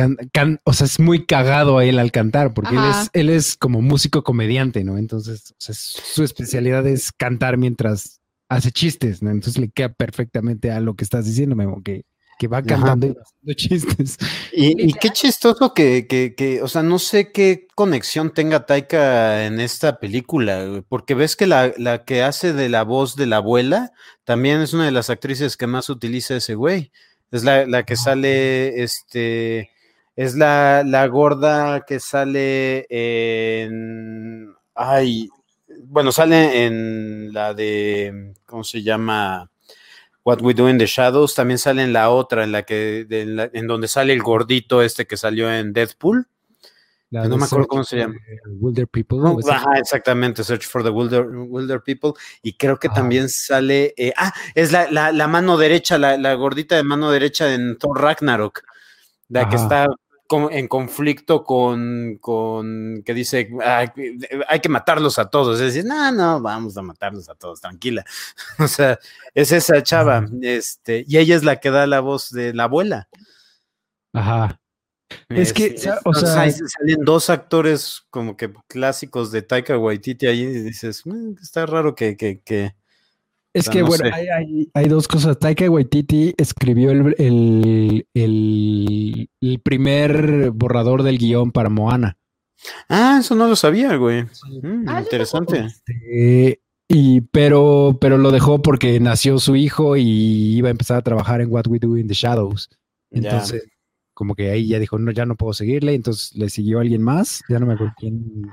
o 0.64 0.74
sea, 0.74 0.86
es 0.86 1.00
muy 1.00 1.26
cagado 1.26 1.78
a 1.78 1.86
él 1.86 2.00
al 2.00 2.12
cantar, 2.12 2.54
porque 2.54 2.76
él 2.76 2.84
es, 2.90 3.10
él 3.14 3.30
es 3.30 3.56
como 3.56 3.82
músico 3.82 4.24
comediante, 4.24 4.84
¿no? 4.84 4.98
Entonces, 4.98 5.54
su 5.60 6.24
especialidad 6.24 6.88
es 6.88 7.12
cantar 7.12 7.58
mientras 7.58 8.20
hace 8.50 8.72
chistes, 8.72 9.22
¿no? 9.22 9.30
Entonces 9.30 9.60
le 9.60 9.70
queda 9.70 9.94
perfectamente 9.94 10.72
a 10.72 10.80
lo 10.80 10.96
que 10.96 11.04
estás 11.04 11.26
diciendo, 11.26 11.56
Memo, 11.56 11.82
que, 11.84 12.04
que 12.42 12.48
va 12.48 12.64
cantando 12.64 13.06
y 13.06 13.12
haciendo 13.12 13.54
chistes. 13.56 14.18
Y, 14.52 14.94
qué 14.94 15.12
chistoso 15.12 15.76
que, 15.76 16.08
que, 16.08 16.34
que, 16.34 16.64
o 16.64 16.68
sea, 16.68 16.82
no 16.82 16.98
sé 16.98 17.32
qué 17.32 17.68
conexión 17.76 18.34
tenga 18.34 18.66
Taika 18.66 19.46
en 19.46 19.60
esta 19.60 20.00
película, 20.00 20.84
porque 20.90 21.14
ves 21.14 21.36
que 21.36 21.46
la, 21.46 21.72
la 21.78 22.04
que 22.04 22.24
hace 22.24 22.54
de 22.54 22.68
la 22.68 22.82
voz 22.84 23.16
de 23.16 23.28
la 23.28 23.38
abuela 23.38 23.92
también 24.24 24.60
es 24.62 24.74
una 24.74 24.86
de 24.86 24.92
las 24.92 25.12
actrices 25.12 25.56
que 25.56 25.68
más 25.68 25.88
utiliza 25.92 26.36
ese 26.36 26.56
güey. 26.56 26.92
Es 27.30 27.44
la, 27.44 27.84
que 27.84 27.96
sale, 27.96 28.82
este, 28.82 29.70
es 30.16 30.34
la, 30.34 30.84
la 30.84 31.06
gorda 31.06 31.82
que 31.82 32.00
sale 32.00 32.88
en, 32.90 34.52
ay, 34.74 35.30
bueno, 35.84 36.12
sale 36.12 36.66
en 36.66 37.34
la 37.34 37.54
de, 37.54 38.34
¿cómo 38.48 38.64
se 38.64 38.82
llama? 38.82 39.51
What 40.24 40.42
We 40.42 40.54
Do 40.54 40.70
in 40.70 40.78
the 40.78 40.86
Shadows, 40.86 41.34
también 41.34 41.58
sale 41.58 41.84
en 41.84 41.94
la 41.94 42.10
otra, 42.10 42.44
en 42.44 42.52
la 42.52 42.64
que, 42.64 43.08
en 43.10 43.68
donde 43.68 43.88
sale 43.88 44.14
el 44.14 44.22
gordito 44.22 44.82
este 44.82 45.08
que 45.08 45.18
salió 45.18 45.52
en 45.52 45.74
Deadpool 45.74 46.28
no 47.12 47.38
me 47.38 47.46
acuerdo 47.46 47.68
cómo 47.68 47.84
se 47.84 47.98
llama. 47.98 48.16
Wilder 48.48 48.88
People. 48.88 49.20
ajá, 49.50 49.78
exactamente, 49.78 50.44
Search 50.44 50.66
for 50.66 50.82
the 50.82 50.90
Wilder, 50.90 51.28
Wilder 51.28 51.82
People. 51.82 52.14
Y 52.42 52.54
creo 52.54 52.80
que 52.80 52.88
también 52.88 53.28
sale. 53.28 53.94
Eh, 53.98 54.14
ah, 54.16 54.34
es 54.56 54.72
la, 54.72 54.90
la, 54.90 55.28
mano 55.28 55.58
derecha, 55.58 55.98
la, 55.98 56.18
la, 56.18 56.34
gordita 56.36 56.78
de 56.78 56.84
mano 56.84 57.12
derecha 57.12 57.54
en 57.54 57.78
Thor 57.78 58.02
Ragnarok. 58.02 58.64
La 59.28 59.50
que 59.50 59.56
está 59.58 59.88
en 60.52 60.68
conflicto 60.68 61.44
con, 61.44 62.18
con 62.22 63.04
que 63.06 63.14
dice 63.14 63.50
hay 64.48 64.60
que 64.60 64.70
matarlos 64.70 65.20
a 65.20 65.30
todos. 65.30 65.60
Es 65.60 65.74
decir, 65.74 65.86
no, 65.86 66.12
no, 66.12 66.42
vamos 66.42 66.78
a 66.78 66.82
matarlos 66.82 67.30
a 67.30 67.36
todos, 67.36 67.62
tranquila. 67.62 68.06
o 68.60 68.68
sea, 68.68 69.00
es 69.34 69.52
esa 69.52 69.82
chava. 69.84 70.26
Este, 70.42 71.04
y 71.08 71.18
ella 71.18 71.36
es 71.36 71.44
la 71.44 71.60
que 71.60 71.72
da 71.72 71.88
la 71.88 72.00
voz 72.00 72.32
de 72.32 72.54
la 72.54 72.64
abuela. 72.64 73.10
Ajá. 74.14 74.60
Es 75.28 75.52
que, 75.52 75.76
o 76.06 76.14
sea, 76.14 76.50
salen 76.50 77.04
dos 77.04 77.30
actores 77.30 78.04
como 78.10 78.38
que 78.38 78.54
clásicos 78.68 79.32
de 79.32 79.42
Taika 79.42 79.78
Waititi 79.78 80.28
ahí 80.28 80.42
y 80.42 80.62
dices, 80.62 81.06
mm, 81.06 81.34
está 81.42 81.66
raro 81.66 81.96
que... 81.96 82.16
que, 82.16 82.42
que 82.42 82.81
es 83.54 83.70
que, 83.70 83.84
bueno, 83.84 84.10
hay, 84.14 84.70
hay, 84.74 84.88
dos 84.88 85.08
cosas. 85.08 85.38
Taika 85.38 85.70
Waititi 85.70 86.34
escribió 86.38 86.92
el, 86.92 87.16
el, 87.18 88.06
el, 88.14 89.60
primer 89.62 90.52
borrador 90.52 91.04
del 91.04 91.18
guion 91.18 91.52
para 91.52 91.70
Moana. 91.70 92.18
Ah, 92.88 93.18
eso 93.20 93.36
no 93.36 93.48
lo 93.48 93.56
sabía, 93.56 93.96
güey. 93.98 94.24
Mm, 94.24 94.88
ah, 94.88 95.02
interesante. 95.02 95.66
Este, 95.66 96.62
y, 96.88 97.22
pero, 97.22 97.98
pero 98.00 98.18
lo 98.18 98.32
dejó 98.32 98.62
porque 98.62 99.00
nació 99.00 99.40
su 99.40 99.56
hijo 99.56 99.98
y 99.98 100.58
iba 100.58 100.68
a 100.68 100.72
empezar 100.72 100.98
a 100.98 101.02
trabajar 101.02 101.42
en 101.42 101.52
What 101.52 101.68
We 101.68 101.80
Do 101.80 101.98
in 101.98 102.08
the 102.08 102.14
Shadows. 102.14 102.70
Entonces, 103.12 103.68
como 104.14 104.36
que 104.36 104.52
ahí 104.52 104.68
ya 104.68 104.80
dijo, 104.80 104.98
no, 104.98 105.12
ya 105.12 105.26
no 105.26 105.36
puedo 105.36 105.54
seguirle, 105.54 105.94
entonces 105.94 106.36
le 106.36 106.50
siguió 106.50 106.80
alguien 106.80 107.02
más, 107.02 107.44
ya 107.50 107.60
no 107.60 107.66
me 107.66 107.74
acuerdo 107.74 107.94
quién, 107.98 108.44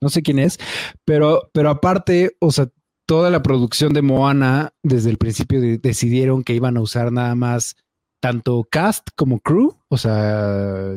no 0.00 0.08
sé 0.08 0.22
quién 0.22 0.38
es, 0.38 0.58
pero, 1.04 1.50
pero 1.52 1.70
aparte, 1.70 2.36
o 2.38 2.50
sea, 2.50 2.68
toda 3.10 3.28
la 3.28 3.42
producción 3.42 3.92
de 3.92 4.02
Moana, 4.02 4.72
desde 4.84 5.10
el 5.10 5.18
principio 5.18 5.60
decidieron 5.60 6.44
que 6.44 6.54
iban 6.54 6.76
a 6.76 6.80
usar 6.80 7.10
nada 7.10 7.34
más 7.34 7.74
tanto 8.20 8.64
cast 8.70 9.08
como 9.16 9.40
crew, 9.40 9.76
o 9.88 9.98
sea, 9.98 10.94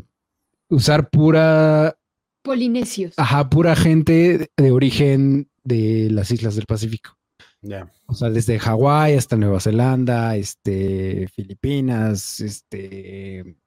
usar 0.70 1.10
pura... 1.10 1.98
Polinesios. 2.44 3.16
Ajá, 3.18 3.50
pura 3.50 3.76
gente 3.76 4.52
de 4.56 4.72
origen 4.72 5.50
de 5.64 6.10
las 6.12 6.30
islas 6.30 6.56
del 6.56 6.68
Pacífico. 6.68 7.18
Ya. 7.64 7.92
O 8.06 8.14
sea, 8.14 8.30
desde 8.30 8.60
Hawái 8.60 9.16
hasta 9.16 9.36
Nueva 9.36 9.60
Zelanda, 9.60 10.36
este, 10.36 11.28
Filipinas, 11.30 12.42
este, 12.42 13.58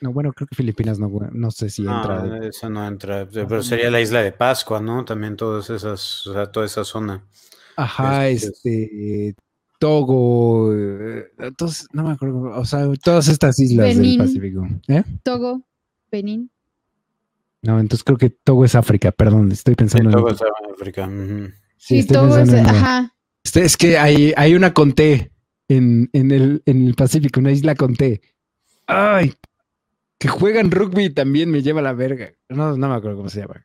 no, 0.00 0.12
bueno, 0.12 0.32
creo 0.32 0.48
que 0.48 0.56
Filipinas 0.56 0.98
no, 0.98 1.08
no 1.30 1.50
sé 1.52 1.70
si 1.70 1.82
entra. 1.82 2.24
No, 2.24 2.42
eso 2.42 2.68
no 2.68 2.88
entra, 2.88 3.28
pero 3.30 3.62
sería 3.62 3.88
la 3.88 4.00
isla 4.00 4.20
de 4.20 4.32
Pascua, 4.32 4.80
¿no? 4.80 5.04
También 5.04 5.36
todas 5.36 5.70
esas, 5.70 6.26
o 6.26 6.32
sea, 6.32 6.46
toda 6.50 6.66
esa 6.66 6.82
zona. 6.82 7.22
Ajá, 7.76 8.28
este, 8.28 9.34
Togo, 9.78 10.72
eh, 10.74 11.26
entonces, 11.38 11.88
no 11.92 12.04
me 12.04 12.12
acuerdo, 12.12 12.42
o 12.56 12.64
sea, 12.64 12.86
todas 13.02 13.28
estas 13.28 13.58
islas 13.58 13.96
del 13.96 14.18
Pacífico. 14.18 14.66
¿Eh? 14.88 15.02
Togo, 15.22 15.62
Benín. 16.10 16.50
No, 17.62 17.80
entonces 17.80 18.04
creo 18.04 18.18
que 18.18 18.30
Togo 18.30 18.64
es 18.64 18.74
África, 18.74 19.10
perdón, 19.12 19.50
estoy 19.52 19.74
pensando 19.74 20.10
en. 20.10 20.16
Togo 20.16 20.30
es 20.30 20.40
África. 20.72 21.10
Sí, 21.76 22.06
Togo 22.06 22.36
es, 22.36 22.52
ajá. 22.52 23.14
Este, 23.42 23.64
es 23.64 23.76
que 23.76 23.98
hay, 23.98 24.32
hay 24.36 24.54
una 24.54 24.72
con 24.72 24.92
T 24.92 25.30
en, 25.68 26.08
en, 26.12 26.30
el, 26.30 26.62
en 26.66 26.86
el 26.86 26.94
Pacífico, 26.94 27.40
una 27.40 27.52
isla 27.52 27.74
con 27.74 27.94
T. 27.94 28.20
Ay, 28.86 29.34
que 30.18 30.28
juegan 30.28 30.70
rugby 30.70 31.10
también 31.10 31.50
me 31.50 31.62
lleva 31.62 31.80
a 31.80 31.84
la 31.84 31.92
verga. 31.92 32.32
No, 32.48 32.76
no 32.76 32.88
me 32.88 32.94
acuerdo 32.94 33.18
cómo 33.18 33.28
se 33.28 33.40
llama. 33.40 33.64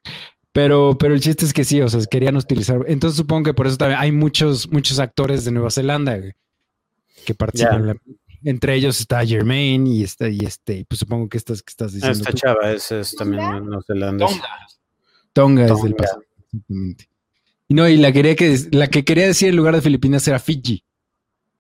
Pero, 0.52 0.98
pero 0.98 1.14
el 1.14 1.22
chiste 1.22 1.46
es 1.46 1.54
que 1.54 1.64
sí, 1.64 1.80
o 1.82 1.90
sea, 1.90 2.02
querían 2.10 2.36
utilizar. 2.36 2.84
Entonces 2.88 3.18
supongo 3.18 3.44
que 3.44 3.54
por 3.54 3.68
eso 3.68 3.78
también 3.78 4.00
hay 4.00 4.12
muchos, 4.12 4.72
muchos 4.72 5.00
actores 5.00 5.46
de 5.46 5.52
Nueva 5.52 5.70
Zelanda 5.70 6.20
que 7.26 7.36
participan. 7.36 8.00
Entre 8.44 8.74
ellos 8.74 9.00
está 9.00 9.26
Germain 9.26 9.86
y 9.86 10.04
está, 10.04 10.30
y 10.30 10.40
este, 10.40 10.86
pues 10.88 11.00
supongo 11.00 11.28
que 11.28 11.38
estas 11.38 11.62
que 11.62 11.72
estás 11.72 11.94
diciendo. 11.94 12.18
esta 12.18 12.34
chava 12.34 12.72
es, 12.72 13.16
también 13.18 13.66
Nueva 13.66 13.84
Zelanda. 13.86 14.26
Tonga. 15.34 15.66
es 15.66 15.84
del 15.84 15.96
pasado. 15.96 16.24
Y 17.68 17.76
no, 17.76 17.88
y 17.88 17.98
la, 17.98 18.12
quería 18.12 18.36
que, 18.36 18.58
la 18.72 18.88
que 18.88 19.06
quería 19.06 19.28
decir 19.28 19.50
en 19.50 19.56
lugar 19.56 19.76
de 19.76 19.82
Filipinas 19.82 20.28
era 20.28 20.40
Fiji. 20.40 20.84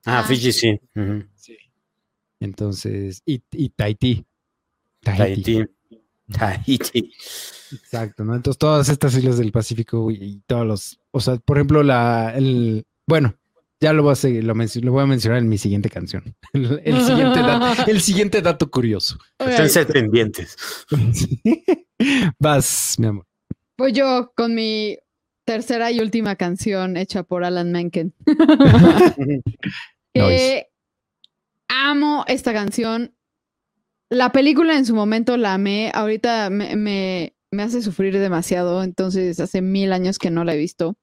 Ah, 0.06 0.24
Fiji 0.24 0.52
sí. 0.52 0.80
sí. 1.36 1.58
Entonces, 2.40 3.22
y, 3.26 3.44
y 3.52 3.70
Tahití. 3.70 4.26
Tahiti. 5.02 5.66
Tahiti. 6.32 7.12
Exacto, 7.72 8.24
¿no? 8.24 8.36
Entonces 8.36 8.58
todas 8.58 8.90
estas 8.90 9.16
islas 9.16 9.38
del 9.38 9.52
Pacífico 9.52 10.10
y, 10.12 10.42
todos 10.48 10.66
los, 10.66 11.00
o 11.12 11.20
sea, 11.20 11.38
por 11.38 11.58
ejemplo, 11.58 11.84
la, 11.84 12.34
el, 12.36 12.86
bueno, 13.08 13.36
ya 13.80 13.94
lo 13.94 14.04
voy 14.04 14.14
a 14.14 14.16
seguir, 14.16 14.44
lo, 14.44 14.54
voy 14.54 15.04
a 15.04 15.06
mencionar 15.06 15.40
en 15.40 15.50
mi 15.50 15.58
siguiente 15.58 15.90
canción. 15.90 16.36
El, 16.54 17.02
siguiente, 17.02 17.40
dato, 17.40 17.84
el 17.92 18.02
siguiente 18.02 18.42
dato 18.42 18.70
curioso. 18.70 19.18
Estén 19.40 19.88
pendientes. 19.88 20.58
Vas, 22.40 22.96
mi 22.98 23.08
amor. 23.08 23.26
Pues 23.76 23.94
yo 23.94 24.34
con 24.36 24.54
mi 24.56 24.98
tercera 25.46 25.92
y 25.92 26.00
última 26.00 26.36
canción 26.36 26.98
hecha 26.98 27.24
por 27.24 27.44
Alan 27.44 27.72
Menken. 27.72 28.14
amo 31.70 32.26
esta 32.28 32.52
canción 32.52 33.14
la 34.10 34.32
película 34.32 34.76
en 34.76 34.86
su 34.86 34.96
momento 34.96 35.38
la 35.38 35.54
amé, 35.54 35.92
ahorita 35.94 36.50
me, 36.50 36.76
me, 36.76 37.34
hace 37.58 37.82
sufrir 37.82 38.18
demasiado, 38.18 38.84
entonces 38.84 39.40
hace 39.40 39.62
mil 39.62 39.92
años 39.94 40.20
que 40.20 40.30
no 40.30 40.44
la 40.44 40.54
he 40.54 40.58
visto. 40.58 40.96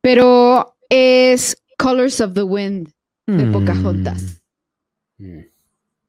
Pero 0.00 0.76
es 0.88 1.62
Colors 1.78 2.20
of 2.20 2.34
the 2.34 2.42
Wind 2.42 2.92
de 3.26 3.46
mm. 3.46 3.52
Pocahontas. 3.52 4.42
Mm. 5.18 5.40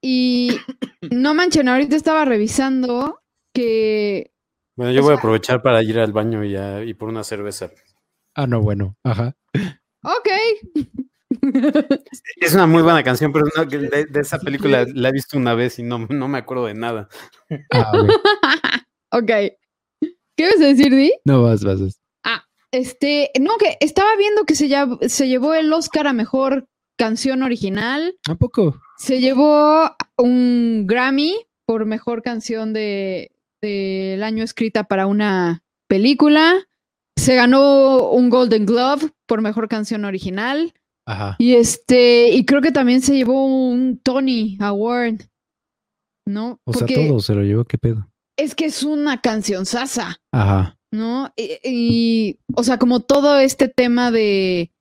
Y 0.01 0.57
no 1.11 1.33
manchen, 1.33 1.69
ahorita 1.69 1.95
estaba 1.95 2.25
revisando 2.25 3.21
que. 3.53 4.31
Bueno, 4.75 4.91
yo 4.91 5.03
voy 5.03 5.13
a 5.13 5.17
aprovechar 5.17 5.61
para 5.61 5.83
ir 5.83 5.99
al 5.99 6.11
baño 6.11 6.43
y, 6.43 6.57
y 6.89 6.93
por 6.93 7.09
una 7.09 7.23
cerveza. 7.23 7.71
Ah, 8.35 8.47
no, 8.47 8.61
bueno, 8.61 8.97
ajá. 9.03 9.35
Ok. 10.03 10.29
Es 12.37 12.53
una 12.53 12.67
muy 12.67 12.81
buena 12.83 13.03
canción, 13.03 13.31
pero 13.31 13.45
de, 13.67 14.07
esa 14.19 14.39
película 14.39 14.85
la 14.93 15.09
he 15.09 15.11
visto 15.11 15.37
una 15.37 15.53
vez 15.53 15.79
y 15.79 15.83
no, 15.83 15.99
no 16.09 16.27
me 16.27 16.37
acuerdo 16.37 16.65
de 16.65 16.73
nada. 16.73 17.09
Ah, 17.71 17.91
ok. 19.11 19.31
¿Qué 20.35 20.45
vas 20.45 20.61
a 20.61 20.65
decir, 20.65 20.93
Di? 20.95 21.13
No, 21.25 21.43
vas, 21.43 21.63
vas, 21.63 21.79
Ah, 22.23 22.43
este, 22.71 23.31
no, 23.39 23.57
que 23.57 23.77
estaba 23.79 24.15
viendo 24.17 24.45
que 24.45 24.55
se, 24.55 24.69
se 25.09 25.27
llevó 25.27 25.53
el 25.53 25.71
Oscar 25.71 26.07
a 26.07 26.13
mejor 26.13 26.67
canción 26.97 27.43
original. 27.43 28.15
¿A 28.29 28.35
poco? 28.35 28.79
Se 28.97 29.19
llevó 29.19 29.91
un 30.17 30.85
Grammy 30.87 31.35
por 31.65 31.85
mejor 31.85 32.21
canción 32.21 32.73
de 32.73 33.31
del 33.61 34.23
año 34.23 34.43
escrita 34.43 34.83
para 34.83 35.07
una 35.07 35.63
película. 35.87 36.67
Se 37.15 37.35
ganó 37.35 38.09
un 38.09 38.29
Golden 38.29 38.65
Glove 38.65 39.11
por 39.25 39.41
mejor 39.41 39.69
canción 39.69 40.03
original. 40.03 40.73
Ajá. 41.05 41.35
Y 41.39 41.53
este, 41.55 42.29
y 42.29 42.45
creo 42.45 42.61
que 42.61 42.71
también 42.71 43.01
se 43.01 43.15
llevó 43.15 43.45
un 43.45 43.99
Tony 43.99 44.57
Award, 44.59 45.21
¿no? 46.25 46.59
O 46.65 46.73
sea, 46.73 46.87
todo 46.87 47.19
se 47.19 47.35
lo 47.35 47.43
llevó, 47.43 47.65
¿qué 47.65 47.77
pedo? 47.77 48.09
Es 48.37 48.55
que 48.55 48.65
es 48.65 48.83
una 48.83 49.21
canción 49.21 49.65
sasa. 49.65 50.17
Ajá. 50.31 50.77
¿no? 50.93 51.33
Y, 51.35 52.39
o 52.55 52.63
sea, 52.63 52.77
como 52.77 53.01
todo 53.01 53.39
este 53.39 53.67
tema 53.67 54.11
de, 54.11 54.71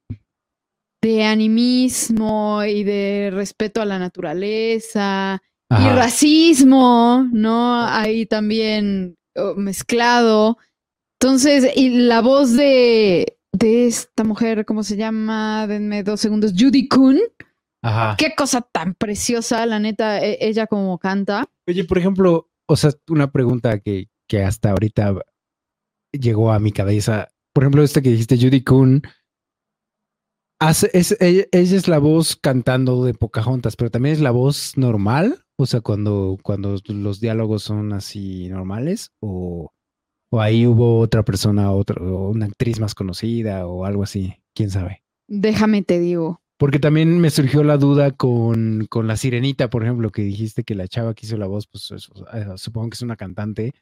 de 1.03 1.25
animismo 1.25 2.63
y 2.65 2.85
de 2.85 3.31
respeto 3.33 3.81
a 3.81 3.87
la 3.87 3.99
naturaleza 3.99 5.43
y 5.71 5.89
racismo, 5.89 7.27
¿no? 7.33 7.83
Ahí 7.83 8.27
también 8.27 9.17
mezclado. 9.57 10.59
Entonces, 11.19 11.73
y 11.75 11.89
la 12.07 12.21
voz 12.21 12.55
de, 12.55 13.39
de 13.53 13.87
esta 13.87 14.23
mujer, 14.23 14.67
¿cómo 14.67 14.83
se 14.83 14.99
llama? 14.99 15.67
Denme 15.67 16.03
dos 16.03 16.21
segundos, 16.21 16.53
Judy 16.55 16.89
Kuhn. 16.89 17.21
Ajá. 17.81 18.17
Qué 18.19 18.35
cosa 18.37 18.61
tan 18.61 18.95
preciosa, 18.95 19.65
la 19.65 19.79
neta, 19.79 20.23
e, 20.23 20.37
ella 20.43 20.67
como 20.67 20.99
canta. 20.99 21.49
Oye, 21.67 21.85
por 21.85 21.97
ejemplo, 21.97 22.52
o 22.67 22.77
sea, 22.77 22.93
una 23.09 23.31
pregunta 23.31 23.79
que, 23.81 24.09
que 24.29 24.43
hasta 24.43 24.71
ahorita 24.71 25.15
llegó 26.13 26.53
a 26.53 26.59
mi 26.59 26.73
cabeza. 26.73 27.29
Por 27.53 27.65
ejemplo, 27.65 27.83
esta 27.83 28.01
que 28.01 28.11
dijiste, 28.11 28.39
Judy 28.39 28.63
Kuhn. 28.63 29.03
Hace, 30.61 30.91
es, 30.93 31.17
ella, 31.21 31.45
es 31.51 31.89
la 31.89 31.99
voz 31.99 32.37
cantando 32.37 33.05
de 33.05 33.15
Pocahontas, 33.15 33.75
pero 33.75 33.91
también 33.91 34.15
es 34.15 34.21
la 34.21 34.31
voz 34.31 34.77
normal. 34.77 35.45
O 35.57 35.67
sea, 35.67 35.81
cuando, 35.81 36.39
cuando 36.43 36.79
los 36.87 37.21
diálogos 37.21 37.65
son 37.65 37.93
así 37.93 38.49
normales, 38.49 39.11
o, 39.21 39.73
o 40.31 40.41
ahí 40.41 40.67
hubo 40.67 41.01
otra 41.01 41.25
persona, 41.25 41.73
otra, 41.73 42.01
una 42.03 42.47
actriz 42.47 42.79
más 42.79 42.95
conocida, 42.95 43.67
o 43.67 43.85
algo 43.85 44.05
así, 44.05 44.35
quién 44.55 44.71
sabe. 44.71 45.03
Déjame 45.29 45.83
te 45.83 45.99
digo. 45.99 46.42
Porque 46.63 46.79
también 46.79 47.19
me 47.19 47.31
surgió 47.31 47.65
la 47.65 47.77
duda 47.77 48.13
con, 48.13 48.87
con 48.89 49.09
la 49.09 49.17
sirenita, 49.17 49.69
por 49.69 49.83
ejemplo, 49.83 50.13
que 50.13 50.23
dijiste 50.23 50.63
que 50.63 50.77
la 50.77 50.87
chava 50.87 51.13
que 51.13 51.27
hizo 51.27 51.37
la 51.37 51.49
voz, 51.49 51.67
pues 51.67 51.91
eh, 51.91 52.47
supongo 52.55 52.89
que 52.89 52.95
es 52.95 53.03
una 53.03 53.17
cantante, 53.17 53.75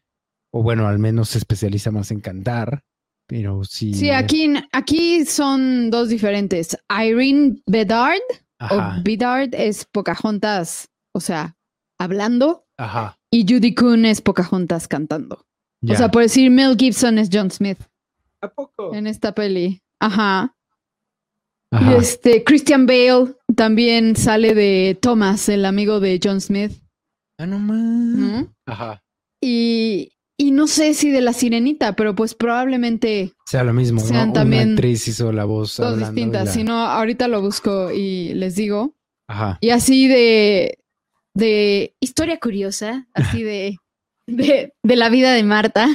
o 0.51 0.63
bueno, 0.63 0.89
al 0.89 0.99
menos 0.99 1.29
se 1.29 1.37
especializa 1.37 1.91
más 1.91 2.11
en 2.11 2.21
cantar, 2.21 2.83
pero 3.27 3.65
sí. 3.65 3.93
Sí, 3.93 4.09
aquí, 4.09 4.55
aquí 4.73 5.27
son 5.27 5.91
dos 5.91 6.09
diferentes. 6.09 6.75
Irene 6.89 7.61
Bedard 7.67 8.23
o 8.71 9.03
Bedard 9.05 9.51
es 9.53 9.85
Pocahontas, 9.85 10.89
o 11.13 11.21
sea, 11.21 11.59
hablando. 11.99 12.65
Ajá. 12.79 13.19
Y 13.31 13.43
Judy 13.43 13.75
Kuhn 13.75 14.07
es 14.07 14.23
Pocahontas 14.23 14.89
cantando. 14.89 15.45
O 15.87 15.95
sea, 15.95 16.11
por 16.11 16.23
decir 16.23 16.51
Mel 16.51 16.79
Gibson 16.79 17.19
es 17.19 17.29
John 17.31 17.51
Smith. 17.51 17.83
¿A 18.41 18.49
poco? 18.49 18.95
En 18.95 19.07
esta 19.07 19.35
peli. 19.35 19.83
Ajá. 20.01 20.57
Y 21.73 21.95
este, 21.95 22.43
Christian 22.43 22.87
Bale 22.87 23.35
también 23.55 24.17
sale 24.17 24.55
de 24.55 24.99
Thomas, 25.01 25.49
el 25.49 25.65
amigo 25.65 26.01
de 26.01 26.19
John 26.23 26.41
Smith. 26.41 26.73
Ah, 27.39 27.47
no 27.47 27.59
más. 27.61 28.47
Ajá. 28.67 29.03
Y, 29.41 30.13
y 30.37 30.51
no 30.51 30.67
sé 30.67 30.95
si 30.95 31.11
de 31.11 31.21
la 31.21 31.33
sirenita, 31.33 31.95
pero 31.95 32.15
pues 32.15 32.35
probablemente 32.35 33.33
sea 33.47 33.63
lo 33.63 33.73
mismo. 33.73 34.01
Sean 34.01 34.33
también 34.33 34.63
Una 34.65 34.73
actriz 34.73 35.07
hizo 35.09 35.33
la 35.33 35.45
voz. 35.45 35.77
Dos 35.77 35.99
distintas. 35.99 36.53
Si 36.53 36.65
no, 36.65 36.79
ahorita 36.79 37.29
lo 37.29 37.41
busco 37.41 37.93
y 37.93 38.35
les 38.35 38.57
digo. 38.57 38.95
Ajá. 39.29 39.59
Y 39.61 39.71
así 39.71 40.09
de, 40.09 40.79
de 41.35 41.95
historia 42.01 42.39
curiosa, 42.41 43.07
así 43.15 43.43
de, 43.45 43.79
de, 44.27 44.73
de 44.83 44.97
la 44.97 45.09
vida 45.09 45.33
de 45.33 45.45
Marta. 45.45 45.89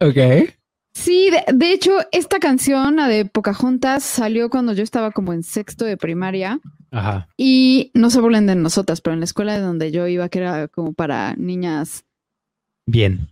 Ok. 0.00 0.52
Sí, 0.94 1.28
de, 1.52 1.72
hecho, 1.72 1.98
esta 2.12 2.38
canción, 2.38 2.96
la 2.96 3.08
de 3.08 3.24
Pocahontas, 3.24 4.04
salió 4.04 4.48
cuando 4.48 4.72
yo 4.72 4.84
estaba 4.84 5.10
como 5.10 5.32
en 5.32 5.42
sexto 5.42 5.84
de 5.84 5.96
primaria. 5.96 6.60
Ajá. 6.92 7.28
Y 7.36 7.90
no 7.94 8.10
se 8.10 8.20
burlen 8.20 8.46
de 8.46 8.54
nosotras, 8.54 9.00
pero 9.00 9.14
en 9.14 9.20
la 9.20 9.24
escuela 9.24 9.54
de 9.54 9.60
donde 9.60 9.90
yo 9.90 10.06
iba, 10.06 10.28
que 10.28 10.38
era 10.38 10.68
como 10.68 10.94
para 10.94 11.34
niñas. 11.34 12.04
Bien. 12.86 13.28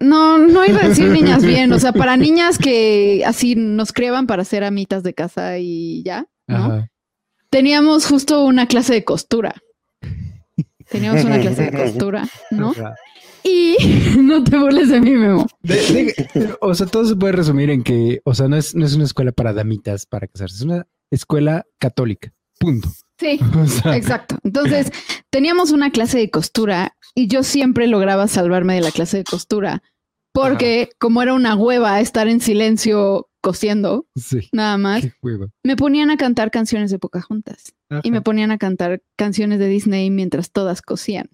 No, 0.00 0.38
no 0.38 0.64
iba 0.64 0.80
a 0.80 0.88
decir 0.88 1.08
niñas 1.10 1.44
bien, 1.44 1.72
o 1.72 1.78
sea, 1.78 1.92
para 1.92 2.16
niñas 2.16 2.58
que 2.58 3.22
así 3.24 3.54
nos 3.54 3.92
criaban 3.92 4.26
para 4.26 4.44
ser 4.44 4.64
amitas 4.64 5.04
de 5.04 5.14
casa 5.14 5.58
y 5.58 6.02
ya, 6.02 6.26
¿no? 6.48 6.88
Teníamos 7.50 8.06
justo 8.06 8.44
una 8.44 8.66
clase 8.66 8.94
de 8.94 9.04
costura. 9.04 9.54
Teníamos 10.90 11.24
una 11.24 11.38
clase 11.38 11.70
de 11.70 11.84
costura, 11.84 12.28
¿no? 12.50 12.74
Y 13.44 13.76
no 14.18 14.42
te 14.44 14.56
burles 14.56 14.88
de 14.88 15.00
mí, 15.00 15.12
Memo. 15.12 15.46
o 16.60 16.74
sea, 16.74 16.86
todo 16.86 17.04
se 17.04 17.16
puede 17.16 17.32
resumir 17.32 17.70
en 17.70 17.82
que, 17.82 18.20
o 18.24 18.34
sea, 18.34 18.48
no 18.48 18.56
es, 18.56 18.74
no 18.74 18.84
es 18.84 18.94
una 18.94 19.04
escuela 19.04 19.32
para 19.32 19.52
damitas 19.52 20.06
para 20.06 20.26
casarse, 20.26 20.56
es 20.56 20.62
una 20.62 20.86
escuela 21.10 21.66
católica. 21.78 22.32
Punto. 22.58 22.88
Sí, 23.18 23.38
exacto. 23.94 24.38
Entonces, 24.42 24.90
teníamos 25.30 25.70
una 25.70 25.90
clase 25.90 26.18
de 26.18 26.30
costura 26.30 26.96
y 27.14 27.26
yo 27.26 27.42
siempre 27.42 27.86
lograba 27.86 28.28
salvarme 28.28 28.74
de 28.74 28.80
la 28.80 28.90
clase 28.90 29.18
de 29.18 29.24
costura 29.24 29.82
porque 30.32 30.90
como 30.98 31.22
era 31.22 31.34
una 31.34 31.54
hueva 31.54 32.00
estar 32.00 32.26
en 32.26 32.40
silencio 32.40 33.28
cosiendo, 33.40 34.06
nada 34.52 34.78
más, 34.78 35.04
me 35.62 35.76
ponían 35.76 36.10
a 36.10 36.16
cantar 36.16 36.50
canciones 36.50 36.90
de 36.90 36.98
Pocahontas 36.98 37.74
y 38.02 38.10
me 38.10 38.22
ponían 38.22 38.50
a 38.50 38.58
cantar 38.58 39.02
canciones 39.16 39.58
de 39.58 39.66
Disney 39.66 40.10
mientras 40.10 40.52
todas 40.52 40.80
cosían. 40.80 41.28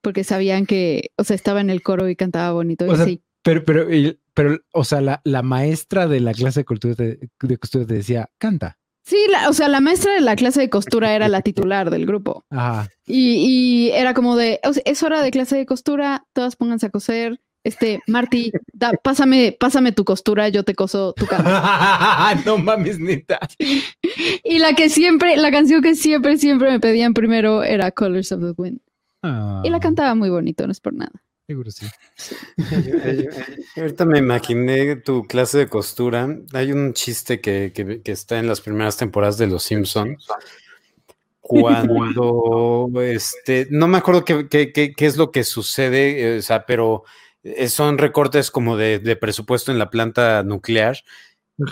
Porque 0.00 0.24
sabían 0.24 0.66
que, 0.66 1.10
o 1.16 1.24
sea, 1.24 1.36
estaba 1.36 1.60
en 1.60 1.70
el 1.70 1.82
coro 1.82 2.08
y 2.08 2.16
cantaba 2.16 2.52
bonito. 2.52 2.86
y 2.86 3.22
Pero, 3.42 3.64
pero, 3.64 3.86
pero, 4.34 4.58
o 4.72 4.84
sea, 4.84 5.00
la, 5.00 5.20
la, 5.24 5.42
maestra 5.42 6.06
de 6.06 6.20
la 6.20 6.32
clase 6.32 6.60
de, 6.60 6.64
cultura 6.64 6.94
de, 6.94 7.58
costura 7.58 7.86
te 7.86 7.94
decía, 7.94 8.30
canta. 8.38 8.78
Sí, 9.04 9.18
o 9.48 9.52
sea, 9.52 9.68
la 9.68 9.80
maestra 9.80 10.14
de 10.14 10.22
la 10.22 10.34
clase 10.34 10.60
de 10.60 10.70
costura 10.70 11.14
era 11.14 11.28
la 11.28 11.42
titular 11.42 11.90
del 11.90 12.06
grupo. 12.06 12.44
Ajá. 12.50 12.88
Y, 13.06 13.36
y 13.36 13.90
era 13.90 14.14
como 14.14 14.34
de, 14.34 14.60
es 14.84 15.02
hora 15.02 15.22
de 15.22 15.30
clase 15.30 15.56
de 15.56 15.66
costura, 15.66 16.24
todas 16.32 16.56
pónganse 16.56 16.86
a 16.86 16.90
coser, 16.90 17.38
este, 17.64 18.02
Marty, 18.06 18.52
pásame, 19.02 19.56
pásame 19.58 19.92
tu 19.92 20.04
costura, 20.04 20.50
yo 20.50 20.64
te 20.64 20.74
coso 20.74 21.14
tu 21.14 21.26
cama. 21.26 22.34
no 22.44 22.58
mames, 22.58 23.00
neta. 23.00 23.40
Y 24.44 24.58
la 24.58 24.74
que 24.74 24.90
siempre, 24.90 25.36
la 25.38 25.50
canción 25.50 25.80
que 25.82 25.94
siempre, 25.94 26.36
siempre 26.36 26.70
me 26.70 26.78
pedían 26.78 27.14
primero 27.14 27.62
era 27.62 27.90
Colors 27.90 28.30
of 28.32 28.42
the 28.42 28.52
Wind. 28.56 28.80
Y 29.64 29.70
la 29.70 29.76
ah. 29.76 29.80
cantaba 29.80 30.14
muy 30.14 30.30
bonito, 30.30 30.66
no 30.66 30.72
es 30.72 30.80
por 30.80 30.92
nada. 30.92 31.12
Seguro 31.46 31.70
sí. 31.70 31.86
Ahorita 33.76 34.04
me 34.06 34.18
imaginé 34.18 34.96
tu 34.96 35.24
clase 35.24 35.58
de 35.58 35.68
costura. 35.68 36.28
Hay 36.52 36.72
un 36.72 36.94
chiste 36.94 37.40
que, 37.40 37.72
que, 37.74 38.12
está 38.12 38.38
en 38.38 38.46
las 38.46 38.60
primeras 38.60 38.96
temporadas 38.96 39.36
de 39.36 39.46
Los 39.46 39.62
Simpsons. 39.64 40.26
Cuando, 41.40 42.88
este, 43.02 43.66
no 43.70 43.88
me 43.88 43.98
acuerdo 43.98 44.24
qué, 44.24 44.48
qué, 44.48 44.72
qué, 44.72 45.06
es 45.06 45.18
lo 45.18 45.30
que 45.30 45.44
sucede, 45.44 46.38
o 46.38 46.42
sea, 46.42 46.64
pero 46.64 47.04
eh, 47.42 47.68
son 47.68 47.98
recortes 47.98 48.50
como 48.50 48.78
de, 48.78 49.16
presupuesto 49.16 49.70
en 49.70 49.78
la 49.78 49.90
planta 49.90 50.42
nuclear. 50.42 50.96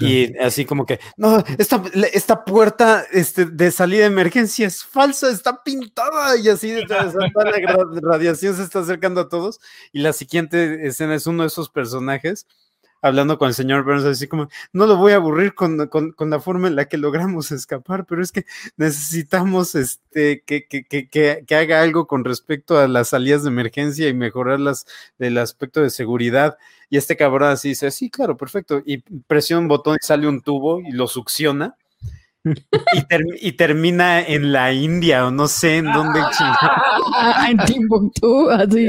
Y 0.01 0.37
así 0.39 0.65
como 0.65 0.87
que, 0.87 1.01
no, 1.17 1.43
esta, 1.59 1.83
esta 2.13 2.45
puerta 2.45 3.05
este, 3.11 3.47
de 3.47 3.73
salida 3.73 4.03
de 4.03 4.07
emergencia 4.07 4.67
es 4.67 4.85
falsa, 4.85 5.29
está 5.29 5.63
pintada 5.63 6.37
y 6.37 6.49
así 6.49 6.73
la 6.87 7.13
radiación 8.01 8.55
se 8.55 8.63
está 8.63 8.81
acercando 8.81 9.21
a 9.21 9.29
todos. 9.29 9.61
Y 9.93 10.01
la 10.01 10.13
siguiente 10.13 10.87
escena 10.87 11.17
es 11.17 11.27
uno 11.27 11.43
de 11.43 11.49
esos 11.49 11.69
personajes 11.69 12.47
hablando 13.03 13.37
con 13.37 13.49
el 13.49 13.55
señor 13.55 13.85
Burns, 13.85 14.05
así 14.05 14.29
como, 14.29 14.49
no 14.73 14.87
lo 14.87 14.97
voy 14.97 15.13
a 15.13 15.17
aburrir 15.17 15.55
con, 15.55 15.77
la 15.77 16.41
forma 16.41 16.69
en 16.69 16.77
la 16.77 16.89
que 16.89 16.97
logramos 16.97 17.51
escapar, 17.53 18.07
pero 18.07 18.23
es 18.23 18.33
que 18.33 18.47
necesitamos 18.77 19.75
este, 19.75 20.43
que, 20.43 20.67
que, 20.67 20.87
que, 20.87 21.09
que, 21.09 21.55
haga 21.55 21.83
algo 21.83 22.07
con 22.07 22.25
respecto 22.25 22.79
a 22.79 22.89
las 22.89 23.09
salidas 23.09 23.43
de 23.43 23.51
emergencia 23.51 24.09
y 24.09 24.15
mejorarlas 24.15 24.87
del 25.19 25.37
aspecto 25.39 25.83
de 25.83 25.91
seguridad. 25.91 26.57
Y 26.89 26.97
este 26.97 27.17
cabrón 27.17 27.51
así 27.51 27.71
dice, 27.71 27.91
sí, 27.91 28.09
claro, 28.09 28.37
perfecto. 28.37 28.83
Y 28.87 28.99
presiona 29.27 29.61
un 29.61 29.69
botón 29.69 29.99
y 30.01 30.07
sale 30.07 30.29
un 30.29 30.41
tubo 30.41 30.81
y 30.81 30.93
lo 30.93 31.09
succiona 31.09 31.77
y, 33.41 33.53
termina 33.53 34.21
en 34.21 34.53
la 34.53 34.73
India 34.73 35.27
o 35.27 35.31
no 35.31 35.47
sé 35.49 35.77
en 35.77 35.93
dónde. 35.93 36.21
en 37.49 37.59
Timbuktu, 37.59 38.51
así. 38.51 38.89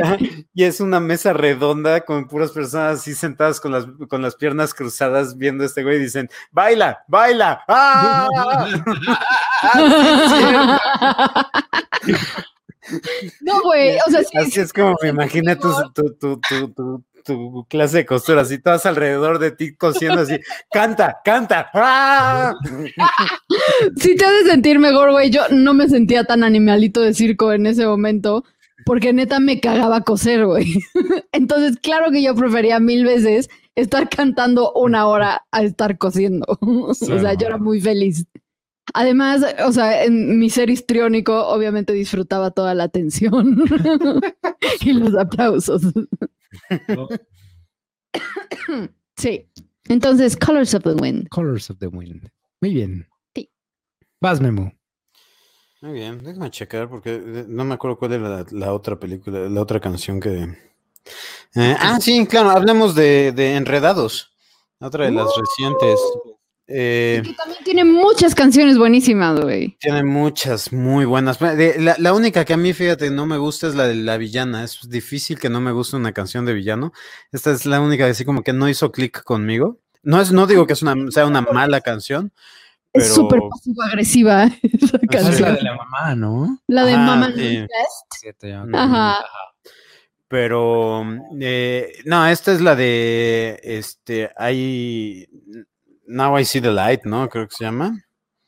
Y 0.54 0.64
es 0.64 0.80
una 0.80 1.00
mesa 1.00 1.34
redonda 1.34 2.02
con 2.02 2.28
puras 2.28 2.52
personas 2.52 3.00
así 3.00 3.14
sentadas 3.14 3.60
con 3.60 3.72
las, 3.72 3.86
con 4.10 4.22
las 4.22 4.36
piernas 4.36 4.74
cruzadas 4.74 5.38
viendo 5.38 5.64
a 5.64 5.68
este 5.68 5.84
güey 5.84 5.98
y 5.98 6.04
dicen, 6.04 6.30
baila, 6.52 7.04
baila. 7.08 7.64
¡Ah! 7.68 8.28
no, 13.42 13.62
güey, 13.62 13.98
o 14.06 14.12
sea, 14.12 14.22
Así 14.42 14.60
es 14.60 14.74
como 14.74 14.96
me 15.02 15.10
imagino 15.10 15.58
tu, 15.58 15.72
tu, 15.94 16.40
tu, 16.40 16.40
tu 16.74 17.04
clase 17.68 17.98
de 17.98 18.06
costura, 18.06 18.42
así 18.42 18.60
todas 18.60 18.86
alrededor 18.86 19.40
de 19.40 19.52
ti 19.52 19.76
cosiendo 19.76 20.22
así, 20.22 20.40
canta, 20.72 21.18
canta. 21.24 21.70
¡Ah! 21.74 22.54
Sí 23.98 24.16
te 24.16 24.26
hace 24.26 24.46
sentir 24.46 24.80
mejor, 24.80 25.12
güey. 25.12 25.30
Yo 25.30 25.42
no 25.50 25.74
me 25.74 25.88
sentía 25.88 26.24
tan 26.24 26.44
animalito 26.44 27.02
de 27.02 27.14
circo 27.14 27.54
en 27.54 27.66
ese 27.66 27.86
momento, 27.86 28.44
porque 28.86 29.14
neta 29.14 29.40
me 29.40 29.60
cagaba 29.60 30.02
coser, 30.02 30.46
güey. 30.46 30.80
Entonces, 31.32 31.78
claro 31.78 32.12
que 32.12 32.24
yo 32.24 32.36
prefería 32.36 32.80
mil 32.80 33.06
veces 33.06 33.50
estar 33.76 34.10
cantando 34.10 34.72
una 34.74 35.08
hora 35.08 35.46
a 35.52 35.64
estar 35.64 35.98
cosiendo. 35.98 36.46
O 36.62 36.94
sea, 36.94 37.34
yo 37.34 37.48
era 37.48 37.58
muy 37.58 37.82
feliz. 37.82 38.26
Además, 38.94 39.44
o 39.66 39.72
sea, 39.72 40.04
en 40.04 40.38
mi 40.40 40.50
ser 40.50 40.70
histriónico, 40.70 41.48
obviamente 41.48 41.94
disfrutaba 41.94 42.52
toda 42.52 42.76
la 42.76 42.84
atención 42.84 43.64
y 44.82 44.94
los 44.94 45.16
aplausos. 45.16 45.82
Sí. 49.16 49.48
Entonces, 49.86 50.36
Colors 50.36 50.74
of 50.74 50.84
the 50.84 50.96
Wind. 50.96 51.30
Colors 51.30 51.70
of 51.70 51.78
the 51.80 51.88
Wind. 51.88 52.30
Muy 52.62 52.74
bien. 52.74 53.08
Sí. 53.36 53.50
Vas, 54.20 54.42
Memo. 54.42 54.74
Muy 55.82 55.94
bien, 55.94 56.24
déjame 56.24 56.50
checar 56.50 56.90
porque 56.90 57.16
eh, 57.16 57.46
no 57.48 57.66
me 57.66 57.74
acuerdo 57.74 57.98
cuál 57.98 58.14
era 58.14 58.30
la, 58.30 58.46
la 58.52 58.74
otra 58.74 58.98
película, 58.98 59.50
la 59.50 59.62
otra 59.62 59.82
canción 59.82 60.22
que... 60.22 60.44
Eh, 61.56 61.76
ah, 61.78 62.00
sí, 62.00 62.26
claro, 62.26 62.52
hablemos 62.52 62.96
de, 62.96 63.34
de 63.34 63.58
Enredados, 63.58 64.34
otra 64.80 65.06
de 65.06 65.12
las 65.12 65.28
recientes. 65.38 66.00
Eh, 66.68 67.22
Que 67.26 67.34
también 67.34 67.64
tiene 67.66 67.84
muchas 67.84 68.34
canciones 68.36 68.78
buenísimas, 68.78 69.40
güey. 69.42 69.78
tiene 69.80 70.04
muchas 70.04 70.72
muy 70.72 71.06
buenas. 71.06 71.40
La, 71.42 71.96
la 72.00 72.14
única 72.14 72.46
que 72.46 72.54
a 72.54 72.58
mí, 72.58 72.72
fíjate, 72.74 73.10
no 73.12 73.26
me 73.26 73.38
gusta 73.38 73.68
es 73.68 73.76
la 73.76 73.86
de 73.88 73.96
la 73.96 74.18
villana. 74.18 74.64
Es 74.64 74.80
difícil 74.90 75.40
que 75.40 75.50
no 75.50 75.60
me 75.62 75.72
guste 75.74 75.98
una 75.98 76.14
canción 76.14 76.46
de 76.46 76.54
villano. 76.54 76.94
Esta 77.32 77.52
es 77.52 77.66
la 77.66 77.82
única 77.82 78.06
que 78.06 78.12
así 78.12 78.24
como 78.26 78.44
que 78.44 78.54
no 78.54 78.70
hizo 78.70 78.92
clic 78.92 79.24
conmigo. 79.24 79.80
No, 80.04 80.20
es, 80.22 80.32
no 80.32 80.48
digo 80.48 80.66
que 80.68 80.74
es 80.74 80.82
una, 80.82 80.96
sea 81.12 81.26
una 81.26 81.42
mala 81.42 81.80
canción, 81.82 82.32
Es 82.94 83.14
súper 83.14 83.40
pasivo-agresiva 83.50 84.44
esa 84.64 84.98
Ah, 84.98 85.00
es 85.02 85.10
canción. 85.10 85.42
la 85.42 85.56
de 85.56 85.62
la 85.64 85.76
mamá, 85.76 86.16
¿no? 86.16 86.60
La 86.68 86.86
de 86.86 86.94
Ajá, 86.94 87.06
Mama 87.06 87.32
sí. 87.36 87.66
Ajá. 88.74 89.26
Pero 90.28 91.04
eh, 91.40 91.94
no, 92.06 92.26
esta 92.28 92.52
es 92.54 92.62
la 92.62 92.76
de 92.76 93.60
este 93.64 94.32
I 94.52 95.28
Now 96.06 96.38
I 96.38 96.46
See 96.46 96.62
the 96.62 96.72
Light, 96.72 97.02
¿no? 97.06 97.28
Creo 97.30 97.48
que 97.48 97.56
se 97.56 97.64
llama. 97.64 97.98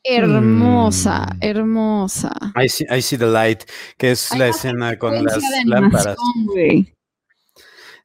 Hermosa, 0.04 1.26
Mm. 1.34 1.38
hermosa. 1.42 2.32
I 2.62 2.70
See, 2.70 2.86
I 2.90 3.02
See 3.02 3.18
the 3.18 3.26
Light, 3.28 3.64
que 3.98 4.12
es 4.12 4.30
la 4.38 4.48
escena 4.50 4.98
con 5.00 5.24
las 5.24 5.40
lámparas. 5.66 6.16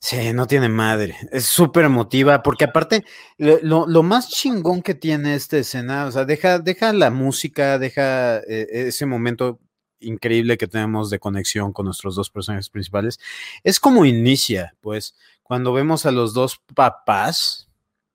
Sí, 0.03 0.33
no 0.33 0.47
tiene 0.47 0.69
madre. 0.71 1.15
Es 1.31 1.45
súper 1.45 1.85
emotiva, 1.85 2.43
porque 2.43 2.65
aparte, 2.65 3.05
lo, 3.37 3.59
lo- 3.63 3.87
lo 3.87 4.03
más 4.03 4.31
chingón 4.31 4.81
que 4.83 4.95
tiene 4.95 5.35
esta 5.35 5.59
escena, 5.59 6.07
o 6.07 6.11
sea, 6.13 6.25
deja, 6.25 6.59
deja 6.59 6.93
la 6.95 7.11
música, 7.11 7.79
deja 7.79 8.39
eh, 8.39 8.67
ese 8.71 9.05
momento 9.05 9.59
increíble 9.99 10.57
que 10.57 10.67
tenemos 10.67 11.11
de 11.11 11.19
conexión 11.19 11.75
con 11.75 11.85
nuestros 11.85 12.15
dos 12.15 12.31
personajes 12.31 12.71
principales. 12.71 13.19
Es 13.63 13.79
como 13.79 14.07
inicia, 14.07 14.75
pues, 14.81 15.15
cuando 15.43 15.75
vemos 15.75 16.07
a 16.07 16.13
los 16.13 16.33
dos 16.33 16.63
papás 16.75 17.69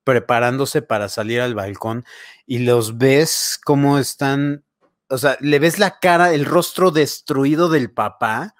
preparándose 0.05 0.81
para 0.81 1.09
salir 1.09 1.41
al 1.41 1.55
balcón 1.55 2.05
y 2.45 2.59
los 2.59 2.97
ves 2.97 3.59
cómo 3.61 3.99
están, 3.99 4.63
o 5.09 5.17
sea, 5.17 5.35
le 5.41 5.59
ves 5.59 5.79
la 5.79 5.99
cara, 5.99 6.33
el 6.33 6.45
rostro 6.45 6.91
destruido 6.91 7.67
del 7.67 7.91
papá. 7.91 8.55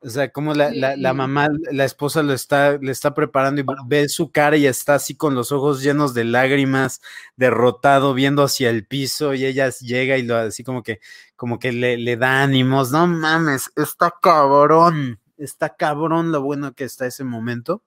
O 0.00 0.08
sea, 0.08 0.30
como 0.30 0.54
la, 0.54 0.70
la, 0.70 1.12
mamá, 1.12 1.48
la 1.72 1.84
esposa 1.84 2.22
lo 2.22 2.32
está, 2.32 2.78
le 2.78 2.92
está 2.92 3.14
preparando 3.14 3.60
y 3.60 3.64
ve 3.88 4.08
su 4.08 4.30
cara 4.30 4.56
y 4.56 4.64
está 4.64 4.94
así 4.94 5.16
con 5.16 5.34
los 5.34 5.50
ojos 5.50 5.82
llenos 5.82 6.14
de 6.14 6.22
lágrimas, 6.22 7.00
derrotado, 7.34 8.14
viendo 8.14 8.44
hacia 8.44 8.70
el 8.70 8.86
piso, 8.86 9.34
y 9.34 9.44
ella 9.44 9.70
llega 9.80 10.16
y 10.16 10.22
lo 10.22 10.36
así 10.36 10.62
como 10.62 10.84
que, 10.84 11.00
como 11.34 11.58
que 11.58 11.72
le, 11.72 11.96
le 11.96 12.16
da 12.16 12.44
ánimos. 12.44 12.92
No 12.92 13.08
mames, 13.08 13.72
está 13.74 14.14
cabrón, 14.22 15.18
está 15.36 15.74
cabrón 15.74 16.30
lo 16.30 16.42
bueno 16.42 16.74
que 16.74 16.84
está 16.84 17.06
ese 17.06 17.24
momento. 17.24 17.82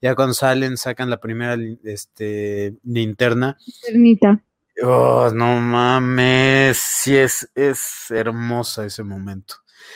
Ya 0.00 0.14
cuando 0.14 0.34
salen, 0.34 0.76
sacan 0.76 1.10
la 1.10 1.18
primera 1.18 1.56
este, 1.84 2.74
linterna. 2.84 3.56
Ternita. 3.82 4.42
Oh, 4.82 5.30
no 5.34 5.58
mames, 5.60 6.78
sí 6.78 7.16
es, 7.16 7.50
es 7.54 8.10
hermosa 8.10 8.84
ese 8.84 9.02
momento. 9.02 9.54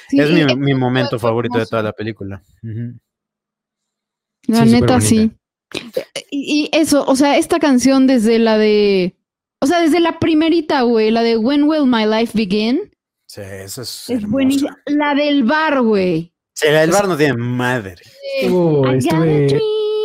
Sí, 0.08 0.18
es 0.18 0.30
mi, 0.30 0.40
es 0.40 0.56
mi 0.56 0.74
momento 0.74 1.16
hermoso. 1.16 1.26
favorito 1.26 1.58
de 1.58 1.66
toda 1.66 1.82
la 1.82 1.92
película. 1.92 2.42
La 4.46 4.64
Sí, 4.64 4.72
neta, 4.72 5.00
sí. 5.00 5.32
Y, 6.30 6.70
y 6.72 6.76
eso, 6.76 7.04
o 7.06 7.14
sea, 7.14 7.36
esta 7.36 7.58
canción 7.58 8.06
desde 8.06 8.38
la 8.38 8.56
de. 8.58 9.16
O 9.60 9.66
sea, 9.66 9.80
desde 9.82 10.00
la 10.00 10.18
primerita, 10.18 10.80
güey, 10.82 11.10
la 11.10 11.22
de 11.22 11.36
When 11.36 11.64
Will 11.64 11.86
My 11.86 12.06
Life 12.06 12.32
Begin. 12.34 12.90
Sí, 13.26 13.42
eso 13.42 13.82
es. 13.82 14.08
Es 14.08 14.26
buenísima. 14.26 14.76
La 14.86 15.14
del 15.14 15.44
bar, 15.44 15.82
güey. 15.82 16.32
Sí, 16.54 16.68
la 16.70 16.80
del 16.80 16.90
bar 16.90 17.06
no 17.06 17.16
tiene 17.16 17.34
madre. 17.34 17.96
Estuve 18.40 18.98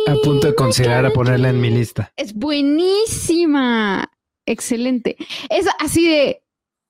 a 0.06 0.14
punto 0.22 0.46
de 0.46 0.54
considerar 0.54 1.04
a 1.06 1.10
ponerla 1.10 1.50
en 1.50 1.60
mi 1.60 1.70
lista. 1.70 2.12
Es 2.16 2.34
buenísima. 2.34 4.10
Excelente. 4.46 5.16
Es 5.50 5.66
así 5.80 6.08
de 6.08 6.42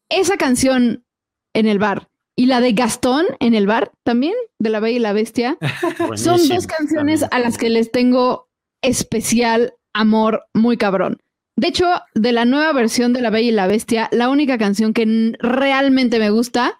esa 0.08 0.36
canción 0.36 1.04
en 1.54 1.66
el 1.66 1.78
bar 1.78 2.08
y 2.36 2.46
la 2.46 2.60
de 2.60 2.72
Gastón 2.72 3.24
en 3.40 3.54
el 3.54 3.66
bar 3.66 3.92
también, 4.02 4.34
de 4.58 4.70
La 4.70 4.80
Bella 4.80 4.96
y 4.96 5.00
la 5.00 5.12
Bestia. 5.12 5.58
Son 6.16 6.46
dos 6.48 6.66
canciones 6.66 7.20
también. 7.20 7.42
a 7.42 7.44
las 7.44 7.56
que 7.56 7.70
les 7.70 7.90
tengo 7.90 8.48
especial 8.82 9.74
amor 9.94 10.44
muy 10.52 10.76
cabrón. 10.76 11.22
De 11.56 11.68
hecho, 11.68 11.86
de 12.14 12.32
la 12.32 12.44
nueva 12.44 12.72
versión 12.74 13.14
de 13.14 13.22
La 13.22 13.30
Bella 13.30 13.48
y 13.48 13.52
la 13.52 13.66
Bestia, 13.66 14.10
la 14.12 14.28
única 14.28 14.58
canción 14.58 14.92
que 14.92 15.32
realmente 15.38 16.18
me 16.18 16.28
gusta 16.28 16.78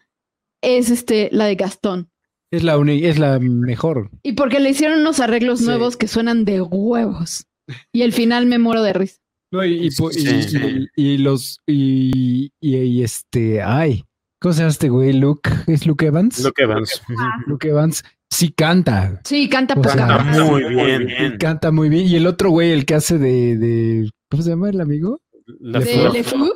es 0.63 0.91
este, 0.91 1.31
la 1.33 1.47
de 1.47 1.55
Gastón. 1.55 2.11
Es 2.53 2.63
la 2.63 2.79
única, 2.79 3.09
es 3.09 3.19
la 3.19 3.39
mejor. 3.39 4.11
Y 4.23 4.33
porque 4.33 4.61
le 4.61 4.71
hicieron 4.71 5.01
unos 5.01 5.21
arreglos 5.21 5.59
Sí. 5.61 5.65
nuevos 5.67 5.97
que 5.97 6.07
suenan 6.09 6.45
de 6.45 6.61
huevos. 6.63 7.47
Y 7.93 8.03
al 8.03 8.13
final 8.13 8.47
me 8.47 8.59
muero 8.59 8.83
de 8.83 8.93
risa. 8.93 9.19
No, 9.53 9.65
y, 9.65 9.87
y 9.87 9.89
y- 9.89 10.89
y- 10.97 11.15
y 11.15 11.19
los 11.19 11.61
y, 11.67 12.51
y- 12.61 12.77
y 12.77 13.03
este, 13.03 13.63
ay, 13.63 14.05
¿cómo 14.41 14.53
se 14.53 14.61
llama 14.61 14.71
este 14.71 14.89
güey? 14.89 15.13
Luke, 15.13 15.51
¿es 15.67 15.87
Luke 15.87 16.07
Evans? 16.07 16.43
Luke 16.45 16.63
Evans. 16.63 17.03
Luke 17.47 17.69
Evans 17.69 18.05
sí 18.31 18.51
canta. 18.53 19.21
Sí, 19.25 19.49
canta 19.49 19.75
O 19.79 19.83
sea, 19.85 20.07
Canta 20.07 20.45
muy 20.45 20.65
bien. 20.65 21.37
Canta 21.39 21.71
muy 21.73 21.89
bien. 21.89 22.07
Y 22.07 22.17
el 22.17 22.27
otro 22.27 22.51
güey, 22.51 22.71
el 22.73 22.85
que 22.87 22.95
hace 22.95 23.19
de, 23.19 23.57
de 23.57 24.11
¿cómo 24.31 24.43
se 24.43 24.51
llama 24.51 24.69
el 24.71 24.81
amigo? 24.81 25.21
Le. 25.61 25.81
Le 26.13 26.25
Fou. 26.25 26.49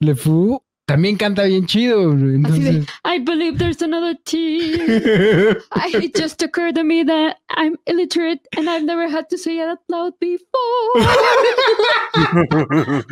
Le 0.00 0.14
Fou. 0.14 0.62
También 0.86 1.16
canta 1.16 1.44
bien 1.44 1.64
chido. 1.64 2.12
Entonces, 2.12 2.86
I 3.06 3.18
believe 3.18 3.58
there's 3.58 3.80
another 3.80 4.14
tear. 4.24 5.62
I, 5.72 5.88
it 6.04 6.14
just 6.14 6.42
occurred 6.42 6.74
to 6.74 6.84
me 6.84 7.02
that 7.04 7.38
I'm 7.48 7.76
illiterate 7.86 8.46
and 8.54 8.68
I've 8.68 8.84
never 8.84 9.08
had 9.08 9.30
to 9.30 9.38
say 9.38 9.60
it 9.60 9.68
out 9.68 9.78
loud 9.88 10.12
before. 10.20 10.44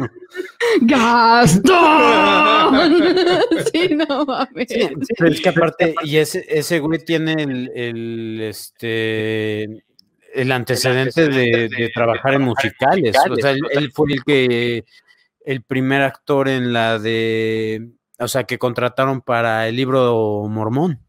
Gastón. 0.82 1.64
sí, 3.72 3.88
no 3.96 4.26
mames. 4.26 4.68
Sí, 4.68 4.90
pero 5.16 5.30
es 5.30 5.40
que 5.40 5.48
aparte, 5.48 5.94
y 6.04 6.18
ese, 6.18 6.44
ese 6.48 6.78
güey 6.78 6.98
tiene 6.98 7.42
el, 7.42 7.70
el, 7.74 8.40
este 8.42 9.82
el 10.34 10.50
antecedente 10.50 11.28
de, 11.28 11.68
de 11.68 11.90
trabajar 11.94 12.32
en 12.34 12.42
musicales. 12.42 13.16
O 13.30 13.36
sea, 13.36 13.52
él, 13.52 13.60
él 13.70 13.90
fue 13.92 14.12
el 14.12 14.24
que 14.24 14.84
el 15.44 15.62
primer 15.62 16.02
actor 16.02 16.48
en 16.48 16.73
la 16.73 16.98
de 16.98 17.93
o 18.19 18.28
sea 18.28 18.44
que 18.44 18.59
contrataron 18.59 19.20
para 19.20 19.69
el 19.69 19.77
libro 19.77 20.47
mormón. 20.48 21.01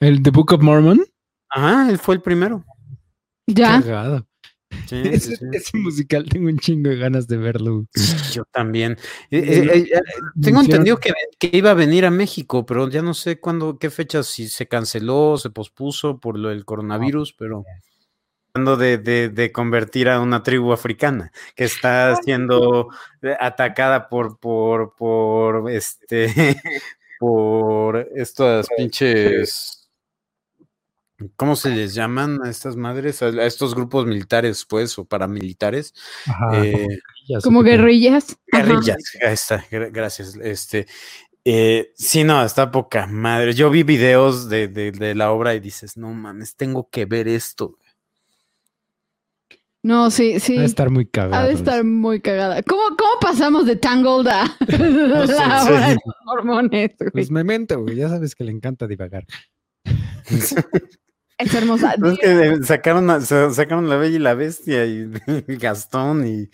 el 0.00 0.22
The 0.22 0.30
Book 0.30 0.52
of 0.52 0.62
Mormon. 0.62 1.04
Ajá, 1.48 1.90
él 1.90 1.98
fue 1.98 2.14
el 2.16 2.22
primero. 2.22 2.64
Ya. 3.46 3.80
Cagado. 3.80 4.26
Sí, 4.86 5.02
sí, 5.04 5.08
Ese, 5.12 5.36
sí. 5.36 5.44
ese 5.52 5.78
musical 5.78 6.24
tengo 6.28 6.48
un 6.48 6.58
chingo 6.58 6.90
de 6.90 6.96
ganas 6.96 7.26
de 7.28 7.36
verlo. 7.36 7.86
Yo 8.32 8.44
también. 8.52 8.92
Eh, 9.30 9.38
eh, 9.38 9.88
eh, 9.92 10.00
tengo 10.40 10.60
entendido 10.60 10.98
que, 10.98 11.12
que 11.38 11.50
iba 11.52 11.70
a 11.70 11.74
venir 11.74 12.04
a 12.06 12.10
México, 12.10 12.66
pero 12.66 12.88
ya 12.88 13.02
no 13.02 13.14
sé 13.14 13.38
cuándo, 13.38 13.78
qué 13.78 13.90
fecha, 13.90 14.22
si 14.22 14.48
se 14.48 14.66
canceló, 14.66 15.36
se 15.38 15.50
pospuso 15.50 16.18
por 16.18 16.38
lo 16.38 16.48
del 16.48 16.64
coronavirus, 16.64 17.34
pero 17.38 17.64
de, 18.54 18.98
de, 18.98 19.28
de 19.30 19.50
convertir 19.50 20.08
a 20.08 20.20
una 20.20 20.44
tribu 20.44 20.72
africana 20.72 21.32
que 21.56 21.64
está 21.64 22.14
siendo 22.22 22.88
eh, 23.20 23.36
atacada 23.40 24.08
por, 24.08 24.38
por, 24.38 24.94
por 24.94 25.68
este, 25.72 26.28
por 27.18 28.08
estas 28.14 28.68
pinches. 28.76 29.88
¿Cómo 31.34 31.56
se 31.56 31.70
les 31.70 31.94
llaman 31.94 32.38
a 32.44 32.50
estas 32.50 32.76
madres? 32.76 33.22
A, 33.22 33.26
a 33.26 33.44
estos 33.44 33.74
grupos 33.74 34.06
militares, 34.06 34.64
pues, 34.68 34.96
o 35.00 35.04
paramilitares. 35.04 35.92
Ajá, 36.26 36.64
Eh, 36.64 36.86
Como 37.42 37.60
pedo. 37.64 37.70
guerrillas. 37.78 38.36
Ajá. 38.52 38.62
Guerrillas, 38.62 38.98
ahí 39.26 39.32
está, 39.34 39.64
gra- 39.68 39.90
gracias. 39.92 40.36
Este, 40.40 40.86
eh, 41.44 41.90
sí, 41.96 42.22
no, 42.22 42.44
está 42.44 42.70
poca 42.70 43.08
madre. 43.08 43.52
Yo 43.52 43.68
vi 43.68 43.82
videos 43.82 44.48
de, 44.48 44.68
de- 44.68 44.92
de 44.92 45.14
la 45.16 45.32
obra 45.32 45.54
y 45.56 45.60
dices, 45.60 45.96
no 45.96 46.12
mames, 46.12 46.54
tengo 46.54 46.88
que 46.88 47.04
ver 47.04 47.26
esto. 47.26 47.78
No, 49.84 50.10
sí, 50.10 50.40
sí. 50.40 50.56
A 50.58 50.64
estar 50.64 50.88
muy 50.90 51.04
Ha 51.04 51.10
cagado. 51.10 51.46
de 51.46 51.52
estar 51.52 51.84
muy 51.84 52.20
cagada. 52.20 52.62
¿Cómo, 52.62 52.82
cómo 52.98 53.10
pasamos 53.20 53.66
de 53.66 53.76
Tangled 53.76 54.26
a 54.26 54.44
la 54.68 55.26
sé, 55.26 55.34
hora 55.34 55.88
de 55.88 55.94
sí. 55.94 55.98
los 56.04 56.14
mormones? 56.24 56.90
güey? 56.98 57.10
Pues 57.12 57.30
memento, 57.30 57.80
güey. 57.82 57.96
Ya 57.96 58.08
sabes 58.08 58.34
que 58.34 58.44
le 58.44 58.50
encanta 58.52 58.86
divagar. 58.86 59.24
Es 61.36 61.52
hermosa. 61.52 61.94
Es 62.02 62.18
que 62.20 62.26
eh, 62.52 62.58
sacaron, 62.62 63.10
a- 63.10 63.20
sacaron 63.20 63.88
La 63.88 63.96
Bella 63.96 64.16
y 64.16 64.20
la 64.20 64.34
Bestia 64.34 64.86
y 64.86 65.10
Gastón 65.58 66.26
y... 66.26 66.48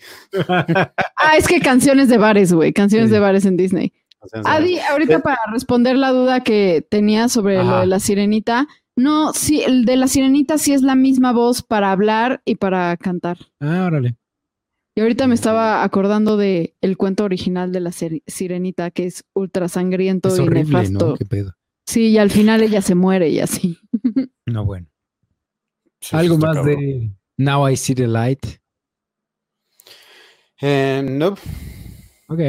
Ah, 0.47 1.37
es 1.37 1.47
que 1.47 1.59
canciones 1.59 2.09
de 2.09 2.17
bares, 2.17 2.51
güey. 2.51 2.73
Canciones 2.73 3.09
Sí. 3.09 3.13
de 3.13 3.19
bares 3.19 3.45
en 3.45 3.57
Disney. 3.57 3.93
Adi, 4.43 4.79
ahorita 4.79 5.15
Eh, 5.15 5.19
para 5.19 5.37
responder 5.51 5.95
la 5.97 6.09
duda 6.11 6.41
que 6.41 6.85
tenía 6.89 7.29
sobre 7.29 7.63
lo 7.63 7.79
de 7.81 7.85
la 7.85 7.99
sirenita, 7.99 8.67
No, 8.95 9.33
sí, 9.33 9.61
el 9.61 9.85
de 9.85 9.95
la 9.95 10.07
sirenita 10.07 10.57
sí 10.57 10.73
es 10.73 10.81
la 10.81 10.95
misma 10.95 11.31
voz 11.31 11.63
para 11.63 11.91
hablar 11.91 12.41
y 12.45 12.55
para 12.55 12.95
cantar. 12.97 13.37
Ah, 13.59 13.85
órale. 13.87 14.15
Y 14.95 15.01
ahorita 15.01 15.27
me 15.27 15.35
estaba 15.35 15.83
acordando 15.83 16.35
de 16.35 16.75
el 16.81 16.97
cuento 16.97 17.23
original 17.23 17.71
de 17.71 17.79
la 17.79 17.91
sirenita, 17.91 18.91
que 18.91 19.05
es 19.05 19.23
ultra 19.33 19.69
sangriento 19.69 20.27
es 20.29 20.39
y 20.39 20.45
nefasto. 20.47 21.07
¿no? 21.09 21.15
¿Qué 21.15 21.25
pedo? 21.25 21.53
Sí, 21.85 22.09
y 22.09 22.17
al 22.17 22.29
final 22.29 22.61
ella 22.61 22.81
se 22.81 22.95
muere 22.95 23.29
y 23.29 23.39
así. 23.39 23.77
No, 24.45 24.65
bueno. 24.65 24.87
Sí, 26.01 26.15
Algo 26.15 26.37
más 26.37 26.55
cabrón. 26.55 26.79
de 26.79 27.11
Now 27.37 27.69
I 27.69 27.77
See 27.77 27.95
the 27.95 28.07
Light. 28.07 28.45
Eh, 30.59 31.01
no. 31.07 31.35
Ok. 32.27 32.39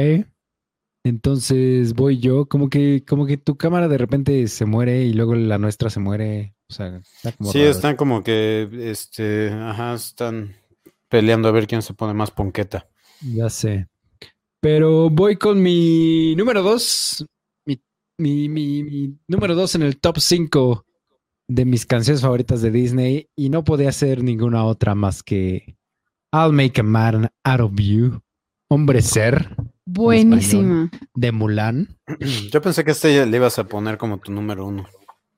Entonces 1.03 1.93
voy 1.93 2.19
yo. 2.19 2.45
Como 2.45 2.69
que, 2.69 3.03
como 3.05 3.25
que 3.25 3.37
tu 3.37 3.57
cámara 3.57 3.87
de 3.87 3.97
repente 3.97 4.47
se 4.47 4.65
muere 4.65 5.03
y 5.03 5.13
luego 5.13 5.35
la 5.35 5.57
nuestra 5.57 5.89
se 5.89 5.99
muere. 5.99 6.55
O 6.69 6.73
sea, 6.73 7.01
está 7.15 7.31
como. 7.33 7.51
Sí, 7.51 7.59
raro. 7.59 7.71
están 7.71 7.95
como 7.95 8.23
que, 8.23 8.69
este, 8.89 9.49
ajá, 9.51 9.93
están 9.95 10.55
peleando 11.09 11.47
a 11.49 11.51
ver 11.51 11.67
quién 11.67 11.81
se 11.81 11.93
pone 11.93 12.13
más 12.13 12.31
ponqueta. 12.31 12.87
Ya 13.21 13.49
sé. 13.49 13.87
Pero 14.61 15.09
voy 15.09 15.35
con 15.35 15.61
mi 15.61 16.35
número 16.35 16.61
dos. 16.63 17.25
Mi, 17.65 17.79
mi, 18.17 18.47
mi- 18.49 18.83
mi 18.83 19.17
número 19.27 19.55
dos 19.55 19.75
en 19.75 19.81
el 19.81 19.99
top 19.99 20.19
5 20.19 20.85
de 21.47 21.65
mis 21.65 21.85
canciones 21.85 22.21
favoritas 22.21 22.61
de 22.61 22.71
Disney. 22.71 23.27
Y 23.35 23.49
no 23.49 23.63
podía 23.65 23.91
ser 23.91 24.23
ninguna 24.23 24.63
otra 24.63 24.95
más 24.95 25.21
que 25.21 25.75
I'll 26.31 26.53
Make 26.53 26.79
a 26.79 26.83
Man 26.83 27.29
Out 27.43 27.59
of 27.61 27.73
You. 27.75 28.21
Hombre 28.69 29.01
Ser 29.01 29.55
Buenísima. 29.93 30.89
de 31.15 31.31
Mulan. 31.31 31.97
Yo 32.51 32.61
pensé 32.61 32.83
que 32.83 32.91
este 32.91 33.13
ya 33.15 33.25
le 33.25 33.37
ibas 33.37 33.59
a 33.59 33.67
poner 33.67 33.97
como 33.97 34.17
tu 34.19 34.31
número 34.31 34.65
uno. 34.67 34.85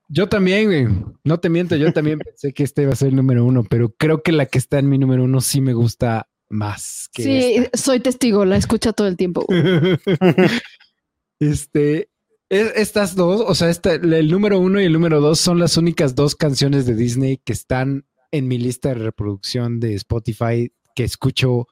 Yo 0.07 0.29
también, 0.29 0.65
güey. 0.65 0.87
No 1.23 1.39
te 1.39 1.49
miento, 1.49 1.75
yo 1.75 1.91
también 1.91 2.19
pensé 2.25 2.53
que 2.53 2.63
este 2.63 2.83
iba 2.83 2.93
a 2.93 2.95
ser 2.95 3.07
el 3.09 3.15
número 3.15 3.43
uno, 3.43 3.63
pero 3.63 3.89
creo 3.97 4.21
que 4.21 4.31
la 4.31 4.45
que 4.45 4.59
está 4.59 4.77
en 4.79 4.87
mi 4.89 4.97
número 4.99 5.23
uno 5.23 5.41
sí 5.41 5.61
me 5.61 5.73
gusta 5.73 6.27
más 6.47 7.09
que 7.11 7.23
Sí, 7.23 7.65
soy 7.73 7.99
testigo, 8.01 8.45
la 8.45 8.55
escucha 8.57 8.93
todo 8.93 9.07
el 9.07 9.17
tiempo. 9.17 9.45
este, 11.39 12.09
es- 12.49 12.71
estas 12.75 13.15
dos, 13.15 13.41
o 13.45 13.55
sea, 13.55 13.69
esta- 13.69 13.93
el 13.95 14.29
número 14.29 14.59
uno 14.59 14.79
y 14.79 14.85
el 14.85 14.93
número 14.93 15.21
dos 15.21 15.39
son 15.39 15.59
las 15.59 15.77
únicas 15.77 16.15
dos 16.15 16.35
canciones 16.35 16.85
de 16.85 16.95
Disney 16.95 17.37
que 17.43 17.53
están 17.53 18.05
en 18.31 18.47
mi 18.47 18.57
lista 18.57 18.89
de 18.89 18.95
reproducción 18.95 19.79
de 19.79 19.95
Spotify 19.95 20.71
que 20.95 21.03
escucho 21.03 21.67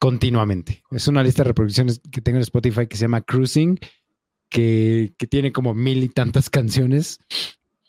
continuamente. 0.00 0.82
Es 0.90 1.06
una 1.06 1.22
lista 1.22 1.44
de 1.44 1.48
reproducciones 1.50 2.00
que 2.10 2.20
tengo 2.20 2.36
en 2.38 2.42
Spotify 2.42 2.88
que 2.88 2.96
se 2.96 3.02
llama 3.02 3.20
Cruising, 3.20 3.78
que, 4.50 5.12
que 5.16 5.26
tiene 5.28 5.52
como 5.52 5.74
mil 5.74 6.02
y 6.02 6.08
tantas 6.08 6.50
canciones. 6.50 7.18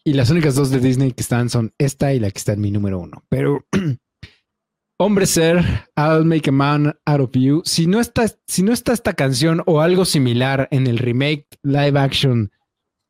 Y 0.04 0.14
las 0.14 0.30
únicas 0.30 0.56
dos 0.56 0.70
de 0.70 0.80
Disney 0.80 1.12
que 1.12 1.22
están 1.22 1.50
son 1.50 1.74
esta 1.80 2.14
y 2.14 2.20
la 2.20 2.30
que 2.30 2.38
está 2.38 2.54
en 2.54 2.62
mi 2.62 2.70
número 2.72 3.00
uno. 3.00 3.24
Pero 3.30 3.66
Hombre 5.00 5.26
Ser, 5.26 5.58
I'll 5.98 6.26
Make 6.26 6.50
a 6.50 6.52
Man 6.54 6.94
Out 7.06 7.22
of 7.22 7.32
You. 7.34 7.62
Si 7.66 7.88
no 7.88 8.00
está, 8.00 8.26
si 8.46 8.62
no 8.62 8.72
está 8.72 8.94
esta 8.94 9.14
canción 9.14 9.64
o 9.66 9.82
algo 9.82 10.06
similar 10.06 10.68
en 10.72 10.86
el 10.86 11.00
remake 11.00 11.48
live 11.64 11.98
action 12.00 12.52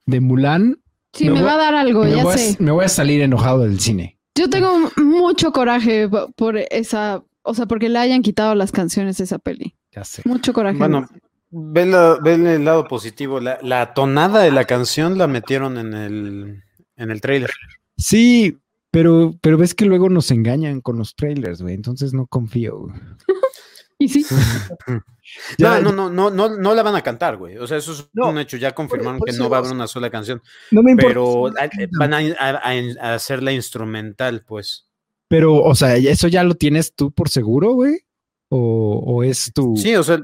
de 0.06 0.22
Mulan, 0.22 0.78
Sí, 1.14 1.30
Me 1.30 1.42
va 1.42 1.56
a 1.56 1.58
dar 1.58 1.74
algo, 1.76 2.08
ya 2.08 2.22
a, 2.24 2.38
sé. 2.38 2.56
me 2.64 2.72
voy 2.72 2.86
a 2.86 2.88
salir 2.88 3.20
enojado 3.22 3.60
del 3.64 3.82
cine. 3.82 4.18
Yo 4.34 4.50
tengo 4.50 4.90
mucho 4.96 5.52
coraje 5.52 6.08
po- 6.08 6.32
por 6.38 6.56
esa, 6.58 7.22
o 7.44 7.54
sea, 7.54 7.66
porque 7.66 7.90
le 7.90 8.00
hayan 8.00 8.22
quitado 8.22 8.56
las 8.56 8.72
canciones 8.72 9.20
a 9.20 9.24
esa 9.24 9.40
peli. 9.40 9.76
Ya 9.92 10.04
sé. 10.04 10.22
Mucho 10.26 10.54
coraje. 10.54 10.78
Bueno, 10.78 11.08
ve, 11.50 11.86
la- 11.86 12.18
ve 12.22 12.34
el 12.36 12.64
lado 12.66 12.88
positivo. 12.88 13.40
La, 13.40 13.60
la 13.62 13.94
tonada 13.94 14.42
de 14.42 14.52
la 14.52 14.66
canción 14.66 15.18
la 15.18 15.28
metieron 15.28 15.78
en 15.78 15.94
el, 15.94 16.64
en 16.96 17.12
el 17.12 17.22
trailer. 17.22 17.50
Sí, 17.98 18.58
pero, 18.90 19.34
pero 19.42 19.58
ves 19.58 19.74
que 19.76 19.86
luego 19.86 20.10
nos 20.10 20.32
engañan 20.32 20.82
con 20.82 20.98
los 20.98 21.16
trailers, 21.16 21.62
güey. 21.62 21.76
Entonces 21.76 22.14
no 22.14 22.26
confío. 22.28 22.80
güey. 22.80 22.96
y 24.00 24.08
sí, 24.10 24.26
Ya- 25.58 25.80
no, 25.80 25.92
no, 25.94 26.10
no, 26.10 26.30
no, 26.30 26.50
no, 26.50 26.58
no 26.58 26.74
la 26.76 26.84
van 26.84 26.96
a 26.96 27.02
cantar, 27.02 27.38
güey. 27.38 27.58
O 27.58 27.66
sea, 27.68 27.78
eso 27.78 27.94
es 27.94 28.10
No, 28.14 28.30
un 28.30 28.38
hecho. 28.40 28.58
Ya 28.58 28.74
confirmaron 28.74 29.20
por 29.20 29.30
que 29.30 29.38
no 29.38 29.50
va 29.50 29.58
a 29.58 29.60
haber 29.62 29.72
una 29.72 29.88
sola 29.88 30.10
canción. 30.10 30.42
No 30.72 30.84
me 30.84 30.92
importa. 30.92 31.14
Pero 31.14 31.50
la 31.50 31.62
a- 31.64 31.70
van 31.98 32.14
a, 32.14 32.18
a- 32.18 32.70
a- 32.70 33.12
a 33.12 33.14
hacerla 33.16 33.52
instrumental, 33.54 34.44
pues. 34.46 34.88
Pero, 35.32 35.64
o 35.64 35.74
sea, 35.76 35.96
¿eso 35.96 36.28
ya 36.28 36.44
lo 36.44 36.56
tienes 36.56 36.94
tú 36.94 37.14
por 37.14 37.30
seguro, 37.30 37.72
güey? 37.72 38.02
¿O, 38.50 39.02
o 39.06 39.24
es 39.24 39.54
tu...? 39.54 39.78
Sí, 39.78 39.96
o 39.96 40.04
sea, 40.04 40.22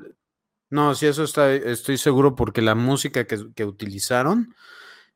no, 0.70 0.94
sí, 0.96 1.06
eso 1.06 1.24
está, 1.24 1.54
estoy 1.54 1.98
seguro 1.98 2.36
porque 2.36 2.62
la 2.62 2.76
música 2.76 3.26
que, 3.26 3.40
que 3.56 3.64
utilizaron 3.64 4.54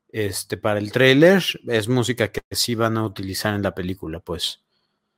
este, 0.07 0.55
para 0.55 0.79
el 0.79 0.93
trailer 0.93 1.43
es 1.67 1.89
música 1.89 2.31
que 2.31 2.39
sí 2.51 2.73
van 2.73 2.95
a 2.95 3.03
utilizar 3.03 3.53
en 3.53 3.63
la 3.63 3.75
película, 3.75 4.21
pues. 4.21 4.61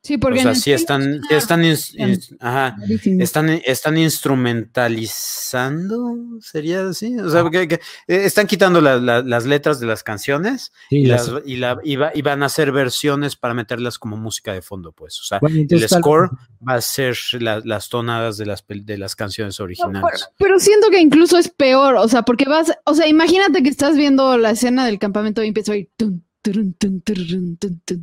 Sí, 0.03 0.15
O 0.15 0.19
porque 0.19 0.39
en 0.39 0.43
sea, 0.43 0.55
sí 0.55 0.71
están, 0.71 1.21
sí 1.27 1.33
están, 1.33 1.63
ins- 1.63 1.93
bien. 1.95 2.11
ins- 2.13 2.35
ajá, 2.39 2.75
están, 3.19 3.49
están 3.65 3.97
instrumentalizando, 3.97 6.15
sería 6.41 6.87
así, 6.89 7.17
o 7.17 7.29
sea, 7.29 7.43
que, 7.49 7.67
que, 7.67 7.75
eh, 7.75 8.25
están 8.25 8.47
quitando 8.47 8.81
la- 8.81 8.97
la- 8.97 9.21
las 9.21 9.45
letras 9.45 9.79
de 9.79 9.87
las 9.87 10.03
canciones 10.03 10.71
Sí, 10.89 10.97
y, 10.97 11.05
las- 11.05 11.31
y 11.45 11.57
la- 11.57 11.79
y 11.83 11.95
va- 11.95 12.11
y 12.13 12.21
van 12.21 12.43
a 12.43 12.47
hacer 12.47 12.71
versiones 12.71 13.35
para 13.35 13.53
meterlas 13.53 13.97
como 13.99 14.17
música 14.17 14.53
de 14.53 14.61
fondo, 14.61 14.91
pues, 14.91 15.19
o 15.19 15.23
sea, 15.23 15.39
Bueno, 15.39 15.61
el 15.61 15.67
tal- 15.87 15.99
score 15.99 16.29
va 16.67 16.75
a 16.75 16.81
ser 16.81 17.15
la- 17.39 17.61
las 17.63 17.89
tonadas 17.89 18.37
de 18.37 18.45
las, 18.45 18.63
de 18.67 18.97
las 18.97 19.15
canciones 19.15 19.59
No, 19.59 19.65
originales. 19.65 20.03
pero, 20.11 20.25
pero 20.37 20.59
siento 20.59 20.89
que 20.89 20.99
incluso 20.99 21.37
es 21.37 21.49
peor, 21.49 21.95
o 21.95 22.07
sea, 22.07 22.23
porque 22.23 22.45
vas, 22.45 22.71
o 22.85 22.93
sea, 22.93 23.07
imagínate 23.07 23.63
que 23.63 23.69
estás 23.69 23.95
viendo 23.95 24.37
la 24.37 24.51
escena 24.51 24.85
del 24.85 24.99
campamento 24.99 25.43
y 25.43 25.47
empieza 25.47 25.71
a 25.71 25.75
oír 25.75 25.89
tun, 25.97 26.25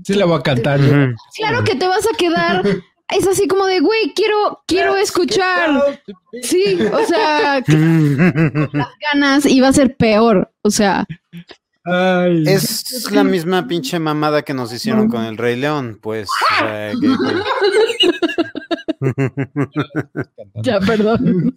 Sí 0.05 0.15
la 0.15 0.25
voy 0.25 0.39
a 0.39 0.43
cantar. 0.43 0.81
Ujú. 0.81 1.15
Claro 1.37 1.65
que 1.65 1.75
te 1.77 1.87
vas 1.87 2.07
a 2.07 2.17
quedar, 2.17 2.63
es 3.17 3.27
así 3.27 3.47
como 3.49 3.67
de, 3.67 3.81
güey, 3.81 4.13
quiero, 4.15 4.63
quiero 4.67 4.97
escuchar. 4.97 6.01
Sí, 6.43 6.79
o 6.93 7.05
sea, 7.07 7.63
las 7.67 8.89
ganas 9.13 9.47
y 9.47 9.61
va 9.61 9.69
a 9.69 9.73
ser 9.73 9.97
peor, 9.97 10.51
o 10.63 10.71
sea, 10.71 11.07
Ay. 11.85 12.45
Es 12.47 13.11
la 13.11 13.25
misma 13.25 13.67
pinche 13.67 13.99
mamada 13.99 14.43
que 14.43 14.53
nos 14.55 14.71
hicieron 14.73 15.09
con 15.09 15.25
el 15.25 15.39
Rey 15.39 15.57
León, 15.57 15.99
pues. 16.01 16.29
o 16.29 16.59
sea, 16.59 16.93
que- 16.93 17.09
que- 19.01 20.63
ya, 20.63 20.79
perdón. 20.81 21.55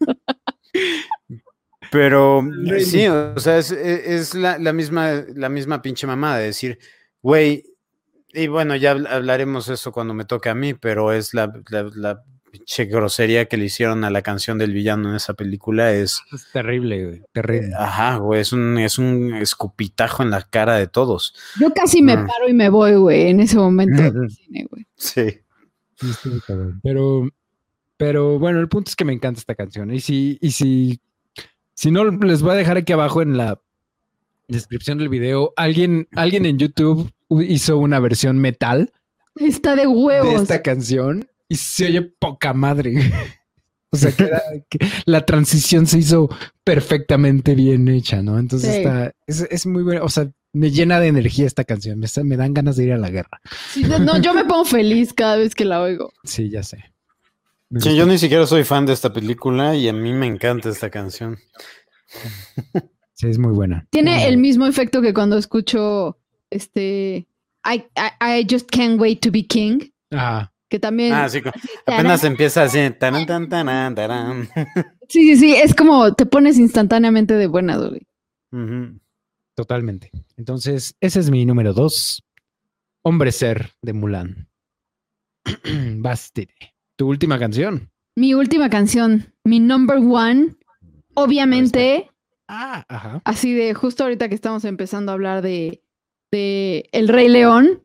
Pero 1.94 2.46
sí, 2.80 3.08
o 3.08 3.40
sea, 3.40 3.58
es, 3.60 3.72
es 3.72 4.34
la, 4.36 4.58
la 4.58 4.74
misma, 4.74 5.24
la 5.36 5.48
misma 5.50 5.82
pinche 5.82 6.06
mamada 6.08 6.40
de 6.40 6.46
decir, 6.48 6.80
güey, 7.22 7.64
y 8.34 8.48
bueno, 8.48 8.76
ya 8.76 8.96
habl- 8.96 9.08
hablaremos 9.08 9.70
eso 9.70 9.92
cuando 9.92 10.14
me 10.14 10.26
toque 10.26 10.50
a 10.50 10.56
mí, 10.56 10.74
pero 10.74 11.14
es 11.14 11.34
la, 11.34 11.54
la, 11.70 11.90
la 11.96 12.24
pinche 12.52 12.86
grosería 12.86 13.46
que 13.46 13.58
le 13.58 13.66
hicieron 13.66 14.04
a 14.04 14.10
la 14.10 14.22
canción 14.24 14.58
del 14.58 14.74
villano 14.74 15.10
en 15.10 15.16
esa 15.16 15.34
película, 15.36 15.92
es, 15.94 16.20
Es 16.34 16.52
terrible, 16.52 17.06
güey. 17.06 17.22
Terrible. 17.32 17.74
ajá, 17.78 18.18
güey, 18.18 18.42
es 18.42 18.52
un, 18.54 18.78
es 18.80 18.98
un 18.98 19.34
escupitajo 19.36 20.22
en 20.24 20.32
la 20.32 20.42
cara 20.42 20.76
de 20.76 20.88
todos. 20.88 21.34
Yo 21.60 21.72
casi 21.74 22.02
me 22.02 22.18
Mm. 22.18 22.28
paro 22.28 22.48
y 22.50 22.54
me 22.54 22.70
voy, 22.70 22.96
güey, 22.96 23.30
en 23.30 23.40
ese 23.40 23.56
momento 23.58 24.02
del 24.02 24.30
cine, 24.32 24.68
güey. 24.70 24.86
Sí. 24.96 25.40
Pero, 26.82 27.28
pero 27.98 28.40
bueno, 28.40 28.60
el 28.60 28.68
punto 28.68 28.90
es 28.90 28.96
que 28.96 29.06
me 29.06 29.14
encanta 29.14 29.40
esta 29.40 29.56
canción. 29.56 29.92
Y 29.94 30.00
si, 30.00 30.38
y 30.42 30.52
si, 30.52 31.00
si 31.76 31.92
no, 31.92 32.06
les 32.06 32.42
voy 32.42 32.52
a 32.52 32.56
dejar 32.56 32.78
aquí 32.78 32.94
abajo 32.94 33.22
en 33.22 33.38
la 33.38 33.60
descripción 34.48 34.98
del 34.98 35.10
video. 35.10 35.54
Alguien, 35.56 36.08
alguien 36.16 36.46
en 36.46 36.58
YouTube 36.60 37.12
hizo 37.42 37.78
una 37.78 38.00
versión 38.00 38.38
metal 38.40 38.92
Está 39.36 39.76
de 39.76 39.82
de 39.84 39.88
huevos. 39.88 40.42
esta 40.44 40.62
canción 40.62 41.28
y 41.50 41.56
se 41.56 41.86
oye 41.88 42.02
poca 42.02 42.54
madre. 42.54 42.94
O 43.90 43.96
sea, 43.96 44.12
que, 44.12 44.24
era- 44.24 44.42
que 44.72 44.80
la 45.06 45.24
transición 45.24 45.86
se 45.86 46.00
hizo 46.00 46.28
perfectamente 46.64 47.54
bien 47.54 47.88
hecha, 47.88 48.24
¿no? 48.24 48.40
Entonces 48.40 48.72
Sí. 48.72 48.78
está, 48.78 49.12
es, 49.28 49.42
es 49.52 49.68
muy 49.68 49.84
buena. 49.84 50.02
O 50.02 50.10
sea, 50.10 50.32
me 50.52 50.72
llena 50.72 51.00
de 51.00 51.10
energía 51.10 51.46
esta 51.46 51.64
canción. 51.64 52.00
Me, 52.00 52.08
me 52.24 52.36
dan 52.36 52.56
ganas 52.56 52.76
de 52.76 52.86
ir 52.86 52.94
a 52.94 52.98
la 52.98 53.12
guerra. 53.12 53.40
Sí, 53.72 53.84
no, 53.84 54.20
yo 54.20 54.34
me 54.34 54.46
pongo 54.46 54.66
feliz 54.66 55.14
cada 55.14 55.36
vez 55.36 55.54
que 55.54 55.64
la 55.66 55.80
oigo. 55.80 56.12
Sí, 56.24 56.50
ya 56.50 56.64
sé. 56.64 56.84
Sí, 57.80 57.96
yo 57.96 58.06
ni 58.06 58.18
siquiera 58.18 58.46
soy 58.46 58.64
fan 58.64 58.86
de 58.86 58.94
esta 58.94 59.12
película 59.12 59.76
y 59.76 59.88
a 59.88 59.94
mí 59.94 60.14
me 60.14 60.28
encanta 60.28 60.70
esta 60.70 60.90
canción. 60.90 61.38
Sí, 63.16 63.28
es 63.28 63.38
muy 63.38 63.54
buena. 63.54 63.88
Tiene 63.92 64.28
el 64.28 64.38
mismo 64.38 64.66
efecto 64.66 65.00
que 65.00 65.14
cuando 65.14 65.38
escucho 65.38 66.18
este 66.50 67.28
I, 67.64 67.86
I, 67.96 68.40
I 68.42 68.48
just 68.50 68.70
can't 68.72 69.00
wait 69.00 69.22
to 69.22 69.32
be 69.32 69.46
king, 69.46 69.92
Ah, 70.12 70.52
que 70.68 70.80
también 70.80 71.14
Ah, 71.14 71.30
sí, 71.30 71.40
apenas 71.86 72.24
empieza 72.24 72.64
así. 72.64 72.80
taran, 73.00 73.28
taran. 73.96 74.50
sí, 75.10 75.36
sí, 75.36 75.38
sí, 75.38 75.56
es 75.56 75.76
como 75.76 76.14
te 76.16 76.26
pones 76.26 76.58
instantáneamente 76.58 77.36
de 77.36 77.46
buena. 77.46 77.78
Ujú. 78.52 79.00
totalmente. 79.56 80.10
Entonces, 80.38 80.96
ese 81.00 81.20
es 81.20 81.30
mi 81.30 81.46
número 81.46 81.74
dos. 81.74 82.24
Hombre 83.04 83.32
ser 83.32 83.74
de 83.84 83.94
Mulan. 83.94 84.50
Bastide. 85.98 86.73
Tu 86.98 87.08
última 87.08 87.40
canción. 87.40 87.90
Mi 88.16 88.34
última 88.34 88.70
canción, 88.70 89.34
mi 89.44 89.60
number 89.60 89.98
one, 89.98 90.56
obviamente, 91.16 92.10
Ah, 92.48 92.86
ajá. 92.88 93.22
así 93.26 93.54
de 93.54 93.74
justo 93.74 94.04
ahorita 94.04 94.30
que 94.30 94.36
estamos 94.36 94.64
empezando 94.66 95.12
a 95.12 95.16
hablar 95.16 95.42
de 95.42 95.82
de 96.32 96.90
El 96.92 97.10
Rey 97.10 97.30
León, 97.30 97.84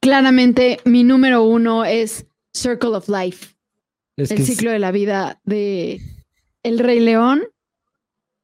claramente 0.00 0.78
mi 0.84 1.02
número 1.02 1.42
uno 1.42 1.84
es 1.84 2.26
Circle 2.52 2.90
of 2.90 3.08
Life. 3.08 3.54
el 4.16 4.28
ciclo 4.28 4.70
de 4.70 4.78
la 4.78 4.92
vida 4.92 5.40
de 5.44 6.00
El 6.62 6.78
Rey 6.78 7.00
León. 7.00 7.42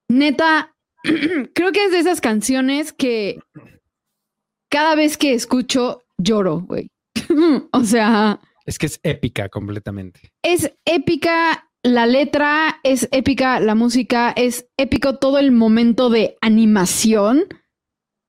Neta, 0.09 0.75
creo 1.55 1.71
que 1.73 1.85
es 1.85 1.93
de 1.93 2.01
esas 2.01 2.21
canciones 2.21 2.93
que 2.93 3.39
cada 4.69 4.97
vez 4.97 5.17
que 5.17 5.33
escucho 5.35 6.03
lloro, 6.19 6.61
güey. 6.61 6.91
o 7.73 7.85
sea. 7.85 8.41
Es 8.70 8.78
que 8.78 8.86
es 8.86 9.01
épica 9.02 9.48
completamente. 9.48 10.32
Es 10.44 10.72
épica 10.84 11.72
la 11.82 12.06
letra, 12.06 12.78
es 12.84 13.09
épica 13.10 13.59
la 13.59 13.74
música, 13.74 14.30
es 14.30 14.68
épico 14.76 15.16
todo 15.16 15.38
el 15.38 15.51
momento 15.51 16.09
de 16.09 16.36
animación. 16.40 17.47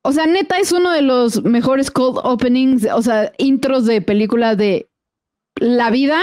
O 0.04 0.12
sea, 0.14 0.26
neta 0.26 0.58
es 0.58 0.72
uno 0.72 0.90
de 0.90 1.04
los 1.04 1.44
mejores 1.44 1.92
cold 1.92 2.18
openings, 2.24 2.88
o 2.92 3.04
sea, 3.04 3.32
intros 3.38 3.86
de 3.86 4.02
película 4.02 4.56
de 4.56 4.90
la 5.58 5.92
vida. 5.92 6.20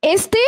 Este 0.00 0.38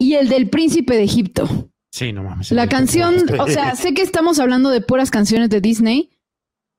y 0.00 0.14
el 0.14 0.30
del 0.30 0.48
príncipe 0.48 0.96
de 0.96 1.02
Egipto. 1.02 1.70
Sí, 1.92 2.14
no 2.14 2.22
mames. 2.22 2.50
La 2.50 2.66
canción, 2.66 3.16
o 3.38 3.46
sea, 3.48 3.74
sé 3.76 3.92
que 3.92 4.00
estamos 4.00 4.38
hablando 4.38 4.70
de 4.70 4.80
puras 4.80 5.10
canciones 5.10 5.50
de 5.50 5.60
Disney, 5.60 6.08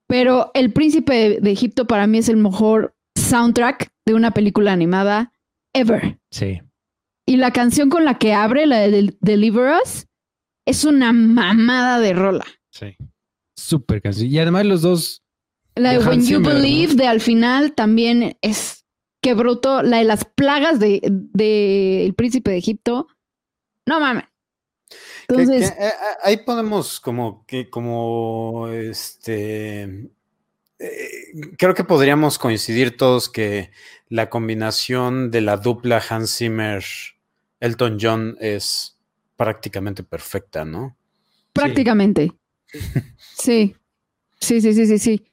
pero 0.07 0.49
El 0.55 0.73
Príncipe 0.73 1.39
de 1.39 1.51
Egipto 1.51 1.85
para 1.85 2.07
mí 2.07 2.17
es 2.17 2.27
el 2.27 2.37
mejor 2.37 2.95
soundtrack 3.15 3.91
de 4.07 4.15
una 4.15 4.31
película 4.31 4.73
animada 4.73 5.32
ever. 5.73 6.19
Sí. 6.31 6.61
Y 7.25 7.37
la 7.37 7.51
canción 7.51 7.89
con 7.89 8.05
la 8.05 8.17
que 8.17 8.33
abre, 8.33 8.65
la 8.65 8.79
de 8.79 9.15
Deliver 9.21 9.73
Us, 9.83 10.07
es 10.65 10.83
una 10.83 11.13
mamada 11.13 11.99
de 11.99 12.13
rola. 12.13 12.45
Sí. 12.71 12.95
Súper 13.55 14.01
canción. 14.01 14.27
Y 14.27 14.39
además 14.39 14.65
los 14.65 14.81
dos. 14.81 15.23
La 15.75 15.93
de 15.93 15.99
When 15.99 16.25
You 16.25 16.41
Believe 16.41 16.95
de 16.95 17.07
al 17.07 17.21
final 17.21 17.73
también 17.73 18.37
es. 18.41 18.85
Qué 19.21 19.33
bruto. 19.33 19.83
La 19.83 19.99
de 19.99 20.03
las 20.03 20.25
plagas 20.25 20.79
de, 20.79 20.99
de 21.03 22.05
El 22.05 22.13
Príncipe 22.13 22.51
de 22.51 22.57
Egipto. 22.57 23.07
No 23.85 23.99
mames. 23.99 24.25
Entonces, 25.27 25.71
eh, 25.71 25.75
eh, 25.79 25.91
ahí 26.23 26.37
podemos 26.37 26.99
como 26.99 27.45
que 27.45 27.69
como 27.69 28.67
este 28.67 30.11
eh, 30.79 31.53
creo 31.57 31.73
que 31.73 31.83
podríamos 31.83 32.37
coincidir 32.37 32.97
todos 32.97 33.29
que 33.29 33.71
la 34.13 34.29
combinación 34.29 35.31
de 35.31 35.41
la 35.41 35.57
dupla 35.57 35.99
Hans 36.07 36.37
Zimmer 36.37 36.83
Elton 37.59 37.97
John 37.99 38.37
es 38.39 38.95
prácticamente 39.35 40.03
perfecta, 40.03 40.63
¿no? 40.63 40.95
Prácticamente. 41.51 42.31
Sí. 43.35 43.75
Sí, 44.39 44.61
sí, 44.61 44.73
sí, 44.75 44.85
sí, 44.85 44.99
sí. 44.99 45.25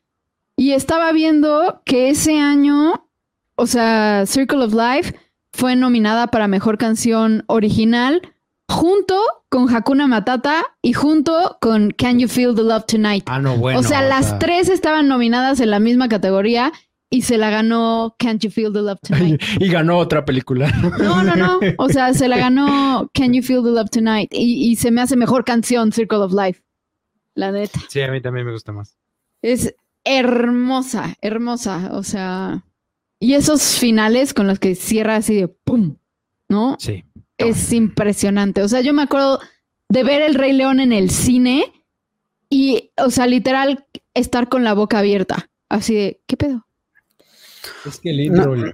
Y 0.56 0.72
estaba 0.72 1.12
viendo 1.12 1.82
que 1.84 2.08
ese 2.08 2.38
año, 2.38 3.06
o 3.54 3.66
sea, 3.66 4.24
Circle 4.26 4.64
of 4.64 4.72
Life 4.72 5.14
fue 5.52 5.76
nominada 5.76 6.28
para 6.28 6.48
mejor 6.48 6.78
canción 6.78 7.44
original 7.48 8.22
junto 8.66 9.20
con 9.50 9.68
Hakuna 9.74 10.06
Matata 10.06 10.64
y 10.80 10.94
junto 10.94 11.58
con 11.60 11.90
Can 11.90 12.18
You 12.18 12.28
Feel 12.28 12.54
the 12.54 12.62
Love 12.62 12.86
Tonight. 12.86 13.24
Ah, 13.26 13.40
no, 13.40 13.58
bueno. 13.58 13.78
O 13.78 13.82
sea, 13.82 14.00
las 14.00 14.38
tres 14.38 14.70
estaban 14.70 15.06
nominadas 15.06 15.60
en 15.60 15.70
la 15.70 15.80
misma 15.80 16.08
categoría 16.08 16.72
y 17.10 17.22
se 17.22 17.36
la 17.36 17.50
ganó 17.50 18.14
Can't 18.18 18.40
You 18.42 18.50
Feel 18.50 18.72
the 18.72 18.82
Love 18.82 19.00
Tonight. 19.02 19.42
y 19.60 19.68
ganó 19.68 19.98
otra 19.98 20.24
película. 20.24 20.70
No, 20.98 21.22
no, 21.22 21.36
no. 21.36 21.60
O 21.78 21.88
sea, 21.88 22.14
se 22.14 22.28
la 22.28 22.38
ganó 22.38 23.10
Can 23.12 23.32
You 23.32 23.42
Feel 23.42 23.64
the 23.64 23.70
Love 23.70 23.90
Tonight 23.90 24.32
y, 24.32 24.70
y 24.70 24.76
se 24.76 24.90
me 24.90 25.00
hace 25.00 25.16
mejor 25.16 25.44
canción 25.44 25.92
Circle 25.92 26.18
of 26.18 26.32
Life. 26.32 26.62
La 27.34 27.52
neta. 27.52 27.80
Sí, 27.88 28.00
a 28.00 28.10
mí 28.10 28.20
también 28.20 28.46
me 28.46 28.52
gusta 28.52 28.72
más. 28.72 28.96
Es 29.42 29.74
hermosa, 30.04 31.16
hermosa. 31.20 31.90
O 31.92 32.02
sea, 32.02 32.64
y 33.18 33.34
esos 33.34 33.78
finales 33.78 34.32
con 34.32 34.46
los 34.46 34.58
que 34.58 34.74
cierra 34.74 35.16
así 35.16 35.34
de 35.34 35.48
pum, 35.48 35.96
¿no? 36.48 36.76
Sí 36.78 37.04
es 37.40 37.72
impresionante. 37.72 38.62
O 38.62 38.68
sea, 38.68 38.80
yo 38.80 38.92
me 38.92 39.02
acuerdo 39.02 39.40
de 39.88 40.04
ver 40.04 40.22
El 40.22 40.34
Rey 40.34 40.52
León 40.52 40.80
en 40.80 40.92
el 40.92 41.10
cine 41.10 41.72
y, 42.48 42.90
o 42.96 43.10
sea, 43.10 43.26
literal, 43.26 43.86
estar 44.14 44.48
con 44.48 44.64
la 44.64 44.74
boca 44.74 44.98
abierta. 44.98 45.50
Así 45.68 45.94
de, 45.94 46.20
¿qué 46.26 46.36
pedo? 46.36 46.66
Es 47.86 48.00
que 48.00 48.10
el 48.10 48.20
intro. 48.20 48.54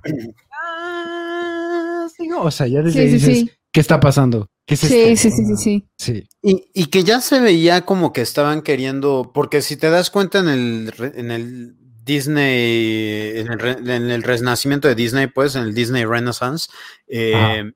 Ah, 0.58 2.06
o 2.38 2.50
sea, 2.50 2.66
ya 2.66 2.80
desde 2.82 3.04
dices, 3.06 3.50
¿qué 3.70 3.80
está 3.80 4.00
pasando? 4.00 4.48
¿Qué 4.64 4.74
sí, 4.76 5.16
sí, 5.16 5.16
sí, 5.16 5.30
sí, 5.30 5.56
sí, 5.56 5.88
sí. 5.98 6.28
Y, 6.42 6.64
y, 6.72 6.86
que 6.86 7.04
ya 7.04 7.20
se 7.20 7.40
veía 7.40 7.82
como 7.82 8.12
que 8.12 8.22
estaban 8.22 8.62
queriendo, 8.62 9.32
porque 9.34 9.60
si 9.60 9.76
te 9.76 9.90
das 9.90 10.10
cuenta 10.10 10.38
en 10.38 10.48
el, 10.48 10.94
en 11.14 11.30
el 11.30 11.76
Disney, 12.02 13.38
en 13.38 13.52
el, 13.52 13.90
en 13.90 14.10
el, 14.10 14.22
renacimiento 14.22 14.88
de 14.88 14.94
Disney, 14.94 15.26
pues, 15.26 15.56
en 15.56 15.64
el 15.64 15.74
Disney 15.74 16.04
Renaissance, 16.04 16.68
eh, 17.06 17.72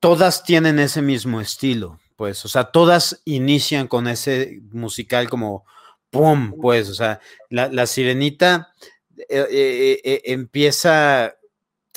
todas 0.00 0.42
tienen 0.42 0.78
ese 0.78 1.02
mismo 1.02 1.40
estilo, 1.40 2.00
pues, 2.16 2.44
o 2.44 2.48
sea, 2.48 2.64
todas 2.64 3.22
inician 3.24 3.86
con 3.86 4.08
ese 4.08 4.60
musical 4.72 5.28
como 5.28 5.64
¡pum! 6.10 6.54
Pues, 6.60 6.88
o 6.88 6.94
sea, 6.94 7.20
la, 7.50 7.86
sirenita 7.86 8.72
eh, 9.28 9.46
eh, 9.50 10.00
eh, 10.04 10.22
empieza, 10.26 11.36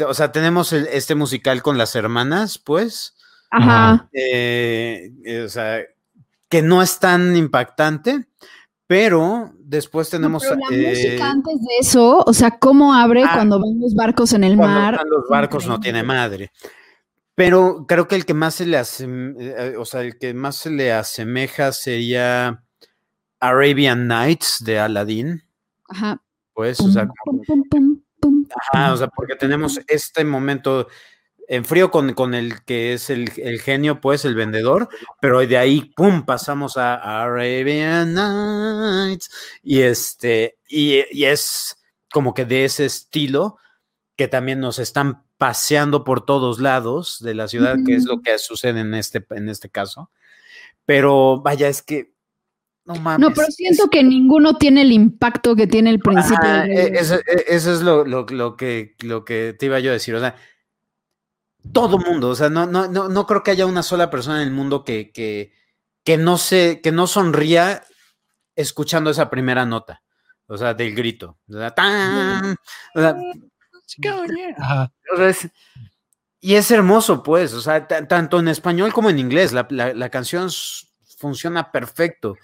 o 0.08 0.14
sea, 0.14 0.32
tenemos 0.32 0.74
este 0.74 1.16
musical 1.16 1.62
con 1.62 1.78
las 1.78 1.96
hermanas, 1.96 2.58
pues. 2.58 3.16
Ajá. 3.52 4.10
o 4.14 5.50
sea, 5.50 5.82
que 6.48 6.62
no 6.62 6.82
es 6.82 7.00
tan 7.00 7.36
impactante, 7.36 8.28
pero 8.88 9.52
después 9.60 10.10
tenemos. 10.10 10.44
la 10.44 10.56
música 10.56 11.32
antes 11.32 11.62
de 11.62 11.78
eso, 11.80 12.24
o 12.26 12.34
sea, 12.34 12.52
cómo 12.52 12.94
abre 12.94 13.24
ah. 13.24 13.32
cuando 13.34 13.60
van 13.60 13.80
los 13.80 13.96
barcos 13.96 14.34
en 14.34 14.44
el 14.44 14.56
mar. 14.56 15.02
los 15.06 15.28
barcos 15.28 15.68
no 15.68 15.80
tiene 15.80 16.04
madre. 16.04 16.52
Pero 17.36 17.86
creo 17.88 18.08
que 18.08 18.16
el 18.16 18.26
que 18.26 18.34
más 18.34 18.56
se 18.56 18.66
le 18.66 18.78
hace, 18.78 19.08
o 19.78 19.86
sea, 19.86 20.02
el 20.02 20.20
que 20.20 20.34
más 20.34 20.58
se 20.58 20.72
le 20.72 20.92
asemeja 20.92 21.72
sería 21.72 22.64
Arabian 23.40 24.08
Nights 24.08 24.58
de 24.64 24.80
Aladdin. 24.80 25.44
Ajá. 25.88 26.22
Pues, 26.60 26.78
o 26.82 26.92
sea, 26.92 27.08
ajá, 28.74 28.92
o 28.92 28.98
sea, 28.98 29.08
porque 29.08 29.38
tenemos 29.38 29.80
este 29.88 30.26
momento 30.26 30.90
en 31.48 31.64
frío 31.64 31.90
con, 31.90 32.14
con 32.14 32.34
el 32.34 32.66
que 32.66 32.92
es 32.92 33.10
el, 33.10 33.30
genio, 33.62 34.02
pues, 34.02 34.26
el 34.26 34.36
vendedor, 34.36 34.90
pero 35.22 35.40
de 35.40 35.58
ahí, 35.58 35.94
pum, 35.96 36.26
pasamos 36.26 36.76
a, 36.76 37.22
Arabian 37.24 38.14
Nights. 38.14 39.32
Y 39.64 39.84
este, 39.84 40.58
y, 40.68 41.02
y 41.18 41.24
es 41.24 41.78
como 42.12 42.34
que 42.34 42.44
de 42.44 42.66
ese 42.66 42.86
estilo 42.88 43.56
que 44.18 44.28
también 44.28 44.60
nos 44.60 44.80
están 44.80 45.24
paseando 45.38 46.04
por 46.04 46.26
todos 46.26 46.60
lados 46.60 47.20
de 47.22 47.36
la 47.36 47.48
ciudad, 47.48 47.78
que 47.86 47.96
es 47.96 48.04
lo 48.04 48.22
que 48.22 48.38
sucede 48.38 48.82
en 48.82 48.96
este, 48.96 49.26
en 49.30 49.48
este 49.48 49.70
caso. 49.70 50.12
Pero 50.84 51.40
vaya, 51.40 51.70
es 51.70 51.82
que 51.82 52.19
no 52.90 53.02
mames. 53.02 53.20
No, 53.20 53.34
pero 53.34 53.48
siento 53.52 53.90
que 53.90 54.04
ninguno 54.04 54.56
tiene 54.56 54.82
el 54.82 54.92
impacto 54.92 55.56
que 55.56 55.68
tiene 55.68 55.92
el 55.92 56.00
principio. 56.00 56.64
E, 56.64 57.00
eso, 57.00 57.16
e, 57.16 57.46
eso, 57.48 57.74
es 57.74 57.82
lo, 57.82 58.04
lo, 58.04 58.26
que, 58.58 58.96
lo 59.02 59.24
que 59.24 59.56
te 59.58 59.68
iba 59.68 59.80
yo 59.80 59.92
a 59.92 59.94
decir. 59.94 60.16
O 60.16 60.20
sea, 60.20 60.36
todo 61.72 62.00
mundo, 62.00 62.30
o 62.30 62.36
sea, 62.36 62.50
no, 62.50 62.66
no, 62.66 62.88
no, 62.88 63.10
no 63.10 63.28
creo 63.28 63.44
que 63.44 63.52
haya 63.52 63.66
una 63.66 63.84
sola 63.84 64.10
persona 64.10 64.42
en 64.42 64.48
el 64.48 64.54
mundo 64.54 64.84
que, 64.84 65.12
que, 65.12 65.54
que 66.04 66.18
no 66.18 66.38
se, 66.38 66.82
que 66.82 66.92
no 66.92 67.08
sonría 67.08 67.84
escuchando 68.56 69.10
esa 69.10 69.30
primera 69.30 69.66
nota. 69.66 70.02
O 70.48 70.58
sea, 70.58 70.74
del 70.74 70.96
grito. 70.96 71.38
O 71.48 71.54
sea, 71.54 71.70
¡tan! 71.72 72.56
O 72.96 73.00
sea, 73.00 73.16
y 76.42 76.56
es 76.56 76.72
hermoso, 76.72 77.22
pues, 77.22 77.54
o 77.54 77.62
sea, 77.62 77.86
tanto 77.88 78.40
en 78.40 78.48
español 78.48 78.94
como 78.94 79.10
en 79.10 79.20
inglés, 79.20 79.52
la, 79.52 80.10
canción 80.10 80.50
funciona 81.18 81.72
perfecto. 81.72 82.38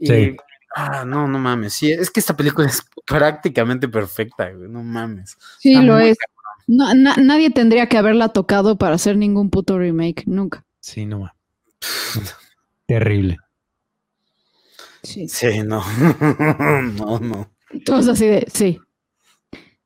Sí. 0.00 0.36
Ah, 0.74 1.04
no, 1.06 1.26
no 1.26 1.38
mames. 1.38 1.72
Sí, 1.72 1.90
es 1.90 2.10
que 2.10 2.20
esta 2.20 2.36
película 2.36 2.66
es 2.68 2.82
prácticamente 3.06 3.88
perfecta, 3.88 4.50
no 4.50 4.82
mames. 4.82 5.36
Sí, 5.58 5.74
lo 5.76 5.98
es. 5.98 6.18
nadie 6.66 7.50
tendría 7.50 7.88
que 7.88 7.96
haberla 7.96 8.28
tocado 8.28 8.76
para 8.76 8.96
hacer 8.96 9.16
ningún 9.16 9.50
puto 9.50 9.78
remake, 9.78 10.24
nunca. 10.26 10.64
Sí, 10.80 11.06
no 11.06 11.20
mames. 11.20 11.34
Terrible. 12.86 13.38
Sí. 15.02 15.28
sí, 15.28 15.62
no. 15.62 15.82
no, 16.98 17.18
no. 17.20 17.50
Todos 17.84 18.08
así 18.08 18.26
de, 18.26 18.46
sí. 18.52 18.78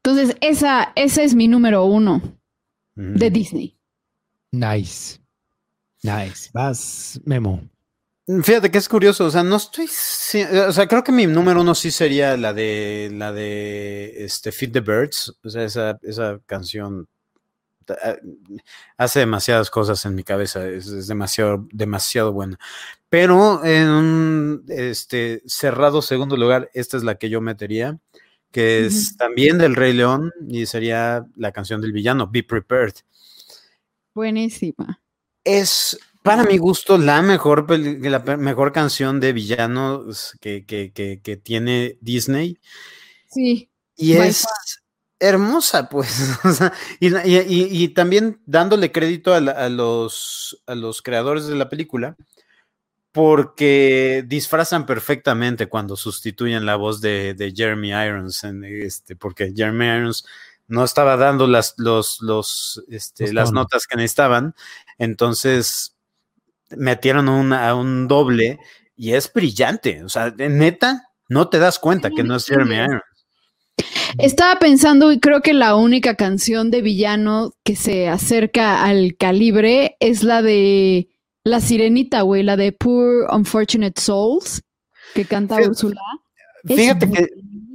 Entonces, 0.03 0.37
esa, 0.41 0.93
esa 0.97 1.23
es 1.23 1.35
mi 1.35 1.47
número 1.47 1.85
uno 1.85 2.23
de 2.95 3.31
Disney. 3.31 3.79
Nice. 4.51 5.21
Nice. 6.03 6.51
Vas, 6.53 7.21
Memo. 7.25 7.63
Fíjate 8.43 8.71
que 8.71 8.79
es 8.79 8.89
curioso, 8.89 9.25
o 9.25 9.31
sea, 9.31 9.43
no 9.43 9.57
estoy, 9.57 9.87
o 9.87 10.73
sea, 10.73 10.87
creo 10.87 11.03
que 11.03 11.11
mi 11.11 11.27
número 11.27 11.63
uno 11.63 11.75
sí 11.75 11.91
sería 11.91 12.37
la 12.37 12.53
de 12.53 13.11
la 13.13 13.33
de 13.33 14.25
este 14.25 14.53
Feed 14.53 14.73
the 14.73 14.81
Birds, 14.81 15.35
o 15.43 15.51
sea, 15.51 15.65
esa, 15.65 15.99
esa 16.03 16.39
canción 16.47 17.09
ah, 17.89 18.17
hace 18.97 19.21
demasiadas 19.21 19.69
cosas 19.71 20.05
en 20.05 20.15
mi 20.15 20.23
cabeza, 20.23 20.69
es, 20.69 21.09
demasiado, 21.09 21.67
demasiado 21.73 22.33
bueno. 22.33 22.57
Pero 23.09 23.65
en 23.65 23.89
un 23.89 24.65
este, 24.69 25.43
cerrado 25.47 26.01
segundo 26.01 26.37
lugar, 26.37 26.71
esta 26.73 26.99
es 26.99 27.03
la 27.03 27.17
que 27.17 27.31
yo 27.31 27.41
metería, 27.41 27.99
que 28.53 28.87
es 28.87 29.17
también 29.17 29.59
del 29.59 29.75
Rey 29.75 29.93
León 29.93 30.33
y 30.49 30.67
sería 30.67 31.27
la 31.37 31.51
canción 31.51 31.81
del 31.81 31.93
villano, 31.93 32.29
Be 32.29 32.45
Prepared. 32.45 32.95
Buenísima. 34.15 35.01
Es 35.43 35.99
para 36.23 36.45
mi 36.45 36.59
gusto, 36.59 36.99
la 36.99 37.23
mejor, 37.23 37.67
la 37.79 38.19
mejor 38.37 38.73
canción 38.73 39.21
de 39.21 39.33
villanos 39.33 40.37
que, 40.41 40.65
que, 40.67 41.37
tiene 41.37 41.97
Disney. 42.01 42.59
Sí. 43.27 43.71
Y 43.97 44.15
es 44.15 44.47
hermosa, 45.19 45.89
pues. 45.89 46.39
y, 47.01 47.89
también 47.89 48.41
dándole 48.47 48.93
crédito 48.93 49.33
a, 49.35 49.69
los, 49.69 50.63
a 50.67 50.75
los 50.75 51.03
creadores 51.03 51.47
de 51.47 51.55
la 51.55 51.69
película, 51.69 52.17
porque 53.13 54.25
disfrazan 54.27 54.87
perfectamente 54.87 55.69
cuando 55.69 55.97
sustituyen 55.97 56.67
la 56.67 56.77
voz 56.77 57.01
de, 57.01 57.53
Jeremy 57.57 57.91
Irons, 57.91 58.45
en 58.45 58.65
este, 58.65 59.17
porque 59.17 59.53
Jeremy 59.55 59.87
Irons 59.87 60.27
no 60.69 60.85
estaba 60.85 61.17
dando 61.17 61.47
las, 61.47 61.75
los, 61.79 62.21
los, 62.21 62.85
este, 62.89 63.33
las 63.33 63.53
notas 63.53 63.87
que 63.87 63.97
necesitaban. 63.97 64.55
Entonces 64.99 65.97
metieron 66.77 67.53
a 67.53 67.75
un 67.75 68.09
doble 68.09 68.59
y 68.97 69.13
es 69.13 69.33
brillante. 69.33 70.05
O 70.05 70.09
sea, 70.09 70.35
neta, 70.37 71.05
no 71.29 71.49
te 71.49 71.59
das 71.59 71.79
cuenta 71.79 72.11
que 72.11 72.23
no 72.23 72.37
es 72.37 72.47
Jeremy 72.47 72.77
Irons. 72.77 73.03
Estaba 74.19 74.59
pensando 74.59 75.13
y 75.13 75.21
creo 75.21 75.41
que 75.41 75.55
la 75.55 75.77
única 75.77 76.17
canción 76.17 76.71
de 76.71 76.83
villano 76.83 77.53
que 77.65 77.77
se 77.77 78.09
acerca 78.09 78.85
al 78.85 79.17
calibre 79.17 79.97
es 80.01 80.23
la 80.23 80.43
de 80.43 81.09
La 81.45 81.61
Sirenita, 81.61 82.23
güey, 82.23 82.43
la 82.43 82.57
de 82.57 82.73
Poor 82.73 83.27
Unfortunate 83.33 84.01
Souls, 84.01 84.63
que 85.15 85.25
canta 85.25 85.57
Úrsula. 85.57 86.01
Fíjate 86.65 87.07
es 87.07 87.13
que. 87.13 87.29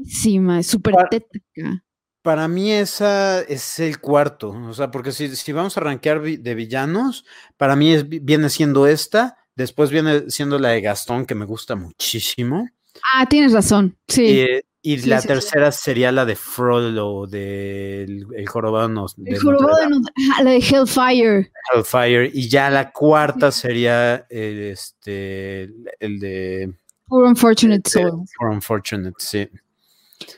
Buenísima, 0.06 0.60
es 0.60 0.68
súper 0.68 0.96
tétrica. 1.10 1.84
Para 2.26 2.48
mí 2.48 2.72
esa 2.72 3.42
es 3.42 3.78
el 3.78 4.00
cuarto, 4.00 4.50
o 4.50 4.74
sea, 4.74 4.90
porque 4.90 5.12
si, 5.12 5.52
vamos 5.52 5.78
a 5.78 5.82
rankear 5.82 6.24
de 6.24 6.56
villanos, 6.56 7.24
para 7.56 7.76
mí 7.76 8.02
viene 8.02 8.50
siendo 8.50 8.88
esta, 8.88 9.38
después 9.54 9.92
viene 9.92 10.32
siendo 10.32 10.58
la 10.58 10.70
de 10.70 10.82
Gastón, 10.82 11.28
que 11.28 11.36
me 11.36 11.46
gusta 11.46 11.76
muchísimo. 11.76 12.68
Ah, 13.14 13.28
tienes 13.28 13.54
razón, 13.54 13.96
sí. 14.08 14.44
y 14.82 14.98
la 15.06 15.22
tercera 15.22 15.72
sería 15.72 16.12
la 16.12 16.26
de 16.26 16.36
Frollo, 16.36 17.28
del 17.28 18.26
el 18.36 18.50
jorobado. 18.50 19.06
el 19.24 19.40
jorobado 19.40 19.78
de 19.78 20.44
la 20.44 20.50
de 20.50 20.58
Hellfire. 20.58 21.52
Hellfire, 21.76 22.32
y 22.34 22.50
ya 22.50 22.72
la 22.72 22.92
cuarta 22.92 23.52
sería 23.52 24.26
el, 24.32 24.72
este, 24.72 25.70
el 26.00 26.20
de... 26.20 26.74
Poor 27.06 27.26
Unfortunate 27.26 27.88
Soul. 27.88 28.26
Poor 28.40 28.50
Unfortunate, 28.50 29.14
sí. 29.20 29.48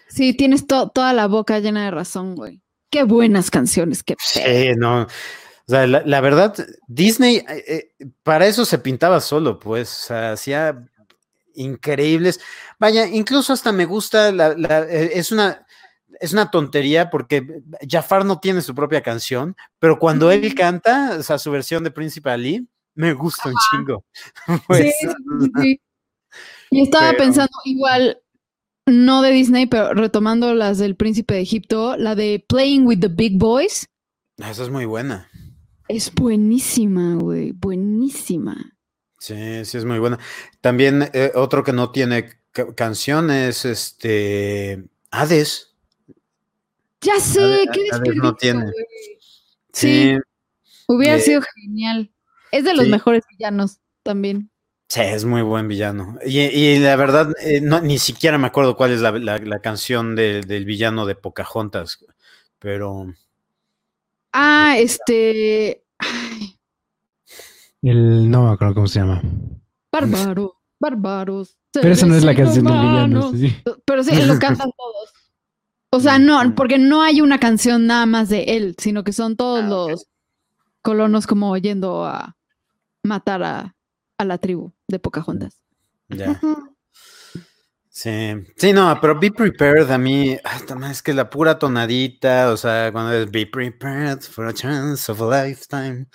Sí, 0.08 0.34
tienes 0.34 0.66
toda 0.68 1.14
la 1.14 1.28
boca 1.28 1.60
llena 1.60 1.86
de 1.86 1.92
razón, 1.92 2.36
güey. 2.36 2.62
Qué 2.90 3.04
buenas 3.04 3.52
canciones, 3.52 4.04
qué 4.04 4.16
Sí, 4.20 4.74
no. 4.78 5.02
O 5.02 5.08
sea, 5.72 5.86
la, 5.86 6.22
verdad, 6.22 6.56
Disney, 6.88 7.38
eh, 7.38 7.92
eh, 8.00 8.08
para 8.24 8.48
eso 8.48 8.64
se 8.64 8.80
pintaba 8.80 9.20
solo, 9.20 9.60
pues, 9.60 9.92
o 9.92 10.08
sea, 10.08 10.32
hacía 10.32 10.88
increíbles. 11.56 12.40
Vaya, 12.80 13.06
incluso 13.06 13.52
hasta 13.52 13.74
me 13.74 13.84
gusta, 13.84 14.32
la, 14.32 14.54
eh, 14.90 15.12
es 15.16 15.34
una, 15.34 15.66
es 16.22 16.32
una 16.32 16.50
tontería 16.50 17.10
porque 17.10 17.46
Jafar 17.86 18.24
no 18.24 18.40
tiene 18.40 18.62
su 18.62 18.74
propia 18.74 19.02
canción, 19.02 19.58
pero 19.78 20.00
cuando 20.00 20.32
él 20.32 20.56
canta, 20.56 21.18
o 21.20 21.24
sea, 21.24 21.38
su 21.38 21.52
versión 21.52 21.84
de 21.84 21.92
Príncipe 21.92 22.30
Ali, 22.30 22.66
me 22.96 23.14
gusta 23.14 23.50
un 23.50 23.56
chingo. 23.70 24.06
Pues, 24.68 24.96
sí, 25.00 25.08
sí, 25.40 25.52
sí. 25.62 25.82
Y 26.70 26.82
estaba 26.84 27.14
pensando 27.14 27.52
igual, 27.66 28.22
no 28.88 29.22
de 29.22 29.32
Disney, 29.32 29.68
pero 29.68 29.94
retomando 29.94 30.54
las 30.54 30.78
del 30.78 30.96
Príncipe 30.96 31.36
de 31.36 31.42
Egipto, 31.42 31.98
la 31.98 32.16
de 32.16 32.44
Playing 32.48 32.88
with 32.88 33.00
the 33.00 33.10
Big 33.10 33.38
Boys. 33.38 33.88
Ah, 34.40 34.50
esa 34.50 34.64
es 34.64 34.70
muy 34.70 34.86
buena. 34.86 35.30
Es 35.88 36.14
buenísima, 36.14 37.16
güey, 37.16 37.52
buenísima. 37.52 38.78
Sí, 39.20 39.66
sí 39.66 39.78
es 39.78 39.86
muy 39.86 40.00
buena. 40.00 40.20
También 40.62 41.10
eh, 41.14 41.32
otro 41.36 41.64
que 41.64 41.74
no 41.74 41.92
tiene 41.92 42.30
canciones, 42.76 43.66
este, 43.66 44.86
Hades. 45.12 45.76
Ya 47.02 47.20
sé, 47.20 47.66
qué 47.72 47.84
desperdicio, 47.84 48.24
no 48.24 48.36
tiene. 48.36 48.72
Sí, 49.74 50.14
hubiera 50.88 51.20
sido 51.20 51.42
genial. 51.56 52.12
Es 52.52 52.64
de 52.64 52.74
los 52.74 52.88
mejores 52.88 53.24
villanos 53.30 53.80
también. 54.04 54.50
Sí, 54.88 55.02
es 55.02 55.26
muy 55.26 55.42
buen 55.42 55.68
villano. 55.68 56.18
Y, 56.26 56.80
la 56.80 56.96
verdad, 56.96 57.34
eh, 57.42 57.60
ni 57.62 58.00
siquiera 58.00 58.38
me 58.38 58.48
acuerdo 58.48 58.78
cuál 58.78 58.92
es 58.92 59.02
la, 59.02 59.60
canción 59.60 60.16
del 60.16 60.66
villano 60.66 61.06
de 61.06 61.16
Pocahontas, 61.16 62.06
pero... 62.60 63.14
Ah, 64.32 64.76
este... 64.78 65.84
El... 67.82 68.30
No 68.30 68.48
me 68.48 68.54
acuerdo 68.54 68.76
cómo 68.76 68.88
se 68.88 69.00
llama. 69.00 69.22
Bárbaro, 69.92 70.56
bárbaros. 70.80 71.58
Pero 71.72 71.90
esa 71.90 72.06
no 72.06 72.16
es 72.16 72.24
la 72.24 72.36
canción 72.36 72.66
del 72.66 72.80
villano. 72.80 73.32
Pero 73.86 74.04
sí, 74.04 74.16
lo 74.26 74.40
cantan 74.40 74.72
todos. 74.76 75.14
O 75.92 76.00
sea, 76.00 76.20
no, 76.20 76.56
porque 76.56 76.78
no 76.78 77.02
hay 77.02 77.22
una 77.22 77.40
canción 77.40 77.88
nada 77.88 78.06
más 78.06 78.30
de 78.30 78.44
él, 78.44 78.76
sino 78.78 79.04
que 79.04 79.14
son 79.14 79.36
todos 79.36 79.64
ah, 79.64 79.68
los 79.68 80.08
colonos 80.82 81.28
como 81.28 81.56
yendo 81.58 82.06
a 82.06 82.36
matar 83.04 83.44
a 83.44 83.77
a 84.18 84.26
la 84.26 84.38
tribu 84.38 84.74
de 84.88 85.00
Pocahontas. 85.00 85.62
Ya. 86.10 86.40
Sí, 87.98 88.12
sí, 88.56 88.74
no, 88.74 88.96
pero 89.02 89.20
be 89.20 89.32
prepared 89.32 89.90
a 89.90 89.98
mí, 89.98 90.38
es 90.92 91.02
que 91.02 91.16
la 91.16 91.32
pura 91.32 91.58
tonadita, 91.58 92.52
o 92.52 92.56
sea, 92.56 92.92
cuando 92.92 93.12
es 93.12 93.32
be 93.32 93.48
prepared 93.48 94.22
for 94.22 94.46
a 94.46 94.54
chance 94.54 95.12
of 95.12 95.20
a 95.20 95.48
lifetime, 95.48 96.06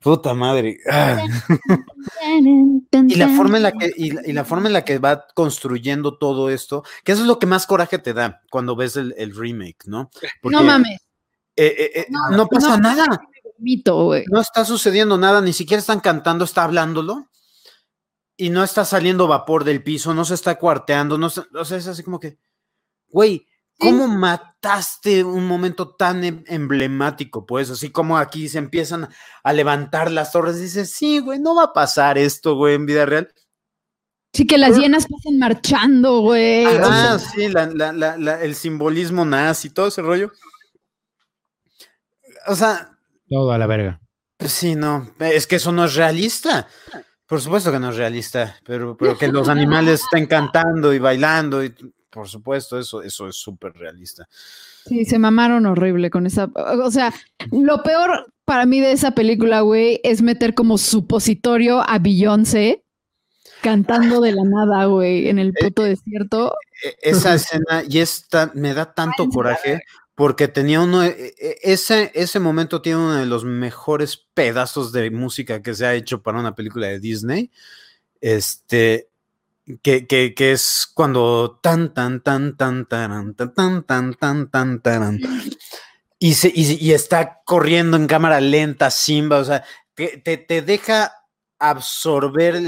puta 0.00 0.34
madre. 0.34 0.78
Ah. 0.90 1.24
y 3.08 3.14
la 3.14 3.28
forma 3.28 3.58
en 3.58 3.62
la 3.62 3.70
que, 3.70 3.92
y, 3.96 4.32
la 4.32 4.44
forma 4.44 4.66
en 4.66 4.72
la 4.72 4.84
que 4.84 4.98
va 4.98 5.28
construyendo 5.32 6.18
todo 6.18 6.50
esto, 6.50 6.82
que 7.04 7.12
eso 7.12 7.20
es 7.20 7.28
lo 7.28 7.38
que 7.38 7.46
más 7.46 7.68
coraje 7.68 8.00
te 8.00 8.14
da 8.14 8.42
cuando 8.50 8.74
ves 8.74 8.96
el, 8.96 9.14
remake, 9.32 9.86
¿no? 9.86 10.10
no 10.42 10.64
mames. 10.64 10.98
Eh, 11.54 11.66
eh, 11.78 12.00
eh, 12.00 12.06
no, 12.32 12.48
pasa 12.48 12.78
nada. 12.78 13.06
no 13.60 14.40
está 14.40 14.64
sucediendo 14.64 15.16
nada, 15.16 15.40
ni 15.40 15.52
siquiera 15.52 15.78
están 15.78 16.00
cantando, 16.00 16.44
está 16.44 16.64
hablándolo 16.64 17.28
y 18.40 18.50
no 18.50 18.62
está 18.62 18.84
saliendo 18.84 19.26
vapor 19.26 19.64
del 19.64 19.82
piso, 19.82 20.14
no 20.14 20.24
se 20.24 20.34
está 20.34 20.58
cuarteando, 20.58 21.18
no 21.18 21.26
o 21.26 21.64
sea, 21.64 21.76
es 21.76 21.88
así 21.88 22.04
como 22.04 22.20
que, 22.20 22.38
güey, 23.08 23.46
¿cómo 23.76 24.06
mataste 24.06 25.24
un 25.24 25.44
momento 25.44 25.96
tan 25.96 26.22
em, 26.22 26.44
emblemático? 26.46 27.44
Pues 27.44 27.68
así 27.68 27.90
como 27.90 28.16
aquí 28.16 28.48
se 28.48 28.58
empiezan 28.58 29.08
a 29.42 29.52
levantar 29.52 30.12
las 30.12 30.30
torres, 30.30 30.60
dices, 30.60 30.92
sí, 30.92 31.18
güey, 31.18 31.40
no 31.40 31.56
va 31.56 31.64
a 31.64 31.72
pasar 31.72 32.16
esto, 32.16 32.54
güey, 32.54 32.76
en 32.76 32.86
vida 32.86 33.04
real. 33.06 33.28
Sí, 34.32 34.46
que 34.46 34.56
las 34.56 34.78
hienas 34.78 35.06
pasen 35.08 35.40
marchando, 35.40 36.20
güey. 36.20 36.64
Ah, 36.64 37.18
sí, 37.18 37.46
el 37.46 38.54
simbolismo 38.54 39.24
nazi, 39.24 39.70
todo 39.70 39.88
ese 39.88 40.00
rollo. 40.00 40.30
O 42.46 42.54
sea. 42.54 42.96
Todo 43.28 43.50
a 43.50 43.58
la 43.58 43.66
verga. 43.66 44.00
Pues 44.36 44.52
sí, 44.52 44.76
no, 44.76 45.12
es 45.18 45.48
que 45.48 45.56
eso 45.56 45.72
no 45.72 45.86
es 45.86 45.96
realista. 45.96 46.68
Por 47.28 47.42
supuesto 47.42 47.70
que 47.70 47.78
no 47.78 47.90
es 47.90 47.96
realista, 47.96 48.56
pero, 48.64 48.96
pero 48.96 49.16
que 49.16 49.28
los 49.28 49.48
animales 49.48 50.00
estén 50.00 50.26
cantando 50.26 50.94
y 50.94 50.98
bailando, 50.98 51.62
y 51.62 51.74
por 52.10 52.26
supuesto, 52.26 52.78
eso, 52.78 53.02
eso 53.02 53.28
es 53.28 53.36
súper 53.36 53.74
realista. 53.74 54.26
Sí, 54.86 55.04
se 55.04 55.18
mamaron 55.18 55.66
horrible 55.66 56.08
con 56.08 56.26
esa. 56.26 56.50
O 56.82 56.90
sea, 56.90 57.12
lo 57.52 57.82
peor 57.82 58.32
para 58.46 58.64
mí 58.64 58.80
de 58.80 58.92
esa 58.92 59.10
película, 59.10 59.60
güey, 59.60 60.00
es 60.02 60.22
meter 60.22 60.54
como 60.54 60.78
supositorio 60.78 61.82
a 61.86 61.98
Beyoncé 61.98 62.82
cantando 63.60 64.20
de 64.20 64.32
la 64.32 64.44
nada, 64.44 64.86
güey, 64.86 65.28
en 65.28 65.38
el 65.38 65.48
eh, 65.48 65.64
puto 65.64 65.82
desierto. 65.82 66.54
Eh, 66.82 66.94
esa 67.02 67.34
escena, 67.34 67.82
y 67.86 67.98
esta 67.98 68.50
me 68.54 68.72
da 68.72 68.94
tanto 68.94 69.28
coraje, 69.28 69.82
porque 70.18 70.48
tenía 70.48 70.80
uno, 70.80 71.04
e, 71.04 71.32
e, 71.38 71.58
ese, 71.62 72.10
ese 72.12 72.40
momento 72.40 72.82
tiene 72.82 72.98
uno 72.98 73.14
de 73.14 73.24
los 73.24 73.44
mejores 73.44 74.26
pedazos 74.34 74.90
de 74.90 75.12
música 75.12 75.62
que 75.62 75.76
se 75.76 75.86
ha 75.86 75.94
hecho 75.94 76.24
para 76.24 76.40
una 76.40 76.56
película 76.56 76.88
de 76.88 76.98
Disney, 76.98 77.52
este, 78.20 79.10
que, 79.80 80.08
que, 80.08 80.34
que 80.34 80.50
es 80.50 80.90
cuando 80.92 81.60
tan, 81.62 81.94
tan, 81.94 82.20
tan, 82.20 82.56
tan, 82.56 82.86
tan, 82.86 83.32
tan, 83.36 83.54
tan, 83.54 83.84
tan, 83.84 84.14
tan, 84.14 84.50
tan, 84.50 84.80
tan, 84.80 85.20
y, 86.18 86.34
se, 86.34 86.48
y, 86.52 86.84
y 86.84 86.94
está 86.94 87.40
corriendo 87.44 87.96
en 87.96 88.08
cámara 88.08 88.40
lenta, 88.40 88.90
Simba, 88.90 89.38
o 89.38 89.44
sea, 89.44 89.62
que 89.94 90.16
te, 90.16 90.36
te 90.36 90.62
deja 90.62 91.12
absorber 91.58 92.62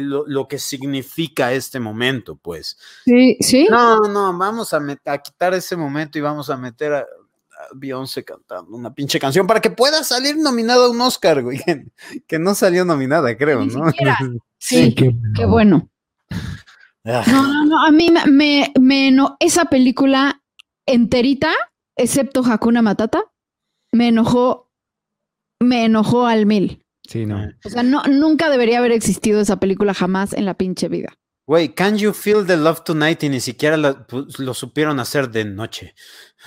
lo, 0.00 0.48
que 0.48 0.58
significa 0.58 1.52
este 1.52 1.80
momento, 1.80 2.36
pues. 2.36 2.76
Sí, 3.04 3.36
sí. 3.40 3.66
No, 3.70 4.00
no, 4.00 4.36
vamos 4.36 4.74
a, 4.74 4.80
a 5.06 5.18
quitar 5.18 5.54
ese 5.54 5.76
momento 5.76 6.18
y 6.18 6.20
vamos 6.20 6.50
a 6.50 6.56
meter 6.56 7.06
Beyoncé 7.74 8.24
cantando 8.24 8.76
una 8.76 8.92
pinche 8.92 9.18
canción 9.18 9.46
para 9.46 9.60
que 9.60 9.70
pueda 9.70 10.02
salir 10.04 10.36
nominada 10.36 10.86
a 10.86 10.90
un 10.90 11.00
Oscar, 11.00 11.42
güey. 11.42 11.60
Que, 12.26 12.38
no 12.38 12.54
salió 12.54 12.84
nominada, 12.84 13.36
creo, 13.36 13.64
¿no? 13.64 13.84
Sí, 14.58 14.94
qué, 14.94 15.46
bueno. 15.46 15.88
Ah. 17.04 17.24
No, 17.26 17.48
no, 17.48 17.64
no, 17.64 17.82
a 17.82 17.90
mí 17.90 18.10
me, 18.26 18.72
me, 18.78 19.10
no, 19.10 19.36
esa 19.40 19.64
película 19.64 20.42
enterita, 20.84 21.50
excepto 21.96 22.44
Hakuna 22.44 22.82
Matata, 22.82 23.24
me 23.90 24.08
enojó, 24.08 24.70
me 25.60 25.86
enojó 25.86 26.26
al 26.26 26.44
mil. 26.44 26.84
Sí, 27.10 27.26
no. 27.26 27.44
O 27.64 27.68
sea, 27.68 27.82
no, 27.82 28.04
nunca 28.04 28.48
debería 28.48 28.78
haber 28.78 28.92
existido 28.92 29.40
esa 29.40 29.58
película 29.58 29.94
jamás 29.94 30.32
en 30.32 30.44
la 30.44 30.54
pinche 30.54 30.88
vida. 30.88 31.18
Güey, 31.44 31.74
Can 31.74 31.98
You 31.98 32.12
Feel 32.12 32.46
the 32.46 32.56
Love 32.56 32.84
Tonight? 32.84 33.24
Y 33.24 33.28
ni 33.30 33.40
siquiera 33.40 34.06
pues, 34.06 34.38
lo 34.38 34.54
supieron 34.54 35.00
hacer 35.00 35.28
de 35.28 35.44
noche. 35.44 35.96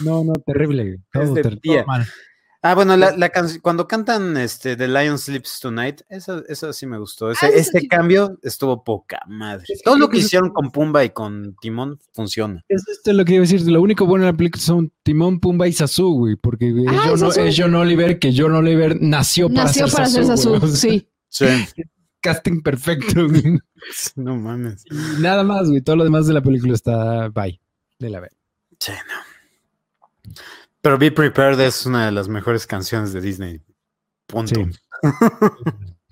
no, 0.00 0.24
no, 0.24 0.32
terrible. 0.46 1.00
Todo, 1.12 1.34
día. 1.62 1.84
Ah, 2.62 2.74
bueno, 2.74 2.94
la, 2.94 3.16
la 3.16 3.32
cuando 3.62 3.88
cantan 3.88 4.36
este, 4.36 4.76
The 4.76 4.86
Lion 4.86 5.18
Sleeps 5.18 5.60
Tonight, 5.60 6.02
esa, 6.10 6.42
esa 6.46 6.74
sí 6.74 6.86
me 6.86 6.98
gustó. 6.98 7.30
Ese, 7.30 7.46
ah, 7.46 7.50
este 7.54 7.88
cambio 7.88 8.38
estuvo 8.42 8.84
poca 8.84 9.22
madre. 9.26 9.64
Todo 9.82 9.96
lo 9.96 10.10
que 10.10 10.18
hicieron 10.18 10.50
con 10.50 10.70
Pumba 10.70 11.02
y 11.02 11.10
con 11.10 11.56
Timón 11.62 11.98
funciona. 12.12 12.62
Es 12.68 12.86
esto 12.86 13.14
lo 13.14 13.24
que 13.24 13.34
iba 13.34 13.44
a 13.44 13.48
decir. 13.48 13.66
Lo 13.70 13.80
único 13.80 14.04
bueno 14.04 14.26
en 14.26 14.32
la 14.32 14.36
película 14.36 14.62
son 14.62 14.92
Timón, 15.02 15.40
Pumba 15.40 15.68
y 15.68 15.72
Sasu, 15.72 16.12
güey. 16.12 16.36
Porque 16.36 16.74
ah, 16.86 17.14
es, 17.14 17.56
John, 17.56 17.74
Oliver, 17.74 18.18
que 18.18 18.34
John 18.36 18.54
Oliver 18.54 19.00
nació, 19.00 19.48
nació 19.48 19.88
para, 19.88 20.06
ser, 20.06 20.26
Sasu. 20.26 20.60
sí. 20.68 21.06
Sí. 21.30 21.46
Casting 22.20 22.60
perfecto. 22.60 23.26
no 24.16 24.36
mames. 24.36 24.84
nada 25.20 25.44
más, 25.44 25.68
güey. 25.68 25.80
Todo 25.80 25.96
lo 25.96 26.04
demás 26.04 26.26
de 26.26 26.34
la 26.34 26.42
película 26.42 26.74
está 26.74 27.28
bye. 27.28 27.58
De 27.98 28.10
la 28.10 28.20
vez. 28.20 28.36
Sí, 28.78 28.92
no. 28.92 29.29
Pero 30.82 30.98
Be 30.98 31.12
Prepared 31.12 31.60
es 31.60 31.84
una 31.86 32.06
de 32.06 32.12
las 32.12 32.28
mejores 32.28 32.66
canciones 32.66 33.12
de 33.12 33.20
Disney. 33.20 33.60
Punto. 34.26 34.60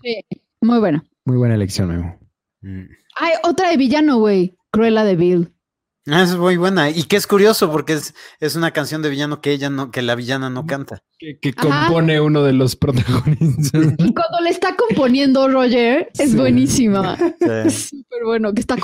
Sí. 0.02 0.24
muy 0.60 0.78
buena. 0.78 1.04
Muy 1.24 1.36
buena 1.36 1.54
elección, 1.54 1.88
Memo. 1.88 2.18
Mm. 2.60 2.84
Hay 3.16 3.32
otra 3.44 3.70
de 3.70 3.76
villano, 3.76 4.18
güey. 4.18 4.56
Cruella 4.70 5.04
de 5.04 5.16
Bill. 5.16 5.54
Ah, 6.10 6.22
es 6.22 6.36
muy 6.36 6.56
buena. 6.56 6.90
Y 6.90 7.04
que 7.04 7.16
es 7.16 7.26
curioso 7.26 7.70
porque 7.70 7.94
es, 7.94 8.14
es 8.40 8.56
una 8.56 8.70
canción 8.70 9.02
de 9.02 9.10
villano 9.10 9.40
que 9.40 9.52
ella 9.52 9.68
no, 9.68 9.90
que 9.90 10.02
la 10.02 10.14
villana 10.14 10.48
no 10.48 10.66
canta. 10.66 11.02
Que, 11.18 11.52
compone 11.52 12.20
uno 12.20 12.42
de 12.42 12.52
los 12.52 12.76
protagonistas. 12.76 13.72
Y 13.98 14.14
cuando 14.14 14.40
le 14.42 14.50
está 14.50 14.74
componiendo 14.76 15.48
Roger, 15.48 16.10
es 16.18 16.34
buenísima. 16.34 17.16
Es 17.40 17.88
súper 17.88 18.24
bueno, 18.24 18.54
que 18.54 18.60
está 18.60 18.76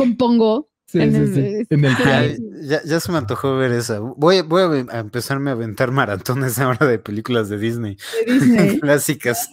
compongo 0.98 2.44
ya, 2.64 3.00
se 3.00 3.12
me 3.12 3.18
antojó 3.18 3.56
ver 3.56 3.72
esa. 3.72 3.98
Voy, 3.98 4.40
voy 4.42 4.86
a 4.90 5.00
empezarme 5.00 5.50
a 5.50 5.54
aventar 5.54 5.90
maratones 5.90 6.58
ahora 6.60 6.86
de 6.86 6.98
películas 6.98 7.48
de 7.48 7.58
Disney. 7.58 7.96
De 8.26 8.32
Disney. 8.32 8.78
Clásicas. 8.80 9.48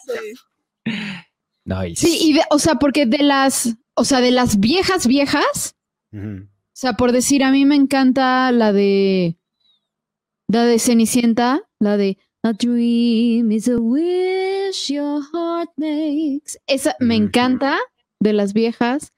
Nice. 1.65 2.07
Sí, 2.07 2.17
y 2.21 2.39
o 2.49 2.59
sea, 2.59 2.75
porque 2.75 3.05
de 3.05 3.19
las, 3.19 3.75
o 3.93 4.03
sea, 4.03 4.21
de 4.21 4.31
las 4.31 4.59
viejas, 4.59 5.07
viejas, 5.07 5.75
o 6.13 6.47
sea, 6.73 6.93
por 6.93 7.11
decir, 7.11 7.43
a 7.43 7.51
mí 7.51 7.65
me 7.65 7.75
encanta 7.75 8.51
la 8.51 8.73
de, 8.73 9.37
la 10.47 10.65
de 10.65 10.79
Cenicienta, 10.79 11.61
la 11.79 11.97
de 11.97 12.17
A 12.43 12.53
dream 12.53 13.51
is 13.51 13.67
a 13.67 13.77
wish 13.77 14.91
your 14.91 15.21
heart 15.31 15.69
makes. 15.77 16.57
Esa 16.65 16.95
me 16.99 17.15
encanta 17.15 17.77
de 18.19 18.33
las 18.33 18.53
viejas. 18.53 19.13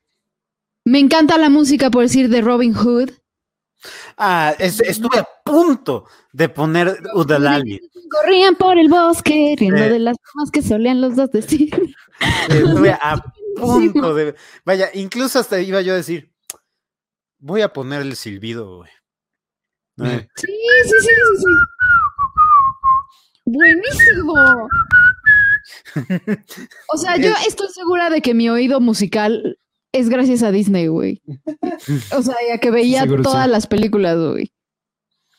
Me 0.86 1.00
encanta 1.00 1.38
la 1.38 1.50
música, 1.50 1.90
por 1.90 2.04
decir, 2.04 2.30
de 2.30 2.42
Robin 2.42 2.74
Hood. 2.74 3.12
Ah, 4.18 4.54
estuve 4.60 5.20
a 5.20 5.28
punto 5.44 6.06
de 6.32 6.50
poner 6.50 7.00
Udalali. 7.14 7.80
Corrían 8.10 8.56
por 8.56 8.78
el 8.78 8.90
bosque, 8.90 9.56
riendo 9.58 9.82
de 9.82 10.00
las 10.00 10.18
formas 10.24 10.52
que 10.52 10.62
solían 10.62 11.02
los 11.02 11.16
dos 11.16 11.32
decir. 11.32 11.96
Estuve 12.50 12.92
a 12.92 13.24
punto 13.56 14.14
de. 14.14 14.36
Vaya, 14.66 14.90
incluso 14.94 15.40
hasta 15.40 15.60
iba 15.60 15.82
yo 15.82 15.94
a 15.94 15.98
decir, 15.98 16.32
voy 17.40 17.62
a 17.62 17.74
poner 17.74 18.02
el 18.02 18.16
silbido, 18.16 18.78
güey. 18.78 18.92
Sí, 19.98 20.08
sí, 20.36 20.90
sí, 20.90 20.98
sí, 21.02 21.10
sí. 21.40 21.46
Buenísimo. 23.46 24.34
O 26.94 26.98
sea, 26.98 27.18
yo 27.18 27.32
estoy 27.48 27.68
segura 27.70 28.10
de 28.10 28.22
que 28.22 28.34
mi 28.34 28.50
oído 28.50 28.80
musical 28.80 29.58
es 29.94 30.10
gracias 30.10 30.44
a 30.44 30.52
Disney, 30.52 30.88
güey. 30.88 31.22
O 32.18 32.22
sea, 32.22 32.36
ya 32.50 32.58
que 32.58 32.72
veía 32.72 33.06
todas 33.22 33.48
las 33.48 33.68
películas, 33.68 34.18
güey. 34.18 34.52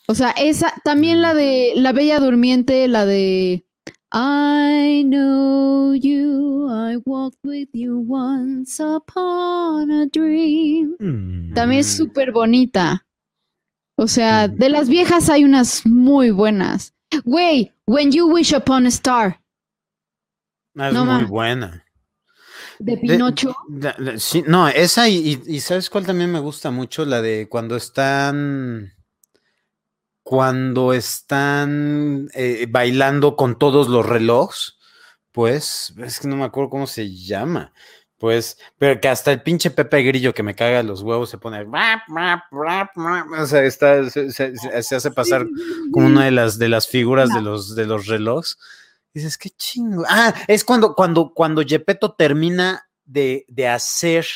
O 0.07 0.15
sea, 0.15 0.31
esa, 0.31 0.73
también 0.85 1.23
la 1.23 1.35
de 1.35 1.73
La 1.77 1.93
Bella 1.93 2.21
Durmiente, 2.21 2.87
la 2.89 3.07
de 3.07 3.67
I 4.13 5.03
know 5.05 5.95
you, 5.95 6.69
I 6.71 6.99
walked 7.05 7.41
with 7.43 7.69
you 7.73 8.05
once 8.09 8.81
upon 8.81 9.91
a 9.91 10.07
dream. 10.07 10.95
Mm. 11.01 11.55
También 11.55 11.81
es 11.81 11.97
súper 11.97 12.31
bonita. 12.31 13.07
O 13.97 14.07
sea, 14.07 14.47
mm. 14.47 14.57
de 14.57 14.69
las 14.69 14.89
viejas 14.89 15.29
hay 15.31 15.45
unas 15.45 15.85
muy 15.87 16.31
buenas. 16.31 16.95
Güey, 17.25 17.73
When 17.87 18.13
You 18.13 18.31
Wish 18.31 18.55
Upon 18.55 18.87
a 18.87 18.89
Star. 18.89 19.41
Ah, 20.77 20.89
es 20.91 20.95
muy 20.95 21.25
buena. 21.25 21.84
¿De 22.79 22.97
Pinocho? 22.97 23.55
sí, 24.19 24.45
no, 24.47 24.69
esa 24.69 25.09
y, 25.09 25.61
¿sabes 25.61 25.91
cuál 25.91 26.07
también 26.07 26.31
me 26.31 26.41
gusta 26.41 26.71
mucho? 26.71 27.05
La 27.05 27.23
de 27.23 27.49
cuando 27.49 27.77
están 27.77 28.93
cuando 30.23 30.93
están 30.95 32.31
eh, 32.35 32.67
bailando 32.69 33.37
con 33.37 33.59
todos 33.59 33.89
los 33.89 34.07
relojes, 34.07 34.79
pues, 35.33 35.93
es 35.99 36.19
que 36.19 36.29
no 36.29 36.37
me 36.37 36.45
acuerdo 36.45 36.71
cómo 36.71 36.87
se 36.87 37.15
llama, 37.15 37.75
pues, 38.19 38.59
pero 38.79 39.01
que 39.01 39.09
hasta 39.09 39.33
el 39.33 39.43
pinche 39.43 39.71
Pepe 39.71 40.03
Grillo 40.03 40.33
que 40.33 40.43
me 40.43 40.55
caga 40.55 40.83
los 40.83 41.03
huevos 41.03 41.29
se 41.29 41.37
pone, 41.37 41.61
o 41.63 43.47
sea, 43.47 43.65
está, 43.65 44.09
se, 44.09 44.55
hace 44.73 45.11
pasar 45.11 45.47
como 45.93 46.07
una 46.07 46.25
de 46.25 46.31
las, 46.31 46.59
de 46.59 46.71
las 46.71 46.89
figuras 46.89 47.29
de 47.35 47.43
los, 47.43 47.75
de 47.75 47.85
los 47.85 48.07
relojes 48.07 48.57
dices, 49.15 49.39
qué 49.39 49.51
chingo. 49.51 50.05
Ah, 50.09 50.35
es 50.49 50.65
cuando, 50.65 50.95
cuando, 50.95 51.33
cuando 51.33 51.63
Gepetto 51.63 52.13
termina 52.15 52.89
de, 53.05 53.47
hacer 53.69 54.27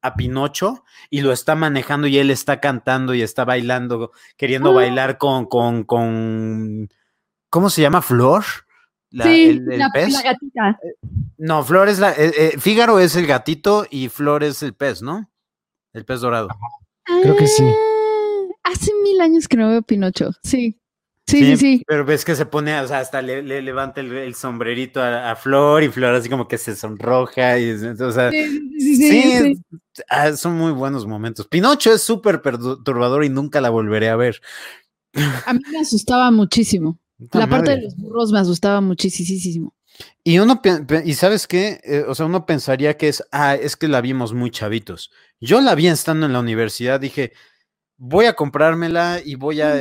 a 0.00 0.14
Pinocho 0.14 0.84
y 1.10 1.20
lo 1.20 1.32
está 1.32 1.54
manejando 1.56 2.06
y 2.06 2.18
él 2.18 2.30
está 2.30 2.60
cantando 2.60 3.14
y 3.14 3.22
está 3.22 3.44
bailando, 3.44 4.12
queriendo 4.36 4.70
ah. 4.70 4.74
bailar 4.74 5.18
con, 5.18 5.46
con, 5.46 5.84
con, 5.84 6.88
¿cómo 7.50 7.68
se 7.68 7.82
llama? 7.82 8.00
¿Flor? 8.00 8.44
sí, 9.10 9.60
la, 9.60 9.90
gatita. 9.90 10.78
Eh, 10.82 10.94
no, 11.38 11.64
Flor 11.64 11.88
es 11.88 11.98
la, 11.98 12.12
eh, 12.12 12.32
eh, 12.36 12.54
Fígaro 12.58 12.98
es 12.98 13.16
el 13.16 13.26
gatito 13.26 13.86
y 13.90 14.08
Flor 14.08 14.44
es 14.44 14.62
el 14.62 14.74
pez, 14.74 15.02
¿no? 15.02 15.30
El 15.92 16.04
pez 16.04 16.20
dorado. 16.20 16.48
Creo 17.22 17.36
que 17.36 17.46
sí. 17.46 17.64
Ah, 17.64 18.70
hace 18.72 18.92
mil 19.02 19.20
años 19.20 19.48
que 19.48 19.56
no 19.56 19.68
veo 19.70 19.82
Pinocho, 19.82 20.32
sí. 20.42 20.78
Sí, 21.28 21.44
sí, 21.44 21.56
sí, 21.58 21.84
Pero 21.86 22.06
ves 22.06 22.24
que 22.24 22.34
se 22.34 22.46
pone, 22.46 22.80
o 22.80 22.88
sea, 22.88 23.00
hasta 23.00 23.20
le, 23.20 23.42
levanta 23.42 24.00
el, 24.00 24.34
sombrerito 24.34 25.02
a, 25.02 25.36
Flor 25.36 25.82
y 25.82 25.88
Flor 25.90 26.14
así 26.14 26.30
como 26.30 26.48
que 26.48 26.56
se 26.56 26.74
sonroja 26.74 27.58
y, 27.58 27.70
o 27.72 28.12
sea, 28.12 28.30
sí, 28.30 29.60
ah, 30.08 30.34
son 30.34 30.56
muy 30.56 30.72
buenos 30.72 31.06
momentos. 31.06 31.46
Pinocho 31.46 31.92
es 31.92 32.00
súper 32.00 32.40
perturbador 32.40 33.24
y 33.24 33.28
nunca 33.28 33.60
la 33.60 33.68
volveré 33.68 34.08
a 34.08 34.16
ver. 34.16 34.40
A 35.44 35.52
mí 35.52 35.60
me 35.70 35.80
asustaba 35.80 36.30
muchísimo. 36.30 36.98
la 37.32 37.46
parte 37.46 37.72
de 37.72 37.82
los 37.82 37.96
burros 37.96 38.32
me 38.32 38.38
asustaba 38.38 38.80
muchísimo. 38.80 39.74
Y 40.24 40.38
uno, 40.38 40.62
y 41.04 41.14
sabes 41.14 41.46
qué, 41.46 41.80
eh, 41.84 42.04
o 42.06 42.14
sea, 42.14 42.26
uno 42.26 42.46
pensaría 42.46 42.96
que 42.96 43.08
es, 43.08 43.22
ah, 43.32 43.54
es 43.54 43.76
que 43.76 43.88
la 43.88 44.00
vimos 44.00 44.32
muy 44.32 44.50
chavitos. 44.50 45.10
Yo 45.40 45.60
la 45.60 45.74
vi 45.74 45.88
estando 45.88 46.24
en 46.24 46.32
la 46.32 46.40
universidad, 46.40 47.00
dije, 47.00 47.32
voy 47.98 48.26
a 48.26 48.32
comprármela 48.32 49.20
y 49.22 49.34
voy 49.34 49.60
a, 49.60 49.74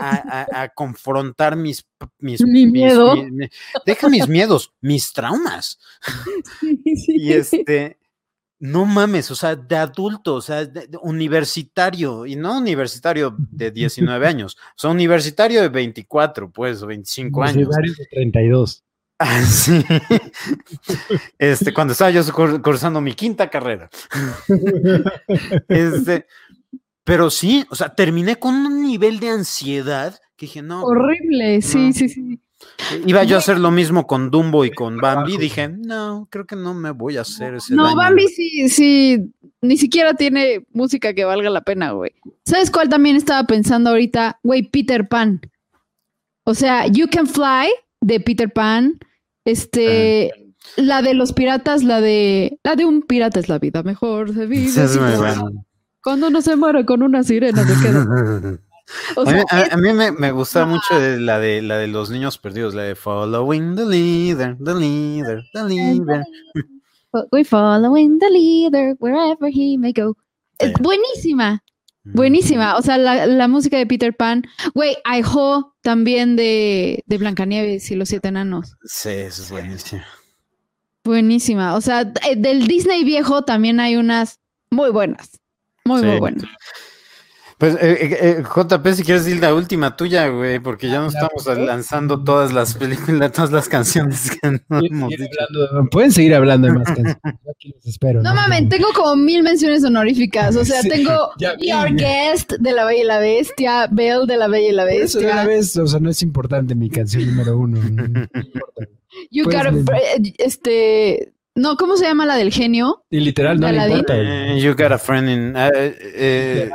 a, 0.00 0.68
confrontar 0.74 1.56
mis, 1.56 1.84
mis, 2.18 2.40
Mi 2.40 2.66
miedo. 2.66 3.14
deja 3.84 4.08
mis 4.08 4.28
miedos, 4.28 4.72
mis 4.80 5.12
traumas. 5.12 5.78
Y 7.06 7.32
este, 7.32 7.98
no 8.60 8.84
mames, 8.86 9.30
o 9.30 9.34
sea, 9.34 9.56
de 9.56 9.76
adulto, 9.76 10.36
o 10.36 10.40
sea, 10.40 10.68
universitario, 11.02 12.26
y 12.26 12.36
no 12.36 12.58
universitario 12.58 13.34
de 13.38 13.70
19 13.70 14.26
años, 14.26 14.56
o 14.56 14.78
sea, 14.78 14.90
universitario 14.90 15.60
de 15.62 15.68
24, 15.68 16.50
pues, 16.50 16.82
o 16.82 16.86
25 16.86 17.42
años. 17.42 17.56
Universitario 17.56 17.94
de 17.98 18.06
32. 18.06 18.82
Ah, 19.16 19.42
sí. 19.42 19.82
Este, 21.38 21.72
cuando 21.72 21.92
estaba 21.92 22.10
yo 22.10 22.20
cursando 22.60 23.00
mi 23.00 23.14
quinta 23.14 23.48
carrera. 23.48 23.88
Este, 25.68 26.26
pero 27.04 27.30
sí, 27.30 27.64
o 27.70 27.74
sea, 27.74 27.94
terminé 27.94 28.36
con 28.36 28.54
un 28.54 28.82
nivel 28.82 29.20
de 29.20 29.28
ansiedad 29.30 30.18
que 30.36 30.46
dije, 30.46 30.62
no. 30.62 30.82
Horrible, 30.82 31.62
sí, 31.62 31.92
sí, 31.92 32.08
sí. 32.08 32.40
Iba 33.06 33.24
yo 33.24 33.36
a 33.36 33.40
hacer 33.40 33.58
lo 33.58 33.70
mismo 33.70 34.06
con 34.06 34.30
Dumbo 34.30 34.64
y 34.64 34.70
con 34.70 34.96
Bambi. 34.96 35.36
Dije, 35.36 35.68
no, 35.68 36.26
creo 36.30 36.46
que 36.46 36.56
no 36.56 36.72
me 36.72 36.92
voy 36.92 37.18
a 37.18 37.20
hacer 37.20 37.54
ese. 37.54 37.74
No, 37.74 37.94
Bambi 37.94 38.26
sí, 38.28 38.68
sí, 38.70 39.32
ni 39.60 39.76
siquiera 39.76 40.14
tiene 40.14 40.64
música 40.72 41.12
que 41.12 41.24
valga 41.24 41.50
la 41.50 41.60
pena, 41.60 41.90
güey. 41.90 42.12
¿Sabes 42.44 42.70
cuál 42.70 42.88
también 42.88 43.16
estaba 43.16 43.44
pensando 43.44 43.90
ahorita? 43.90 44.40
Güey, 44.42 44.62
Peter 44.62 45.06
Pan. 45.06 45.40
O 46.44 46.54
sea, 46.54 46.86
You 46.86 47.06
Can 47.10 47.26
Fly 47.26 47.70
de 48.00 48.20
Peter 48.20 48.52
Pan, 48.52 48.98
este, 49.44 50.30
ah, 50.30 50.62
la 50.76 51.02
de 51.02 51.14
los 51.14 51.32
piratas, 51.32 51.82
la 51.82 52.00
de, 52.00 52.58
la 52.62 52.76
de 52.76 52.84
un 52.84 53.02
pirata 53.02 53.40
es 53.40 53.48
la 53.48 53.58
vida 53.58 53.82
mejor, 53.82 54.32
se 54.32 54.46
vive. 54.46 54.70
Cuando 56.04 56.28
no 56.28 56.42
se 56.42 56.54
muere 56.54 56.84
con 56.84 57.02
una 57.02 57.24
sirena 57.24 57.66
se 57.66 57.82
queda. 57.82 58.58
a, 59.70 59.76
mí, 59.78 59.88
me, 59.92 60.30
gusta 60.32 60.66
mucho 60.66 60.98
la 61.18 61.38
de 61.38 61.62
la 61.62 61.78
de 61.78 61.88
los 61.88 62.10
niños 62.10 62.36
perdidos, 62.36 62.74
la 62.74 62.82
de 62.82 62.94
Following 62.94 63.74
the 63.74 63.86
Leader, 63.86 64.56
the 64.62 64.74
Leader, 64.74 65.42
the 65.54 65.64
Leader. 65.64 66.24
We're 67.32 67.44
following 67.44 68.18
the 68.18 68.28
leader 68.28 68.96
wherever 68.98 69.48
he 69.48 69.78
may 69.78 69.92
go. 69.92 70.16
Es 70.58 70.72
buenísima. 70.74 71.62
Buenísima. 72.04 72.76
O 72.76 72.82
sea, 72.82 72.98
la, 72.98 73.48
música 73.48 73.78
de 73.78 73.86
Peter 73.86 74.14
Pan. 74.14 74.42
Güey, 74.74 74.96
Ho 75.32 75.74
también 75.80 76.36
de, 76.36 77.02
de 77.06 77.18
Blancanieves 77.18 77.90
y 77.90 77.94
los 77.94 78.10
siete 78.10 78.28
enanos. 78.28 78.76
Sí, 78.84 79.08
eso 79.08 79.42
es 79.42 79.50
buenísima. 79.50 80.04
Buenísima. 81.04 81.74
O 81.76 81.80
sea, 81.80 82.04
del 82.04 82.66
Disney 82.66 83.04
viejo 83.04 83.42
también 83.42 83.80
hay 83.80 83.96
unas 83.96 84.40
muy 84.70 84.90
buenas. 84.90 85.40
Muy, 85.84 86.02
muy 86.02 86.18
buenas. 86.18 86.44
Pues, 87.58 87.76
eh, 87.76 87.98
eh, 88.00 88.18
eh 88.20 88.42
JP, 88.42 88.94
si 88.94 89.04
quieres 89.04 89.24
decir 89.24 89.40
la 89.40 89.54
última 89.54 89.96
tuya, 89.96 90.28
güey, 90.28 90.58
porque 90.58 90.88
ya 90.88 91.00
no 91.00 91.06
estamos 91.06 91.46
lanzando 91.58 92.22
todas 92.22 92.52
las 92.52 92.74
películas, 92.74 93.32
todas 93.32 93.52
las 93.52 93.68
canciones 93.68 94.30
que 94.30 94.50
no 94.50 94.80
hemos 94.80 95.10
dicho. 95.10 95.88
Pueden 95.90 96.10
seguir 96.10 96.34
hablando 96.34 96.66
de 96.66 96.74
más 96.74 96.86
canciones. 96.86 97.16
espero, 97.84 98.22
no, 98.22 98.34
mames, 98.34 98.68
tengo 98.68 98.88
como 98.94 99.14
mil 99.16 99.42
menciones 99.42 99.84
honoríficas. 99.84 100.56
O 100.56 100.64
sea, 100.64 100.82
tengo 100.82 101.30
Your 101.38 101.94
Guest 101.94 102.54
de 102.58 102.72
La 102.72 102.84
Bella 102.84 103.00
y 103.00 103.06
la 103.06 103.18
Bestia, 103.20 103.88
Belle 103.90 104.26
de 104.26 104.36
La 104.36 104.48
Bella 104.48 104.68
y 104.68 104.72
la 104.72 104.84
Bestia. 104.84 105.20
Eso 105.20 105.32
una 105.32 105.44
vez, 105.46 105.76
o 105.76 105.86
sea, 105.86 106.00
no 106.00 106.10
es 106.10 106.22
importante 106.22 106.74
mi 106.74 106.90
canción 106.90 107.24
número 107.26 107.56
uno. 107.56 107.80
No, 107.80 108.26
you 109.30 109.44
got 109.44 109.66
este 110.38 111.32
no, 111.56 111.76
¿cómo 111.76 111.96
se 111.96 112.04
llama 112.06 112.26
la 112.26 112.34
del 112.34 112.52
genio? 112.52 113.04
Y 113.10 113.20
literal 113.20 113.60
no 113.60 113.70
le 113.70 113.84
importa. 113.84 114.14
Eh, 114.16 114.60
you 114.60 114.74
got 114.74 114.90
a 114.90 114.98
friend 114.98 115.28
in. 115.28 115.56
Uh, 115.56 115.70
eh, 115.72 116.70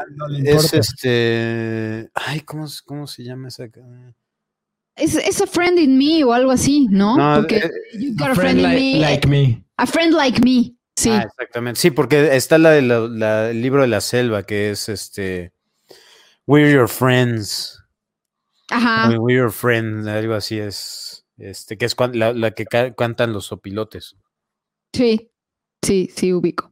es 0.45 0.73
este. 0.73 2.09
Ay, 2.13 2.39
¿cómo, 2.41 2.65
¿cómo, 2.85 3.05
se 3.05 3.23
llama 3.23 3.49
esa? 3.49 3.65
Es, 4.95 5.15
es, 5.15 5.41
a 5.41 5.47
friend 5.47 5.79
in 5.79 5.97
me 5.97 6.23
o 6.23 6.31
algo 6.31 6.51
así, 6.51 6.87
¿no? 6.89 7.17
no 7.17 7.41
porque 7.41 7.57
eh, 7.57 7.71
you 7.93 8.15
got 8.15 8.29
a, 8.29 8.35
friend, 8.35 8.59
in 8.59 8.69
me. 8.69 8.99
Like 8.99 9.27
me. 9.27 9.65
A 9.75 9.85
friend 9.85 10.13
like 10.13 10.41
me. 10.41 10.73
Sí. 10.95 11.09
Ah, 11.09 11.25
exactamente. 11.27 11.79
Sí, 11.79 11.91
porque 11.91 12.35
está 12.37 12.57
la 12.57 12.71
del 12.71 13.19
la, 13.19 13.51
libro 13.51 13.81
de 13.81 13.89
la 13.89 13.99
selva, 13.99 14.43
que 14.43 14.71
es 14.71 14.87
este. 14.87 15.51
We're 16.47 16.71
your 16.71 16.87
friends. 16.87 17.83
Ajá. 18.69 19.09
We're 19.09 19.41
your 19.41 19.51
friends, 19.51 20.07
algo 20.07 20.35
así 20.35 20.57
es. 20.57 21.25
Este, 21.37 21.77
que 21.77 21.85
es 21.85 21.95
la, 22.13 22.31
la 22.33 22.51
que 22.51 22.65
cantan 22.65 23.33
los 23.33 23.51
opilotes. 23.51 24.15
Sí, 24.93 25.31
sí, 25.83 26.09
sí, 26.15 26.33
ubico. 26.33 26.71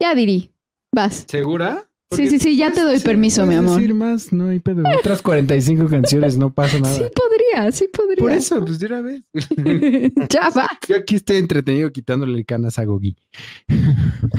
Ya 0.00 0.14
dirí, 0.14 0.52
vas. 0.92 1.24
¿Segura? 1.28 1.88
sí, 2.10 2.28
sí, 2.28 2.38
sí, 2.38 2.56
ya 2.56 2.72
te 2.72 2.80
doy 2.80 3.00
permiso, 3.00 3.44
mi 3.44 3.54
amor. 3.54 3.76
decir 3.76 3.94
más, 3.94 4.32
no 4.32 4.48
hay 4.48 4.60
pedo. 4.60 4.82
Otras 4.98 5.20
45 5.20 5.88
canciones, 5.88 6.38
no 6.38 6.52
pasa 6.52 6.78
nada. 6.78 6.94
Sí 6.94 7.04
podría, 7.14 7.72
sí 7.72 7.88
podría. 7.88 8.16
Por 8.16 8.32
eso, 8.32 8.64
pues 8.64 8.78
de 8.78 8.86
una 8.86 9.00
vez. 9.02 9.22
ya 10.30 10.48
va. 10.50 10.68
Yo 10.88 10.96
aquí 10.96 11.16
estoy 11.16 11.36
entretenido 11.36 11.92
quitándole 11.92 12.44
canas 12.44 12.78
a 12.78 12.84
Gogi. 12.84 13.16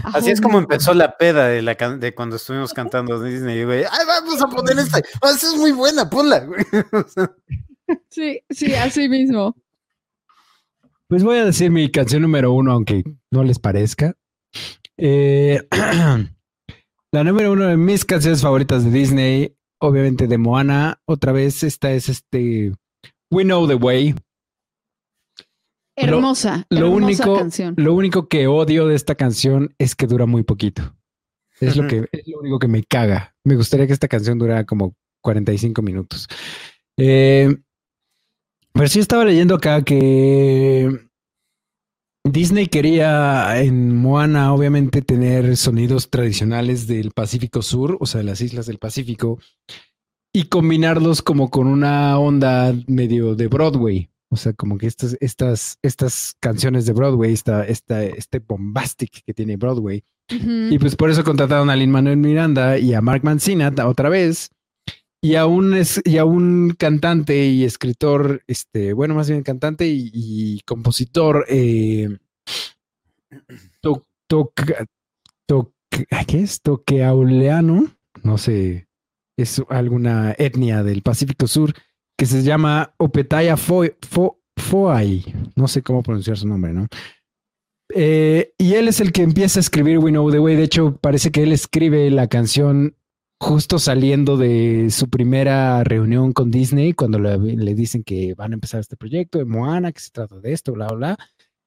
Así 0.04 0.32
es 0.32 0.42
como 0.42 0.58
empezó 0.58 0.94
la 0.94 1.18
peda 1.18 1.48
de, 1.48 1.62
la 1.62 1.76
de 1.76 2.16
cuando 2.16 2.38
estuvimos 2.38 2.74
cantando 2.74 3.22
Disney, 3.24 3.64
güey. 3.64 3.84
Ay, 3.84 4.06
vamos 4.08 4.42
a 4.42 4.48
poner 4.48 4.80
esta. 4.80 5.00
Ah, 5.22 5.32
esa 5.36 5.48
es 5.48 5.56
muy 5.56 5.72
buena, 5.72 6.10
ponla, 6.10 6.40
güey. 6.40 6.64
sí, 8.10 8.42
sí, 8.50 8.74
así 8.74 9.08
mismo. 9.08 9.56
Pues 11.10 11.24
voy 11.24 11.38
a 11.38 11.46
decir 11.46 11.72
mi 11.72 11.90
canción 11.90 12.22
número 12.22 12.54
uno, 12.54 12.72
aunque 12.72 13.04
no 13.32 13.44
les 13.44 13.58
parezca. 13.58 14.16
Eh, 14.96 15.60
la 17.12 17.24
número 17.24 17.52
uno 17.52 17.66
de 17.66 17.78
mis 17.78 18.06
canciones 18.06 18.44
favoritas 18.44 18.84
de 18.84 18.92
Disney, 18.92 19.58
obviamente 19.80 20.28
de 20.28 20.38
Moana. 20.38 21.02
Otra 21.06 21.32
vez, 21.32 21.64
esta 21.64 21.92
es 21.94 22.10
este 22.10 22.74
We 23.32 23.44
Know 23.44 23.68
the 23.68 23.74
Way. 23.74 24.14
Hermosa, 25.96 26.68
lo, 26.70 26.92
único, 26.92 27.38
canción. 27.38 27.74
Lo 27.76 27.96
único 27.96 28.28
que 28.28 28.46
odio 28.46 28.86
de 28.86 28.94
esta 28.94 29.16
canción 29.16 29.74
es 29.80 29.96
que 29.96 30.06
dura 30.06 30.28
muy 30.28 30.44
poquito. 30.44 30.96
Es 31.60 31.76
lo 31.76 31.88
que 31.88 32.08
es 32.12 32.28
lo 32.28 32.40
único 32.40 32.60
que 32.60 32.68
me 32.68 32.84
caga. 32.84 33.36
Me 33.44 33.56
gustaría 33.56 33.88
que 33.88 33.94
esta 33.94 34.08
canción 34.08 34.38
durara 34.38 34.64
como 34.64 34.96
45 35.22 35.82
minutos. 35.82 36.28
Eh, 36.98 37.58
pero 38.80 38.88
sí 38.88 39.02
estaba 39.02 39.26
leyendo 39.26 39.56
acá 39.56 39.82
que 39.82 41.02
Disney 42.24 42.68
quería 42.68 43.62
en 43.62 43.94
Moana, 43.94 44.54
obviamente, 44.54 45.02
tener 45.02 45.58
sonidos 45.58 46.10
tradicionales 46.10 46.88
del 46.88 47.12
Pacífico 47.12 47.62
Sur, 47.62 47.98
o 48.00 48.06
sea, 48.06 48.20
de 48.20 48.24
las 48.24 48.40
islas 48.40 48.68
del 48.68 48.78
Pacífico, 48.78 49.38
y 50.34 50.46
combinarlos 50.46 51.22
como 51.22 51.50
con 51.50 51.68
una 51.68 52.18
onda 52.20 52.74
medio 52.88 53.36
de 53.36 53.48
Broadway. 53.48 54.10
O 54.32 54.38
sea, 54.38 54.54
como 54.54 54.78
que 54.78 54.88
estas, 54.88 55.18
estas, 55.20 55.78
estas 55.82 56.38
canciones 56.40 56.86
de 56.86 56.94
Broadway, 56.94 57.34
esta, 57.34 57.66
esta, 57.66 58.02
este 58.06 58.40
bombastic 58.40 59.26
que 59.26 59.34
tiene 59.34 59.58
Broadway. 59.58 60.06
Y 60.30 60.80
pues 60.80 60.96
por 60.96 61.10
eso 61.10 61.26
contrataron 61.26 61.70
a 61.70 61.76
Lin 61.76 61.92
Manuel 61.92 62.16
Miranda 62.16 62.78
y 62.78 62.94
a 62.94 63.02
Mark 63.02 63.26
Mancina 63.26 63.74
otra 63.86 64.08
vez 64.08 64.52
y 65.22 65.36
a 65.36 65.46
un, 65.46 65.76
y 66.06 66.18
a 66.18 66.26
un 66.26 66.76
cantante 66.78 67.48
y 67.48 67.64
escritor, 67.64 68.44
este, 68.48 68.94
bueno, 68.94 69.16
más 69.16 69.30
bien 69.30 69.44
cantante 69.44 69.86
y, 69.88 70.62
compositor, 70.66 71.46
eh, 71.50 72.18
to, 73.82 74.06
¿qué 76.28 76.40
es? 76.40 76.62
Toqueauleano, 76.62 77.88
no 78.24 78.38
sé, 78.38 78.88
es 79.38 79.62
alguna 79.70 80.36
etnia 80.38 80.84
del 80.84 81.02
Pacífico 81.02 81.48
Sur 81.48 81.74
que 82.18 82.26
se 82.26 82.44
llama 82.44 82.94
Opetaya 82.98 83.56
Foai, 83.56 85.24
no 85.56 85.68
sé 85.68 85.82
cómo 85.82 86.04
pronunciar 86.04 86.38
su 86.38 86.48
nombre, 86.48 86.74
¿no? 86.74 86.88
Eh, 87.96 88.54
y 88.58 88.76
él 88.76 88.88
es 88.88 89.00
el 89.00 89.12
que 89.12 89.24
empieza 89.24 89.60
a 89.60 89.62
escribir 89.62 89.98
We 89.98 90.12
Know 90.12 90.30
the 90.30 90.40
Way. 90.40 90.58
De 90.58 90.64
hecho, 90.64 90.98
parece 90.98 91.32
que 91.32 91.44
él 91.44 91.52
escribe 91.52 92.10
la 92.12 92.28
canción 92.28 92.96
justo 93.40 93.80
saliendo 93.80 94.38
de 94.38 94.90
su 94.92 95.10
primera 95.10 95.84
reunión 95.84 96.34
con 96.34 96.52
Disney, 96.52 96.94
cuando 96.94 97.20
le, 97.20 97.74
dicen 97.74 98.04
que 98.04 98.34
van 98.34 98.52
a 98.52 98.56
empezar 98.56 98.82
este 98.82 98.98
proyecto 98.98 99.38
de 99.38 99.46
Moana, 99.46 99.92
que 99.92 100.02
se 100.02 100.12
trata 100.12 100.40
de 100.40 100.52
esto, 100.52 100.74
bla, 100.74 100.88
bla, 100.88 101.18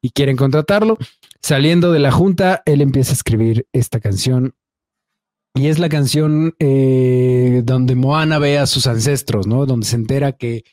y 0.03 0.11
quieren 0.11 0.37
contratarlo, 0.37 0.99
saliendo 1.41 1.91
de 1.93 2.01
la 2.01 2.13
junta, 2.13 2.63
él 2.67 2.83
empieza 2.83 3.13
a 3.13 3.15
escribir 3.15 3.67
esta 3.73 4.01
canción. 4.01 4.55
Y 5.55 5.67
es 5.69 5.79
la 5.79 5.89
canción 5.89 6.55
eh, 6.59 7.63
donde 7.65 7.95
Moana 7.95 8.39
ve 8.39 8.59
a 8.59 8.67
sus 8.67 8.87
ancestros, 8.87 9.47
¿no? 9.47 9.67
Donde 9.67 9.87
se 9.87 9.97
entera 9.97 10.33
que 10.33 10.65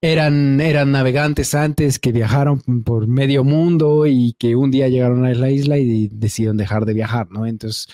eran, 0.00 0.60
eran 0.60 0.92
navegantes 0.92 1.54
antes, 1.54 1.98
que 1.98 2.12
viajaron 2.12 2.60
por 2.84 3.06
medio 3.08 3.44
mundo 3.44 4.06
y 4.06 4.34
que 4.38 4.56
un 4.56 4.70
día 4.70 4.88
llegaron 4.88 5.24
a 5.24 5.34
la 5.34 5.50
isla 5.50 5.78
y 5.78 6.08
decidieron 6.08 6.56
dejar 6.56 6.84
de 6.86 6.94
viajar, 6.94 7.30
¿no? 7.30 7.46
Entonces, 7.46 7.88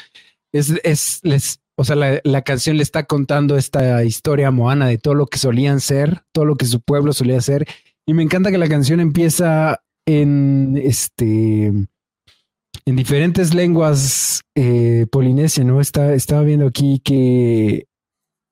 es, 0.52 0.70
es, 0.84 1.20
les, 1.22 1.60
o 1.80 1.84
sea, 1.84 1.94
la, 1.94 2.42
canción 2.42 2.76
le 2.76 2.82
está 2.82 3.04
contando 3.04 3.56
esta 3.56 4.02
historia 4.02 4.48
a 4.48 4.50
Moana 4.50 4.88
de 4.88 4.98
todo 4.98 5.14
lo 5.14 5.26
que 5.26 5.38
solían 5.38 5.80
ser, 5.80 6.24
todo 6.32 6.44
lo 6.44 6.56
que 6.56 6.66
su 6.66 6.80
pueblo 6.80 7.12
solía 7.12 7.40
ser. 7.40 7.68
Y 8.04 8.14
me 8.14 8.24
encanta 8.24 8.50
que 8.50 8.58
la 8.58 8.68
canción 8.68 8.98
empieza 8.98 9.80
en 10.04 10.76
este 10.82 11.66
en 11.68 12.96
diferentes 12.96 13.54
lenguas 13.54 14.42
eh, 14.56 15.06
polinesias, 15.12 15.64
¿no? 15.64 15.80
Está, 15.80 16.14
estaba 16.14 16.42
viendo 16.42 16.66
aquí 16.66 17.00
que, 17.04 17.86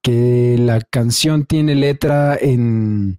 que 0.04 0.56
la 0.60 0.80
canción 0.82 1.46
tiene 1.46 1.74
letra 1.74 2.38
en, 2.40 3.18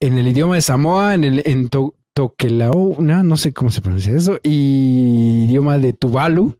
en 0.00 0.18
el 0.18 0.28
idioma 0.28 0.54
de 0.54 0.62
Samoa, 0.62 1.14
en 1.14 1.24
el 1.24 1.42
en 1.46 1.68
Tokelao, 2.14 2.96
no, 3.00 3.24
no 3.24 3.36
sé 3.36 3.52
cómo 3.52 3.72
se 3.72 3.80
pronuncia 3.80 4.16
eso, 4.16 4.38
y 4.44 5.46
idioma 5.48 5.78
de 5.78 5.94
Tuvalu 5.94 6.56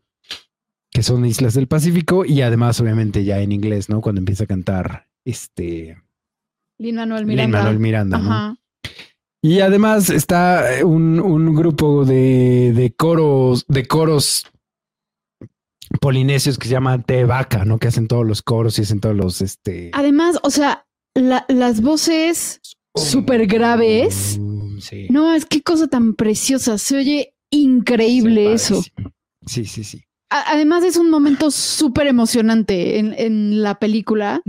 que 0.97 1.03
son 1.03 1.23
islas 1.27 1.53
del 1.53 1.67
Pacífico, 1.67 2.25
y 2.25 2.41
además, 2.41 2.81
obviamente, 2.81 3.23
ya 3.23 3.39
en 3.39 3.51
inglés, 3.51 3.87
¿no? 3.87 4.01
Cuando 4.01 4.17
empieza 4.17 4.45
a 4.45 4.47
cantar 4.47 5.05
este. 5.25 6.01
Lin 6.79 6.95
Manuel 6.95 7.27
Miranda. 7.27 7.59
Manuel 7.59 7.77
Miranda, 7.77 8.17
¿no? 8.17 8.57
Y 9.43 9.59
además 9.59 10.09
está 10.09 10.65
un, 10.83 11.53
grupo 11.53 12.03
de, 12.03 12.95
coros, 12.97 13.63
de 13.67 13.85
coros 13.85 14.47
polinesios 16.01 16.57
que 16.57 16.67
se 16.67 16.73
llama 16.73 16.99
Tevaca, 16.99 17.63
¿no? 17.63 17.77
Que 17.77 17.89
hacen 17.89 18.07
todos 18.07 18.25
los 18.25 18.41
coros 18.41 18.79
y 18.79 18.81
hacen 18.81 18.99
todos 18.99 19.15
los, 19.15 19.41
este... 19.41 19.91
Además, 19.93 20.39
o 20.41 20.49
sea, 20.49 20.87
las 21.13 21.81
voces 21.81 22.59
súper 22.95 23.45
graves. 23.45 24.39
No, 25.11 25.35
es 25.35 25.45
qué 25.45 25.61
cosa 25.61 25.85
tan 25.87 26.15
preciosa. 26.15 26.79
Se 26.79 26.97
oye 26.97 27.35
increíble 27.51 28.51
eso. 28.51 28.81
Sí, 29.45 29.65
sí, 29.65 29.83
sí. 29.83 30.06
Además 30.29 30.83
es 30.83 30.97
un 30.97 31.09
momento 31.09 31.51
súper 31.51 32.07
emocionante 32.07 32.99
en, 32.99 33.61
la 33.63 33.79
película 33.79 34.41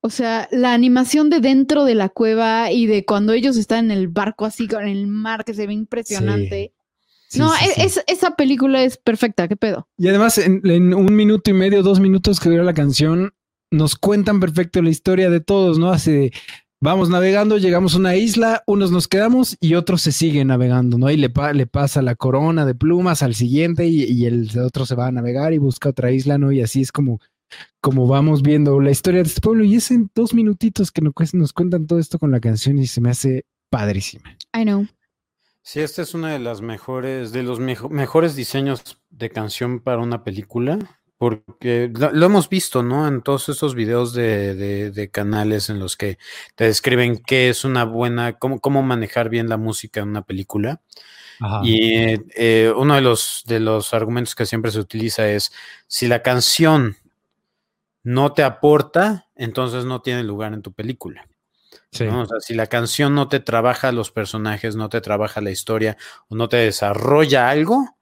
O 0.00 0.08
sea, 0.08 0.48
la 0.50 0.72
animación 0.72 1.28
de 1.28 1.40
dentro 1.40 1.84
de 1.84 1.94
la 1.94 2.08
cueva 2.08 2.72
y 2.72 2.86
de 2.86 3.04
cuando 3.04 3.34
ellos 3.34 3.56
están 3.58 3.90
en 3.90 3.98
el 3.98 4.08
barco 4.08 4.46
así 4.46 4.66
con 4.66 4.86
el 4.86 5.06
mar 5.06 5.44
que 5.44 5.52
se 5.52 5.66
ve 5.66 5.74
impresionante. 5.74 6.72
no, 7.34 7.52
e, 7.54 7.90
esa 8.06 8.30
película 8.34 8.82
es 8.82 8.96
perfecta, 8.96 9.46
¿qué 9.46 9.56
pedo? 9.56 9.88
Y 9.98 10.08
además, 10.08 10.38
en, 10.38 10.94
un 10.94 11.14
minuto 11.14 11.50
y 11.50 11.54
medio, 11.54 11.82
dos 11.82 12.00
minutos 12.00 12.40
que 12.40 12.48
dura 12.48 12.64
la 12.64 12.74
canción, 12.74 13.34
nos 13.70 13.96
cuentan 13.96 14.40
perfecto 14.40 14.80
la 14.80 14.90
historia 14.90 15.28
de 15.28 15.40
todos, 15.40 15.78
¿no? 15.78 15.90
Así 15.90 16.30
vamos 16.80 17.08
navegando, 17.08 17.58
llegamos 17.58 17.94
a 17.94 17.98
una 17.98 18.16
isla, 18.16 18.62
unos 18.66 18.90
nos 18.90 19.08
quedamos 19.08 19.56
y 19.60 19.74
otros 19.74 20.02
se 20.02 20.12
siguen 20.12 20.48
navegando, 20.48 20.98
¿no? 20.98 21.10
Y 21.10 21.16
le, 21.16 21.32
le 21.54 21.66
pasa 21.66 22.02
la 22.02 22.14
corona 22.14 22.66
de 22.66 22.74
plumas 22.74 23.22
al 23.22 23.34
siguiente 23.34 23.86
y, 23.86 24.04
y, 24.04 24.26
el 24.26 24.50
otro 24.58 24.86
se 24.86 24.94
va 24.94 25.06
a 25.06 25.12
navegar 25.12 25.52
y 25.52 25.58
busca 25.58 25.90
otra 25.90 26.10
isla, 26.10 26.38
¿no? 26.38 26.52
Y 26.52 26.62
así 26.62 26.80
es 26.80 26.92
como 26.92 27.20
como 27.80 28.06
vamos 28.06 28.42
viendo 28.42 28.80
la 28.80 28.90
historia 28.90 29.22
de 29.22 29.28
este 29.28 29.40
pueblo. 29.40 29.64
Y 29.64 29.76
es 29.76 29.90
en 29.90 30.10
dos 30.14 30.34
minutitos 30.34 30.90
que 30.90 31.02
nos, 31.02 31.52
cuentan 31.52 31.86
todo 31.86 31.98
esto 31.98 32.18
con 32.18 32.30
la 32.30 32.40
canción 32.40 32.78
y 32.78 32.86
se 32.86 33.00
me 33.00 33.10
hace 33.10 33.44
padrísima. 33.70 34.36
I 34.54 34.64
know. 34.64 34.86
Sí, 35.62 35.80
esta 35.80 36.02
es 36.02 36.14
una 36.14 36.32
de 36.32 36.38
las 36.38 36.62
mejores, 36.62 37.32
de 37.32 37.42
los 37.42 37.60
mejores 37.60 38.34
diseños 38.34 38.98
de 39.10 39.30
canción 39.30 39.80
para 39.80 39.98
una 39.98 40.24
película, 40.24 40.78
porque 41.20 41.92
lo, 41.94 42.24
hemos 42.24 42.48
visto, 42.48 42.82
¿no? 42.82 43.06
En 43.06 43.20
todos 43.20 43.50
esos 43.50 43.74
videos 43.74 44.14
de, 44.14 45.10
canales 45.12 45.68
en 45.68 45.78
los 45.78 45.98
que 45.98 46.16
te 46.54 46.64
describen 46.64 47.18
qué 47.18 47.50
es 47.50 47.66
una 47.66 47.84
buena, 47.84 48.38
cómo, 48.38 48.58
cómo 48.58 48.82
manejar 48.82 49.28
bien 49.28 49.46
la 49.50 49.58
música 49.58 50.00
en 50.00 50.08
una 50.08 50.22
película. 50.22 50.80
Y 51.62 52.14
eh, 52.34 52.72
uno 52.74 52.94
de 52.94 53.02
los, 53.02 53.42
de 53.44 53.60
los 53.60 53.92
argumentos 53.92 54.34
que 54.34 54.46
siempre 54.46 54.70
se 54.70 54.80
utiliza 54.80 55.28
es, 55.28 55.52
si 55.86 56.08
la 56.08 56.22
canción 56.22 56.96
no 58.02 58.32
te 58.32 58.42
aporta, 58.42 59.28
entonces 59.36 59.84
no 59.84 60.00
tiene 60.00 60.22
lugar 60.24 60.54
en 60.54 60.62
tu 60.62 60.72
película. 60.72 61.28
O 61.92 61.96
sea, 61.98 62.40
si 62.40 62.54
la 62.54 62.66
canción 62.66 63.14
no 63.14 63.28
te 63.28 63.40
trabaja 63.40 63.92
los 63.92 64.10
personajes, 64.10 64.74
no 64.74 64.88
te 64.88 65.02
trabaja 65.02 65.42
la 65.42 65.50
historia 65.50 65.98
o 66.28 66.34
no 66.34 66.48
te 66.48 66.56
desarrolla 66.56 67.50
algo, 67.50 67.98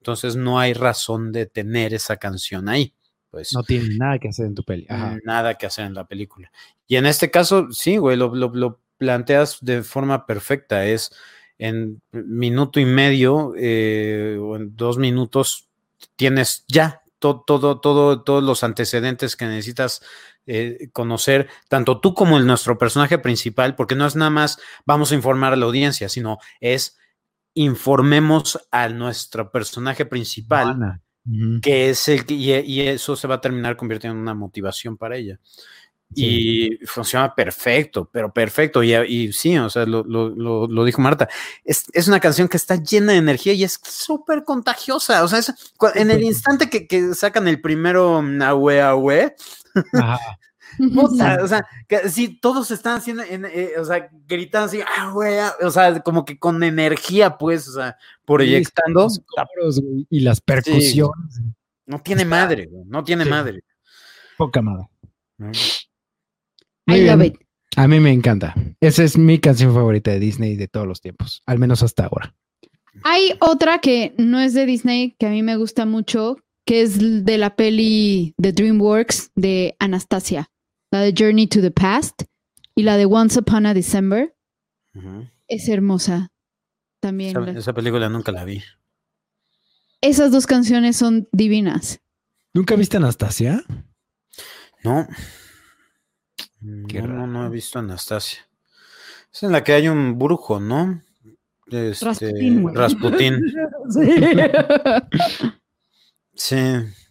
entonces 0.00 0.36
no 0.36 0.58
hay 0.58 0.72
razón 0.72 1.30
de 1.32 1.46
tener 1.46 1.92
esa 1.94 2.16
canción 2.16 2.68
ahí. 2.68 2.94
Pues, 3.30 3.52
no 3.52 3.62
tiene 3.62 3.96
nada 3.96 4.18
que 4.18 4.28
hacer 4.28 4.46
en 4.46 4.54
tu 4.54 4.64
película. 4.64 5.18
Nada 5.24 5.54
que 5.54 5.66
hacer 5.66 5.86
en 5.86 5.94
la 5.94 6.06
película. 6.06 6.50
Y 6.86 6.96
en 6.96 7.06
este 7.06 7.30
caso, 7.30 7.68
sí, 7.70 7.96
güey, 7.96 8.16
lo, 8.16 8.80
planteas 8.98 9.58
de 9.60 9.82
forma 9.82 10.26
perfecta. 10.26 10.84
Es 10.86 11.12
en 11.58 12.02
minuto 12.12 12.80
y 12.80 12.84
medio 12.84 13.52
eh, 13.56 14.38
o 14.40 14.56
en 14.56 14.76
dos 14.76 14.98
minutos 14.98 15.68
tienes 16.16 16.64
ya 16.66 17.02
todo, 17.18 17.44
todo, 17.46 17.80
todo, 17.80 18.22
todos 18.22 18.42
los 18.42 18.64
antecedentes 18.64 19.36
que 19.36 19.44
necesitas 19.44 20.02
eh, 20.46 20.88
conocer, 20.92 21.48
tanto 21.68 22.00
tú 22.00 22.14
como 22.14 22.38
el, 22.38 22.46
nuestro 22.46 22.78
personaje 22.78 23.18
principal, 23.18 23.76
porque 23.76 23.94
no 23.94 24.06
es 24.06 24.16
nada 24.16 24.30
más 24.30 24.58
vamos 24.86 25.12
a 25.12 25.14
informar 25.14 25.52
a 25.52 25.56
la 25.56 25.66
audiencia, 25.66 26.08
sino 26.08 26.38
es 26.60 26.98
informemos 27.62 28.58
a 28.70 28.88
nuestro 28.88 29.50
personaje 29.50 30.06
principal, 30.06 31.00
que 31.60 31.90
es 31.90 32.08
el 32.08 32.24
que, 32.24 32.34
y, 32.34 32.80
eso 32.80 33.16
se 33.16 33.28
va 33.28 33.36
a 33.36 33.40
terminar 33.40 33.76
convirtiendo 33.76 34.16
en 34.16 34.22
una 34.22 34.34
motivación 34.34 34.96
para 34.96 35.16
ella. 35.16 35.38
Y 36.12 36.78
funciona 36.86 37.32
perfecto, 37.34 38.08
pero 38.10 38.32
perfecto. 38.32 38.82
Y, 38.82 38.94
y 38.94 39.32
sí, 39.32 39.56
o 39.58 39.70
sea, 39.70 39.86
lo, 39.86 40.02
lo, 40.02 40.66
lo, 40.66 40.84
dijo 40.84 41.00
Marta. 41.00 41.28
Es, 41.64 41.84
es, 41.92 42.08
una 42.08 42.18
canción 42.18 42.48
que 42.48 42.56
está 42.56 42.74
llena 42.74 43.12
de 43.12 43.18
energía 43.18 43.52
y 43.52 43.62
es 43.62 43.78
súper 43.84 44.42
contagiosa. 44.42 45.22
O 45.22 45.28
sea, 45.28 45.38
es, 45.38 45.54
en 45.94 46.10
el 46.10 46.24
instante 46.24 46.68
que, 46.68 46.88
que 46.88 47.14
sacan 47.14 47.46
el 47.46 47.60
primero 47.60 48.22
Nahue 48.22 48.80
Ahue, 48.80 49.36
o 51.42 51.46
sea, 51.48 51.66
que 51.88 52.08
sí, 52.08 52.38
todos 52.40 52.70
están 52.70 52.98
haciendo, 52.98 53.22
eh, 53.22 53.72
o 53.78 53.84
sea, 53.84 54.08
gritando 54.26 54.66
así, 54.66 54.80
ah, 54.80 55.12
ah", 55.14 55.52
o 55.62 55.70
sea, 55.70 56.00
como 56.00 56.24
que 56.24 56.38
con 56.38 56.62
energía, 56.62 57.36
pues, 57.36 57.68
o 57.68 57.72
sea, 57.72 57.96
proyectando. 58.24 59.08
y 60.08 60.20
las 60.20 60.40
percusiones. 60.40 61.40
No 61.86 62.00
tiene 62.00 62.24
madre, 62.24 62.68
no 62.86 63.02
tiene 63.02 63.24
madre. 63.24 63.64
Poca 64.36 64.62
madre. 64.62 64.86
A 67.76 67.88
mí 67.88 68.00
me 68.00 68.12
encanta. 68.12 68.54
Esa 68.80 69.04
es 69.04 69.16
mi 69.16 69.38
canción 69.38 69.74
favorita 69.74 70.10
de 70.10 70.20
Disney 70.20 70.56
de 70.56 70.68
todos 70.68 70.86
los 70.86 71.00
tiempos, 71.00 71.42
al 71.46 71.58
menos 71.58 71.82
hasta 71.82 72.04
ahora. 72.04 72.34
Hay 73.04 73.34
otra 73.40 73.78
que 73.78 74.14
no 74.18 74.40
es 74.40 74.54
de 74.54 74.66
Disney, 74.66 75.16
que 75.18 75.26
a 75.26 75.30
mí 75.30 75.42
me 75.42 75.56
gusta 75.56 75.86
mucho, 75.86 76.36
que 76.64 76.82
es 76.82 77.24
de 77.24 77.38
la 77.38 77.56
peli 77.56 78.34
de 78.36 78.52
DreamWorks 78.52 79.30
de 79.34 79.76
Anastasia, 79.78 80.50
la 80.90 81.00
de 81.00 81.14
Journey 81.16 81.46
to 81.46 81.60
the 81.60 81.70
Past 81.70 82.22
y 82.74 82.82
la 82.82 82.96
de 82.96 83.06
Once 83.06 83.38
Upon 83.38 83.66
a 83.66 83.74
December. 83.74 84.34
Es 85.48 85.68
hermosa 85.68 86.32
también. 87.00 87.36
Esa, 87.36 87.58
esa, 87.58 87.72
película 87.72 88.08
nunca 88.08 88.32
la 88.32 88.44
vi. 88.44 88.62
Esas 90.00 90.32
dos 90.32 90.46
canciones 90.46 90.96
son 90.96 91.28
divinas. 91.32 92.00
¿Nunca 92.52 92.74
viste 92.74 92.96
Anastasia? 92.96 93.62
No. 94.82 95.06
no, 96.60 97.26
no, 97.26 97.46
he 97.46 97.50
visto 97.50 97.78
Anastasia. 97.78 98.40
Es 99.32 99.42
en 99.42 99.52
la 99.52 99.62
que 99.62 99.72
hay 99.72 99.88
un 99.88 100.18
brujo, 100.18 100.58
¿no? 100.58 101.02
Este, 101.70 102.04
Rasputín. 102.04 102.74
Rasputín. 102.74 103.54
sí. 106.34 106.56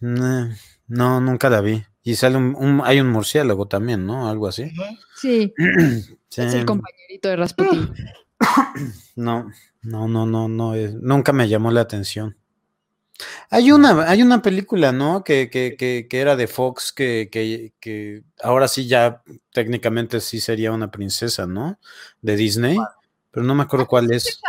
no, 0.00 1.20
nunca 1.20 1.48
la 1.48 1.60
vi. 1.62 1.82
Y 2.02 2.14
sale 2.14 2.36
un, 2.38 2.80
hay 2.84 3.00
un 3.00 3.08
murciélago 3.08 3.66
también, 3.66 4.06
¿no? 4.06 4.28
Algo 4.28 4.48
así. 4.48 4.72
Sí. 5.16 5.52
Es 6.36 6.54
el 6.54 6.64
compañerito 6.64 7.28
de 7.28 7.36
Rasputín. 7.36 7.94
No, 9.16 9.50
no, 9.82 10.08
no, 10.08 10.24
no, 10.24 10.48
no. 10.48 10.74
nunca 10.74 11.32
me 11.34 11.46
llamó 11.46 11.70
la 11.70 11.82
atención. 11.82 12.38
Hay 13.50 13.70
una, 13.70 14.08
hay 14.08 14.22
una 14.22 14.40
película, 14.40 14.92
¿no? 14.92 15.24
Que, 15.24 15.50
que, 15.50 15.76
que, 15.76 16.06
que 16.08 16.20
era 16.20 16.36
de 16.36 16.46
Fox, 16.46 16.92
que, 16.92 17.28
que, 17.30 18.22
ahora 18.42 18.66
sí 18.66 18.86
ya 18.86 19.22
técnicamente 19.52 20.20
sí 20.20 20.40
sería 20.40 20.72
una 20.72 20.90
princesa, 20.90 21.46
¿no? 21.46 21.78
De 22.22 22.36
Disney, 22.36 22.78
pero 23.30 23.44
no 23.44 23.54
me 23.54 23.64
acuerdo 23.64 23.86
cuál 23.86 24.10
es. 24.12 24.40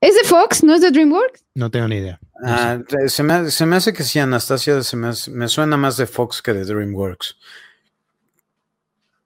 ¿Es 0.00 0.14
de 0.16 0.24
Fox? 0.24 0.64
¿No 0.64 0.74
es 0.74 0.80
de 0.80 0.90
DreamWorks? 0.90 1.44
No 1.54 1.70
tengo 1.70 1.86
ni 1.86 1.96
idea. 1.96 2.18
Ah, 2.42 2.78
se, 3.06 3.22
me, 3.22 3.50
se, 3.50 3.66
me, 3.66 3.76
hace 3.76 3.92
que 3.92 4.02
sí, 4.02 4.18
Anastasia, 4.18 4.82
se 4.82 4.96
me, 4.96 5.12
me, 5.30 5.48
suena 5.48 5.76
más 5.76 5.96
de 5.96 6.06
Fox 6.06 6.42
que 6.42 6.52
de 6.52 6.64
DreamWorks. 6.64 7.38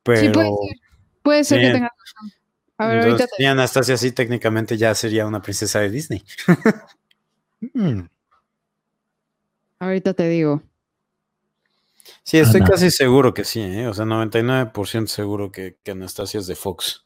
Pero... 0.03 0.21
Sí, 0.21 0.29
puede 0.29 0.47
ser. 0.47 0.81
Puede 1.23 1.45
ser 1.45 1.61
que 1.61 1.71
tenga 1.73 1.89
razón. 1.99 2.33
A 2.79 2.87
ver, 2.89 3.01
ahorita 3.05 3.27
te... 3.27 3.47
Anastasia 3.47 3.97
sí 3.97 4.13
técnicamente 4.13 4.77
ya 4.77 4.95
sería 4.95 5.27
una 5.27 5.41
princesa 5.41 5.81
de 5.81 5.91
Disney. 5.91 6.25
mm. 7.73 8.03
Ahorita 9.79 10.15
te 10.15 10.29
digo. 10.29 10.63
Sí, 12.23 12.39
estoy 12.39 12.61
casi 12.63 12.91
seguro 12.91 13.33
que 13.33 13.45
sí, 13.45 13.61
¿eh? 13.61 13.89
o 13.89 13.95
sea, 13.95 14.05
99% 14.05 15.07
seguro 15.07 15.51
que, 15.51 15.79
que, 15.83 15.93
Anastasia 15.93 16.41
es 16.41 16.47
de 16.47 16.57
Fox. 16.57 17.05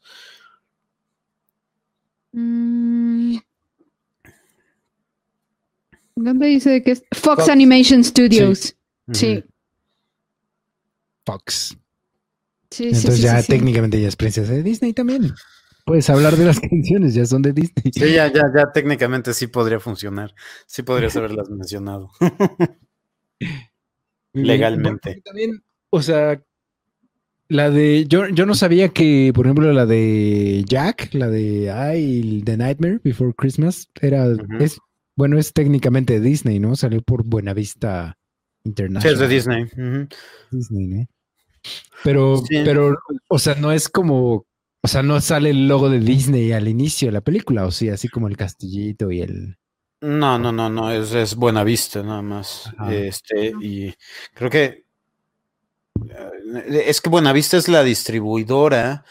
Mm. 2.33 3.37
¿Dónde 6.21 6.47
dice 6.47 6.83
que 6.83 6.91
es? 6.91 7.03
Fox, 7.11 7.49
Animation 7.49 8.03
Studios. 8.03 8.75
Sí. 9.11 9.43
Fox. 11.25 11.77
Sí, 12.69 12.85
Entonces 12.85 13.21
ya 13.21 13.43
técnicamente 13.43 14.01
ya 14.01 14.07
es 14.07 14.15
princesa 14.15 14.51
de 14.53 14.63
Disney 14.63 14.93
también. 14.93 15.33
Puedes 15.85 16.09
hablar 16.09 16.37
de 16.37 16.45
las 16.45 16.59
canciones, 16.69 17.13
ya 17.13 17.25
son 17.25 17.41
de 17.41 17.53
Disney. 17.53 17.91
Sí, 17.91 18.13
ya, 18.13 18.31
ya, 18.31 18.43
ya 18.55 18.71
técnicamente 18.71 19.33
sí 19.33 19.47
podría 19.47 19.79
funcionar. 19.79 20.33
Sí 20.65 20.83
podrías 20.83 21.15
haberlas 21.17 21.49
mencionado. 21.49 22.11
Legalmente. 24.33 25.21
también, 25.25 25.63
o 25.89 26.01
sea, 26.01 26.41
la 27.49 27.69
de. 27.69 28.05
Yo, 28.07 28.29
yo 28.29 28.45
no 28.45 28.55
sabía 28.55 28.89
que, 28.89 29.33
por 29.35 29.45
ejemplo, 29.45 29.73
la 29.73 29.85
de 29.85 30.63
Jack, 30.65 31.13
la 31.13 31.27
de 31.27 31.65
I, 31.97 32.41
The 32.43 32.55
Nightmare 32.55 33.01
Before 33.03 33.33
Christmas, 33.35 33.89
era. 33.99 34.25
es, 34.59 34.79
bueno, 35.21 35.37
es 35.37 35.53
técnicamente 35.53 36.19
Disney, 36.19 36.57
¿no? 36.57 36.75
Salió 36.75 37.03
por 37.03 37.23
Buenavista 37.23 38.17
International. 38.63 39.03
Sí, 39.03 39.13
es 39.13 39.19
de 39.19 39.35
Disney. 39.35 40.07
Disney, 40.49 40.87
¿no? 40.87 41.07
Pero, 42.03 42.41
pero, 42.49 42.97
o 43.27 43.37
sea, 43.37 43.53
no 43.53 43.71
es 43.71 43.87
como 43.87 44.47
o 44.83 44.87
sea, 44.87 45.03
no 45.03 45.21
sale 45.21 45.51
el 45.51 45.67
logo 45.67 45.91
de 45.91 45.99
Disney 45.99 46.53
al 46.53 46.67
inicio 46.67 47.09
de 47.09 47.11
la 47.11 47.21
película, 47.21 47.67
o 47.67 47.71
sí, 47.71 47.89
así 47.89 48.07
como 48.07 48.27
el 48.29 48.35
castillito 48.35 49.11
y 49.11 49.21
el. 49.21 49.59
No, 50.01 50.39
no, 50.39 50.51
no, 50.51 50.71
no, 50.71 50.89
es, 50.89 51.13
es 51.13 51.35
Buena 51.35 51.63
Vista 51.63 52.01
nada 52.01 52.23
más. 52.23 52.73
Este, 52.89 53.53
y 53.61 53.93
creo 54.33 54.49
que 54.49 54.85
eh, 56.09 56.83
es 56.87 56.99
que 56.99 57.11
Buenavista 57.11 57.57
es 57.57 57.67
la 57.67 57.83
distribuidora 57.83 59.05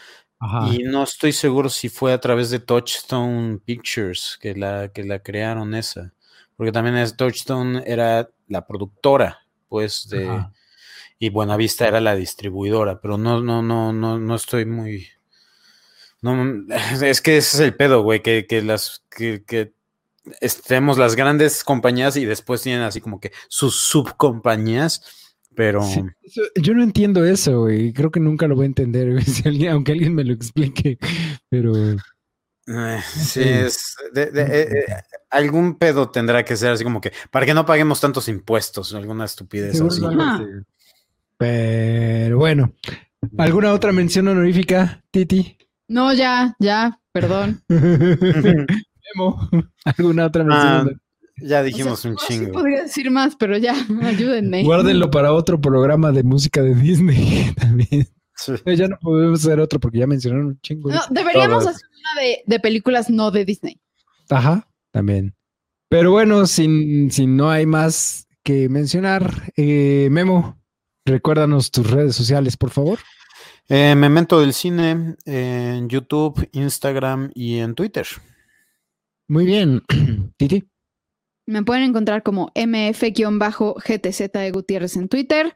y 0.71 0.83
no 0.83 1.03
estoy 1.03 1.33
seguro 1.33 1.69
si 1.69 1.89
fue 1.89 2.13
a 2.13 2.19
través 2.19 2.49
de 2.49 2.59
Touchstone 2.59 3.59
Pictures 3.59 4.39
que 4.41 4.55
la, 4.55 4.89
que 4.89 5.03
la 5.03 5.19
crearon 5.19 5.75
esa, 5.75 6.13
porque 6.57 6.71
también 6.71 6.97
es 6.97 7.15
Touchstone 7.15 7.83
era 7.85 8.29
la 8.47 8.65
productora, 8.65 9.39
pues, 9.69 10.09
de... 10.09 10.45
y 11.19 11.29
Buenavista 11.29 11.87
era 11.87 12.01
la 12.01 12.15
distribuidora, 12.15 12.99
pero 12.99 13.17
no, 13.17 13.41
no, 13.41 13.61
no, 13.61 13.93
no, 13.93 14.17
no 14.17 14.35
estoy 14.35 14.65
muy. 14.65 15.07
No, 16.21 16.65
es 17.03 17.21
que 17.21 17.37
ese 17.37 17.57
es 17.57 17.59
el 17.59 17.75
pedo, 17.75 18.01
güey, 18.01 18.23
que, 18.23 18.47
que 18.47 18.63
las 18.63 19.03
que, 19.09 19.43
que 19.45 19.73
tenemos 20.67 20.97
las 20.97 21.15
grandes 21.15 21.63
compañías 21.63 22.15
y 22.17 22.25
después 22.25 22.61
tienen 22.61 22.81
así 22.81 23.01
como 23.01 23.19
que 23.19 23.31
sus 23.47 23.75
subcompañías, 23.75 25.20
pero... 25.55 25.81
yo 26.55 26.73
no 26.73 26.83
entiendo 26.83 27.25
eso, 27.25 27.61
güey. 27.61 27.93
Creo 27.93 28.11
que 28.11 28.19
nunca 28.19 28.47
lo 28.47 28.55
voy 28.55 28.63
a 28.63 28.67
entender, 28.67 29.17
aunque 29.71 29.91
alguien 29.91 30.15
me 30.15 30.23
lo 30.23 30.33
explique, 30.33 30.97
pero... 31.49 31.73
Eh, 32.67 32.99
sí, 33.13 33.41
es... 33.41 33.95
De, 34.13 34.23
eh, 34.23 34.31
eh, 34.35 34.85
algún 35.29 35.77
pedo 35.77 36.09
tendrá 36.09 36.45
que 36.45 36.55
ser 36.55 36.71
así 36.71 36.83
como 36.83 37.01
que, 37.01 37.11
para 37.31 37.45
que 37.45 37.53
no 37.53 37.65
paguemos 37.65 37.99
tantos 37.99 38.27
impuestos, 38.27 38.93
alguna 38.93 39.25
estupidez 39.25 39.81
así. 39.81 40.01
Pero 41.37 42.37
bueno, 42.37 42.73
¿alguna 43.37 43.73
otra 43.73 43.91
mención 43.91 44.27
honorífica, 44.27 45.03
Titi? 45.09 45.57
No, 45.87 46.13
ya, 46.13 46.55
ya, 46.59 46.99
perdón. 47.11 47.63
¿Alguna 49.85 50.25
otra 50.25 50.43
mención? 50.43 50.95
Ah, 50.95 51.10
ya 51.41 51.63
dijimos 51.63 52.03
un 52.05 52.15
chingo. 52.15 52.45
Sí 52.45 52.51
podría 52.51 52.83
decir 52.83 53.11
más, 53.11 53.35
pero 53.35 53.57
ya, 53.57 53.75
ayúdenme. 54.03 54.63
Guárdenlo 54.63 55.11
para 55.11 55.33
otro 55.33 55.59
programa 55.59 56.11
de 56.11 56.23
música 56.23 56.61
de 56.61 56.75
Disney 56.75 57.53
también. 57.59 58.07
Ya 58.65 58.87
no 58.87 58.97
podemos 58.99 59.45
hacer 59.45 59.59
otro 59.59 59.79
porque 59.79 59.99
ya 59.99 60.07
mencionaron 60.07 60.47
un 60.47 60.61
chingo. 60.61 60.89
No, 60.89 60.99
deberíamos 61.11 61.67
hacer 61.67 61.87
una 62.15 62.43
de, 62.47 62.59
películas 62.59 63.07
no 63.07 63.29
de 63.29 63.45
Disney. 63.45 63.79
Ajá, 64.31 64.67
también. 64.89 65.35
Pero 65.89 66.09
bueno, 66.09 66.47
si, 66.47 67.11
si 67.11 67.27
no 67.27 67.51
hay 67.51 67.67
más 67.67 68.27
que 68.41 68.67
mencionar, 68.67 69.53
eh, 69.57 70.07
Memo, 70.09 70.59
recuérdanos 71.05 71.69
tus 71.69 71.87
redes 71.87 72.15
sociales, 72.15 72.57
por 72.57 72.71
favor. 72.71 72.97
Eh, 73.69 73.95
Memento 73.95 74.39
del 74.41 74.53
Cine 74.53 75.15
en 75.25 75.87
YouTube, 75.87 76.49
Instagram 76.51 77.31
y 77.35 77.59
en 77.59 77.75
Twitter. 77.75 78.07
Muy 79.27 79.45
bien. 79.45 79.81
Titi. 80.37 80.70
Me 81.51 81.63
pueden 81.63 81.83
encontrar 81.83 82.23
como 82.23 82.51
mf-gtz 82.55 84.31
de 84.31 84.51
Gutiérrez 84.51 84.95
en 84.95 85.09
Twitter 85.09 85.53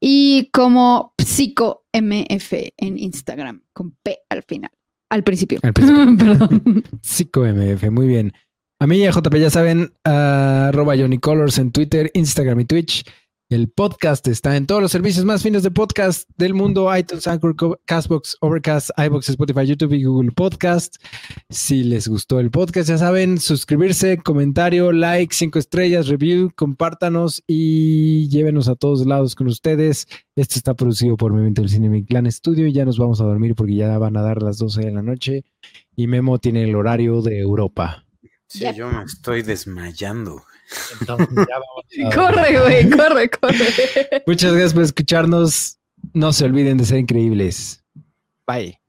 y 0.00 0.50
como 0.50 1.14
psicomf 1.18 1.82
en 1.92 2.98
Instagram, 2.98 3.62
con 3.72 3.96
P 4.02 4.20
al 4.30 4.42
final, 4.42 4.70
al 5.10 5.22
principio. 5.24 5.60
Perdón. 5.74 6.84
Psicomf, 7.02 7.90
muy 7.90 8.06
bien. 8.06 8.32
A 8.78 8.86
mí 8.86 8.98
y 8.98 9.06
a 9.06 9.10
JP 9.10 9.34
ya 9.36 9.50
saben, 9.50 9.92
arroba 10.04 10.96
Johnny 10.96 11.18
Colors 11.18 11.58
en 11.58 11.70
Twitter, 11.70 12.10
Instagram 12.14 12.60
y 12.60 12.64
Twitch. 12.64 13.04
El 13.48 13.68
podcast 13.68 14.26
está 14.26 14.56
en 14.56 14.66
todos 14.66 14.82
los 14.82 14.90
servicios 14.90 15.24
más 15.24 15.44
finos 15.44 15.62
de 15.62 15.70
podcast 15.70 16.28
del 16.36 16.52
mundo: 16.52 16.90
iTunes, 16.96 17.28
Anchor, 17.28 17.54
Castbox, 17.84 18.38
Overcast, 18.40 18.90
iBox, 18.98 19.28
Spotify, 19.28 19.64
YouTube 19.64 19.92
y 19.92 20.02
Google 20.02 20.32
Podcast. 20.32 20.96
Si 21.48 21.84
les 21.84 22.08
gustó 22.08 22.40
el 22.40 22.50
podcast, 22.50 22.88
ya 22.88 22.98
saben, 22.98 23.38
suscribirse, 23.38 24.18
comentario, 24.18 24.90
like, 24.90 25.32
cinco 25.32 25.60
estrellas, 25.60 26.08
review, 26.08 26.50
compártanos 26.56 27.44
y 27.46 28.28
llévenos 28.30 28.66
a 28.66 28.74
todos 28.74 29.06
lados 29.06 29.36
con 29.36 29.46
ustedes. 29.46 30.08
Esto 30.34 30.56
está 30.56 30.74
producido 30.74 31.16
por 31.16 31.32
Memento 31.32 31.62
del 31.62 31.70
Cine 31.70 31.88
Mi 31.88 32.04
Clan 32.04 32.28
Studio 32.32 32.66
y 32.66 32.72
ya 32.72 32.84
nos 32.84 32.98
vamos 32.98 33.20
a 33.20 33.24
dormir 33.26 33.54
porque 33.54 33.76
ya 33.76 33.96
van 33.96 34.16
a 34.16 34.22
dar 34.22 34.42
las 34.42 34.58
12 34.58 34.80
de 34.80 34.90
la 34.90 35.02
noche 35.02 35.44
y 35.94 36.08
Memo 36.08 36.40
tiene 36.40 36.64
el 36.64 36.74
horario 36.74 37.22
de 37.22 37.38
Europa. 37.38 38.04
Sí, 38.48 38.64
yo 38.74 38.90
me 38.90 39.04
estoy 39.04 39.42
desmayando. 39.42 40.42
Corre, 42.14 42.60
güey, 42.60 42.90
corre, 42.90 43.30
corre. 43.30 44.22
Muchas 44.26 44.52
gracias 44.52 44.74
por 44.74 44.82
escucharnos. 44.82 45.78
No 46.12 46.32
se 46.32 46.44
olviden 46.44 46.78
de 46.78 46.84
ser 46.84 46.98
increíbles. 46.98 47.82
Bye. 48.46 48.80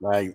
Bye. 0.00 0.34